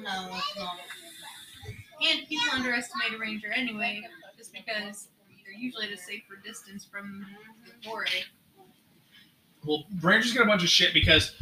No, 0.01 0.29
it's 0.37 0.57
not. 0.57 0.77
And 2.01 2.27
people 2.27 2.45
underestimate 2.53 3.13
a 3.13 3.17
ranger 3.17 3.51
anyway, 3.51 4.01
just 4.37 4.53
because 4.53 5.09
they're 5.43 5.53
usually 5.53 5.87
at 5.87 5.91
a 5.91 5.97
safer 5.97 6.37
distance 6.43 6.85
from 6.85 7.25
the 7.65 7.87
foray. 7.87 8.23
Well, 9.65 9.83
Rangers 10.01 10.33
get 10.33 10.41
a 10.41 10.45
bunch 10.45 10.63
of 10.63 10.69
shit 10.69 10.93
because 10.93 11.35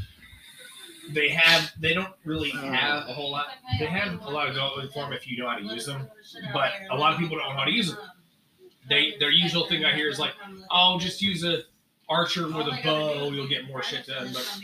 they 1.14 1.30
have 1.30 1.72
they 1.80 1.94
don't 1.94 2.14
really 2.26 2.52
oh. 2.56 2.72
have 2.72 3.08
a 3.08 3.14
whole 3.14 3.32
lot. 3.32 3.48
They 3.80 3.86
have 3.86 4.22
a 4.22 4.30
lot 4.30 4.48
of 4.48 4.56
go 4.56 4.88
form 4.94 5.14
if 5.14 5.28
you 5.28 5.38
know 5.38 5.50
how 5.50 5.58
to 5.58 5.64
use 5.64 5.86
them, 5.86 6.08
but 6.54 6.72
a 6.92 6.96
lot 6.96 7.14
of 7.14 7.20
people 7.20 7.38
don't 7.38 7.50
know 7.50 7.60
how 7.60 7.66
to 7.66 7.72
use 7.72 7.90
them. 7.90 8.00
They 8.90 9.16
their 9.20 9.32
usual 9.32 9.68
thing 9.68 9.86
I 9.86 9.96
hear 9.96 10.10
is 10.10 10.20
like, 10.20 10.34
oh, 10.72 11.00
just 11.00 11.22
use 11.22 11.44
a 11.44 11.64
archer 12.10 12.48
with 12.48 12.68
a 12.68 12.80
bow, 12.84 13.30
you'll 13.30 13.48
get 13.48 13.68
more 13.68 13.84
shit 13.84 14.08
done. 14.08 14.32
But 14.34 14.62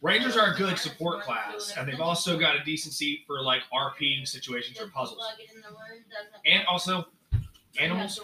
Rangers 0.00 0.36
are 0.36 0.52
a 0.52 0.56
good 0.56 0.78
support 0.78 1.22
class, 1.22 1.74
and 1.76 1.88
they've 1.88 2.00
also 2.00 2.38
got 2.38 2.54
a 2.54 2.62
decent 2.62 2.94
seat 2.94 3.24
for 3.26 3.42
like 3.42 3.62
RPing 3.74 4.26
situations 4.28 4.80
or 4.80 4.86
puzzles, 4.86 5.20
and 6.46 6.64
also 6.68 7.06
animals. 7.80 8.20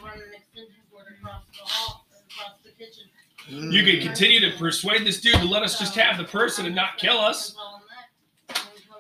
You 3.49 3.83
can 3.85 4.01
continue 4.01 4.41
to 4.41 4.57
persuade 4.57 5.05
this 5.07 5.21
dude 5.21 5.35
to 5.37 5.45
let 5.45 5.63
us 5.63 5.79
just 5.79 5.95
have 5.97 6.17
the 6.17 6.25
person 6.25 6.67
and 6.67 6.75
not 6.75 6.97
kill 6.97 7.19
us. 7.19 7.55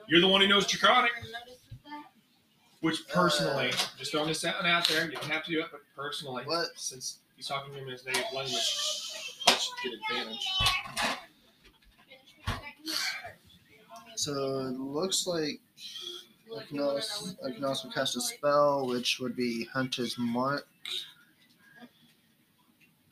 You're 0.06 0.20
the 0.20 0.28
one 0.28 0.40
who 0.42 0.48
knows 0.48 0.66
Draconic. 0.66 1.10
Which 2.80 3.08
personally, 3.08 3.70
just 3.98 4.12
throwing 4.12 4.28
this 4.28 4.44
out 4.44 4.62
out 4.66 4.86
there, 4.86 5.06
you 5.06 5.12
don't 5.12 5.24
have 5.24 5.42
to 5.44 5.50
do 5.50 5.60
it, 5.60 5.68
but 5.70 5.80
personally, 5.96 6.44
What? 6.44 6.66
since 6.76 7.20
he's 7.34 7.46
talking 7.46 7.72
to 7.72 7.78
him 7.78 7.86
in 7.86 7.92
his 7.92 8.04
native 8.04 8.24
language, 8.34 8.52
that 9.46 9.58
should 9.58 9.72
get 9.82 9.92
advantage. 10.10 10.46
So 14.16 14.32
it 14.32 14.78
looks 14.78 15.26
like 15.26 15.60
I 16.54 16.62
can 16.64 16.78
also 16.80 17.34
I 17.46 17.52
can 17.52 17.64
also 17.64 17.88
cast 17.88 18.16
a 18.16 18.20
spell, 18.20 18.86
which 18.86 19.18
would 19.18 19.34
be 19.34 19.64
Hunter's 19.72 20.16
Mark. 20.18 20.66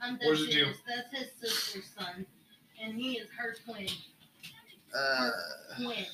Um, 0.02 0.18
What 0.22 0.36
does 0.36 0.48
it 0.48 0.52
do? 0.52 0.66
That's 0.88 1.12
his 1.16 1.28
sister's 1.40 1.90
son, 1.98 2.26
and 2.82 2.94
he 2.94 3.12
is 3.18 3.28
her 3.38 3.54
twin. 3.64 3.86
Uh, 4.96 5.30
Twin. 5.76 6.04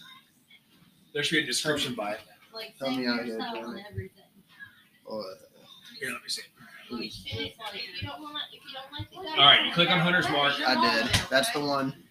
There 1.14 1.22
should 1.22 1.36
be 1.36 1.42
a 1.42 1.46
description 1.46 1.94
by 1.94 2.12
it. 2.12 2.20
Like 2.54 2.74
Help 2.78 2.92
same 2.92 3.00
me 3.00 3.06
out 3.06 3.24
here, 3.24 3.38
hairstyle 3.38 3.46
and 3.46 3.54
Jeremy. 3.64 3.84
everything. 3.90 4.22
or, 5.06 5.24
Here, 5.98 6.10
let 6.12 6.22
me 6.22 6.28
see. 6.28 6.42
It's 6.90 7.58
like, 7.58 7.74
if 7.74 8.02
you 8.02 8.08
don't 8.08 8.20
want, 8.20 8.36
if 8.52 8.60
you 8.64 8.72
don't 8.74 8.92
like 8.92 9.10
that. 9.34 9.38
All 9.38 9.44
right, 9.46 9.66
you 9.66 9.72
click 9.72 9.90
on 9.90 9.98
Hunter's 10.00 10.28
Mark. 10.30 10.54
I 10.66 10.74
did. 11.02 11.10
That's 11.30 11.50
the 11.52 11.60
one. 11.60 11.94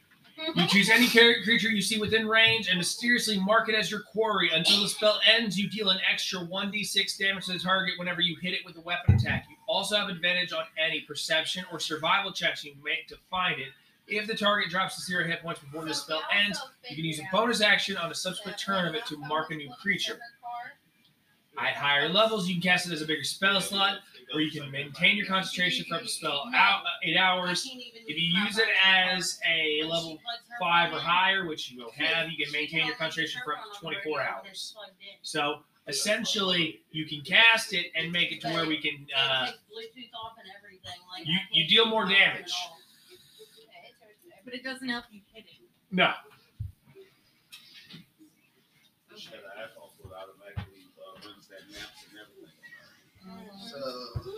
You 0.56 0.68
choose 0.68 0.88
any 0.92 1.08
char- 1.08 1.42
creature 1.44 1.68
you 1.68 1.82
see 1.82 1.98
within 2.00 2.28
range 2.28 2.68
and 2.68 2.78
mysteriously 2.78 3.40
mark 3.40 3.70
it 3.70 3.74
as 3.76 3.90
your 3.90 4.02
quarry. 4.02 4.52
Until 4.54 4.84
the 4.84 4.88
spell 4.88 5.20
ends, 5.26 5.58
you 5.58 5.68
deal 5.68 5.90
an 5.90 5.98
extra 6.08 6.42
1d6 6.42 7.18
damage 7.18 7.48
to 7.48 7.54
the 7.54 7.58
target 7.60 7.96
whenever 7.98 8.22
you 8.22 8.38
hit 8.40 8.54
it 8.54 8.60
with 8.64 8.78
a 8.78 8.82
weapon 8.82 9.16
attack. 9.16 9.48
You 9.50 9.56
also 9.68 9.96
have 9.98 10.10
advantage 10.10 10.54
on 10.54 10.64
any 10.78 11.02
perception 11.02 11.66
or 11.72 11.80
survival 11.80 12.32
checks 12.32 12.64
you 12.64 12.74
make 12.84 13.08
to 13.10 13.18
find 13.30 13.60
it. 13.60 13.68
If 14.08 14.26
the 14.26 14.36
target 14.36 14.70
drops 14.70 14.96
to 14.96 15.02
zero 15.02 15.26
hit 15.26 15.42
points 15.42 15.60
before 15.60 15.84
the 15.84 15.94
spell 15.94 16.22
ends, 16.34 16.60
you 16.90 16.96
can 16.96 17.04
use 17.06 17.20
a 17.20 17.24
bonus 17.32 17.62
action 17.62 17.98
on 17.98 18.10
a 18.10 18.16
subsequent 18.16 18.58
turn 18.58 18.88
of 18.88 18.96
it 18.96 19.06
to 19.08 19.18
mark 19.18 19.52
a 19.52 19.56
new 19.56 19.70
creature. 19.82 20.18
At 21.58 21.74
higher 21.74 22.08
levels, 22.08 22.48
you 22.48 22.56
can 22.56 22.62
cast 22.62 22.88
it 22.88 22.94
as 22.94 23.02
a 23.02 23.06
bigger 23.06 23.24
spell 23.24 23.60
slot. 23.60 24.00
where 24.34 24.44
you 24.44 24.52
can 24.52 24.70
maintain 24.72 25.16
your 25.16 25.26
concentration 25.26 25.86
for 25.88 25.96
up 25.96 26.02
to 26.02 26.08
spell 26.08 26.44
out 26.54 26.84
eight 27.04 27.18
hours. 27.18 27.66
If 28.08 28.18
you 28.18 28.44
use 28.44 28.58
it 28.58 28.68
as 28.86 29.40
a 29.50 29.84
level 29.84 30.20
five 30.60 30.94
or 30.94 31.00
higher, 31.00 31.46
which 31.46 31.72
you 31.72 31.84
will 31.84 31.92
have, 31.92 32.30
you 32.30 32.44
can 32.44 32.52
maintain 32.52 32.86
your 32.86 32.96
concentration 32.96 33.42
for 33.46 33.54
up 33.56 33.64
to 33.74 33.80
24 33.80 34.22
hours. 34.22 34.76
So 35.22 35.60
essentially, 35.88 36.82
you 36.92 37.06
can 37.06 37.22
cast 37.22 37.74
it 37.74 37.88
and 37.96 38.12
make 38.12 38.32
it 38.32 38.42
to 38.42 38.48
where 38.50 38.66
we 38.66 38.78
can. 38.82 39.08
Uh, 39.16 39.52
you- 41.26 41.40
you 41.52 41.68
deal 41.68 41.86
more 41.86 42.06
damage. 42.06 42.54
But 44.46 44.54
it 44.54 44.64
doesn't 44.64 44.88
help 44.88 45.06
you 45.12 45.22
hit 45.34 45.46
it. 45.46 45.60
no, 45.92 46.14
Should 49.16 49.34
have 49.34 49.42
iPhones 49.44 49.98
with 50.04 50.14
automatically, 50.14 50.84
uh, 50.98 51.28
runs 51.28 51.48
that 51.48 51.62
maps 51.72 52.06
and 52.10 52.20
everything. 52.22 52.54
So 53.70 54.32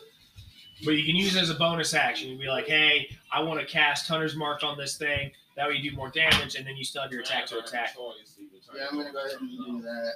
but 0.85 0.91
you 0.91 1.05
can 1.05 1.15
use 1.17 1.35
it 1.35 1.41
as 1.41 1.49
a 1.49 1.55
bonus 1.55 1.93
action. 1.93 2.29
You'd 2.29 2.39
be 2.39 2.47
like, 2.47 2.65
hey, 2.65 3.09
I 3.33 3.41
want 3.41 3.59
to 3.59 3.65
cast 3.65 4.07
Hunter's 4.07 4.35
Mark 4.37 4.63
on 4.63 4.77
this 4.77 4.97
thing. 4.97 5.31
That 5.57 5.67
way 5.67 5.75
you 5.75 5.91
do 5.91 5.95
more 5.97 6.09
damage, 6.09 6.55
and 6.55 6.65
then 6.65 6.77
you 6.77 6.85
still 6.85 7.01
have 7.01 7.11
your 7.11 7.21
attack 7.21 7.45
to 7.47 7.59
attack. 7.59 7.95
yeah, 8.75 8.87
I'm 8.89 8.97
gonna 8.97 9.11
go 9.11 9.19
ahead 9.25 9.41
and 9.41 9.49
do 9.49 9.81
that. 9.81 10.13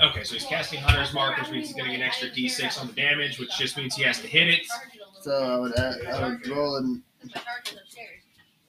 Okay, 0.00 0.24
so 0.24 0.34
he's 0.34 0.44
casting 0.44 0.80
Hunter's 0.80 1.12
Mark, 1.14 1.38
which 1.38 1.50
means 1.50 1.68
he's 1.68 1.76
going 1.76 1.90
to 1.90 1.96
get 1.96 2.00
an 2.02 2.06
extra 2.06 2.28
d6 2.30 2.80
on 2.80 2.88
the 2.88 2.92
damage, 2.92 3.38
which 3.38 3.56
just 3.56 3.76
means 3.76 3.94
he 3.94 4.02
has 4.02 4.20
to 4.20 4.26
hit 4.26 4.48
it. 4.48 4.66
So 5.20 5.32
I 5.44 5.56
would 5.58 5.78
add, 5.78 6.04
I 6.06 6.28
would 6.28 6.46
roll 6.48 6.76
and 6.76 7.02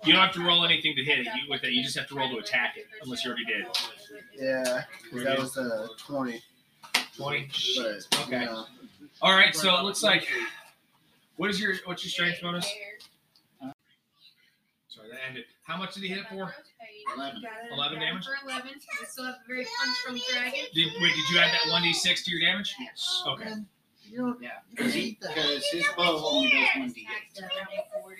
You 0.03 0.13
don't 0.13 0.21
have 0.21 0.33
to 0.33 0.43
roll 0.45 0.63
anything 0.63 0.95
to 0.95 1.03
hit 1.03 1.19
it 1.19 1.25
you, 1.25 1.49
with 1.49 1.63
it. 1.63 1.71
You 1.71 1.81
just 1.83 1.97
have 1.97 2.07
to 2.09 2.15
roll 2.15 2.29
to 2.29 2.37
attack 2.37 2.77
it, 2.77 2.85
unless 3.03 3.23
you 3.25 3.31
already 3.31 3.45
did. 3.45 3.65
yeah, 4.39 4.83
that 5.23 5.39
was 5.39 5.57
a 5.57 5.87
twenty. 5.97 6.41
20. 7.17 7.47
But 7.77 8.19
Okay. 8.27 8.39
you 8.41 8.45
know, 8.45 8.65
All 9.21 9.33
right, 9.33 9.55
so 9.55 9.75
it 9.77 9.83
looks 9.83 10.03
like. 10.03 10.27
What 11.37 11.49
is 11.49 11.59
your 11.59 11.73
what's 11.85 12.03
your 12.03 12.11
strength 12.11 12.41
bonus? 12.41 12.71
Sorry, 14.87 15.09
that 15.09 15.19
ended. 15.27 15.45
How 15.63 15.77
much 15.77 15.95
did 15.95 16.03
he 16.03 16.09
hit 16.09 16.19
it 16.19 16.27
for? 16.29 16.53
Eleven. 17.15 17.41
Got 17.41 17.51
it. 17.65 17.71
11 17.73 17.97
Got 17.99 18.03
it 18.03 18.05
damage? 18.05 18.25
For 18.25 18.35
11. 18.45 18.71
We 18.75 19.05
still 19.07 19.25
have 19.25 19.35
a 19.35 19.47
very 19.47 19.65
punch 19.77 19.97
from 20.05 20.19
dragon. 20.31 20.59
Did 20.73 20.87
wait? 21.01 21.13
Did 21.15 21.29
you 21.31 21.39
add 21.39 21.51
that 21.53 21.71
one 21.71 21.83
d6 21.83 22.23
to 22.25 22.31
your 22.31 22.39
damage? 22.41 22.75
Yes. 22.79 23.23
Okay. 23.27 23.51
Um, 23.51 23.67
you 24.09 24.17
don't 24.17 24.41
Yeah. 24.41 24.49
eat 24.95 25.19
that. 25.21 25.35
Because 25.35 25.65
his 25.71 25.85
bow 25.97 26.21
only 26.25 26.51
does 26.51 26.67
one 26.77 26.91
d 26.91 27.07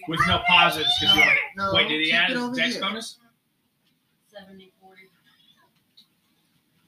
With 0.07 0.19
no 0.27 0.41
positives, 0.47 0.89
because 0.99 1.15
you 1.15 1.22
only. 1.22 1.35
No, 1.55 1.72
Wait, 1.73 1.88
did 1.88 1.99
he 1.99 2.05
keep 2.05 2.15
add 2.15 2.30
it 2.31 2.34
his 2.35 2.43
over 2.43 2.55
dex 2.55 2.72
here. 2.73 2.81
bonus? 2.81 3.18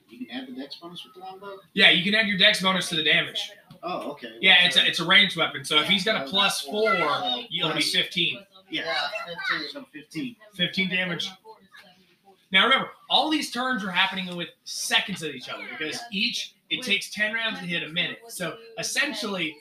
You 0.09 0.25
can 0.27 0.35
add 0.35 0.47
the 0.47 0.53
dex 0.59 0.75
bonus 0.75 1.03
with 1.03 1.13
the 1.13 1.19
longbow? 1.19 1.57
Yeah, 1.73 1.89
you 1.89 2.03
can 2.03 2.15
add 2.15 2.27
your 2.27 2.37
dex 2.37 2.61
bonus 2.61 2.87
to 2.89 2.95
the 2.95 3.03
damage. 3.03 3.51
Oh, 3.83 4.11
okay. 4.11 4.29
Yeah, 4.39 4.65
it's 4.65 4.77
a 4.77 4.85
it's 4.85 4.99
a 4.99 5.05
ranged 5.05 5.35
weapon. 5.35 5.63
So 5.65 5.79
if 5.79 5.87
he's 5.87 6.03
got 6.03 6.25
a 6.25 6.29
plus 6.29 6.61
four, 6.61 6.93
it'll 6.93 7.73
be 7.73 7.81
15. 7.81 8.39
Yeah. 8.69 8.83
Yeah, 8.85 9.35
fifteen. 9.49 9.69
So 9.71 9.85
15. 9.93 10.35
15 10.55 10.89
damage. 10.89 11.29
Now 12.55 12.63
remember, 12.63 12.91
all 13.09 13.29
these 13.29 13.51
turns 13.51 13.83
are 13.83 13.91
happening 13.91 14.33
with 14.33 14.47
seconds 14.63 15.21
of 15.21 15.35
each 15.35 15.49
other 15.49 15.65
because 15.77 15.99
each 16.09 16.55
it 16.69 16.83
takes 16.83 17.09
10 17.13 17.33
rounds 17.33 17.59
to 17.59 17.65
hit 17.65 17.83
a 17.83 17.89
minute. 17.89 18.19
So 18.29 18.55
essentially, 18.79 19.57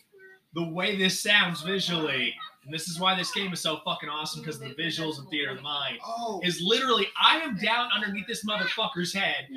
the 0.54 0.62
way 0.68 0.96
this 0.96 1.18
sounds 1.18 1.60
visually, 1.62 2.32
and 2.64 2.72
this 2.72 2.86
is 2.86 3.00
why 3.00 3.16
this 3.16 3.32
game 3.32 3.52
is 3.52 3.58
so 3.60 3.80
fucking 3.84 4.08
awesome 4.08 4.42
because 4.42 4.62
of 4.62 4.68
the 4.68 4.74
visuals 4.80 5.18
and 5.18 5.28
theater 5.28 5.50
of 5.50 5.56
the 5.56 5.62
mind, 5.64 5.98
Oh, 6.06 6.40
is 6.44 6.60
literally 6.62 7.08
I 7.20 7.38
am 7.40 7.56
down 7.58 7.88
underneath 7.92 8.28
this 8.28 8.46
motherfucker's 8.46 9.12
head, 9.12 9.48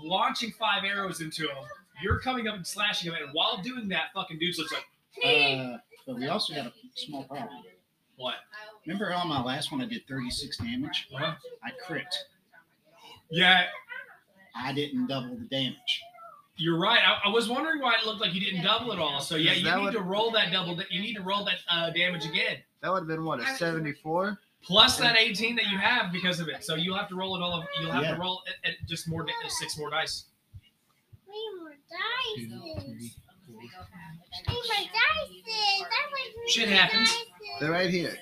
launching 0.00 0.52
five 0.52 0.84
arrows 0.84 1.20
into 1.20 1.42
him. 1.48 1.56
You're 2.00 2.20
coming 2.20 2.46
up 2.46 2.54
and 2.54 2.64
slashing 2.64 3.10
him, 3.10 3.18
and 3.20 3.30
while 3.32 3.60
doing 3.62 3.88
that, 3.88 4.12
fucking 4.14 4.38
dude's 4.38 4.58
looks 4.58 4.72
like 4.72 4.84
Uh, 5.24 5.78
but 6.06 6.14
we 6.20 6.28
also 6.28 6.54
got 6.54 6.66
a 6.66 6.72
small 6.94 7.24
problem. 7.24 7.64
what? 8.14 8.36
Remember 8.86 9.10
how 9.10 9.22
on 9.22 9.28
my 9.28 9.42
last 9.42 9.72
one 9.72 9.80
I 9.80 9.86
did 9.86 10.06
36 10.06 10.58
damage? 10.58 11.08
Uh-huh. 11.12 11.34
I 11.64 11.70
crit. 11.84 12.06
Yeah, 13.30 13.64
I 14.54 14.72
didn't 14.72 15.06
double 15.08 15.36
the 15.36 15.44
damage. 15.46 16.02
You're 16.58 16.78
right. 16.78 17.00
I, 17.04 17.28
I 17.28 17.32
was 17.32 17.48
wondering 17.48 17.80
why 17.82 17.94
it 18.00 18.06
looked 18.06 18.20
like 18.20 18.32
you 18.32 18.40
didn't 18.40 18.62
double 18.64 18.92
it 18.92 18.98
all. 18.98 19.20
So 19.20 19.36
yeah, 19.36 19.52
you 19.52 19.64
need 19.64 19.82
would- 19.84 19.92
to 19.92 20.00
roll 20.00 20.30
that 20.32 20.52
double. 20.52 20.80
You 20.90 21.00
need 21.00 21.14
to 21.14 21.22
roll 21.22 21.44
that 21.44 21.56
uh, 21.70 21.90
damage 21.90 22.24
again, 22.24 22.56
that 22.80 22.90
would 22.90 23.00
have 23.00 23.08
been 23.08 23.24
what 23.24 23.40
a 23.40 23.46
seventy-four. 23.56 24.38
plus 24.62 24.96
that 24.98 25.16
18 25.18 25.54
that 25.56 25.66
you 25.66 25.76
have 25.78 26.10
because 26.12 26.40
of 26.40 26.48
it. 26.48 26.64
So 26.64 26.74
you'll 26.76 26.96
have 26.96 27.08
to 27.10 27.14
roll 27.14 27.36
it 27.36 27.42
all. 27.42 27.62
You'll 27.80 27.92
have 27.92 28.02
Yeah. 28.04 28.14
to 28.14 28.20
roll 28.20 28.42
it, 28.46 28.70
it 28.70 28.76
just 28.88 29.06
more 29.08 29.22
da- 29.22 29.32
uh, 29.44 29.48
six 29.48 29.76
more 29.78 29.90
dice. 29.90 30.24
Three 31.26 31.60
more 31.60 31.70
dice. 31.70 32.36
Two, 32.36 32.48
three, 32.48 33.12
four, 33.12 33.34
Three 33.44 33.54
more 33.54 33.62
dice. 33.62 34.88
That 34.92 36.06
was 36.10 36.32
three 36.34 36.48
Shit 36.48 36.68
happens. 36.70 37.14
They're 37.60 37.70
right 37.70 37.90
here. 37.90 38.16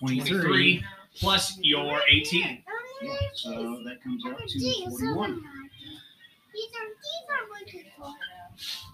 23. 0.00 0.30
23 0.40 0.84
plus 1.20 1.58
your 1.62 2.00
18. 2.10 2.62
Yeah, 3.02 3.14
so 3.34 3.80
that 3.84 4.02
comes 4.02 4.22
out 4.26 4.38
Gee, 4.48 4.84
to 4.84 4.90
so 4.90 4.98
41. 4.98 5.42
These 6.54 6.70
are 6.74 6.88
these 6.88 7.24
are 7.30 7.48
working 7.50 7.84
for. 7.96 8.10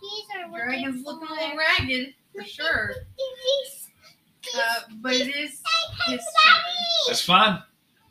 These 0.03 0.27
are 0.37 0.53
working 0.53 0.67
Dragon's 0.83 1.03
for. 1.05 1.13
looking 1.13 1.29
a 1.29 1.33
little 1.33 1.57
ragged, 1.57 2.15
for 2.35 2.45
sure. 2.45 2.95
These- 3.17 3.71
these- 3.73 3.91
Uh, 4.55 4.81
but 4.97 5.15
it 5.15 5.29
is 5.35 5.63
his 6.07 6.21
turn. 6.21 6.63
That's 7.09 7.25
fine. 7.25 7.53
I 7.55 7.63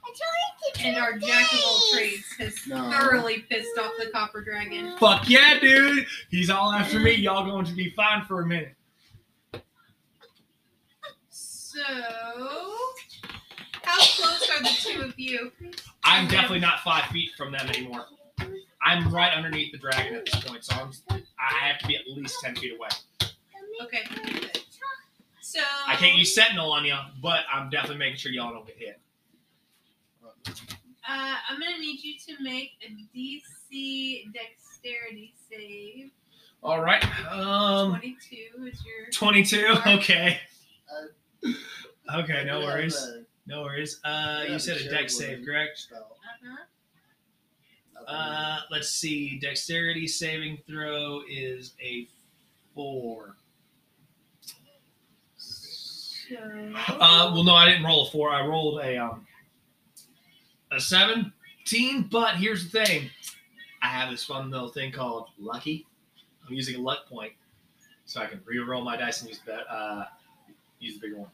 told 0.08 0.18
you 0.18 0.74
to 0.74 0.88
And 0.88 0.98
our 0.98 1.14
do 1.20 1.28
jack 1.28 1.54
of 1.54 1.60
all 1.64 1.80
trades 1.94 2.26
has 2.40 2.56
No. 2.68 2.90
thoroughly 2.92 3.42
pissed 3.50 3.78
off 3.78 3.92
the 4.00 4.10
copper 4.12 4.44
dragon. 4.44 4.98
Fuck 4.98 5.30
yeah, 5.30 5.60
dude. 5.60 6.08
He's 6.32 6.50
all 6.50 6.72
after 6.72 7.00
me. 7.00 7.12
Y'all 7.14 7.46
going 7.46 7.66
to 7.66 7.74
be 7.74 7.92
fine 7.92 8.26
for 8.26 8.42
a 8.42 8.48
minute. 8.48 8.76
So, 11.30 11.80
how 13.94 14.06
close 14.24 14.50
are 14.50 14.64
the 14.64 14.70
two 14.80 15.02
of 15.02 15.20
you? 15.20 15.52
I'm 16.04 16.28
definitely 16.28 16.60
not 16.60 16.80
five 16.82 17.06
feet 17.06 17.32
from 17.38 17.52
them 17.52 17.68
anymore. 17.68 18.06
I'm 18.82 19.14
right 19.14 19.34
underneath 19.34 19.72
the 19.72 19.78
dragon 19.78 20.16
at 20.16 20.26
this 20.26 20.44
point, 20.44 20.66
so 20.66 20.76
I'm, 20.76 20.92
I 21.10 21.54
have 21.68 21.80
to 21.80 21.88
be 21.88 21.96
at 21.96 22.02
least 22.08 22.38
10 22.44 22.56
feet 22.56 22.74
away. 22.76 22.90
Okay. 23.84 24.00
good. 24.26 24.60
So 25.42 25.60
I 25.88 25.96
can't 25.96 26.18
use 26.18 26.34
Sentinel 26.34 26.72
on 26.72 26.84
you, 26.84 26.96
but 27.22 27.42
I'm 27.54 27.70
definitely 27.70 27.98
making 27.98 28.18
sure 28.18 28.32
y'all 28.32 28.52
don't 28.54 28.66
get 28.66 28.78
hit. 28.78 29.00
Uh, 30.48 31.36
I'm 31.50 31.60
gonna 31.60 31.78
need 31.78 32.02
you 32.02 32.16
to 32.28 32.42
make 32.44 32.72
a 32.82 33.18
DC 33.18 34.32
Dexterity 34.34 35.34
save. 35.50 36.12
All 36.64 36.82
right. 36.82 37.04
Um, 37.30 37.92
Twenty-two 37.92 38.66
is 38.66 38.84
your. 38.86 39.10
22. 39.12 39.76
Okay. 39.88 40.40
Okay, 42.16 42.44
no 42.46 42.60
Yeah, 42.62 42.66
worries. 42.66 43.08
No 43.46 43.64
worries. 43.64 44.00
Uh, 44.04 44.46
you 44.50 44.58
said 44.58 44.78
a 44.78 44.90
dex 44.90 45.18
save, 45.18 45.46
correct? 45.46 45.88
Uh-huh. 45.94 46.56
Uh, 48.08 48.60
let's 48.72 48.90
see. 48.90 49.38
Dexterity 49.40 50.08
saving 50.08 50.60
throw 50.68 51.22
is 51.30 51.74
a 51.82 52.08
four. 52.74 53.36
So. 55.38 56.36
Uh, 56.38 57.32
well, 57.34 57.44
no, 57.44 57.54
I 57.54 57.66
didn't 57.66 57.84
roll 57.86 58.08
a 58.08 58.12
four. 58.12 58.30
I 58.30 58.46
rolled 58.46 58.80
a 58.82 58.98
um 58.98 59.28
a 60.72 60.80
seventeen. 60.80 62.08
But 62.10 62.36
here's 62.36 62.70
the 62.70 62.86
thing: 62.86 63.10
I 63.82 63.88
have 63.88 64.10
this 64.10 64.24
fun 64.24 64.50
little 64.50 64.70
thing 64.70 64.92
called 64.92 65.28
lucky. 65.38 65.86
I'm 66.48 66.54
using 66.54 66.76
a 66.76 66.80
luck 66.82 67.08
point, 67.08 67.34
so 68.06 68.22
I 68.22 68.26
can 68.26 68.42
re-roll 68.46 68.84
my 68.84 68.98
dice 68.98 69.22
and 69.22 69.30
use 69.30 69.42
the 69.46 69.70
uh 69.70 70.06
use 70.80 70.96
the 70.96 71.02
bigger 71.02 71.20
one. 71.20 71.32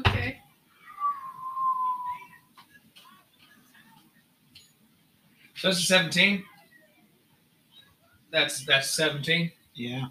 Okay. 0.00 0.40
So 5.64 5.70
that's 5.70 5.80
a 5.80 5.86
seventeen. 5.86 6.44
That's 8.30 8.66
that's 8.66 8.90
seventeen. 8.90 9.50
Yeah. 9.74 10.08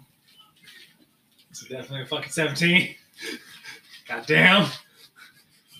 It's 1.48 1.60
definitely 1.60 2.02
a 2.02 2.06
fucking 2.06 2.32
seventeen. 2.32 2.96
God 4.08 4.24
damn. 4.26 4.66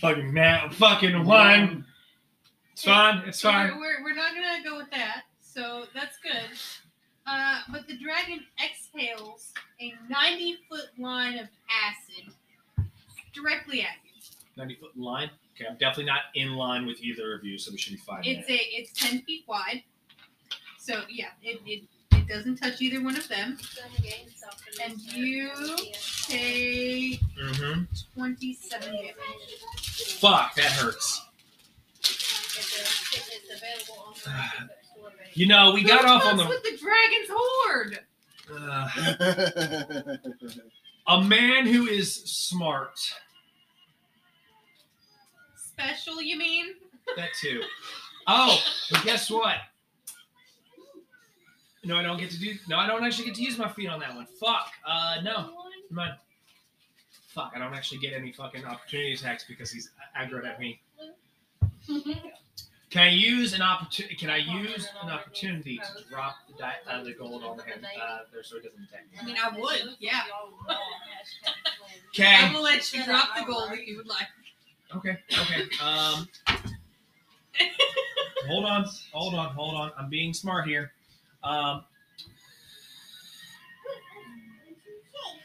Fucking 0.00 0.32
now, 0.32 0.68
fucking 0.70 1.24
one. 1.24 1.84
It's 2.72 2.84
fine. 2.84 3.24
It's 3.26 3.40
fine. 3.40 3.72
We're, 3.72 3.80
we're, 3.80 4.04
we're 4.04 4.14
not 4.14 4.32
gonna 4.36 4.62
go 4.62 4.76
with 4.76 4.92
that. 4.92 5.22
So 5.40 5.86
that's 5.92 6.18
good. 6.22 6.56
Uh, 7.26 7.62
but 7.72 7.88
the 7.88 7.96
dragon 7.96 8.44
exhales 8.64 9.52
a 9.80 9.92
90 10.08 10.58
foot 10.68 10.90
line 11.00 11.36
of 11.38 11.48
acid 11.84 12.32
directly 13.32 13.80
at 13.80 13.96
you. 14.04 14.12
90 14.56 14.76
foot 14.76 14.96
line. 14.96 15.30
Okay, 15.54 15.66
I'm 15.68 15.76
definitely 15.76 16.06
not 16.06 16.22
in 16.34 16.56
line 16.56 16.84
with 16.86 17.00
either 17.00 17.32
of 17.34 17.44
you, 17.44 17.58
so 17.58 17.70
we 17.70 17.78
should 17.78 17.92
be 17.92 17.98
fine. 17.98 18.22
It's 18.24 18.46
there. 18.48 18.56
a 18.56 18.60
it's 18.72 18.90
10 18.92 19.22
feet 19.22 19.44
wide. 19.46 19.82
So 20.78 21.02
yeah, 21.08 21.28
it, 21.42 21.60
it, 21.64 21.84
it 22.12 22.26
doesn't 22.28 22.56
touch 22.56 22.82
either 22.82 23.02
one 23.02 23.16
of 23.16 23.26
them. 23.28 23.56
And 24.84 25.00
you 25.00 25.50
take 26.26 27.20
Mhm. 27.40 27.86
27 28.14 28.92
damage. 28.92 29.14
Fuck, 30.18 30.54
that 30.56 30.72
hurts. 30.72 31.20
You 35.36 35.46
know, 35.48 35.72
we 35.74 35.82
got 35.82 36.04
off 36.04 36.24
on 36.26 36.36
the. 36.36 36.46
with 36.46 36.62
the 36.62 36.78
dragon's 36.78 37.28
hoard. 37.28 37.98
Uh, 38.52 38.88
A 41.08 41.20
man 41.24 41.66
who 41.66 41.86
is 41.88 42.14
smart. 42.14 43.00
Special, 45.78 46.22
you 46.22 46.38
mean? 46.38 46.74
That 47.16 47.30
too. 47.40 47.62
Oh, 48.26 48.58
but 48.90 49.04
guess 49.04 49.30
what? 49.30 49.56
No, 51.84 51.96
I 51.96 52.02
don't 52.02 52.18
get 52.18 52.30
to 52.30 52.38
do. 52.38 52.54
No, 52.68 52.78
I 52.78 52.86
don't 52.86 53.04
actually 53.04 53.26
get 53.26 53.34
to 53.34 53.42
use 53.42 53.58
my 53.58 53.68
feet 53.68 53.88
on 53.88 54.00
that 54.00 54.14
one. 54.14 54.26
Fuck. 54.40 54.68
Uh, 54.86 55.16
no. 55.22 55.50
My. 55.90 56.12
Fuck. 57.28 57.52
I 57.54 57.58
don't 57.58 57.74
actually 57.74 57.98
get 57.98 58.14
any 58.14 58.32
fucking 58.32 58.64
opportunity 58.64 59.12
attacks 59.12 59.44
because 59.46 59.70
he's 59.70 59.90
aggroed 60.18 60.46
at 60.46 60.58
me. 60.58 60.80
Can 62.90 63.02
I 63.02 63.10
use 63.10 63.52
an 63.54 63.60
opportunity? 63.60 64.14
Can 64.14 64.30
I 64.30 64.36
use 64.36 64.88
an 65.02 65.10
opportunity 65.10 65.78
to 65.78 66.04
drop 66.08 66.36
the 66.48 66.54
di- 66.56 66.74
uh, 66.88 67.02
the 67.02 67.12
gold 67.12 67.42
on 67.42 67.58
him 67.58 67.84
uh, 67.84 68.18
there 68.32 68.42
so 68.44 68.56
he 68.56 68.62
doesn't 68.66 68.84
attack 68.84 69.04
me? 69.12 69.18
I 69.20 69.24
mean, 69.26 69.36
I 69.42 69.58
would, 69.58 69.96
yeah. 69.98 70.20
Okay. 72.10 72.32
I 72.32 72.52
will 72.54 72.62
let 72.62 72.92
you 72.94 73.04
drop 73.04 73.36
the 73.36 73.44
gold 73.44 73.72
if 73.72 73.88
you 73.88 73.96
would 73.96 74.06
like. 74.06 74.28
Okay. 74.96 75.18
Okay. 75.32 75.62
Um. 75.82 76.28
hold 78.46 78.64
on. 78.64 78.84
Hold 79.12 79.34
on. 79.34 79.54
Hold 79.54 79.74
on. 79.74 79.92
I'm 79.98 80.08
being 80.08 80.32
smart 80.32 80.66
here. 80.66 80.92
Um. 81.42 81.84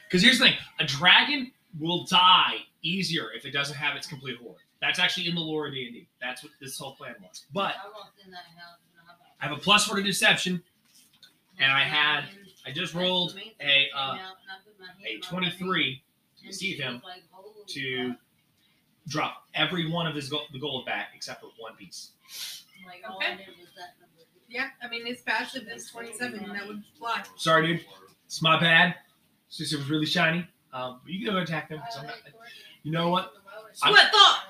Because 0.08 0.24
here's 0.24 0.40
the 0.40 0.46
thing: 0.46 0.56
a 0.80 0.86
dragon 0.86 1.52
will 1.80 2.06
die 2.06 2.56
easier 2.82 3.32
if 3.36 3.46
it 3.46 3.52
doesn't 3.52 3.76
have 3.76 3.96
its 3.96 4.08
complete 4.08 4.38
hoard. 4.38 4.58
That's 4.82 4.98
actually 4.98 5.28
in 5.28 5.36
the 5.36 5.42
lore 5.42 5.68
of 5.68 5.74
D&D. 5.74 6.08
That's 6.22 6.42
what 6.42 6.54
this 6.62 6.78
whole 6.80 6.96
plan 6.96 7.16
was. 7.22 7.46
But 7.54 7.76
I 7.76 7.90
walked 7.94 8.20
in 8.24 8.32
that 8.32 8.46
house 8.58 8.80
and 8.98 9.04
I 9.04 9.12
thought- 9.12 9.20
I 9.42 9.46
have 9.48 9.58
a 9.58 9.60
plus 9.62 9.86
four 9.86 9.98
to 9.98 10.04
deception. 10.04 10.64
And 11.60 11.70
I 11.72 11.82
had- 11.84 12.30
I 12.66 12.72
just 12.72 12.94
rolled 12.94 13.38
a, 13.60 13.90
uh, 13.94 14.16
a 15.06 15.18
23 15.20 16.02
deceive 16.42 16.80
him 16.80 17.02
to 17.68 18.16
drop 19.08 19.46
every 19.56 19.90
one 19.90 20.06
of 20.08 20.16
his 20.16 20.30
go- 20.30 20.46
the 20.52 20.60
gold 20.60 20.86
back 20.86 21.10
except 21.16 21.42
for 21.42 21.50
one 21.58 21.76
piece. 21.76 22.12
Like, 22.86 23.02
all 23.10 23.20
I 23.22 23.34
Okay. 23.34 23.38
did 23.46 23.58
was 23.60 23.68
that 23.78 23.96
number. 24.00 24.24
Yeah, 24.48 24.70
I 24.82 24.88
mean, 24.88 25.06
his 25.06 25.22
passive 25.22 25.68
is 25.68 25.90
27, 25.92 26.44
and 26.44 26.56
that 26.56 26.68
would 26.68 26.84
fly. 26.98 27.24
Sorry, 27.38 27.68
dude. 27.78 27.86
It's 28.26 28.42
my 28.42 28.60
bad. 28.60 28.96
Since 29.50 29.74
it 29.74 29.78
was 29.78 29.90
really 29.90 30.06
shiny. 30.06 30.48
Um, 30.74 31.00
but 31.04 31.12
you 31.12 31.26
can 31.26 31.34
go 31.36 31.42
attack 31.42 31.70
them. 31.70 31.80
'cause 31.80 31.98
I'm 31.98 32.06
not- 32.08 32.18
you 32.84 32.92
know 32.92 33.10
what? 33.10 33.34
I'm- 33.82 33.94
What 33.94 34.12
thought? 34.12 34.46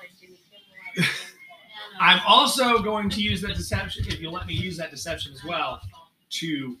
I'm 1.98 2.20
also 2.26 2.82
going 2.82 3.10
to 3.10 3.20
use 3.22 3.40
that 3.42 3.56
deception, 3.56 4.06
if 4.06 4.20
you'll 4.20 4.32
let 4.32 4.46
me 4.46 4.54
use 4.54 4.76
that 4.78 4.90
deception 4.90 5.32
as 5.32 5.44
well, 5.44 5.80
to 6.30 6.78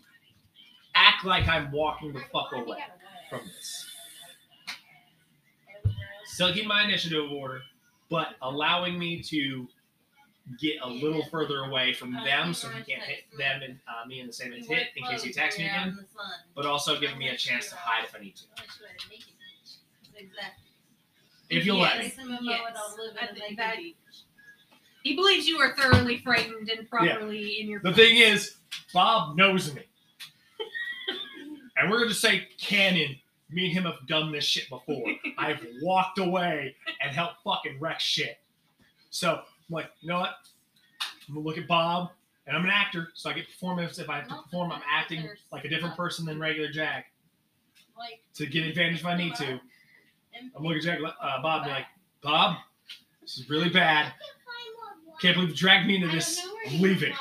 act 0.94 1.24
like 1.24 1.46
I'm 1.48 1.70
walking 1.72 2.12
the 2.12 2.20
fuck 2.32 2.52
away 2.52 2.82
from 3.28 3.46
this. 3.46 3.89
Still 6.40 6.54
keep 6.54 6.66
my 6.66 6.84
initiative 6.84 7.30
order, 7.30 7.60
but 8.08 8.28
allowing 8.40 8.98
me 8.98 9.20
to 9.24 9.68
get 10.58 10.76
a 10.82 10.88
little 10.88 11.22
further 11.26 11.64
away 11.64 11.92
from 11.92 12.14
them 12.14 12.54
so 12.54 12.66
he 12.70 12.82
can't 12.82 13.02
hit 13.02 13.24
them 13.36 13.60
and 13.62 13.78
uh, 13.86 14.06
me 14.06 14.20
in 14.20 14.26
the 14.26 14.32
same 14.32 14.50
hit 14.50 14.86
in 14.96 15.04
case 15.04 15.22
he 15.22 15.32
attacks 15.32 15.58
me 15.58 15.66
again, 15.66 15.98
but 16.56 16.64
also 16.64 16.98
giving 16.98 17.18
me 17.18 17.28
a 17.28 17.36
chance 17.36 17.68
to 17.68 17.76
hide 17.76 18.06
if 18.06 18.16
I 18.16 18.20
need 18.20 18.36
to. 18.36 18.44
If 21.50 21.66
you'll 21.66 21.76
let 21.76 21.98
me. 21.98 22.08
Place 22.08 22.16
him 22.16 22.32
in 22.32 22.38
Yes. 22.40 22.74
I'll 22.74 22.96
live 22.96 23.16
I 23.20 23.26
in 23.26 23.36
a 23.36 23.38
think 23.38 23.58
that- 23.58 23.76
He 25.02 25.14
believes 25.14 25.46
you 25.46 25.58
are 25.58 25.76
thoroughly 25.76 26.22
frightened 26.24 26.70
and 26.70 26.88
properly 26.88 27.60
in 27.60 27.68
your. 27.68 27.80
The 27.82 27.92
thing 27.92 28.16
is, 28.16 28.56
Bob 28.94 29.36
knows 29.36 29.74
me. 29.74 29.82
and 31.76 31.90
we're 31.90 31.98
going 31.98 32.08
to 32.08 32.14
say 32.14 32.48
canon. 32.58 33.16
Me 33.52 33.66
and 33.66 33.72
him 33.72 33.84
have 33.84 34.06
done 34.06 34.32
this 34.32 34.44
shit 34.44 34.68
before. 34.68 35.04
I've 35.38 35.64
walked 35.82 36.18
away 36.18 36.74
and 37.02 37.14
helped 37.14 37.36
fucking 37.44 37.78
wreck 37.80 38.00
shit. 38.00 38.38
So 39.10 39.36
I'm 39.36 39.42
like, 39.68 39.90
you 40.00 40.08
know 40.08 40.20
what? 40.20 40.34
I'm 41.28 41.34
gonna 41.34 41.46
look 41.46 41.58
at 41.58 41.66
Bob, 41.66 42.10
and 42.46 42.56
I'm 42.56 42.64
an 42.64 42.70
actor, 42.70 43.08
so 43.14 43.30
I 43.30 43.32
get 43.32 43.46
performance. 43.46 43.98
If 43.98 44.08
I 44.08 44.16
have 44.16 44.28
to 44.28 44.34
perform, 44.34 44.72
I'm 44.72 44.82
acting 44.88 45.28
like 45.52 45.64
a 45.64 45.68
different 45.68 45.96
person 45.96 46.24
than 46.24 46.40
regular 46.40 46.70
Jack 46.70 47.06
Like, 47.98 48.20
to 48.34 48.46
get 48.46 48.64
advantage 48.64 49.00
if 49.00 49.06
I 49.06 49.16
need 49.16 49.34
to. 49.36 49.60
I'm 50.56 50.62
looking 50.62 50.78
at 50.78 50.82
Jack, 50.82 50.98
uh, 51.02 51.42
Bob, 51.42 51.62
and 51.62 51.66
be 51.66 51.70
like, 51.72 51.86
Bob, 52.22 52.56
this 53.20 53.38
is 53.38 53.50
really 53.50 53.68
bad. 53.68 54.12
Can't 55.20 55.34
believe 55.34 55.50
you 55.50 55.56
dragged 55.56 55.86
me 55.86 55.96
into 55.96 56.08
this. 56.08 56.40
I'm 56.66 56.80
leaving. 56.80 57.12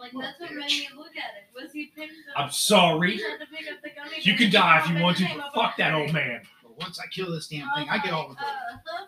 Like 0.00 0.12
that's 0.18 0.40
what 0.40 0.50
made 0.50 0.66
me 0.66 0.88
look 0.96 1.14
at 1.16 1.36
it. 1.36 1.44
Was 1.54 1.72
he 1.72 1.86
picked 1.94 2.12
up? 2.34 2.44
I'm 2.44 2.50
sorry. 2.50 3.16
He 3.16 3.22
had 3.22 3.40
to 3.40 3.46
pick 3.46 3.70
up 3.70 3.82
the 3.82 3.90
gummy 3.90 4.16
You 4.22 4.34
can 4.34 4.50
die 4.50 4.80
if 4.82 4.90
you 4.90 5.02
want 5.02 5.18
to, 5.18 5.26
but 5.36 5.52
fuck 5.54 5.76
that 5.76 5.92
old 5.92 6.12
man. 6.14 6.40
But 6.62 6.78
once 6.78 6.98
I 6.98 7.06
kill 7.08 7.30
this 7.30 7.48
damn 7.48 7.68
thing, 7.76 7.88
I 7.90 7.98
get 7.98 8.12
all 8.12 8.28
the 8.30 8.34
gold. 8.34 8.38
Uh-huh. 8.38 9.06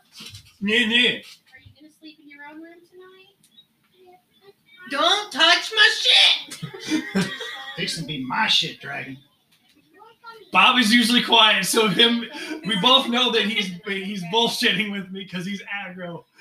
Yeah, 0.60 0.76
yeah. 0.76 0.80
Are 0.80 1.60
you 1.64 1.72
gonna 1.80 1.92
sleep 1.98 2.18
in 2.22 2.28
your 2.28 2.40
own 2.50 2.60
room 2.60 2.74
tonight? 2.90 3.28
Don't 4.90 5.32
touch 5.32 5.72
my 5.74 5.90
shit. 5.98 6.60
Fixing 7.76 8.04
to 8.04 8.06
be 8.06 8.22
my 8.24 8.46
shit, 8.48 8.80
dragon. 8.80 9.16
Bob 10.52 10.78
is 10.78 10.92
usually 10.92 11.22
quiet, 11.22 11.64
so 11.64 11.88
him, 11.88 12.26
we 12.66 12.78
both 12.82 13.08
know 13.08 13.32
that 13.32 13.44
he's 13.44 13.68
he's 13.86 14.22
bullshitting 14.24 14.92
with 14.92 15.10
me 15.10 15.24
because 15.24 15.46
he's 15.46 15.62
aggro. 15.62 16.24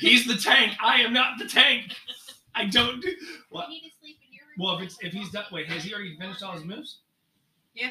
And 0.00 0.08
it's 0.08 0.26
your 0.26 0.34
turn. 0.36 0.40
Sleepy. 0.40 0.40
He's 0.40 0.44
the 0.44 0.50
tank. 0.50 0.76
I 0.82 1.00
am 1.00 1.12
not 1.12 1.38
the 1.38 1.46
tank. 1.46 1.94
I 2.54 2.64
don't 2.66 3.00
do. 3.00 3.08
You 3.08 3.16
What? 3.50 3.68
need 3.68 3.80
to 3.82 3.90
sleep 4.00 4.16
in 4.26 4.34
your 4.34 4.44
room. 4.46 4.54
Well, 4.58 4.76
if 4.78 4.82
it's 4.84 4.98
if 5.02 5.12
he's 5.12 5.30
done. 5.30 5.44
Wait, 5.52 5.66
has 5.68 5.84
he 5.84 5.92
already 5.94 6.16
finished 6.16 6.42
all 6.42 6.52
his 6.52 6.64
moves? 6.64 6.98
Yeah. 7.74 7.90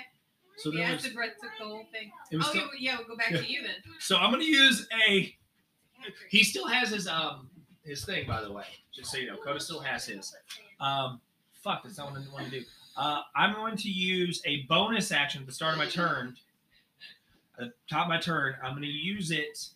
So 0.57 0.71
The 0.71 0.77
then 0.77 0.89
there's, 0.89 1.01
acid 1.01 1.13
breath 1.15 1.33
took 1.41 1.51
the 1.59 1.65
whole 1.65 1.85
thing. 1.91 2.11
was 2.31 2.47
Oh, 2.47 2.49
still, 2.49 2.67
yeah, 2.79 2.97
we'll 2.97 3.07
go 3.07 3.15
back 3.15 3.29
Yeah. 3.31 3.37
to 3.41 3.47
you 3.51 3.61
then. 3.61 3.75
so 3.99 4.17
I'm 4.17 4.31
gonna 4.31 4.43
use 4.43 4.87
a. 5.07 5.35
He 6.29 6.43
still 6.43 6.67
has 6.67 6.89
his 6.89 7.07
um 7.07 7.49
his 7.85 8.03
thing 8.05 8.27
by 8.27 8.41
the 8.41 8.51
way. 8.51 8.65
Just 8.93 9.11
so 9.11 9.17
you 9.17 9.27
know, 9.27 9.37
Koda 9.37 9.59
still 9.59 9.79
has 9.79 10.05
his. 10.07 10.35
Um, 10.79 11.21
fuck, 11.53 11.83
that's 11.83 11.97
not 11.97 12.11
what 12.11 12.21
I 12.21 12.33
want 12.33 12.45
to 12.45 12.59
do. 12.59 12.65
Uh, 12.97 13.21
I'm 13.35 13.53
going 13.53 13.77
to 13.77 13.89
use 13.89 14.41
a 14.45 14.63
bonus 14.63 15.11
action 15.11 15.41
at 15.41 15.47
the 15.47 15.53
start 15.53 15.73
of 15.73 15.77
my 15.77 15.85
turn. 15.87 16.35
At 17.59 17.67
the 17.67 17.73
top 17.89 18.03
of 18.05 18.09
my 18.09 18.19
turn, 18.19 18.55
I'm 18.63 18.71
going 18.71 18.81
to 18.83 18.87
use 18.87 19.29
it 19.31 19.67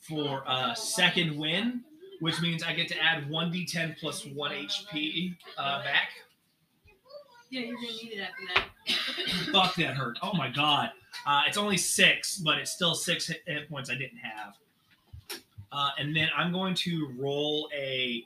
for 0.00 0.42
a 0.46 0.74
Second 0.74 1.36
Wind, 1.36 1.80
which 2.20 2.40
means 2.40 2.62
I 2.62 2.72
get 2.72 2.88
to 2.88 3.02
add 3.02 3.28
1d10 3.28 3.98
plus 3.98 4.26
1 4.26 4.50
HP 4.50 5.36
uh, 5.58 5.82
back. 5.82 6.10
Yeah, 7.50 7.62
you're 7.62 7.74
gonna 7.74 7.88
need 7.88 8.12
it 8.12 8.20
after 8.20 8.42
that. 8.54 8.66
Fuck, 9.52 9.74
that 9.76 9.94
hurt. 9.94 10.18
Oh 10.22 10.32
my 10.34 10.48
god. 10.48 10.90
Uh, 11.26 11.42
it's 11.46 11.56
only 11.56 11.76
six, 11.76 12.36
but 12.38 12.58
it's 12.58 12.70
still 12.70 12.94
six 12.94 13.26
hit, 13.26 13.42
hit 13.46 13.68
points 13.68 13.90
I 13.90 13.94
didn't 13.94 14.18
have. 14.18 14.54
Uh, 15.72 15.90
and 15.98 16.14
then 16.16 16.28
I'm 16.36 16.52
going 16.52 16.74
to 16.76 17.12
roll 17.18 17.68
a. 17.76 18.24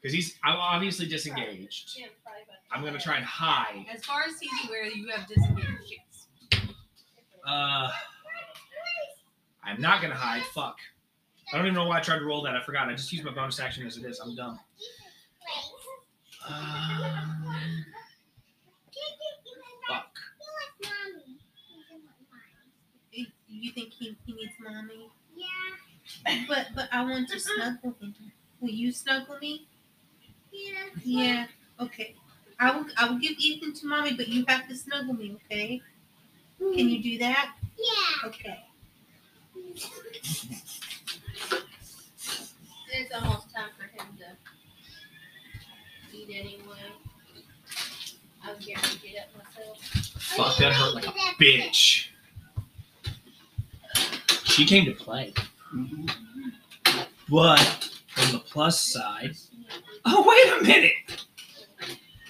Because 0.00 0.14
he's 0.14 0.36
I'm 0.42 0.56
obviously 0.56 1.06
disengaged. 1.06 2.00
I'm 2.72 2.80
going 2.80 2.94
to 2.94 3.00
try 3.00 3.16
and 3.16 3.24
hide. 3.24 3.84
As 3.92 4.04
far 4.04 4.22
as 4.26 4.38
he's 4.40 4.50
aware, 4.66 4.86
you 4.86 5.08
have 5.08 5.26
disengaged. 5.26 6.00
Uh, 7.46 7.90
I'm 9.62 9.80
not 9.80 10.00
going 10.00 10.12
to 10.12 10.18
hide. 10.18 10.42
Fuck. 10.42 10.78
I 11.52 11.56
don't 11.56 11.66
even 11.66 11.74
know 11.74 11.86
why 11.86 11.98
I 11.98 12.00
tried 12.00 12.18
to 12.18 12.24
roll 12.24 12.42
that. 12.42 12.54
I 12.54 12.62
forgot. 12.62 12.88
I 12.88 12.94
just 12.94 13.12
used 13.12 13.24
my 13.24 13.32
bonus 13.32 13.58
action 13.60 13.86
as 13.86 13.96
it 13.96 14.04
is. 14.04 14.20
I'm 14.20 14.34
dumb. 14.34 14.58
Um, 16.48 17.56
fuck. 19.88 20.06
You 23.48 23.72
think 23.72 23.92
he, 23.92 24.16
he 24.24 24.32
needs 24.32 24.52
mommy? 24.58 25.10
Yeah. 25.36 26.44
But 26.48 26.68
but 26.74 26.88
I 26.92 27.02
want 27.04 27.28
to 27.28 27.38
snuggle 27.38 27.94
him. 28.00 28.14
Will 28.60 28.70
you 28.70 28.90
snuggle 28.90 29.38
me? 29.38 29.66
Yeah. 30.50 30.86
Yeah. 31.04 31.46
Okay. 31.78 32.14
I 32.58 32.74
will 32.76 32.86
I 32.96 33.10
will 33.10 33.18
give 33.18 33.32
Ethan 33.38 33.74
to 33.74 33.86
mommy, 33.86 34.14
but 34.14 34.28
you 34.28 34.44
have 34.48 34.68
to 34.68 34.76
snuggle 34.76 35.14
me, 35.14 35.36
okay? 35.44 35.82
Can 36.58 36.88
you 36.88 37.02
do 37.02 37.18
that? 37.18 37.54
Yeah. 37.76 38.28
Okay. 38.28 38.64
It's 42.92 43.14
almost 43.14 43.54
time 43.54 43.70
for 43.78 43.84
him 43.84 44.06
to 44.18 44.26
eat 46.16 46.28
anyway. 46.32 46.92
I'm 48.42 48.58
guaranteed 48.58 49.14
it 49.14 49.28
myself. 49.36 49.78
Fuck, 50.18 50.56
that 50.58 50.72
hurt 50.72 50.94
like 50.94 51.06
a 51.06 51.10
bitch. 51.40 52.08
She 54.44 54.66
came 54.66 54.84
to 54.86 54.92
play. 54.92 55.32
Mm-hmm. 55.74 56.06
But 57.28 57.90
on 58.18 58.32
the 58.32 58.40
plus 58.40 58.92
side. 58.92 59.36
Oh, 60.04 60.24
wait 60.26 60.60
a 60.60 60.62
minute. 60.66 61.24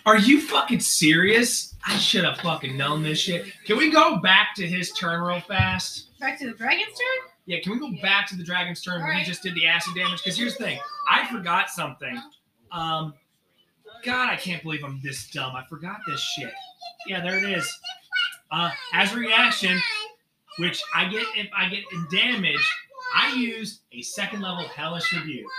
Are 0.04 0.18
you 0.18 0.40
fucking 0.40 0.80
serious? 0.80 1.74
I 1.86 1.96
should 1.96 2.24
have 2.24 2.38
fucking 2.38 2.76
known 2.76 3.02
this 3.02 3.20
shit. 3.20 3.46
Can 3.64 3.78
we 3.78 3.90
go 3.90 4.18
back 4.18 4.54
to 4.56 4.66
his 4.66 4.92
turn 4.92 5.22
real 5.22 5.40
fast? 5.40 6.18
Back 6.20 6.38
to 6.40 6.46
the 6.46 6.52
dragon's 6.52 6.88
turn? 6.88 7.29
Yeah, 7.50 7.58
can 7.58 7.72
we 7.72 7.80
go 7.80 7.90
back 8.00 8.28
to 8.28 8.36
the 8.36 8.44
dragon's 8.44 8.80
turn 8.80 9.02
where 9.02 9.12
he 9.12 9.24
just 9.24 9.42
did 9.42 9.56
the 9.56 9.66
acid 9.66 9.92
damage? 9.96 10.22
Because 10.22 10.38
here's 10.38 10.56
the 10.56 10.62
thing, 10.62 10.78
I 11.10 11.26
forgot 11.32 11.68
something. 11.68 12.16
Um, 12.70 13.12
God, 14.04 14.30
I 14.30 14.36
can't 14.36 14.62
believe 14.62 14.84
I'm 14.84 15.00
this 15.02 15.28
dumb. 15.32 15.56
I 15.56 15.64
forgot 15.68 15.98
this 16.06 16.20
shit. 16.20 16.52
Yeah, 17.08 17.20
there 17.20 17.36
it 17.38 17.42
is. 17.42 17.68
Uh, 18.52 18.70
as 18.92 19.12
a 19.12 19.16
reaction, 19.16 19.80
which 20.60 20.80
I 20.94 21.08
get 21.08 21.26
if 21.36 21.48
I 21.52 21.68
get 21.68 21.82
in 21.92 22.06
damage, 22.16 22.72
I 23.16 23.34
use 23.34 23.80
a 23.90 24.00
second 24.02 24.42
level 24.42 24.68
hellish 24.68 25.12
rebuke. 25.12 25.50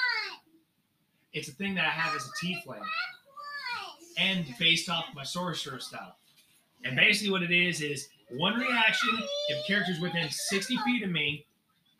It's 1.34 1.50
a 1.50 1.54
thing 1.54 1.76
that 1.76 1.84
I 1.84 1.90
have 1.90 2.16
as 2.16 2.26
a 2.26 2.46
tiefling, 2.46 2.86
and 4.18 4.46
based 4.58 4.90
off 4.90 5.08
my 5.14 5.24
sorcerer 5.24 5.82
stuff. 5.82 6.14
And 6.86 6.96
basically, 6.96 7.32
what 7.32 7.44
it 7.44 7.52
is 7.52 7.82
is 7.82 8.08
one 8.30 8.58
reaction. 8.58 9.10
If 9.50 9.66
a 9.66 9.68
character's 9.68 10.00
within 10.00 10.30
60 10.30 10.78
feet 10.86 11.04
of 11.04 11.10
me, 11.10 11.46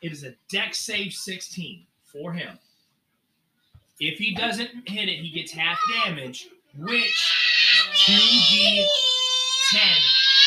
it 0.02 0.12
is 0.12 0.24
a 0.24 0.34
dex 0.50 0.80
save 0.80 1.12
16 1.12 1.86
for 2.04 2.32
him. 2.32 2.58
If 4.00 4.18
he 4.18 4.34
doesn't 4.34 4.88
hit 4.88 5.08
it, 5.08 5.18
he 5.20 5.30
gets 5.30 5.52
half 5.52 5.78
damage, 6.04 6.48
which 6.76 7.32
2d10 8.04 8.84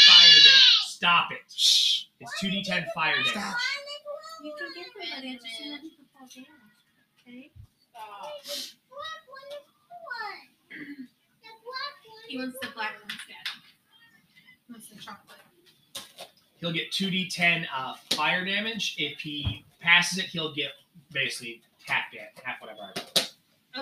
fire 0.05 0.39
damage. 0.43 0.81
Stop 0.87 1.31
it. 1.31 1.39
It's 1.47 2.43
2d10 2.43 2.85
fire 2.93 3.15
damage. 3.33 3.55
You 4.43 4.53
can 4.59 4.73
get 4.75 4.85
them, 4.93 5.07
but 5.15 5.23
it's 5.23 5.43
just 5.45 5.61
not 5.61 5.79
equal 5.85 6.05
fall 6.13 6.27
damage. 6.27 6.75
Okay? 7.21 7.51
He 12.27 12.37
wants 12.37 12.57
the 12.61 12.67
black 12.75 12.93
one 12.99 13.09
instead. 13.09 13.45
He 14.67 14.73
wants 14.73 14.89
the 14.89 14.95
chocolate. 14.97 15.44
He'll 16.59 16.71
get 16.71 16.91
2d10 16.91 17.65
uh, 17.75 17.93
fire 18.11 18.45
damage. 18.45 18.95
If 18.97 19.19
he 19.19 19.65
passes 19.81 20.17
it, 20.19 20.25
he'll 20.25 20.53
get 20.53 20.71
basically 21.11 21.61
half 21.85 22.11
damage, 22.11 22.29
half 22.43 22.61
whatever. 22.61 22.79
I 22.81 22.91
roll. 22.99 23.25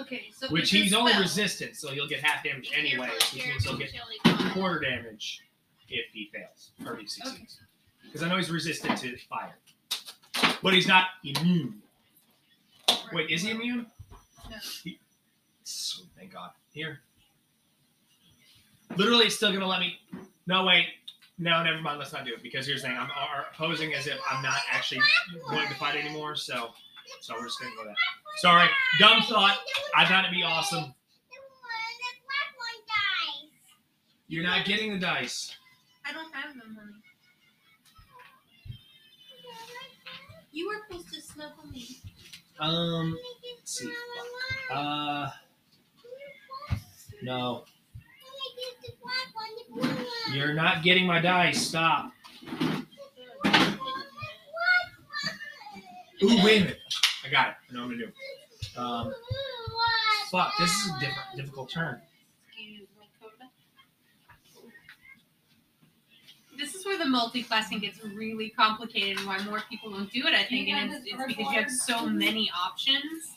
Okay, 0.03 0.23
so 0.35 0.47
Which 0.47 0.71
he's 0.71 0.93
only 0.93 1.13
resistant, 1.19 1.75
so 1.75 1.89
he'll 1.91 2.07
get 2.07 2.23
half 2.23 2.43
damage 2.43 2.71
anyway, 2.75 3.09
which 3.13 3.45
means 3.45 3.63
he'll 3.63 3.77
get 3.77 3.91
quarter 4.53 4.79
damage 4.79 5.41
if 5.87 6.05
he 6.11 6.31
fails 6.33 6.71
or 6.85 6.95
he 6.97 7.05
succeeds. 7.05 7.59
Because 8.03 8.23
I 8.23 8.29
know 8.29 8.37
he's 8.37 8.49
resistant 8.49 8.97
to 8.99 9.15
fire, 9.29 9.55
but 10.63 10.73
he's 10.73 10.87
not 10.87 11.05
immune. 11.23 11.75
Wait, 13.11 13.29
is 13.29 13.43
he 13.43 13.51
immune? 13.51 13.85
No. 14.49 14.57
He- 14.83 14.99
so, 15.63 16.03
thank 16.17 16.33
God. 16.33 16.51
Here. 16.71 16.99
Literally, 18.95 19.25
it's 19.25 19.35
still 19.35 19.53
gonna 19.53 19.67
let 19.67 19.79
me. 19.79 19.99
No, 20.47 20.65
wait. 20.65 20.87
No, 21.43 21.61
never 21.61 21.81
mind. 21.81 21.99
Let's 21.99 22.13
not 22.13 22.23
do 22.25 22.33
it 22.33 22.41
because 22.41 22.65
here's 22.65 22.83
the 22.83 22.87
thing. 22.87 22.97
I'm 22.97 23.09
posing 23.57 23.93
as 23.93 24.07
if 24.07 24.17
I'm 24.31 24.41
not 24.41 24.59
actually 24.71 25.01
wanting 25.45 25.67
to 25.67 25.75
fight 25.75 25.97
anymore. 25.97 26.37
So, 26.37 26.69
so 27.19 27.33
we're 27.37 27.43
just 27.47 27.59
gonna 27.59 27.75
go 27.75 27.83
that. 27.83 27.95
Sorry, 28.37 28.69
dumb 28.97 29.21
thought. 29.23 29.57
I 29.93 30.05
thought 30.05 30.23
it'd 30.23 30.33
be 30.33 30.43
awesome. 30.43 30.95
You're 34.29 34.45
not 34.45 34.65
getting 34.65 34.93
the 34.93 34.99
dice. 34.99 35.53
I 36.05 36.13
don't 36.13 36.33
have 36.33 36.53
them, 36.53 36.77
honey. 36.79 37.01
You 40.53 40.67
were 40.69 40.75
supposed 40.87 41.13
to 41.13 41.21
snuggle 41.21 41.67
me. 41.69 41.99
Um, 42.57 43.17
let's 43.59 43.79
see. 43.79 43.91
Uh, 44.71 45.29
no, 47.21 47.65
you're 50.33 50.53
not 50.53 50.83
getting 50.83 51.05
my 51.05 51.19
dice. 51.19 51.61
Stop. 51.67 52.11
Ooh, 56.23 56.43
wait 56.43 56.61
a 56.61 56.65
minute. 56.65 56.77
I 57.25 57.29
got 57.29 57.47
it. 57.49 57.53
I 57.69 57.73
know 57.73 57.81
what 57.85 57.91
I'm 57.93 57.99
gonna 57.99 58.05
do. 58.05 58.79
Um, 58.79 59.13
fuck. 60.31 60.53
This 60.59 60.71
is 60.71 60.87
a 60.91 60.99
different, 60.99 61.27
difficult 61.35 61.69
turn. 61.69 62.01
Excuse 62.47 62.79
me, 62.99 63.07
Koda. 63.21 63.49
This 66.57 66.75
is 66.75 66.85
where 66.85 66.97
the 66.97 67.05
multi-classing 67.05 67.79
gets 67.79 68.03
really 68.03 68.49
complicated 68.49 69.17
and 69.17 69.27
why 69.27 69.39
more 69.43 69.61
people 69.69 69.91
don't 69.91 70.11
do 70.11 70.25
it, 70.27 70.33
I 70.33 70.43
think. 70.43 70.69
And 70.69 70.91
it's, 70.93 71.05
it's 71.05 71.15
because 71.27 71.37
you 71.37 71.59
have 71.61 71.69
so 71.69 72.05
many 72.05 72.49
options 72.65 73.31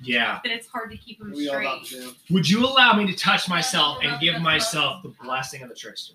Yeah. 0.00 0.40
that 0.44 0.50
it's 0.52 0.66
hard 0.68 0.90
to 0.92 0.96
keep 0.96 1.18
them 1.18 1.32
We 1.32 1.48
all 1.48 1.82
straight. 1.84 2.02
about. 2.04 2.14
Would 2.30 2.48
you 2.48 2.64
allow 2.64 2.94
me 2.94 3.06
to 3.06 3.14
touch 3.14 3.48
myself 3.50 3.98
and 4.02 4.18
give 4.20 4.40
myself 4.40 5.02
the 5.02 5.10
blessing 5.22 5.62
of 5.62 5.68
the 5.68 5.74
trickster, 5.74 6.14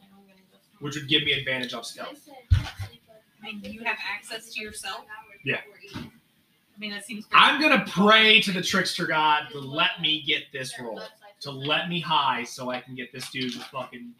which 0.80 0.96
would 0.96 1.08
give 1.08 1.24
me 1.24 1.34
advantage 1.34 1.74
stealth? 1.86 2.30
I 2.52 3.52
mean, 3.52 3.62
you 3.64 3.84
have 3.84 3.98
access 4.14 4.54
to 4.54 4.62
yourself. 4.62 5.06
Yeah. 5.44 5.62
I 5.96 6.80
mean, 6.80 6.92
that 6.92 7.06
seems. 7.06 7.26
I'm 7.32 7.62
gonna 7.62 7.86
pray 7.88 8.42
to 8.42 8.52
the 8.52 8.62
trickster 8.62 9.06
god 9.06 9.44
to 9.52 9.60
let 9.60 10.02
me 10.02 10.24
get 10.26 10.44
this 10.52 10.78
roll. 10.80 11.02
to 11.42 11.52
let 11.52 11.90
me 11.90 12.00
high 12.00 12.44
so 12.44 12.70
I 12.70 12.82
can 12.82 12.96
get 12.96 13.12
this 13.14 13.30
dude 13.30 13.56
with 13.56 13.64
fucking 13.66 14.12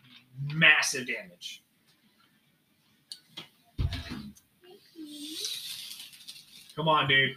massive 0.54 1.08
damage. 1.08 1.64
Come 6.76 6.88
on, 6.88 7.08
dude. 7.08 7.36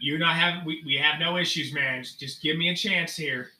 You 0.00 0.18
not 0.18 0.36
have 0.36 0.64
we, 0.64 0.82
we 0.84 0.96
have 0.96 1.20
no 1.20 1.36
issues, 1.36 1.72
man. 1.72 2.04
Just 2.18 2.42
give 2.42 2.56
me 2.56 2.70
a 2.70 2.76
chance 2.76 3.16
here. 3.16 3.50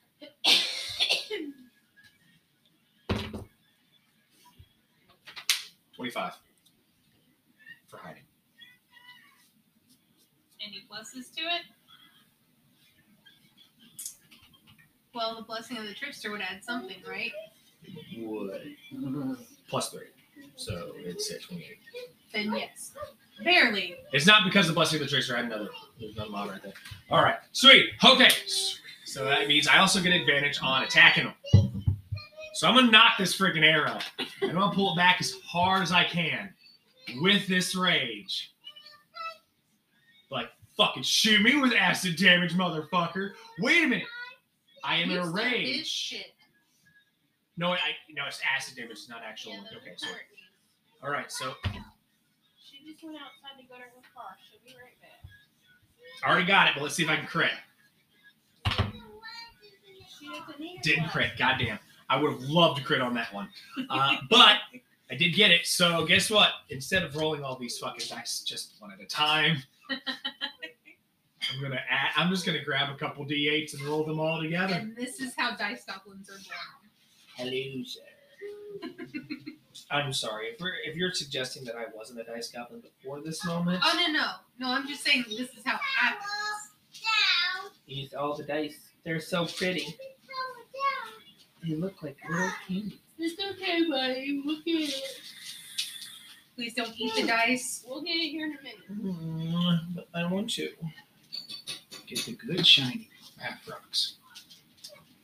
Twenty-five 6.00 6.32
for 7.86 7.98
hiding. 7.98 8.22
Any 10.66 10.82
pluses 10.90 11.30
to 11.34 11.42
it? 11.42 11.60
Well, 15.14 15.36
the 15.36 15.42
blessing 15.42 15.76
of 15.76 15.84
the 15.84 15.92
trickster 15.92 16.30
would 16.30 16.40
add 16.40 16.64
something, 16.64 16.96
right? 17.06 17.32
Would 18.16 18.76
plus 19.68 19.90
three, 19.90 20.06
so 20.56 20.92
it's 20.96 21.30
at 21.30 21.42
twenty-eight. 21.42 21.80
Then 22.32 22.56
yes. 22.56 22.92
Barely. 23.44 23.96
It's 24.14 24.26
not 24.26 24.44
because 24.46 24.70
of 24.70 24.76
blessing 24.76 25.02
of 25.02 25.04
the 25.04 25.10
trickster. 25.10 25.34
I 25.34 25.42
had 25.42 25.52
another. 25.52 25.68
There's 26.00 26.14
another 26.14 26.30
mod 26.30 26.48
right 26.48 26.62
there. 26.62 26.72
All 27.10 27.22
right, 27.22 27.36
sweet. 27.52 27.90
Okay, 28.02 28.30
so 29.04 29.26
that 29.26 29.48
means 29.48 29.68
I 29.68 29.76
also 29.80 30.00
get 30.00 30.14
advantage 30.14 30.60
on 30.62 30.82
attacking 30.82 31.24
him. 31.24 31.69
So 32.54 32.68
I'm 32.68 32.74
gonna 32.74 32.90
knock 32.90 33.12
this 33.18 33.36
freaking 33.36 33.64
arrow, 33.64 33.98
and 34.42 34.50
I'm 34.50 34.54
gonna 34.56 34.74
pull 34.74 34.92
it 34.92 34.96
back 34.96 35.16
as 35.20 35.34
hard 35.46 35.82
as 35.82 35.92
I 35.92 36.04
can 36.04 36.52
with 37.20 37.46
this 37.46 37.74
rage. 37.76 38.52
Like 40.30 40.48
fucking 40.76 41.02
shoot 41.04 41.40
me 41.42 41.56
with 41.60 41.72
acid 41.72 42.16
damage, 42.16 42.52
motherfucker. 42.54 43.32
Wait 43.60 43.84
a 43.84 43.86
minute. 43.86 44.06
I 44.82 44.96
am 44.96 45.10
in 45.10 45.18
a 45.18 45.26
rage. 45.28 46.14
No, 47.56 47.72
I 47.72 47.78
no, 48.14 48.24
it's 48.26 48.40
acid 48.56 48.76
damage. 48.76 48.92
It's 48.92 49.08
not 49.08 49.22
actual. 49.26 49.52
Okay, 49.52 49.92
so 49.96 50.06
all 51.02 51.10
right. 51.10 51.30
So 51.30 51.54
She 51.64 52.78
just 52.90 53.02
went 53.04 53.16
outside 53.16 53.60
to 53.60 53.66
go 53.68 53.74
to 53.76 53.80
her 53.80 53.90
car. 54.14 54.36
She'll 54.50 54.60
be 54.64 54.72
right 54.80 55.00
back. 55.00 55.24
I 56.24 56.30
already 56.30 56.46
got 56.46 56.66
it, 56.68 56.74
but 56.74 56.82
let's 56.82 56.94
see 56.94 57.04
if 57.04 57.08
I 57.10 57.16
can 57.16 57.26
crit. 57.26 57.50
She 60.18 60.28
doesn't 60.28 60.60
need 60.60 60.76
her 60.76 60.82
Didn't 60.82 61.04
car. 61.04 61.12
crit. 61.12 61.30
Goddamn. 61.38 61.78
I 62.10 62.20
would 62.20 62.32
have 62.32 62.42
loved 62.42 62.78
to 62.78 62.84
crit 62.84 63.00
on 63.00 63.14
that 63.14 63.32
one. 63.32 63.48
Uh, 63.88 64.16
but 64.30 64.56
I 65.10 65.14
did 65.16 65.34
get 65.34 65.52
it. 65.52 65.66
So 65.66 66.04
guess 66.04 66.28
what? 66.28 66.50
Instead 66.68 67.04
of 67.04 67.16
rolling 67.16 67.44
all 67.44 67.56
these 67.56 67.78
fucking 67.78 68.06
dice 68.08 68.40
just 68.40 68.74
one 68.80 68.92
at 68.92 69.00
a 69.00 69.06
time, 69.06 69.62
I'm 69.88 71.62
gonna 71.62 71.80
add, 71.88 72.10
I'm 72.16 72.28
just 72.30 72.44
gonna 72.44 72.62
grab 72.62 72.92
a 72.92 72.98
couple 72.98 73.24
d8s 73.24 73.74
and 73.74 73.82
roll 73.82 74.04
them 74.04 74.18
all 74.18 74.42
together. 74.42 74.74
And 74.74 74.96
this 74.96 75.20
is 75.20 75.32
how 75.36 75.56
dice 75.56 75.84
goblins 75.84 76.28
are 76.28 76.34
born. 76.34 76.90
Hello, 77.36 77.84
sir. 77.84 78.00
I'm 79.92 80.12
sorry 80.12 80.46
if 80.48 80.60
we're 80.60 80.74
if 80.84 80.96
you're 80.96 81.12
suggesting 81.12 81.64
that 81.64 81.76
I 81.76 81.84
wasn't 81.94 82.20
a 82.20 82.24
dice 82.24 82.50
goblin 82.50 82.80
before 82.80 83.20
this 83.20 83.44
moment. 83.44 83.82
Oh 83.84 83.92
no 83.96 84.12
no 84.12 84.26
no! 84.58 84.72
I'm 84.72 84.86
just 84.86 85.02
saying 85.02 85.24
this 85.28 85.50
is 85.50 85.64
how 85.64 85.74
it 85.74 85.80
happens. 85.96 86.26
Use 87.86 88.14
all 88.14 88.36
the 88.36 88.44
dice. 88.44 88.78
They're 89.04 89.20
so 89.20 89.46
pretty. 89.46 89.96
They 91.66 91.74
look 91.74 92.02
like 92.02 92.16
little 92.28 92.50
candy. 92.66 93.00
It's 93.18 93.40
okay, 93.40 93.88
buddy. 93.88 94.42
We'll 94.44 94.62
get 94.64 94.88
it. 94.88 95.20
Please 96.56 96.74
don't 96.74 96.94
eat 96.96 97.14
the 97.14 97.26
dice. 97.26 97.84
We'll 97.86 98.02
get 98.02 98.12
it 98.12 98.30
here 98.30 98.46
in 98.46 98.56
a 98.58 98.62
minute. 98.62 99.16
Mm, 99.16 99.94
but 99.94 100.08
I 100.14 100.30
want 100.30 100.50
to. 100.50 100.70
Get 102.06 102.24
the 102.24 102.32
good 102.32 102.66
shiny 102.66 103.08
Afrox. 103.40 104.14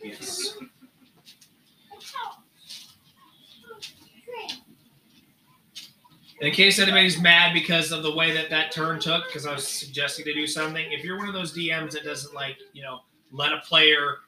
Yes. 0.02 0.56
In 6.40 6.52
case 6.52 6.78
anybody's 6.78 7.20
mad 7.20 7.54
because 7.54 7.92
of 7.92 8.02
the 8.02 8.14
way 8.14 8.30
that 8.32 8.50
that 8.50 8.70
turn 8.70 9.00
took, 9.00 9.24
because 9.26 9.46
I 9.46 9.54
was 9.54 9.66
suggesting 9.66 10.26
to 10.26 10.34
do 10.34 10.46
something, 10.46 10.92
if 10.92 11.02
you're 11.02 11.16
one 11.16 11.28
of 11.28 11.34
those 11.34 11.56
DMs 11.56 11.92
that 11.92 12.04
doesn't 12.04 12.34
like, 12.34 12.58
you 12.74 12.82
know, 12.82 13.00
let 13.32 13.52
a 13.52 13.58
player 13.66 14.18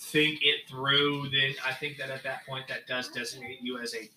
think 0.00 0.40
it 0.42 0.68
through, 0.68 1.28
then 1.30 1.54
I 1.64 1.72
think 1.74 1.98
that 1.98 2.10
at 2.10 2.22
that 2.24 2.46
point 2.46 2.66
that 2.68 2.86
does 2.86 3.08
designate 3.08 3.58
you 3.60 3.78
as 3.78 3.94
a 3.94 4.08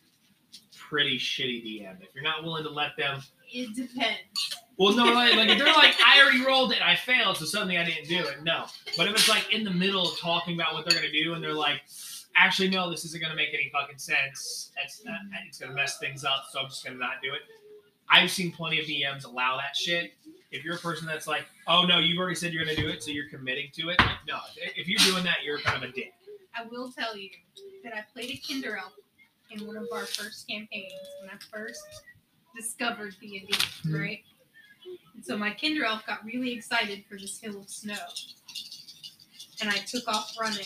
pretty 0.77 1.17
shitty 1.17 1.63
DM. 1.81 2.01
If 2.01 2.09
you're 2.15 2.23
not 2.23 2.43
willing 2.43 2.63
to 2.63 2.69
let 2.69 2.95
them, 2.97 3.21
It 3.51 3.75
depends. 3.75 4.55
well, 4.77 4.95
no, 4.95 5.05
like 5.13 5.35
like, 5.35 5.49
if 5.49 5.57
they're 5.57 5.67
like, 5.73 5.95
I 6.05 6.21
already 6.21 6.43
rolled 6.45 6.71
it, 6.71 6.81
I 6.81 6.95
failed, 6.95 7.37
so 7.37 7.45
suddenly 7.45 7.77
I 7.77 7.83
didn't 7.85 8.07
do 8.07 8.19
it. 8.19 8.43
No, 8.43 8.65
but 8.97 9.07
if 9.07 9.13
it's 9.13 9.29
like 9.29 9.53
in 9.53 9.63
the 9.63 9.71
middle 9.71 10.07
of 10.11 10.17
talking 10.19 10.55
about 10.55 10.73
what 10.73 10.85
they're 10.85 10.95
gonna 10.99 11.11
do, 11.11 11.33
and 11.33 11.43
they're 11.43 11.53
like, 11.53 11.81
actually, 12.35 12.69
no, 12.69 12.89
this 12.89 13.03
isn't 13.05 13.21
gonna 13.21 13.35
make 13.35 13.49
any 13.53 13.69
fucking 13.73 13.97
sense. 13.97 14.71
That's 14.75 15.03
not, 15.03 15.15
uh, 15.15 15.37
it's 15.47 15.57
gonna 15.59 15.73
mess 15.73 15.97
things 15.99 16.23
up, 16.23 16.45
so 16.51 16.59
I'm 16.61 16.69
just 16.69 16.83
gonna 16.85 16.97
not 16.97 17.21
do 17.21 17.33
it. 17.33 17.41
I've 18.09 18.29
seen 18.31 18.51
plenty 18.51 18.79
of 18.79 18.85
DMs 18.85 19.25
allow 19.25 19.57
that 19.57 19.75
shit. 19.75 20.13
If 20.53 20.63
you're 20.63 20.75
a 20.75 20.79
person 20.79 21.07
that's 21.07 21.25
like, 21.27 21.45
oh 21.67 21.85
no, 21.85 21.97
you've 21.97 22.19
already 22.19 22.35
said 22.35 22.53
you're 22.53 22.63
gonna 22.63 22.77
do 22.77 22.87
it, 22.87 23.01
so 23.03 23.09
you're 23.11 23.27
committing 23.29 23.69
to 23.73 23.89
it. 23.89 23.99
Like, 23.99 24.17
No, 24.27 24.37
if 24.57 24.87
you're 24.87 24.99
doing 24.99 25.23
that, 25.23 25.37
you're 25.43 25.57
kind 25.59 25.83
of 25.83 25.89
a 25.89 25.91
dick. 25.93 26.13
I 26.55 26.63
will 26.69 26.91
tell 26.91 27.17
you 27.17 27.29
that 27.83 27.93
I 27.95 28.03
played 28.13 28.29
a 28.29 28.37
Kinder 28.47 28.77
Elf 28.77 28.93
in 29.49 29.65
one 29.65 29.75
of 29.77 29.87
our 29.91 30.05
first 30.05 30.47
campaigns 30.47 30.93
when 31.21 31.31
I 31.31 31.37
first 31.51 31.81
discovered 32.55 33.15
D 33.19 33.39
and 33.39 33.47
D, 33.47 33.57
Hmm. 33.89 33.95
right? 33.95 34.23
And 35.15 35.25
so 35.25 35.35
my 35.37 35.51
Kinder 35.59 35.85
Elf 35.85 36.05
got 36.05 36.23
really 36.23 36.53
excited 36.53 37.03
for 37.09 37.17
this 37.17 37.39
hill 37.39 37.59
of 37.59 37.67
snow, 37.69 37.97
and 39.61 39.69
I 39.71 39.77
took 39.79 40.07
off 40.07 40.35
running 40.39 40.65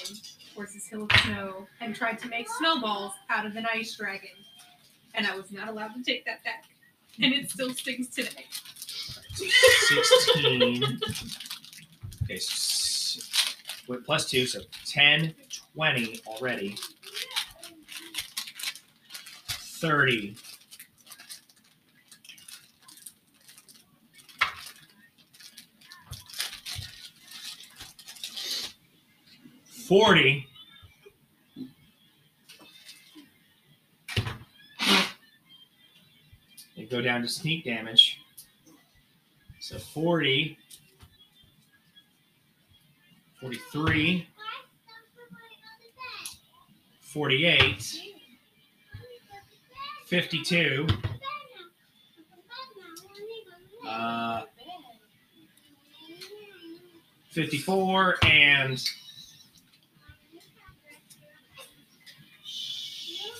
towards 0.53 0.73
this 0.73 0.87
hill 0.87 1.03
of 1.03 1.11
snow 1.23 1.67
and 1.79 1.95
tried 1.95 2.19
to 2.19 2.27
make 2.27 2.47
snowballs 2.49 3.13
out 3.29 3.45
of 3.45 3.55
an 3.55 3.65
ice 3.73 3.95
dragon, 3.95 4.31
and 5.13 5.25
I 5.25 5.35
was 5.37 5.51
not 5.51 5.69
allowed 5.69 5.93
to 5.95 6.03
take 6.03 6.25
that 6.25 6.43
back, 6.43 6.65
and 7.21 7.33
it 7.33 7.49
still 7.49 7.73
stings 7.73 8.09
today. 8.09 8.45
16. 9.37 10.99
Okay, 12.23 12.37
so 12.37 13.21
with 13.87 14.05
plus 14.05 14.29
two, 14.29 14.45
so 14.45 14.59
10, 14.85 15.33
20 15.75 16.21
already. 16.27 16.75
30. 19.47 20.35
Forty. 29.87 30.47
They 36.75 36.83
go 36.83 37.01
down 37.01 37.21
to 37.21 37.27
sneak 37.29 37.63
damage. 37.63 38.16
So 39.69 39.77
40, 39.77 40.57
43, 43.41 44.27
48, 47.01 47.99
52, 50.05 50.87
uh, 53.85 54.43
54, 57.31 58.15
and 58.23 58.81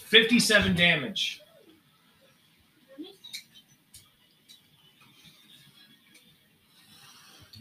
57 0.08 0.76
damage. 0.76 1.42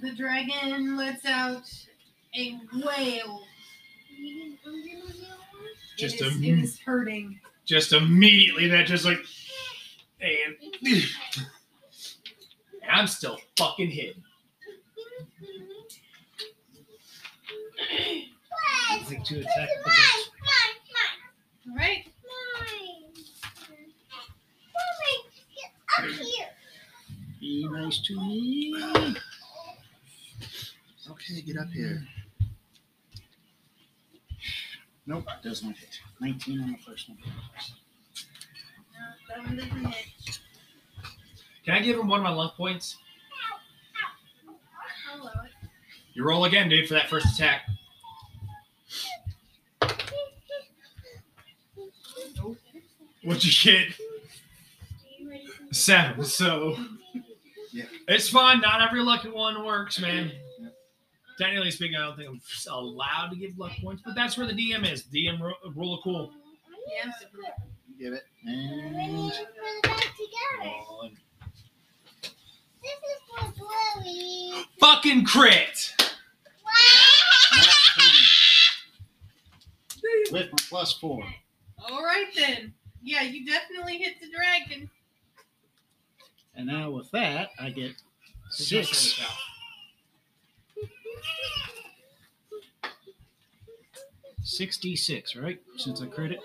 The 0.01 0.12
dragon 0.12 0.97
lets 0.97 1.24
out 1.24 1.62
a 2.35 2.59
wail. 2.74 3.40
Just 5.97 6.16
it 6.16 6.20
a 6.23 6.27
is, 6.27 6.36
it 6.36 6.59
is 6.59 6.78
hurting. 6.81 7.40
just 7.64 7.93
immediately 7.93 8.68
that 8.68 8.86
just 8.86 9.05
like 9.05 9.18
and, 10.20 10.56
and 10.85 11.02
I'm 12.90 13.06
still 13.06 13.39
fucking 13.56 13.90
hidden. 13.90 14.23
I'd 18.90 19.06
like 19.09 19.24
to 19.24 19.40
attack 19.40 19.68
against 19.85 20.31
All 21.68 21.77
right. 21.77 22.06
Be 27.40 27.68
nice 27.70 28.01
to 28.02 28.16
me. 28.16 28.74
Okay, 31.11 31.41
get 31.43 31.57
up 31.57 31.70
here. 31.70 32.07
Nope, 35.07 35.24
does 35.43 35.62
not 35.62 35.77
hit. 35.77 36.01
19 36.20 36.61
on 36.62 36.73
the 36.73 36.78
first 36.78 37.09
one. 37.09 37.19
That 39.28 39.57
doesn't. 39.57 39.95
Can 41.65 41.74
I 41.74 41.81
give 41.81 41.99
him 41.99 42.09
one 42.09 42.20
of 42.20 42.24
my 42.24 42.31
luck 42.33 42.57
points? 42.57 42.97
Hello. 45.12 45.31
You 46.15 46.24
roll 46.24 46.45
again, 46.45 46.69
dude, 46.69 46.89
for 46.89 46.95
that 46.95 47.09
first 47.09 47.35
attack. 47.35 47.62
What'd 53.23 53.45
you 53.45 53.73
get? 53.73 53.93
Seven. 55.73 56.24
So 56.24 56.77
Yeah. 57.73 57.85
it's 58.09 58.28
fine. 58.28 58.61
Not 58.61 58.81
every 58.81 59.03
lucky 59.03 59.28
one 59.31 59.65
works, 59.65 59.99
man. 60.01 60.33
Technically 61.38 61.70
speaking, 61.70 61.96
I 61.96 62.06
don't 62.06 62.16
think 62.16 62.28
I'm 62.30 62.40
allowed 62.72 63.28
to 63.30 63.36
give 63.36 63.58
luck 63.58 63.72
points, 63.82 64.02
but 64.04 64.14
that's 64.14 64.38
where 64.38 64.46
the 64.46 64.54
DM 64.54 64.90
is. 64.90 65.02
DM 65.02 65.40
ru- 65.40 65.54
rule 65.74 65.94
of 65.96 66.02
cool. 66.02 66.32
Yeah. 67.02 67.10
Give 67.98 68.12
it. 68.12 68.24
And 68.46 68.94
One. 68.94 69.32
This 72.82 72.92
is 72.92 73.20
for 73.28 73.52
Chloe. 73.52 74.64
Fucking 74.80 75.24
crit. 75.24 75.94
nat 77.54 77.64
20. 80.30 80.32
With 80.32 80.52
my 80.52 80.58
plus 80.68 80.92
four. 80.92 81.24
All 81.78 82.02
right 82.04 82.26
then. 82.36 82.72
Yeah, 83.02 83.22
you 83.22 83.46
definitely 83.46 83.98
hit 83.98 84.20
the 84.20 84.28
dragon. 84.28 84.90
And 86.54 86.66
now 86.66 86.90
with 86.90 87.10
that, 87.12 87.50
I 87.58 87.70
get 87.70 87.92
Just 88.56 88.68
six. 88.68 89.20
Send 91.22 92.84
it 92.84 92.84
out. 92.84 92.93
Sixty-six, 94.43 95.34
right? 95.36 95.60
Since 95.76 96.01
I 96.02 96.06
crit 96.06 96.32
it. 96.32 96.40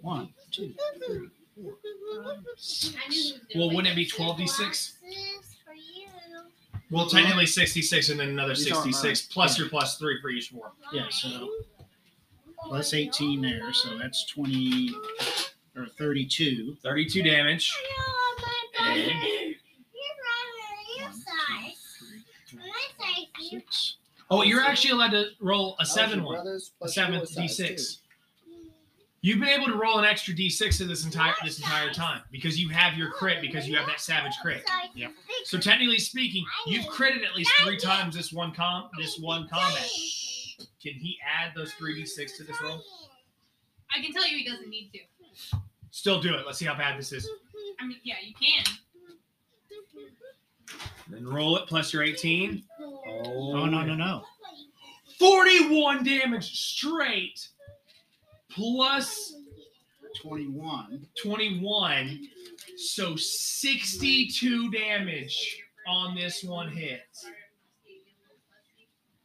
One, 0.00 0.28
two, 0.50 0.74
three, 1.06 1.28
four, 1.54 1.74
five, 2.14 2.24
I 2.24 2.36
knew 2.38 2.44
six. 2.56 2.94
he 3.08 3.32
was 3.32 3.40
gonna 3.54 3.66
Well, 3.66 3.74
wouldn't 3.76 3.92
it 3.92 3.96
be 3.96 4.06
12d6? 4.06 4.56
Glasses 4.56 5.56
for 5.64 5.74
you. 5.74 6.08
Well, 6.90 7.06
technically 7.08 7.46
66 7.46 8.08
and 8.10 8.20
then 8.20 8.28
another 8.30 8.54
These 8.54 8.70
aren't 8.72 8.84
66 8.94 9.22
plus 9.32 9.58
your 9.58 9.68
plus 9.68 9.96
three 9.98 10.20
for 10.20 10.30
each 10.30 10.52
one. 10.52 10.70
Yeah, 10.92 11.06
so 11.10 11.48
plus 12.64 12.94
18 12.94 13.40
there, 13.42 13.72
so 13.72 13.96
that's 13.98 14.24
20 14.26 14.94
or 15.76 15.86
32. 15.98 16.76
32 16.82 17.22
damage. 17.22 17.72
Oh, 17.98 18.36
and 18.80 18.90
on 18.90 18.96
your 18.98 19.06
One, 19.06 19.22
two, 21.12 21.20
side. 21.20 21.74
three, 21.98 22.60
On 22.60 22.68
my 22.68 22.86
side, 22.98 23.26
you. 23.40 23.41
Six. 23.60 23.96
oh, 24.30 24.42
you're 24.42 24.62
actually 24.62 24.90
allowed 24.90 25.10
to 25.10 25.26
roll 25.40 25.76
a 25.80 25.86
seven 25.86 26.24
one, 26.24 26.34
brothers 26.36 26.72
a 26.76 26.84
plus 26.84 26.94
seventh 26.94 27.36
your 27.36 27.48
size, 27.48 27.58
d6. 27.58 27.98
You've 29.24 29.38
been 29.38 29.48
able 29.50 29.66
to 29.66 29.76
roll 29.76 29.98
an 30.00 30.04
extra 30.04 30.34
d6 30.34 30.78
to 30.78 30.84
this 30.84 31.04
entire 31.04 31.34
this 31.44 31.58
entire 31.58 31.92
time 31.92 32.22
because 32.32 32.58
you 32.60 32.68
have 32.70 32.94
your 32.98 33.10
crit 33.10 33.40
because 33.40 33.68
you 33.68 33.76
have 33.76 33.86
that 33.86 34.00
savage 34.00 34.32
crit. 34.42 34.68
Yep. 34.94 35.12
So 35.44 35.58
technically 35.58 36.00
speaking, 36.00 36.44
you've 36.66 36.86
critted 36.86 37.24
at 37.24 37.36
least 37.36 37.52
three 37.62 37.78
times 37.78 38.16
this 38.16 38.32
one 38.32 38.52
com 38.52 38.90
this 38.98 39.18
one 39.18 39.48
combat. 39.48 39.88
Can 40.82 40.94
he 40.94 41.18
add 41.24 41.52
those 41.54 41.72
three 41.74 42.02
d6 42.02 42.36
to 42.38 42.44
this 42.44 42.60
roll? 42.60 42.82
I 43.94 44.02
can 44.02 44.12
tell 44.12 44.26
you 44.26 44.38
he 44.38 44.44
doesn't 44.44 44.68
need 44.68 44.90
to. 44.92 44.98
Still 45.90 46.20
do 46.20 46.34
it. 46.34 46.46
Let's 46.46 46.58
see 46.58 46.64
how 46.64 46.74
bad 46.74 46.98
this 46.98 47.12
is. 47.12 47.28
I 47.78 47.86
mean, 47.86 47.98
yeah, 48.02 48.14
you 48.24 48.34
can. 48.34 48.64
Then 51.08 51.26
roll 51.26 51.56
it 51.56 51.66
plus 51.66 51.92
your 51.92 52.02
18. 52.02 52.62
Oh, 52.80 53.66
no, 53.66 53.82
no, 53.82 53.94
no. 53.94 54.22
41 55.18 56.04
damage 56.04 56.52
straight 56.52 57.48
plus 58.50 59.34
21. 60.20 61.06
21 61.20 62.28
so 62.76 63.16
62 63.16 64.70
damage 64.70 65.58
on 65.86 66.14
this 66.14 66.42
one 66.42 66.68
hit 66.68 67.02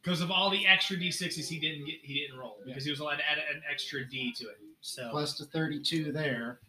because 0.02 0.20
of 0.20 0.30
all 0.30 0.50
the 0.50 0.66
extra 0.66 0.96
d6s 0.96 1.46
he 1.46 1.58
didn't 1.58 1.84
get 1.86 1.96
he 2.02 2.20
didn't 2.20 2.38
roll 2.38 2.56
because 2.64 2.84
he 2.84 2.90
was 2.90 3.00
allowed 3.00 3.16
to 3.16 3.30
add 3.30 3.38
an 3.38 3.62
extra 3.70 4.04
d 4.08 4.32
to 4.32 4.48
it 4.48 4.58
so 4.80 5.08
Plus 5.10 5.36
the 5.36 5.44
32 5.46 6.12
there. 6.12 6.60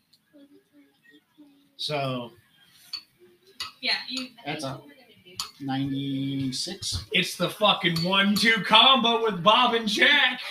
So 1.77 2.31
Yeah, 3.81 3.93
you. 4.09 4.27
that's 4.45 4.63
a 4.63 4.79
96. 5.61 7.05
it's 7.13 7.35
the 7.37 7.49
fucking 7.49 8.03
one-two 8.03 8.63
combo 8.65 9.23
with 9.23 9.41
bob 9.43 9.73
and 9.73 9.87
jack 9.87 10.41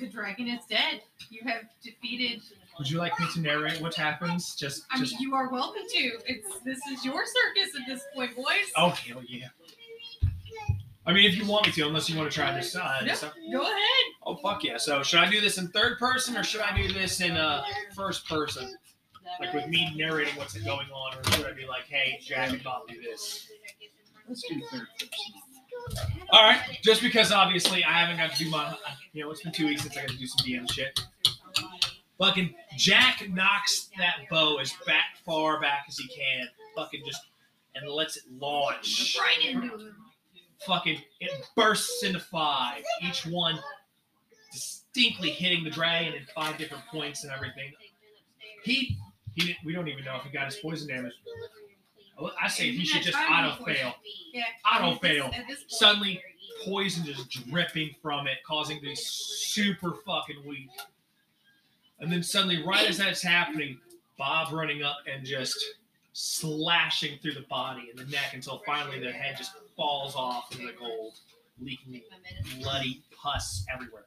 The 0.00 0.06
dragon 0.06 0.46
is 0.46 0.64
dead. 0.70 1.02
You 1.28 1.40
have 1.44 1.62
defeated. 1.82 2.40
would 2.78 2.88
you 2.88 2.98
like 2.98 3.18
me 3.18 3.26
to 3.34 3.40
narrate 3.40 3.80
what 3.80 3.94
happens 3.94 4.54
just 4.54 4.84
I 4.92 5.00
mean, 5.00 5.10
you 5.18 5.34
are 5.34 5.48
welcome 5.50 5.82
to. 5.88 5.98
It's 6.26 6.60
this 6.64 6.78
is 6.92 7.04
your 7.04 7.24
circus 7.26 7.74
at 7.80 7.86
this 7.88 8.02
point, 8.14 8.36
boys. 8.36 8.46
oh 8.76 8.90
hell 8.90 9.22
yeah 9.28 9.48
I 11.06 11.12
mean, 11.12 11.24
if 11.28 11.36
you 11.36 11.46
want 11.46 11.66
me 11.66 11.72
to, 11.72 11.82
unless 11.86 12.08
you 12.10 12.16
want 12.18 12.30
to 12.30 12.34
try 12.34 12.54
this 12.54 12.70
side. 12.72 13.06
No, 13.06 13.14
So- 13.14 13.30
go 13.50 13.62
ahead. 13.62 14.04
oh 14.24 14.36
fuck 14.36 14.62
yeah! 14.62 14.76
So 14.76 15.02
should 15.02 15.20
I 15.20 15.28
do 15.30 15.40
this 15.40 15.58
in 15.58 15.68
third 15.68 15.98
person 15.98 16.36
or 16.36 16.44
should 16.44 16.60
I 16.60 16.76
do 16.76 16.92
this 16.92 17.20
in 17.20 17.32
uh, 17.36 17.62
first 17.96 18.28
person, 18.28 18.76
like 19.40 19.52
with 19.52 19.68
me 19.68 19.92
narrating 19.96 20.34
what's 20.36 20.54
going 20.54 20.88
on, 20.88 21.18
or 21.18 21.32
should 21.32 21.46
I 21.46 21.52
be 21.52 21.66
like, 21.66 21.84
hey, 21.88 22.18
Jack 22.22 22.50
and 22.50 22.62
Bob 22.62 22.82
do 22.88 23.00
this? 23.00 23.48
Let's 24.28 24.42
do 24.48 24.60
third 24.70 24.86
person. 24.98 25.08
All 26.30 26.42
right, 26.42 26.60
just 26.82 27.00
because 27.00 27.32
obviously 27.32 27.84
I 27.84 27.92
haven't 27.92 28.18
got 28.18 28.36
to 28.36 28.44
do 28.44 28.50
my, 28.50 28.76
you 29.12 29.24
know, 29.24 29.30
it's 29.30 29.42
been 29.42 29.52
two 29.52 29.66
weeks 29.66 29.82
since 29.82 29.96
I 29.96 30.02
got 30.02 30.10
to 30.10 30.16
do 30.16 30.26
some 30.26 30.46
DM 30.46 30.70
shit. 30.70 31.00
Fucking 32.18 32.54
Jack 32.76 33.28
knocks 33.30 33.88
that 33.96 34.28
bow 34.28 34.56
as 34.58 34.72
back 34.86 35.16
far 35.24 35.60
back 35.60 35.84
as 35.88 35.96
he 35.96 36.08
can, 36.08 36.48
fucking 36.74 37.02
just, 37.06 37.22
and 37.74 37.88
lets 37.88 38.16
it 38.16 38.24
launch. 38.38 39.16
Right 39.18 39.54
into 39.54 39.68
him. 39.68 39.94
Fucking, 40.66 41.00
it 41.20 41.30
bursts 41.54 42.02
into 42.02 42.18
five, 42.18 42.82
each 43.02 43.24
one 43.24 43.58
distinctly 44.52 45.30
hitting 45.30 45.62
the 45.62 45.70
dragon 45.70 46.14
in 46.14 46.24
five 46.34 46.58
different 46.58 46.84
points 46.86 47.22
and 47.22 47.32
everything. 47.32 47.72
He, 48.64 48.98
he, 49.38 49.46
didn't, 49.48 49.58
we 49.64 49.72
don't 49.72 49.88
even 49.88 50.04
know 50.04 50.16
if 50.16 50.22
he 50.22 50.30
got 50.30 50.46
his 50.46 50.56
poison 50.56 50.88
damage. 50.88 51.12
I 52.40 52.48
say 52.48 52.72
he 52.72 52.84
should 52.84 53.02
just 53.02 53.16
auto 53.16 53.64
fail. 53.64 53.94
Yeah. 54.32 54.42
Auto 54.74 54.98
fail. 54.98 55.26
At 55.26 55.46
this 55.46 55.60
point, 55.60 55.70
Suddenly, 55.70 56.22
poison 56.64 57.04
just 57.04 57.30
dripping 57.30 57.94
from 58.02 58.26
it, 58.26 58.38
causing 58.44 58.82
me 58.82 58.94
super 58.96 59.94
fucking 60.04 60.42
weak. 60.46 60.70
And 62.00 62.10
then 62.10 62.22
suddenly, 62.22 62.64
right 62.64 62.88
as 62.88 62.98
that's 62.98 63.22
happening, 63.22 63.78
Bob 64.18 64.52
running 64.52 64.82
up 64.82 64.96
and 65.12 65.24
just 65.24 65.64
slashing 66.12 67.18
through 67.22 67.34
the 67.34 67.46
body 67.48 67.88
and 67.90 67.98
the 67.98 68.10
neck 68.10 68.34
until 68.34 68.62
finally 68.66 68.98
the 68.98 69.12
head 69.12 69.36
just 69.36 69.52
falls 69.76 70.16
off 70.16 70.52
in 70.58 70.66
the 70.66 70.72
gold, 70.72 71.12
leaking 71.60 72.02
bloody 72.60 73.02
pus 73.16 73.64
everywhere. 73.72 74.06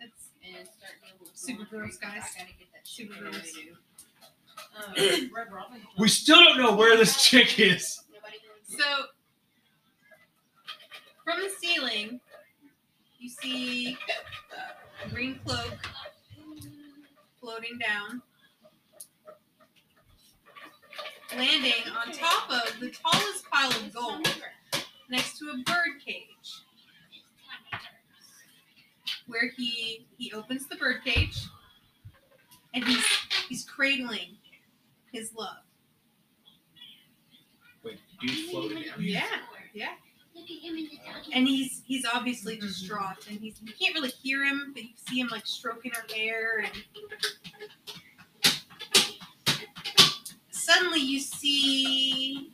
that's 0.00 1.40
super 1.40 1.64
gross, 1.64 1.96
guys. 1.96 2.22
Super 2.82 3.14
gross. 3.20 3.56
We 5.98 6.08
still 6.08 6.42
don't 6.44 6.58
know 6.58 6.74
where 6.74 6.96
this 6.96 7.22
chick 7.22 7.58
is. 7.58 8.00
So, 8.64 8.84
from 11.24 11.40
the 11.40 11.50
ceiling, 11.58 12.20
you 13.18 13.28
see 13.28 13.96
a 15.04 15.08
green 15.08 15.38
cloak 15.44 15.78
floating 17.40 17.78
down, 17.78 18.22
landing 21.36 21.72
on 21.96 22.12
top 22.12 22.50
of 22.50 22.80
the 22.80 22.90
tallest 22.90 23.50
pile 23.50 23.70
of 23.70 23.94
gold 23.94 24.28
next 25.10 25.38
to 25.38 25.50
a 25.50 25.56
bird 25.64 26.00
cage. 26.04 26.62
Where 29.26 29.50
he 29.56 30.06
he 30.16 30.32
opens 30.32 30.66
the 30.68 30.76
bird 30.76 31.04
cage 31.04 31.38
and 32.72 32.84
he's 32.84 33.04
he's 33.48 33.64
cradling 33.64 34.37
his 35.12 35.32
love. 35.36 35.58
Wait, 37.84 37.98
dude 38.20 38.50
floating 38.50 38.82
down 38.82 38.94
Yeah, 38.98 39.22
yeah. 39.72 39.88
Look 40.34 40.44
at 40.44 40.58
him 40.58 40.76
in 40.76 40.84
the 40.84 40.98
doggy. 41.04 41.32
and 41.32 41.48
he's 41.48 41.82
he's 41.84 42.06
obviously 42.06 42.56
mm-hmm. 42.56 42.66
distraught 42.66 43.26
and 43.28 43.40
he's 43.40 43.60
you 43.62 43.72
can't 43.80 43.94
really 43.94 44.10
hear 44.22 44.44
him 44.44 44.72
but 44.72 44.82
you 44.84 44.90
see 45.08 45.20
him 45.20 45.28
like 45.28 45.46
stroking 45.46 45.90
her 45.92 46.04
hair 46.14 46.64
and 46.64 46.72
suddenly 50.50 51.00
you 51.00 51.18
see 51.18 52.50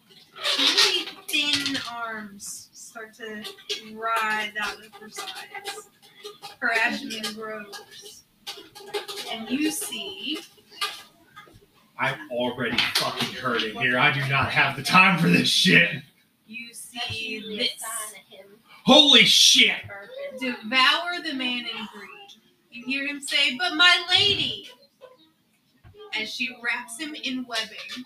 really 0.59 1.07
thin 1.29 1.77
arms 1.93 2.71
start 2.73 3.13
to 3.15 3.45
writhe 3.93 4.55
out 4.61 4.79
of 4.79 4.95
her 4.95 5.11
sides 5.11 5.91
her 6.59 6.73
abdomen 6.73 7.35
grows 7.35 8.23
and 9.31 9.51
you 9.51 9.71
see 9.71 10.39
I'm 11.99 12.31
already 12.31 12.77
fucking 12.95 13.35
hurting 13.35 13.77
here. 13.77 13.99
I 13.99 14.13
do 14.13 14.21
not 14.29 14.51
have 14.51 14.77
the 14.77 14.83
time 14.83 15.19
for 15.19 15.29
this 15.29 15.49
shit. 15.49 15.91
you 16.47 16.73
see 16.73 17.43
this 17.57 17.71
Holy 18.85 19.25
shit! 19.25 19.77
devour 20.41 21.23
the 21.25 21.33
man 21.33 21.61
in 21.61 21.89
greed. 21.93 22.11
You 22.71 22.85
hear 22.87 23.07
him 23.07 23.21
say, 23.21 23.57
But 23.57 23.75
my 23.75 24.05
lady! 24.11 24.69
As 26.21 26.29
she 26.33 26.57
wraps 26.63 26.99
him 26.99 27.15
in 27.15 27.47
webbing. 27.47 28.05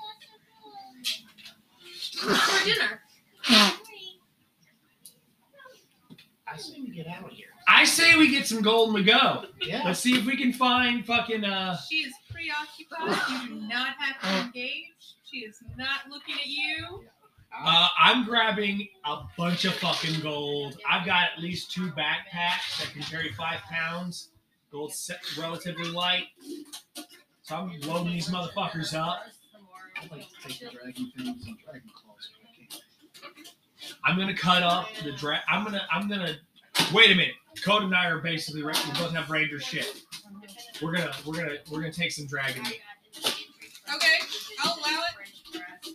For 2.12 2.64
dinner. 2.64 3.02
I 6.46 6.56
say 6.56 6.80
we 6.80 6.90
get 6.90 7.06
out 7.06 7.24
of 7.24 7.30
here. 7.30 7.47
I 7.68 7.84
say 7.84 8.16
we 8.16 8.30
get 8.30 8.46
some 8.46 8.62
gold 8.62 8.88
and 8.88 8.94
we 8.94 9.04
go. 9.04 9.44
Yeah. 9.62 9.82
Let's 9.84 10.00
see 10.00 10.14
if 10.18 10.24
we 10.24 10.36
can 10.36 10.52
find 10.52 11.04
fucking 11.04 11.44
uh 11.44 11.76
She 11.88 11.96
is 11.96 12.14
preoccupied. 12.30 13.42
You 13.48 13.60
do 13.60 13.66
not 13.66 13.88
have 13.98 14.20
to 14.22 14.46
engage. 14.46 14.84
She 15.30 15.38
is 15.38 15.58
not 15.76 16.08
looking 16.10 16.34
at 16.36 16.46
you. 16.46 17.04
uh 17.54 17.88
I'm 18.00 18.24
grabbing 18.24 18.88
a 19.04 19.18
bunch 19.36 19.64
of 19.66 19.74
fucking 19.74 20.20
gold. 20.20 20.78
I've 20.88 21.04
got 21.06 21.24
at 21.36 21.42
least 21.42 21.70
two 21.72 21.88
backpacks 21.90 22.80
that 22.80 22.90
can 22.92 23.02
carry 23.02 23.32
five 23.32 23.60
pounds. 23.70 24.30
Gold's 24.72 24.96
se- 24.96 25.16
relatively 25.38 25.88
light. 25.90 26.24
So 27.42 27.56
I'm 27.56 27.80
loading 27.82 28.12
these 28.12 28.28
motherfuckers 28.28 28.94
up. 28.98 29.22
I'd 30.00 30.10
like 30.10 30.26
to 30.28 30.48
take 30.48 30.58
the 30.60 30.76
dragon 30.76 31.12
things 31.16 31.46
and 31.46 31.58
dragon 31.58 31.90
claws 31.94 32.30
if 32.30 32.46
I 32.46 33.32
can. 33.34 33.44
I'm 34.04 34.16
gonna 34.18 34.36
cut 34.36 34.62
up 34.62 34.86
the 35.04 35.12
dra- 35.12 35.42
I'm 35.48 35.64
gonna 35.64 35.86
I'm 35.90 36.08
gonna 36.08 36.36
wait 36.94 37.10
a 37.10 37.14
minute. 37.14 37.34
Code 37.58 37.82
and 37.82 37.94
I 37.94 38.06
are 38.06 38.20
basically 38.20 38.62
ra- 38.62 38.74
we 38.86 38.98
both 38.98 39.12
have 39.14 39.30
ranger 39.30 39.60
shit. 39.60 40.02
We're 40.82 40.92
gonna 40.92 41.12
we're 41.24 41.34
gonna 41.36 41.56
we're 41.70 41.80
gonna 41.80 41.92
take 41.92 42.12
some 42.12 42.26
dragon 42.26 42.62
meat. 42.62 42.80
Okay, 43.94 44.16
I'll 44.60 44.78
allow 44.78 45.02
it. 45.02 45.94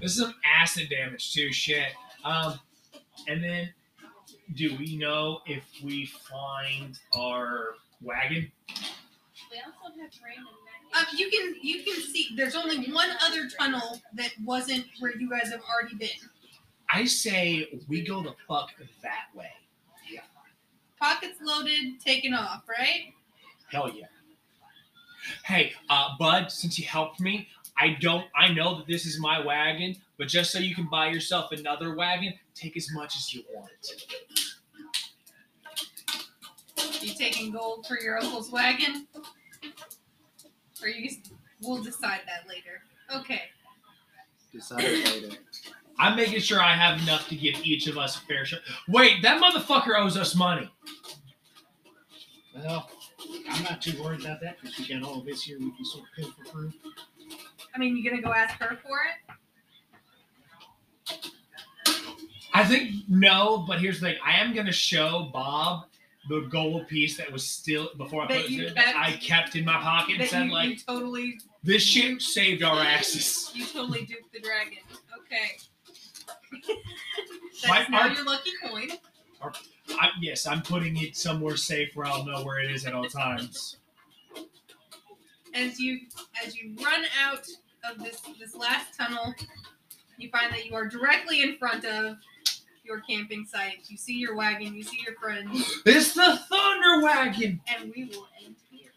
This 0.00 0.12
is 0.12 0.18
some 0.18 0.34
acid 0.44 0.88
damage 0.90 1.32
too. 1.32 1.52
Shit. 1.52 1.88
Um, 2.24 2.58
and 3.28 3.42
then, 3.42 3.72
do 4.54 4.76
we 4.78 4.96
know 4.96 5.40
if 5.46 5.64
we 5.82 6.06
find 6.06 6.98
our 7.16 7.74
wagon? 8.02 8.50
We 9.50 9.58
also 9.64 9.98
have 10.00 10.10
random 10.24 10.46
Um, 10.96 11.04
you 11.16 11.30
can 11.30 11.54
you 11.62 11.82
can 11.84 12.00
see 12.00 12.28
there's 12.36 12.54
only 12.54 12.90
one 12.90 13.08
other 13.22 13.48
tunnel 13.48 14.00
that 14.14 14.32
wasn't 14.44 14.86
where 15.00 15.16
you 15.16 15.28
guys 15.30 15.50
have 15.50 15.62
already 15.62 15.96
been. 15.96 16.08
I 16.92 17.04
say 17.04 17.80
we 17.88 18.02
go 18.02 18.22
the 18.22 18.34
fuck 18.46 18.70
that 19.02 19.26
way. 19.34 19.50
Pockets 21.04 21.38
loaded, 21.42 22.00
taken 22.02 22.32
off, 22.32 22.62
right? 22.66 23.12
Hell 23.70 23.90
yeah. 23.94 24.06
Hey, 25.44 25.74
uh, 25.90 26.16
Bud, 26.18 26.50
since 26.50 26.78
you 26.78 26.86
helped 26.86 27.20
me, 27.20 27.46
I 27.76 27.98
don't. 28.00 28.24
I 28.34 28.48
know 28.54 28.78
that 28.78 28.86
this 28.86 29.04
is 29.04 29.20
my 29.20 29.38
wagon, 29.38 29.96
but 30.16 30.28
just 30.28 30.50
so 30.50 30.60
you 30.60 30.74
can 30.74 30.88
buy 30.88 31.10
yourself 31.10 31.52
another 31.52 31.94
wagon, 31.94 32.32
take 32.54 32.74
as 32.78 32.90
much 32.94 33.16
as 33.16 33.34
you 33.34 33.42
want. 33.52 33.68
You 37.02 37.12
taking 37.12 37.52
gold 37.52 37.86
for 37.86 38.00
your 38.00 38.18
uncle's 38.18 38.50
wagon? 38.50 39.06
Or 40.82 40.88
you 40.88 41.10
we'll 41.60 41.82
decide 41.82 42.20
that 42.24 42.48
later. 42.48 42.80
Okay. 43.14 43.42
Decide 44.54 44.82
later. 44.82 45.36
I'm 45.98 46.16
making 46.16 46.40
sure 46.40 46.60
I 46.60 46.72
have 46.74 47.00
enough 47.02 47.28
to 47.28 47.36
give 47.36 47.54
each 47.64 47.86
of 47.86 47.96
us 47.98 48.16
a 48.16 48.20
fair 48.20 48.44
share. 48.44 48.60
Wait, 48.88 49.22
that 49.22 49.40
motherfucker 49.40 49.96
owes 49.98 50.16
us 50.16 50.34
money. 50.34 50.68
Well, 52.56 52.90
I'm 53.50 53.62
not 53.64 53.80
too 53.82 54.00
worried 54.02 54.20
about 54.20 54.40
that 54.40 54.60
because 54.60 54.78
we 54.78 54.88
got 54.88 55.02
all 55.08 55.20
of 55.20 55.24
this 55.26 55.42
here 55.42 55.58
we 55.58 55.70
can 55.74 55.84
sort 55.84 56.04
of 56.04 56.10
pay 56.16 56.30
for 56.30 56.44
through. 56.50 56.72
I 57.74 57.78
mean, 57.78 57.96
you 57.96 58.08
gonna 58.08 58.22
go 58.22 58.32
ask 58.32 58.54
her 58.60 58.76
for 58.82 58.98
it? 61.08 61.20
I 62.52 62.64
think 62.64 62.92
no, 63.08 63.64
but 63.66 63.80
here's 63.80 64.00
the 64.00 64.06
thing. 64.08 64.16
I 64.24 64.40
am 64.40 64.54
gonna 64.54 64.72
show 64.72 65.30
Bob 65.32 65.86
the 66.28 66.42
gold 66.42 66.86
piece 66.88 67.16
that 67.18 67.30
was 67.30 67.46
still 67.46 67.90
before 67.98 68.22
I 68.22 68.26
That 68.28 68.36
put 68.42 68.44
it 68.46 68.50
you 68.50 68.66
in, 68.68 68.74
kept? 68.74 68.96
I 68.96 69.12
kept 69.12 69.56
in 69.56 69.64
my 69.64 69.74
pocket 69.80 70.12
and 70.14 70.20
That 70.22 70.28
said 70.30 70.46
you, 70.46 70.52
like 70.52 70.68
you 70.70 70.76
totally 70.86 71.38
this 71.64 71.82
shit 71.82 72.22
saved 72.22 72.62
our 72.62 72.78
asses. 72.82 73.50
you 73.54 73.66
totally 73.66 74.04
duped 74.06 74.32
the 74.32 74.40
dragon. 74.40 74.78
Okay. 75.18 75.56
My- 77.68 77.78
That's 77.78 77.90
now 77.90 78.00
our- 78.00 78.12
your 78.12 78.24
lucky 78.24 78.50
coin. 78.64 78.88
I, 80.00 80.08
yes, 80.20 80.46
I'm 80.46 80.62
putting 80.62 80.96
it 80.96 81.16
somewhere 81.16 81.56
safe 81.56 81.94
where 81.94 82.06
I'll 82.06 82.24
know 82.24 82.42
where 82.44 82.58
it 82.60 82.70
is 82.70 82.86
at 82.86 82.94
all 82.94 83.04
times. 83.08 83.76
As 85.52 85.78
you 85.78 86.00
as 86.44 86.56
you 86.56 86.74
run 86.82 87.04
out 87.22 87.46
of 87.88 87.98
this 88.02 88.20
this 88.40 88.54
last 88.54 88.96
tunnel, 88.96 89.34
you 90.16 90.30
find 90.30 90.50
that 90.52 90.64
you 90.66 90.74
are 90.74 90.88
directly 90.88 91.42
in 91.42 91.58
front 91.58 91.84
of 91.84 92.16
your 92.82 93.00
camping 93.00 93.44
site. 93.44 93.84
You 93.88 93.96
see 93.98 94.14
your 94.14 94.34
wagon, 94.34 94.74
you 94.74 94.82
see 94.82 94.98
your 95.06 95.14
friends, 95.16 95.80
It's 95.86 96.14
the 96.14 96.40
Thunderwagon. 96.50 97.60
and 97.68 97.92
we 97.94 98.04
will 98.06 98.26
end 98.44 98.56
here. 98.70 98.90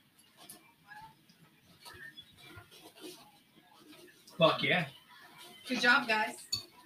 Fuck 4.38 4.64
yeah. 4.64 4.86
Good 5.68 5.82
job, 5.82 6.08
guys. 6.08 6.36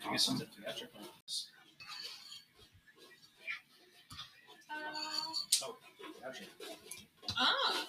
I 0.05 0.11
guess 0.11 0.29
it's 0.29 0.41
a 0.41 0.45
theatrical. 0.45 0.99
Oh, 5.63 5.77
gotcha. 6.23 6.43
Oh. 7.39 7.85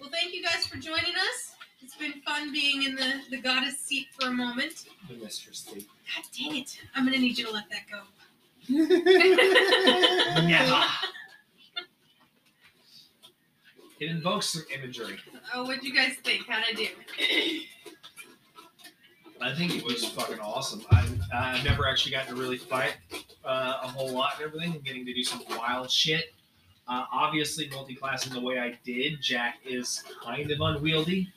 Well, 0.00 0.10
thank 0.10 0.34
you 0.34 0.42
guys 0.42 0.66
for 0.66 0.76
joining 0.78 1.14
us. 1.14 1.54
It's 1.82 1.96
been 1.96 2.20
fun 2.26 2.52
being 2.52 2.82
in 2.82 2.94
the, 2.96 3.20
the 3.30 3.40
goddess 3.40 3.78
seat 3.78 4.08
for 4.18 4.28
a 4.28 4.32
moment. 4.32 4.84
The 5.08 5.16
mistress 5.16 5.58
seat. 5.60 5.86
God 6.14 6.24
dang 6.36 6.56
it. 6.56 6.78
I'm 6.94 7.04
going 7.04 7.14
to 7.14 7.20
need 7.20 7.38
you 7.38 7.46
to 7.46 7.52
let 7.52 7.64
that 7.70 7.82
go. 7.90 8.02
yeah. 10.48 10.88
It 14.00 14.10
invokes 14.10 14.48
some 14.48 14.64
imagery. 14.74 15.18
Oh, 15.54 15.62
what'd 15.64 15.84
you 15.84 15.94
guys 15.94 16.14
think? 16.24 16.46
How'd 16.48 16.64
I 16.68 16.72
do? 16.74 16.86
I 19.40 19.54
think 19.54 19.76
it 19.76 19.84
was 19.84 20.04
fucking 20.06 20.38
awesome. 20.40 20.82
I, 20.90 21.06
I've 21.34 21.64
never 21.64 21.86
actually 21.88 22.12
gotten 22.12 22.34
to 22.34 22.40
really 22.40 22.56
fight 22.56 22.96
uh, 23.44 23.78
a 23.82 23.88
whole 23.88 24.10
lot 24.10 24.34
and 24.36 24.46
everything, 24.46 24.72
and 24.72 24.84
getting 24.84 25.04
to 25.04 25.12
do 25.12 25.22
some 25.24 25.42
wild 25.50 25.90
shit. 25.90 26.32
Uh, 26.86 27.04
obviously, 27.12 27.68
multi-classing 27.70 28.32
the 28.32 28.40
way 28.40 28.58
I 28.58 28.78
did, 28.84 29.20
Jack 29.22 29.56
is 29.64 30.02
kind 30.22 30.50
of 30.50 30.60
unwieldy, 30.60 31.32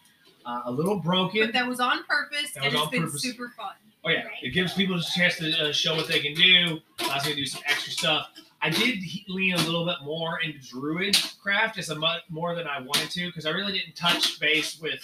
uh, 0.45 0.61
a 0.65 0.71
little 0.71 0.99
broken. 0.99 1.41
But 1.45 1.53
that 1.53 1.67
was 1.67 1.79
on 1.79 2.03
purpose, 2.05 2.51
That 2.53 2.65
and 2.65 2.75
it's 2.75 2.87
been 2.87 3.03
purpose. 3.03 3.21
super 3.21 3.49
fun. 3.57 3.73
Oh 4.05 4.09
yeah, 4.09 4.25
it 4.41 4.51
gives 4.51 4.73
people 4.73 4.95
a 4.97 5.01
chance 5.01 5.37
to 5.37 5.51
uh, 5.69 5.71
show 5.73 5.95
what 5.95 6.07
they 6.07 6.19
can 6.19 6.33
do. 6.33 6.79
Allows 7.03 7.25
me 7.25 7.31
to 7.31 7.35
do 7.35 7.45
some 7.45 7.61
extra 7.65 7.91
stuff. 7.91 8.29
I 8.61 8.69
did 8.69 8.99
lean 9.27 9.53
a 9.53 9.57
little 9.57 9.85
bit 9.85 9.97
more 10.03 10.39
into 10.39 10.59
druid 10.59 11.17
craft, 11.41 11.75
just 11.75 11.89
a 11.91 11.95
much 11.95 12.21
more 12.29 12.55
than 12.55 12.67
I 12.67 12.81
wanted 12.81 13.09
to, 13.11 13.27
because 13.27 13.45
I 13.45 13.51
really 13.51 13.73
didn't 13.73 13.95
touch 13.95 14.39
base 14.39 14.79
with 14.81 14.99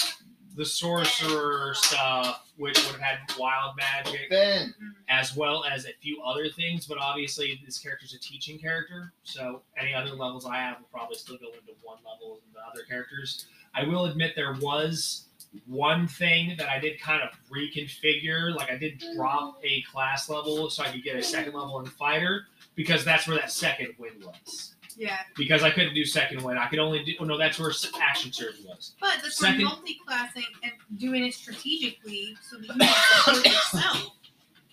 the 0.55 0.65
sorcerer 0.65 1.73
stuff, 1.73 2.51
which 2.57 2.77
would 2.85 2.99
have 2.99 3.01
had 3.01 3.17
wild 3.39 3.75
magic, 3.75 4.29
Ben. 4.29 4.73
as 5.09 5.35
well 5.35 5.65
as 5.65 5.85
a 5.85 5.93
few 6.01 6.21
other 6.21 6.49
things. 6.49 6.85
But 6.85 6.97
obviously, 6.99 7.61
this 7.65 7.79
character's 7.79 8.13
a 8.13 8.19
teaching 8.19 8.59
character, 8.59 9.13
so 9.23 9.61
any 9.77 9.93
other 9.93 10.11
levels 10.11 10.45
I 10.45 10.57
have 10.57 10.79
will 10.79 10.87
probably 10.91 11.15
still 11.15 11.37
go 11.37 11.47
into 11.47 11.73
one 11.81 11.97
level 12.05 12.35
than 12.35 12.53
the 12.53 12.59
other 12.71 12.83
characters. 12.87 13.47
I 13.75 13.85
will 13.85 14.05
admit 14.05 14.33
there 14.35 14.53
was 14.61 15.25
one 15.67 16.07
thing 16.07 16.55
that 16.57 16.69
I 16.69 16.79
did 16.79 16.99
kind 16.99 17.21
of 17.21 17.29
reconfigure. 17.49 18.55
Like 18.55 18.71
I 18.71 18.77
did 18.77 19.03
drop 19.15 19.59
a 19.63 19.81
class 19.83 20.29
level 20.29 20.69
so 20.69 20.83
I 20.83 20.87
could 20.87 21.03
get 21.03 21.15
a 21.15 21.23
second 21.23 21.53
level 21.53 21.79
in 21.79 21.85
fighter 21.85 22.45
because 22.75 23.03
that's 23.05 23.27
where 23.27 23.37
that 23.37 23.51
Second 23.51 23.89
Wind 23.97 24.23
was. 24.23 24.72
Yeah. 24.97 25.17
Because 25.35 25.63
I 25.63 25.71
couldn't 25.71 25.93
do 25.93 26.05
Second 26.05 26.41
Wind. 26.43 26.59
I 26.59 26.67
could 26.67 26.79
only 26.79 27.03
do. 27.03 27.13
Oh 27.19 27.23
no, 27.25 27.37
that's 27.37 27.59
where 27.59 27.71
action 28.01 28.31
surge 28.31 28.55
was. 28.65 28.93
But 28.99 29.17
that's 29.21 29.37
Second- 29.37 29.63
multi-classing 29.65 30.43
and 30.63 30.73
doing 30.97 31.25
it 31.25 31.33
strategically 31.33 32.35
so 32.41 32.57
that 32.57 32.67
you 32.67 33.43
can 33.43 33.51
yourself 33.53 34.11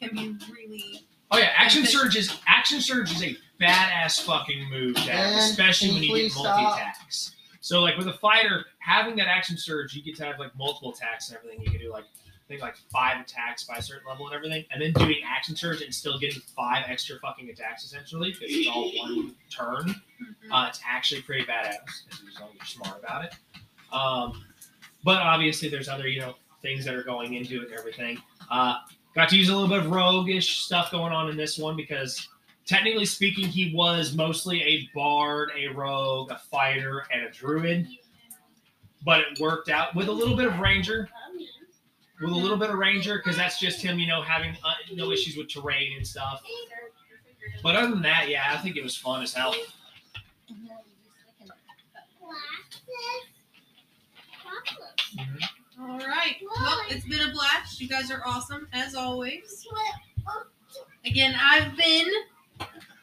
can 0.01 0.11
be 0.15 0.37
really 0.53 1.07
Oh 1.33 1.39
yeah, 1.39 1.51
action 1.57 1.83
Okay. 1.83 1.91
surge 1.93 2.17
is 2.17 2.37
action 2.47 2.81
surge 2.81 3.13
is 3.13 3.23
a 3.23 3.37
badass 3.61 4.21
fucking 4.23 4.69
move 4.71 4.97
to 4.97 5.11
especially 5.39 5.91
when 5.93 6.03
you 6.03 6.17
you 6.17 6.23
get 6.29 6.35
multi 6.35 6.49
stop? 6.49 6.77
attacks. 6.79 7.37
So 7.61 7.83
like 7.83 7.97
with 7.99 8.09
a 8.09 8.15
fighter, 8.15 8.65
having 8.79 9.15
that 9.17 9.29
action 9.29 9.57
surge, 9.57 9.95
you 9.95 10.03
get 10.03 10.17
to 10.17 10.25
have 10.25 10.39
like 10.41 10.57
multiple 10.57 10.93
attacks 10.93 11.29
and 11.29 11.39
everything. 11.39 11.63
You 11.63 11.71
can 11.71 11.81
do 11.81 11.93
like 11.93 12.05
I 12.05 12.30
think 12.51 12.63
like 12.63 12.77
five 12.93 13.21
attacks 13.21 13.63
by 13.65 13.77
a 13.77 13.83
certain 13.83 14.07
level 14.09 14.27
and 14.27 14.35
everything, 14.35 14.65
and 14.73 14.83
then 14.83 14.93
doing 14.95 15.19
action 15.25 15.55
surge 15.55 15.83
and 15.83 15.95
still 15.95 16.19
getting 16.19 16.41
five 16.57 16.85
extra 16.89 17.17
fucking 17.21 17.49
attacks 17.49 17.85
essentially 17.85 18.33
because 18.33 18.49
it's 18.51 18.69
all 18.69 18.91
one 18.99 19.35
turn. 19.49 19.95
Mhm. 20.21 20.35
Uh, 20.51 20.67
it's 20.69 20.81
actually 20.87 21.23
pretty 21.23 21.45
badass 21.45 21.79
as 22.11 22.41
long 22.41 22.51
as 22.51 22.57
you're 22.57 22.85
smart 22.85 22.99
about 22.99 23.25
it. 23.25 23.35
Um, 23.93 24.45
but 25.05 25.19
obviously, 25.19 25.69
there's 25.69 25.89
other 25.89 26.09
you 26.09 26.19
know 26.19 26.35
things 26.61 26.85
that 26.85 26.95
are 26.95 27.05
going 27.05 27.35
into 27.35 27.63
it 27.63 27.71
and 27.71 27.79
everything. 27.79 28.21
Uh, 28.51 28.79
got 29.15 29.29
to 29.29 29.37
use 29.39 29.49
a 29.49 29.55
little 29.55 29.69
bit 29.69 29.79
of 29.87 29.91
roguish 29.93 30.59
stuff 30.59 30.91
going 30.91 31.13
on 31.13 31.31
in 31.31 31.37
this 31.37 31.57
one 31.57 31.77
because 31.77 32.29
technically 32.67 33.07
speaking, 33.07 33.47
he 33.47 33.73
was 33.75 34.13
mostly 34.15 34.61
a 34.63 34.89
bard, 34.93 35.51
a 35.57 35.69
rogue, 35.69 36.33
a 36.33 36.39
fighter, 36.39 37.05
and 37.13 37.23
a 37.23 37.31
druid. 37.31 37.87
But 39.05 39.21
it 39.21 39.39
worked 39.39 39.71
out 39.71 39.95
with 39.95 40.09
a 40.09 40.13
little 40.13 40.37
bit 40.37 40.47
of 40.47 40.59
ranger, 40.59 41.09
with 42.21 42.31
a 42.31 42.35
little 42.35 42.57
bit 42.57 42.71
of 42.71 42.79
ranger 42.79 43.17
because 43.17 43.37
that's 43.37 43.59
just 43.59 43.81
him, 43.81 43.99
you 43.99 44.07
know, 44.07 44.23
having 44.23 44.57
uh, 44.65 44.73
no 44.95 45.11
issues 45.11 45.37
with 45.37 45.49
terrain 45.49 45.97
and 45.97 46.07
stuff. 46.07 46.43
But 47.63 47.77
other 47.77 47.91
than 47.91 48.03
that, 48.03 48.29
yeah, 48.29 48.45
I 48.51 48.59
think 48.59 48.77
it 48.77 48.83
was 48.83 48.97
fun 48.97 49.23
as 49.23 49.33
hell. 49.33 49.55
All 55.81 55.99
right. 55.99 56.37
Well, 56.43 56.81
it's 56.91 57.07
been 57.07 57.27
a 57.29 57.33
blast. 57.33 57.81
You 57.81 57.89
guys 57.89 58.11
are 58.11 58.23
awesome 58.27 58.69
as 58.73 58.95
always. 58.95 59.67
Again, 61.05 61.35
I've 61.41 61.77
been. 61.77 62.07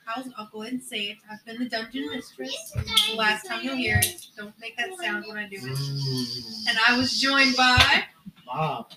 I'll, 0.07 0.23
I'll 0.37 0.49
go 0.53 0.61
ahead 0.61 0.73
and 0.73 0.81
say 0.81 1.05
it. 1.05 1.17
I've 1.29 1.43
been 1.45 1.59
the 1.59 1.69
dungeon 1.69 2.09
mistress. 2.11 2.71
The 3.09 3.15
last 3.15 3.45
time 3.45 3.61
you'll 3.63 3.75
hear 3.75 3.97
it. 3.97 4.27
Don't 4.37 4.53
make 4.61 4.77
that 4.77 4.89
sound 5.01 5.25
when 5.27 5.37
I 5.37 5.49
do 5.49 5.57
it. 5.57 6.69
And 6.69 6.77
I 6.87 6.97
was 6.97 7.19
joined 7.19 7.57
by. 7.57 8.05
Bob. 8.45 8.91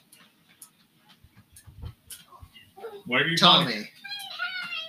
Whatever 3.10 3.28
you're 3.28 3.38
talking. 3.38 3.72
Tommy. 3.74 3.90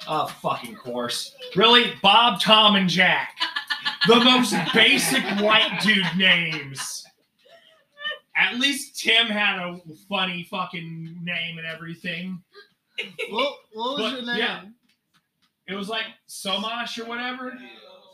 Oh, 0.07 0.27
fucking 0.41 0.75
course. 0.75 1.33
Really? 1.55 1.93
Bob, 2.01 2.39
Tom, 2.39 2.75
and 2.75 2.87
Jack. 2.89 3.35
The 4.07 4.15
most 4.17 4.53
basic 4.73 5.23
white 5.41 5.79
dude 5.81 6.05
names. 6.17 7.03
At 8.35 8.55
least 8.59 8.99
Tim 8.99 9.27
had 9.27 9.57
a 9.59 9.79
funny 10.09 10.47
fucking 10.49 11.19
name 11.23 11.57
and 11.57 11.67
everything. 11.67 12.41
What, 13.29 13.55
what 13.73 13.99
was 13.99 14.11
But, 14.11 14.11
your 14.17 14.25
name? 14.25 14.37
yeah. 14.37 14.61
It 15.67 15.75
was 15.75 15.89
like 15.89 16.05
Somush 16.29 16.99
or 16.99 17.05
whatever. 17.07 17.53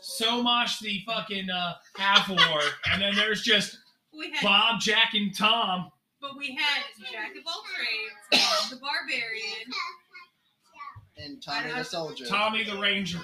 Somash 0.02 0.78
the 0.80 1.02
fucking 1.06 1.50
uh, 1.50 1.74
half 1.96 2.28
orc. 2.30 2.72
And 2.92 3.00
then 3.02 3.14
there's 3.16 3.42
just 3.42 3.78
We 4.16 4.30
had, 4.32 4.42
Bob, 4.42 4.80
Jack, 4.80 5.14
and 5.14 5.34
Tom. 5.36 5.90
But 6.20 6.36
we 6.36 6.54
had 6.54 6.82
Jack 7.10 7.36
of 7.36 7.44
all 7.46 7.62
trades, 7.74 8.14
Bob 8.32 8.70
the 8.70 8.76
barbarian. 8.76 9.72
And 11.16 11.42
Tommy 11.42 11.72
the 11.72 11.84
soldier. 11.84 12.26
Tommy 12.26 12.64
the 12.64 12.76
Ranger. 12.78 13.18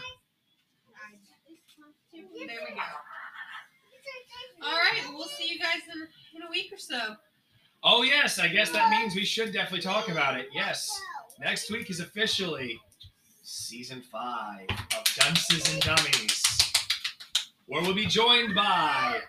There 2.12 2.24
we 2.34 2.46
go. 2.46 2.82
All 4.62 4.72
right. 4.72 5.00
Well, 5.04 5.14
we'll 5.18 5.28
see 5.28 5.48
you 5.48 5.58
guys 5.58 5.82
in, 5.94 6.00
in 6.36 6.42
a 6.46 6.50
week 6.50 6.72
or 6.72 6.78
so. 6.78 7.16
Oh, 7.82 8.02
yes. 8.02 8.38
I 8.38 8.48
guess 8.48 8.70
that 8.70 8.90
means 8.90 9.14
we 9.14 9.24
should 9.24 9.52
definitely 9.52 9.82
talk 9.82 10.08
about 10.08 10.38
it. 10.38 10.48
Yes. 10.52 10.90
Next 11.38 11.70
week 11.70 11.90
is 11.90 12.00
officially 12.00 12.78
season 13.42 14.02
five 14.10 14.66
of 14.70 15.04
Dunces 15.16 15.72
and 15.72 15.82
Dummies, 15.82 16.42
where 17.66 17.82
we'll 17.82 17.94
be 17.94 18.06
joined 18.06 18.54
by. 18.54 19.20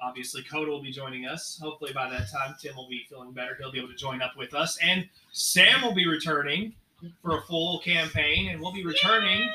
Obviously, 0.00 0.42
Koda 0.44 0.70
will 0.70 0.82
be 0.82 0.92
joining 0.92 1.26
us. 1.26 1.58
Hopefully, 1.60 1.92
by 1.92 2.08
that 2.10 2.30
time, 2.30 2.54
Tim 2.60 2.76
will 2.76 2.88
be 2.88 3.04
feeling 3.08 3.32
better. 3.32 3.56
He'll 3.58 3.72
be 3.72 3.78
able 3.78 3.88
to 3.88 3.94
join 3.96 4.22
up 4.22 4.36
with 4.36 4.54
us. 4.54 4.78
And 4.82 5.08
Sam 5.32 5.82
will 5.82 5.94
be 5.94 6.06
returning 6.06 6.74
for 7.22 7.38
a 7.38 7.42
full 7.42 7.78
campaign, 7.80 8.48
and 8.48 8.60
we'll 8.60 8.72
be 8.72 8.84
returning 8.84 9.48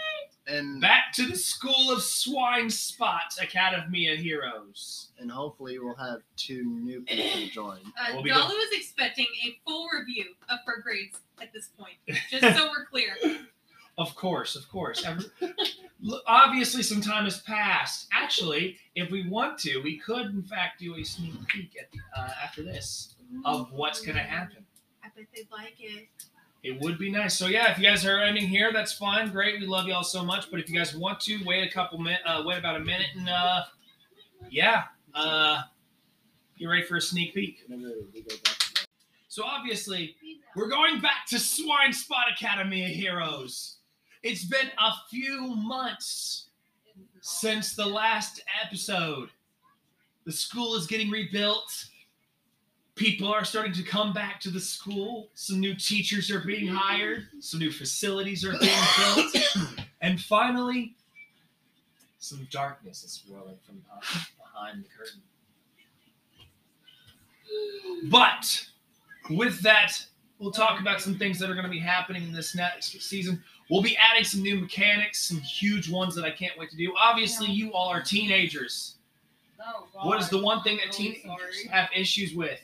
And 0.45 0.81
back 0.81 1.13
to 1.13 1.25
the 1.25 1.37
School 1.37 1.91
of 1.91 2.01
Swine 2.03 2.69
Spot 2.69 3.21
Academy 3.41 4.09
of 4.09 4.19
Heroes. 4.19 5.09
and 5.19 5.31
hopefully 5.31 5.79
we'll 5.79 5.95
have 5.95 6.19
two 6.35 6.63
new 6.65 7.01
people 7.01 7.47
join. 7.51 7.79
Uh, 7.97 8.07
We'll 8.13 8.23
be 8.23 8.29
Dalu 8.31 8.49
is 8.49 8.77
expecting 8.79 9.27
a 9.45 9.57
full 9.65 9.87
review 9.97 10.25
of 10.49 10.59
her 10.65 10.81
grades 10.81 11.17
at 11.41 11.53
this 11.53 11.69
point, 11.77 11.95
just 12.29 12.57
so 12.57 12.67
we're 12.69 12.85
clear. 12.85 13.15
Of 13.97 14.15
course, 14.15 14.55
of 14.55 14.67
course. 14.69 15.05
Every- 15.05 15.25
Obviously, 16.27 16.83
some 16.83 16.99
time 16.99 17.23
has 17.23 17.41
passed. 17.43 18.07
Actually, 18.11 18.77
if 18.95 19.09
we 19.09 19.27
want 19.29 19.57
to, 19.59 19.79
we 19.83 19.97
could, 19.97 20.25
in 20.27 20.43
fact, 20.43 20.79
do 20.81 20.95
a 20.97 21.03
sneak 21.03 21.33
peek 21.47 21.77
at 21.79 21.87
uh, 22.19 22.29
after 22.43 22.61
this 22.61 23.15
of 23.45 23.71
what's 23.71 24.01
going 24.01 24.17
to 24.17 24.21
happen. 24.23 24.65
I 25.03 25.07
bet 25.15 25.27
they'd 25.33 25.47
like 25.51 25.75
it. 25.79 26.07
It 26.61 26.79
would 26.81 26.97
be 26.97 27.09
nice. 27.11 27.37
So 27.37 27.47
yeah, 27.47 27.71
if 27.71 27.77
you 27.77 27.85
guys 27.85 28.05
are 28.05 28.17
ending 28.19 28.47
here, 28.47 28.71
that's 28.73 28.93
fine. 28.93 29.29
Great. 29.31 29.59
We 29.61 29.65
love 29.67 29.85
y'all 29.87 30.03
so 30.03 30.23
much. 30.25 30.49
But 30.51 30.59
if 30.59 30.69
you 30.69 30.75
guys 30.77 30.95
want 30.95 31.19
to, 31.21 31.41
wait 31.45 31.65
a 31.67 31.71
couple 31.71 31.99
minutes. 31.99 32.23
Uh, 32.25 32.43
wait 32.45 32.57
about 32.57 32.75
a 32.75 32.79
minute, 32.79 33.07
and 33.17 33.29
uh, 33.29 33.63
yeah, 34.49 34.83
uh, 35.13 35.61
get 36.59 36.65
ready 36.65 36.83
for 36.83 36.97
a 36.97 37.01
sneak 37.01 37.33
peek. 37.33 37.65
So 39.29 39.43
obviously, 39.43 40.15
we're 40.55 40.69
going 40.69 40.99
back 41.01 41.25
to 41.29 41.39
Swine 41.39 41.91
Spot 41.93 42.25
Academy 42.33 42.83
of 42.85 42.91
Heroes. 42.91 43.77
It's 44.23 44.45
been 44.45 44.71
a 44.77 44.91
few 45.09 45.53
months 45.55 46.47
since 47.19 47.75
the 47.75 47.85
last 47.85 48.41
episode. 48.63 49.29
The 50.25 50.31
school 50.31 50.75
is 50.75 50.87
getting 50.87 51.09
rebuilt. 51.09 51.85
People 52.95 53.27
are 53.27 53.43
starting 53.43 53.73
to 53.73 53.83
come 53.83 54.13
back 54.13 54.39
to 54.41 54.49
the 54.49 54.59
school. 54.59 55.27
Some 55.33 55.59
new 55.59 55.75
teachers 55.75 56.31
are 56.31 56.39
being 56.39 56.67
hired. 56.67 57.27
Some 57.39 57.59
new 57.59 57.71
facilities 57.71 58.45
are 58.45 58.57
being 58.59 58.71
built. 58.97 59.35
And 60.01 60.21
finally, 60.21 60.95
some 62.19 62.47
darkness 62.51 63.03
is 63.03 63.11
swirling 63.11 63.57
from 63.65 63.83
behind- 64.37 64.85
the 64.85 64.89
curtain. 64.89 65.21
But 68.09 68.67
with 69.29 69.59
that, 69.61 70.05
we'll 70.39 70.51
talk 70.51 70.79
about 70.79 71.01
some 71.01 71.17
things 71.17 71.39
that 71.39 71.49
are 71.49 71.53
going 71.53 71.65
to 71.65 71.71
be 71.71 71.79
happening 71.79 72.23
in 72.23 72.31
this 72.31 72.55
next 72.55 73.01
season. 73.01 73.43
We'll 73.69 73.81
be 73.81 73.97
adding 73.97 74.23
some 74.23 74.41
new 74.41 74.59
mechanics, 74.59 75.23
some 75.27 75.39
huge 75.39 75.89
ones 75.89 76.15
that 76.15 76.25
I 76.25 76.31
can't 76.31 76.57
wait 76.57 76.69
to 76.71 76.77
do. 76.77 76.93
Obviously, 76.99 77.47
you 77.47 77.73
all 77.73 77.87
are 77.89 78.01
teenagers. 78.01 78.95
Oh, 79.65 79.87
What 80.03 80.19
is 80.19 80.29
the 80.29 80.41
one 80.41 80.61
thing 80.63 80.77
that 80.83 80.91
teenagers 80.91 81.23
sorry. 81.25 81.67
have 81.71 81.89
issues 81.95 82.35
with? 82.35 82.59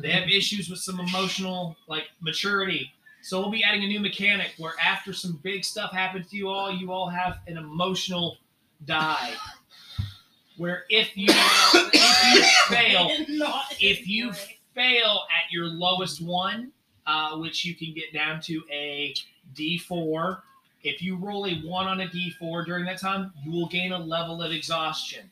They 0.00 0.10
have 0.10 0.28
issues 0.30 0.70
with 0.70 0.78
some 0.78 0.98
emotional 0.98 1.76
like 1.88 2.04
maturity. 2.22 2.90
So 3.20 3.38
we'll 3.40 3.50
be 3.50 3.62
adding 3.62 3.84
a 3.84 3.86
new 3.86 4.00
mechanic 4.00 4.52
where 4.56 4.72
after 4.82 5.12
some 5.12 5.38
big 5.42 5.64
stuff 5.64 5.92
happens 5.92 6.30
to 6.30 6.36
you 6.36 6.48
all, 6.48 6.70
you 6.72 6.90
all 6.90 7.08
have 7.08 7.38
an 7.46 7.58
emotional 7.58 8.38
die. 8.86 9.32
Where 10.56 10.84
if 10.88 11.16
you 11.16 11.26
if 11.28 12.34
you 12.34 12.74
fail, 12.74 13.10
if 13.80 14.08
you 14.08 14.32
fail 14.74 15.22
at 15.30 15.50
your 15.52 15.66
lowest 15.66 16.22
one, 16.22 16.70
uh, 17.06 17.36
which 17.36 17.64
you 17.64 17.74
can 17.74 17.92
get 17.92 18.12
down 18.14 18.40
to 18.42 18.62
a 18.70 19.14
D4, 19.54 20.40
if 20.82 21.02
you 21.02 21.16
roll 21.16 21.46
a 21.46 21.54
one 21.62 21.86
on 21.86 22.00
a 22.00 22.06
D4 22.06 22.66
during 22.66 22.84
that 22.86 23.00
time, 23.00 23.32
you 23.44 23.50
will 23.50 23.68
gain 23.68 23.92
a 23.92 23.98
level 23.98 24.42
of 24.42 24.52
exhaustion, 24.52 25.30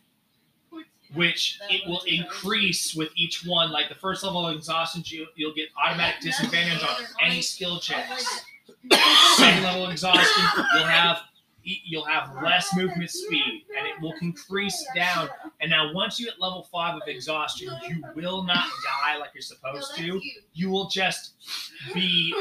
which 1.15 1.61
it 1.69 1.87
will 1.87 2.03
increase 2.07 2.95
with 2.95 3.11
each 3.17 3.45
one. 3.45 3.71
Like 3.71 3.89
the 3.89 3.95
first 3.95 4.25
level 4.25 4.47
of 4.47 4.57
exhaustion, 4.57 5.03
you, 5.07 5.27
you'll 5.37 5.55
get 5.55 5.69
automatic 5.83 6.21
disadvantage 6.23 6.83
on 6.83 7.05
any 7.23 7.43
skill 7.43 7.79
checks. 7.79 8.45
Second 9.37 9.63
level 9.63 9.85
of 9.87 9.93
exhaustion, 9.93 10.45
you'll 10.75 10.85
have 10.85 11.19
you'll 11.63 12.05
have 12.05 12.43
less 12.43 12.75
movement 12.77 13.11
speed, 13.11 13.65
and 13.77 13.87
it 13.87 14.01
will 14.01 14.15
increase 14.21 14.85
down. 14.95 15.29
And 15.61 15.71
now, 15.71 15.93
once 15.93 16.19
you 16.19 16.27
hit 16.27 16.41
level 16.41 16.67
five 16.73 16.97
of 16.97 17.03
exhaustion, 17.07 17.71
you 17.89 18.03
will 18.15 18.43
not 18.43 18.67
die 18.85 19.17
like 19.19 19.31
you're 19.35 19.43
supposed 19.43 19.95
to. 19.97 20.21
you. 20.53 20.71
Will 20.71 20.89
just 20.89 21.35
be. 21.95 22.35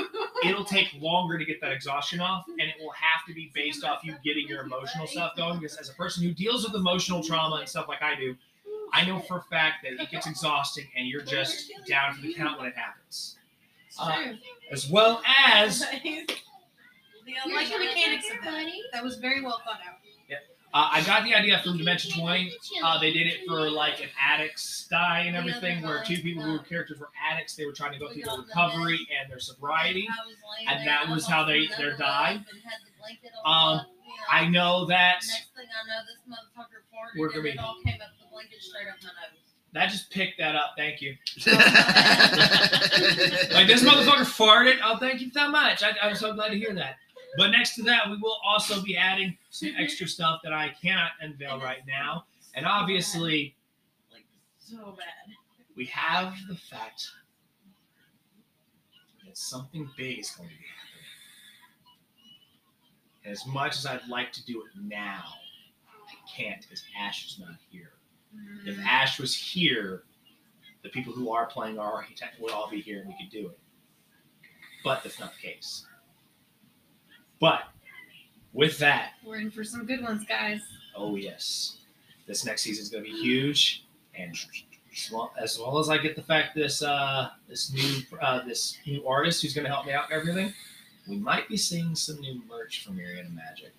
It'll 0.46 0.66
take 0.66 0.88
longer 1.00 1.38
to 1.38 1.46
get 1.46 1.62
that 1.62 1.72
exhaustion 1.72 2.20
off, 2.20 2.46
and 2.48 2.62
it 2.62 2.76
will 2.80 2.92
have 2.92 3.26
to 3.28 3.34
be 3.34 3.52
based 3.54 3.84
off 3.84 4.04
you 4.04 4.16
getting 4.24 4.48
your 4.48 4.64
emotional 4.64 5.08
stuff 5.08 5.36
going. 5.36 5.60
Because 5.60 5.78
as 5.78 5.90
a 5.90 5.94
person 5.94 6.24
who 6.24 6.32
deals 6.32 6.66
with 6.66 6.76
emotional 6.76 7.24
trauma 7.24 7.58
and 7.58 7.70
stuff 7.70 7.88
like 7.88 8.02
I 8.02 8.16
do, 8.16 8.36
I 8.94 9.06
know 9.06 9.20
for 9.20 9.38
a 9.38 9.44
fact 9.44 9.84
that 9.84 10.02
it 10.02 10.12
gets 10.12 10.28
exhausting, 10.28 10.86
and 10.96 11.08
you're 11.08 11.22
just 11.22 11.72
down 11.88 12.14
for 12.16 12.22
the 12.22 12.34
count 12.34 12.60
when 12.60 12.68
it 12.68 12.76
happens. 12.76 13.38
Uh, 14.00 14.34
as 14.72 14.90
well 14.90 15.22
as 15.48 15.86
I 17.46 17.50
like 17.54 17.70
the 17.72 17.80
mechanics 17.80 18.26
of 18.32 18.44
that. 18.44 18.66
That 18.94 19.04
was 19.04 19.18
very 19.18 19.42
well 19.42 19.62
thought 19.66 19.80
out. 19.88 19.96
Uh, 20.74 20.88
I 20.90 21.04
got 21.04 21.26
the 21.26 21.36
idea 21.36 21.60
from 21.62 21.78
Dimension 21.78 22.18
20. 22.18 22.50
Uh, 22.82 22.98
they 22.98 23.12
did 23.12 23.28
it 23.28 23.42
for 23.46 23.70
like 23.70 24.02
an 24.02 24.08
addicts 24.18 24.88
die 24.90 25.24
and 25.28 25.36
everything, 25.36 25.82
where 25.84 26.02
two 26.02 26.16
people 26.22 26.44
who 26.44 26.54
were 26.54 26.60
characters 26.60 26.98
were 26.98 27.10
addicts. 27.30 27.56
They 27.58 27.66
were 27.66 27.74
trying 27.74 27.92
to 27.92 28.00
go 28.00 28.08
through 28.10 28.22
their 28.24 28.38
recovery 28.38 29.06
and 29.20 29.30
their 29.30 29.40
sobriety. 29.42 30.08
I 30.10 30.26
was 30.26 30.36
laying 30.58 30.70
and 30.80 30.88
that 30.88 31.10
was 31.10 31.26
how 31.28 31.44
they- 31.44 31.64
almost 31.68 31.78
their 31.78 31.98
die. 31.98 32.36
up 32.36 32.46
and 32.54 32.62
had 32.64 32.80
the 32.86 32.92
blanket 33.02 33.32
on 33.44 33.74
Um, 33.74 33.80
top, 33.80 33.88
you 33.90 34.16
know. 34.16 34.24
I 34.32 34.48
know 34.48 34.86
that 34.86 35.16
Next 35.16 35.50
thing 35.54 35.68
I 35.68 35.88
know, 35.90 36.06
this 36.08 36.22
motherfucker 36.26 36.80
farted 36.88 37.20
We're 37.20 37.28
gonna 37.32 37.42
be- 37.44 37.50
it 37.50 37.58
all 37.60 37.76
came 37.84 37.96
up 38.02 38.08
the 38.22 38.28
blanket 38.32 38.62
straight 38.62 38.88
up 38.88 38.96
my 39.04 39.10
nose. 39.10 39.40
that 39.74 39.90
just 39.90 40.10
picked 40.10 40.38
that 40.40 40.56
up. 40.56 40.76
Thank 40.78 41.02
you. 41.02 41.18
Like 43.52 43.68
this 43.68 43.84
motherfucker 43.84 44.24
farted. 44.26 44.78
Oh, 44.84 44.98
thank 44.98 45.20
you 45.20 45.30
so 45.32 45.50
much. 45.50 45.84
I, 45.84 45.92
I'm 46.02 46.16
so 46.16 46.34
glad 46.34 46.50
to 46.52 46.58
hear 46.58 46.74
that. 46.76 46.96
But 47.38 47.52
next 47.52 47.76
to 47.76 47.84
that, 47.84 48.10
we 48.10 48.18
will 48.18 48.38
also 48.46 48.82
be 48.82 48.98
adding 48.98 49.38
some 49.50 49.72
extra 49.78 50.08
stuff 50.08 50.42
that 50.44 50.52
I 50.54 50.74
cannot 50.82 51.12
unveil 51.22 51.60
right 51.60 51.80
now. 51.88 52.26
And 52.56 52.66
obviously, 52.66 53.56
Like, 54.12 54.26
so 54.58 54.92
bad. 54.98 55.36
we 55.76 55.86
have 55.86 56.34
the 56.50 56.56
fact 56.56 57.08
that 59.26 59.38
something 59.38 59.90
big 59.96 60.20
is 60.20 60.32
going 60.32 60.50
to 60.50 60.56
be 60.56 60.62
happening. 60.62 61.06
And 63.24 63.32
As 63.32 63.46
much 63.48 63.78
as 63.78 63.86
I'd 63.86 64.08
like 64.10 64.34
to 64.34 64.44
do 64.46 64.62
it 64.64 64.68
now, 64.82 65.24
I 66.10 66.14
can't 66.30 66.62
because 66.62 66.84
Ash 67.00 67.26
is 67.26 67.40
not 67.40 67.56
here. 67.70 67.94
If 68.66 68.78
Ash 68.86 69.20
was 69.20 69.36
here, 69.36 70.04
the 70.84 70.90
people 70.90 71.14
who 71.14 71.32
are 71.32 71.46
playing 71.46 71.78
our 71.80 71.94
architect 71.94 72.40
would 72.42 72.52
all 72.52 72.70
be 72.70 72.82
here 72.82 73.00
and 73.02 73.08
we 73.08 73.16
could 73.18 73.32
do 73.32 73.50
it. 73.50 73.60
But 74.84 75.04
that's 75.04 75.20
not 75.20 75.32
the 75.36 75.48
case. 75.48 75.86
But 77.42 77.64
with 78.54 78.78
that, 78.78 79.14
We're 79.26 79.40
in 79.40 79.52
for 79.52 79.64
some 79.66 79.86
good 79.86 80.02
ones, 80.02 80.24
guys. 80.24 80.62
oh 80.96 81.16
yes, 81.16 81.80
this 82.28 82.46
next 82.46 82.62
season 82.62 82.84
is 82.84 82.90
going 82.90 83.04
to 83.04 83.12
be 83.12 83.18
huge, 83.18 83.84
and 84.16 84.34
as 85.42 85.58
well, 85.60 85.80
as 85.80 85.90
I 85.90 85.98
get 85.98 86.16
the 86.16 86.22
fact 86.22 86.54
this 86.56 86.82
uh, 86.84 87.30
this 87.50 87.74
new 87.74 88.18
uh, 88.22 88.46
this 88.46 88.78
new 88.86 89.06
artist 89.08 89.42
who's 89.42 89.54
going 89.54 89.66
to 89.66 89.72
help 89.72 89.86
me 89.86 89.92
out 89.94 90.12
and 90.12 90.22
everything, 90.22 90.54
we 91.10 91.18
might 91.18 91.50
be 91.50 91.58
seeing 91.58 91.96
some 91.96 92.20
new 92.20 92.42
merch 92.48 92.86
from 92.86 92.98
Mariana 92.98 93.30
Magic, 93.30 93.74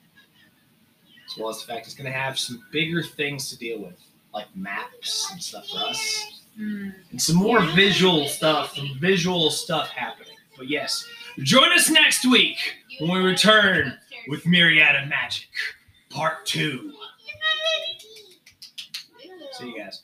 as 1.30 1.38
well 1.38 1.48
as 1.50 1.60
the 1.60 1.66
fact 1.72 1.86
it's 1.86 1.94
going 1.94 2.10
to 2.10 2.18
have 2.18 2.38
some 2.38 2.62
bigger 2.72 3.02
things 3.02 3.48
to 3.50 3.56
deal 3.58 3.78
with, 3.78 3.94
like 4.34 4.46
maps 4.56 5.30
and 5.30 5.40
stuff 5.40 5.68
for 5.68 5.78
us, 5.78 6.42
and 6.56 6.94
some 7.22 7.36
more 7.36 7.60
visual 7.76 8.26
stuff, 8.26 8.74
some 8.74 8.90
visual 9.00 9.50
stuff 9.50 9.88
happening. 9.90 10.34
But 10.56 10.68
yes, 10.68 11.06
join 11.38 11.70
us 11.72 11.88
next 11.90 12.24
week 12.26 12.56
when 13.00 13.10
we 13.10 13.18
return 13.20 13.98
with 14.28 14.46
Myriad 14.46 14.96
of 15.02 15.08
Magic, 15.08 15.48
Part 16.10 16.46
2. 16.46 16.92
See 19.52 19.66
you 19.66 19.78
guys. 19.78 20.02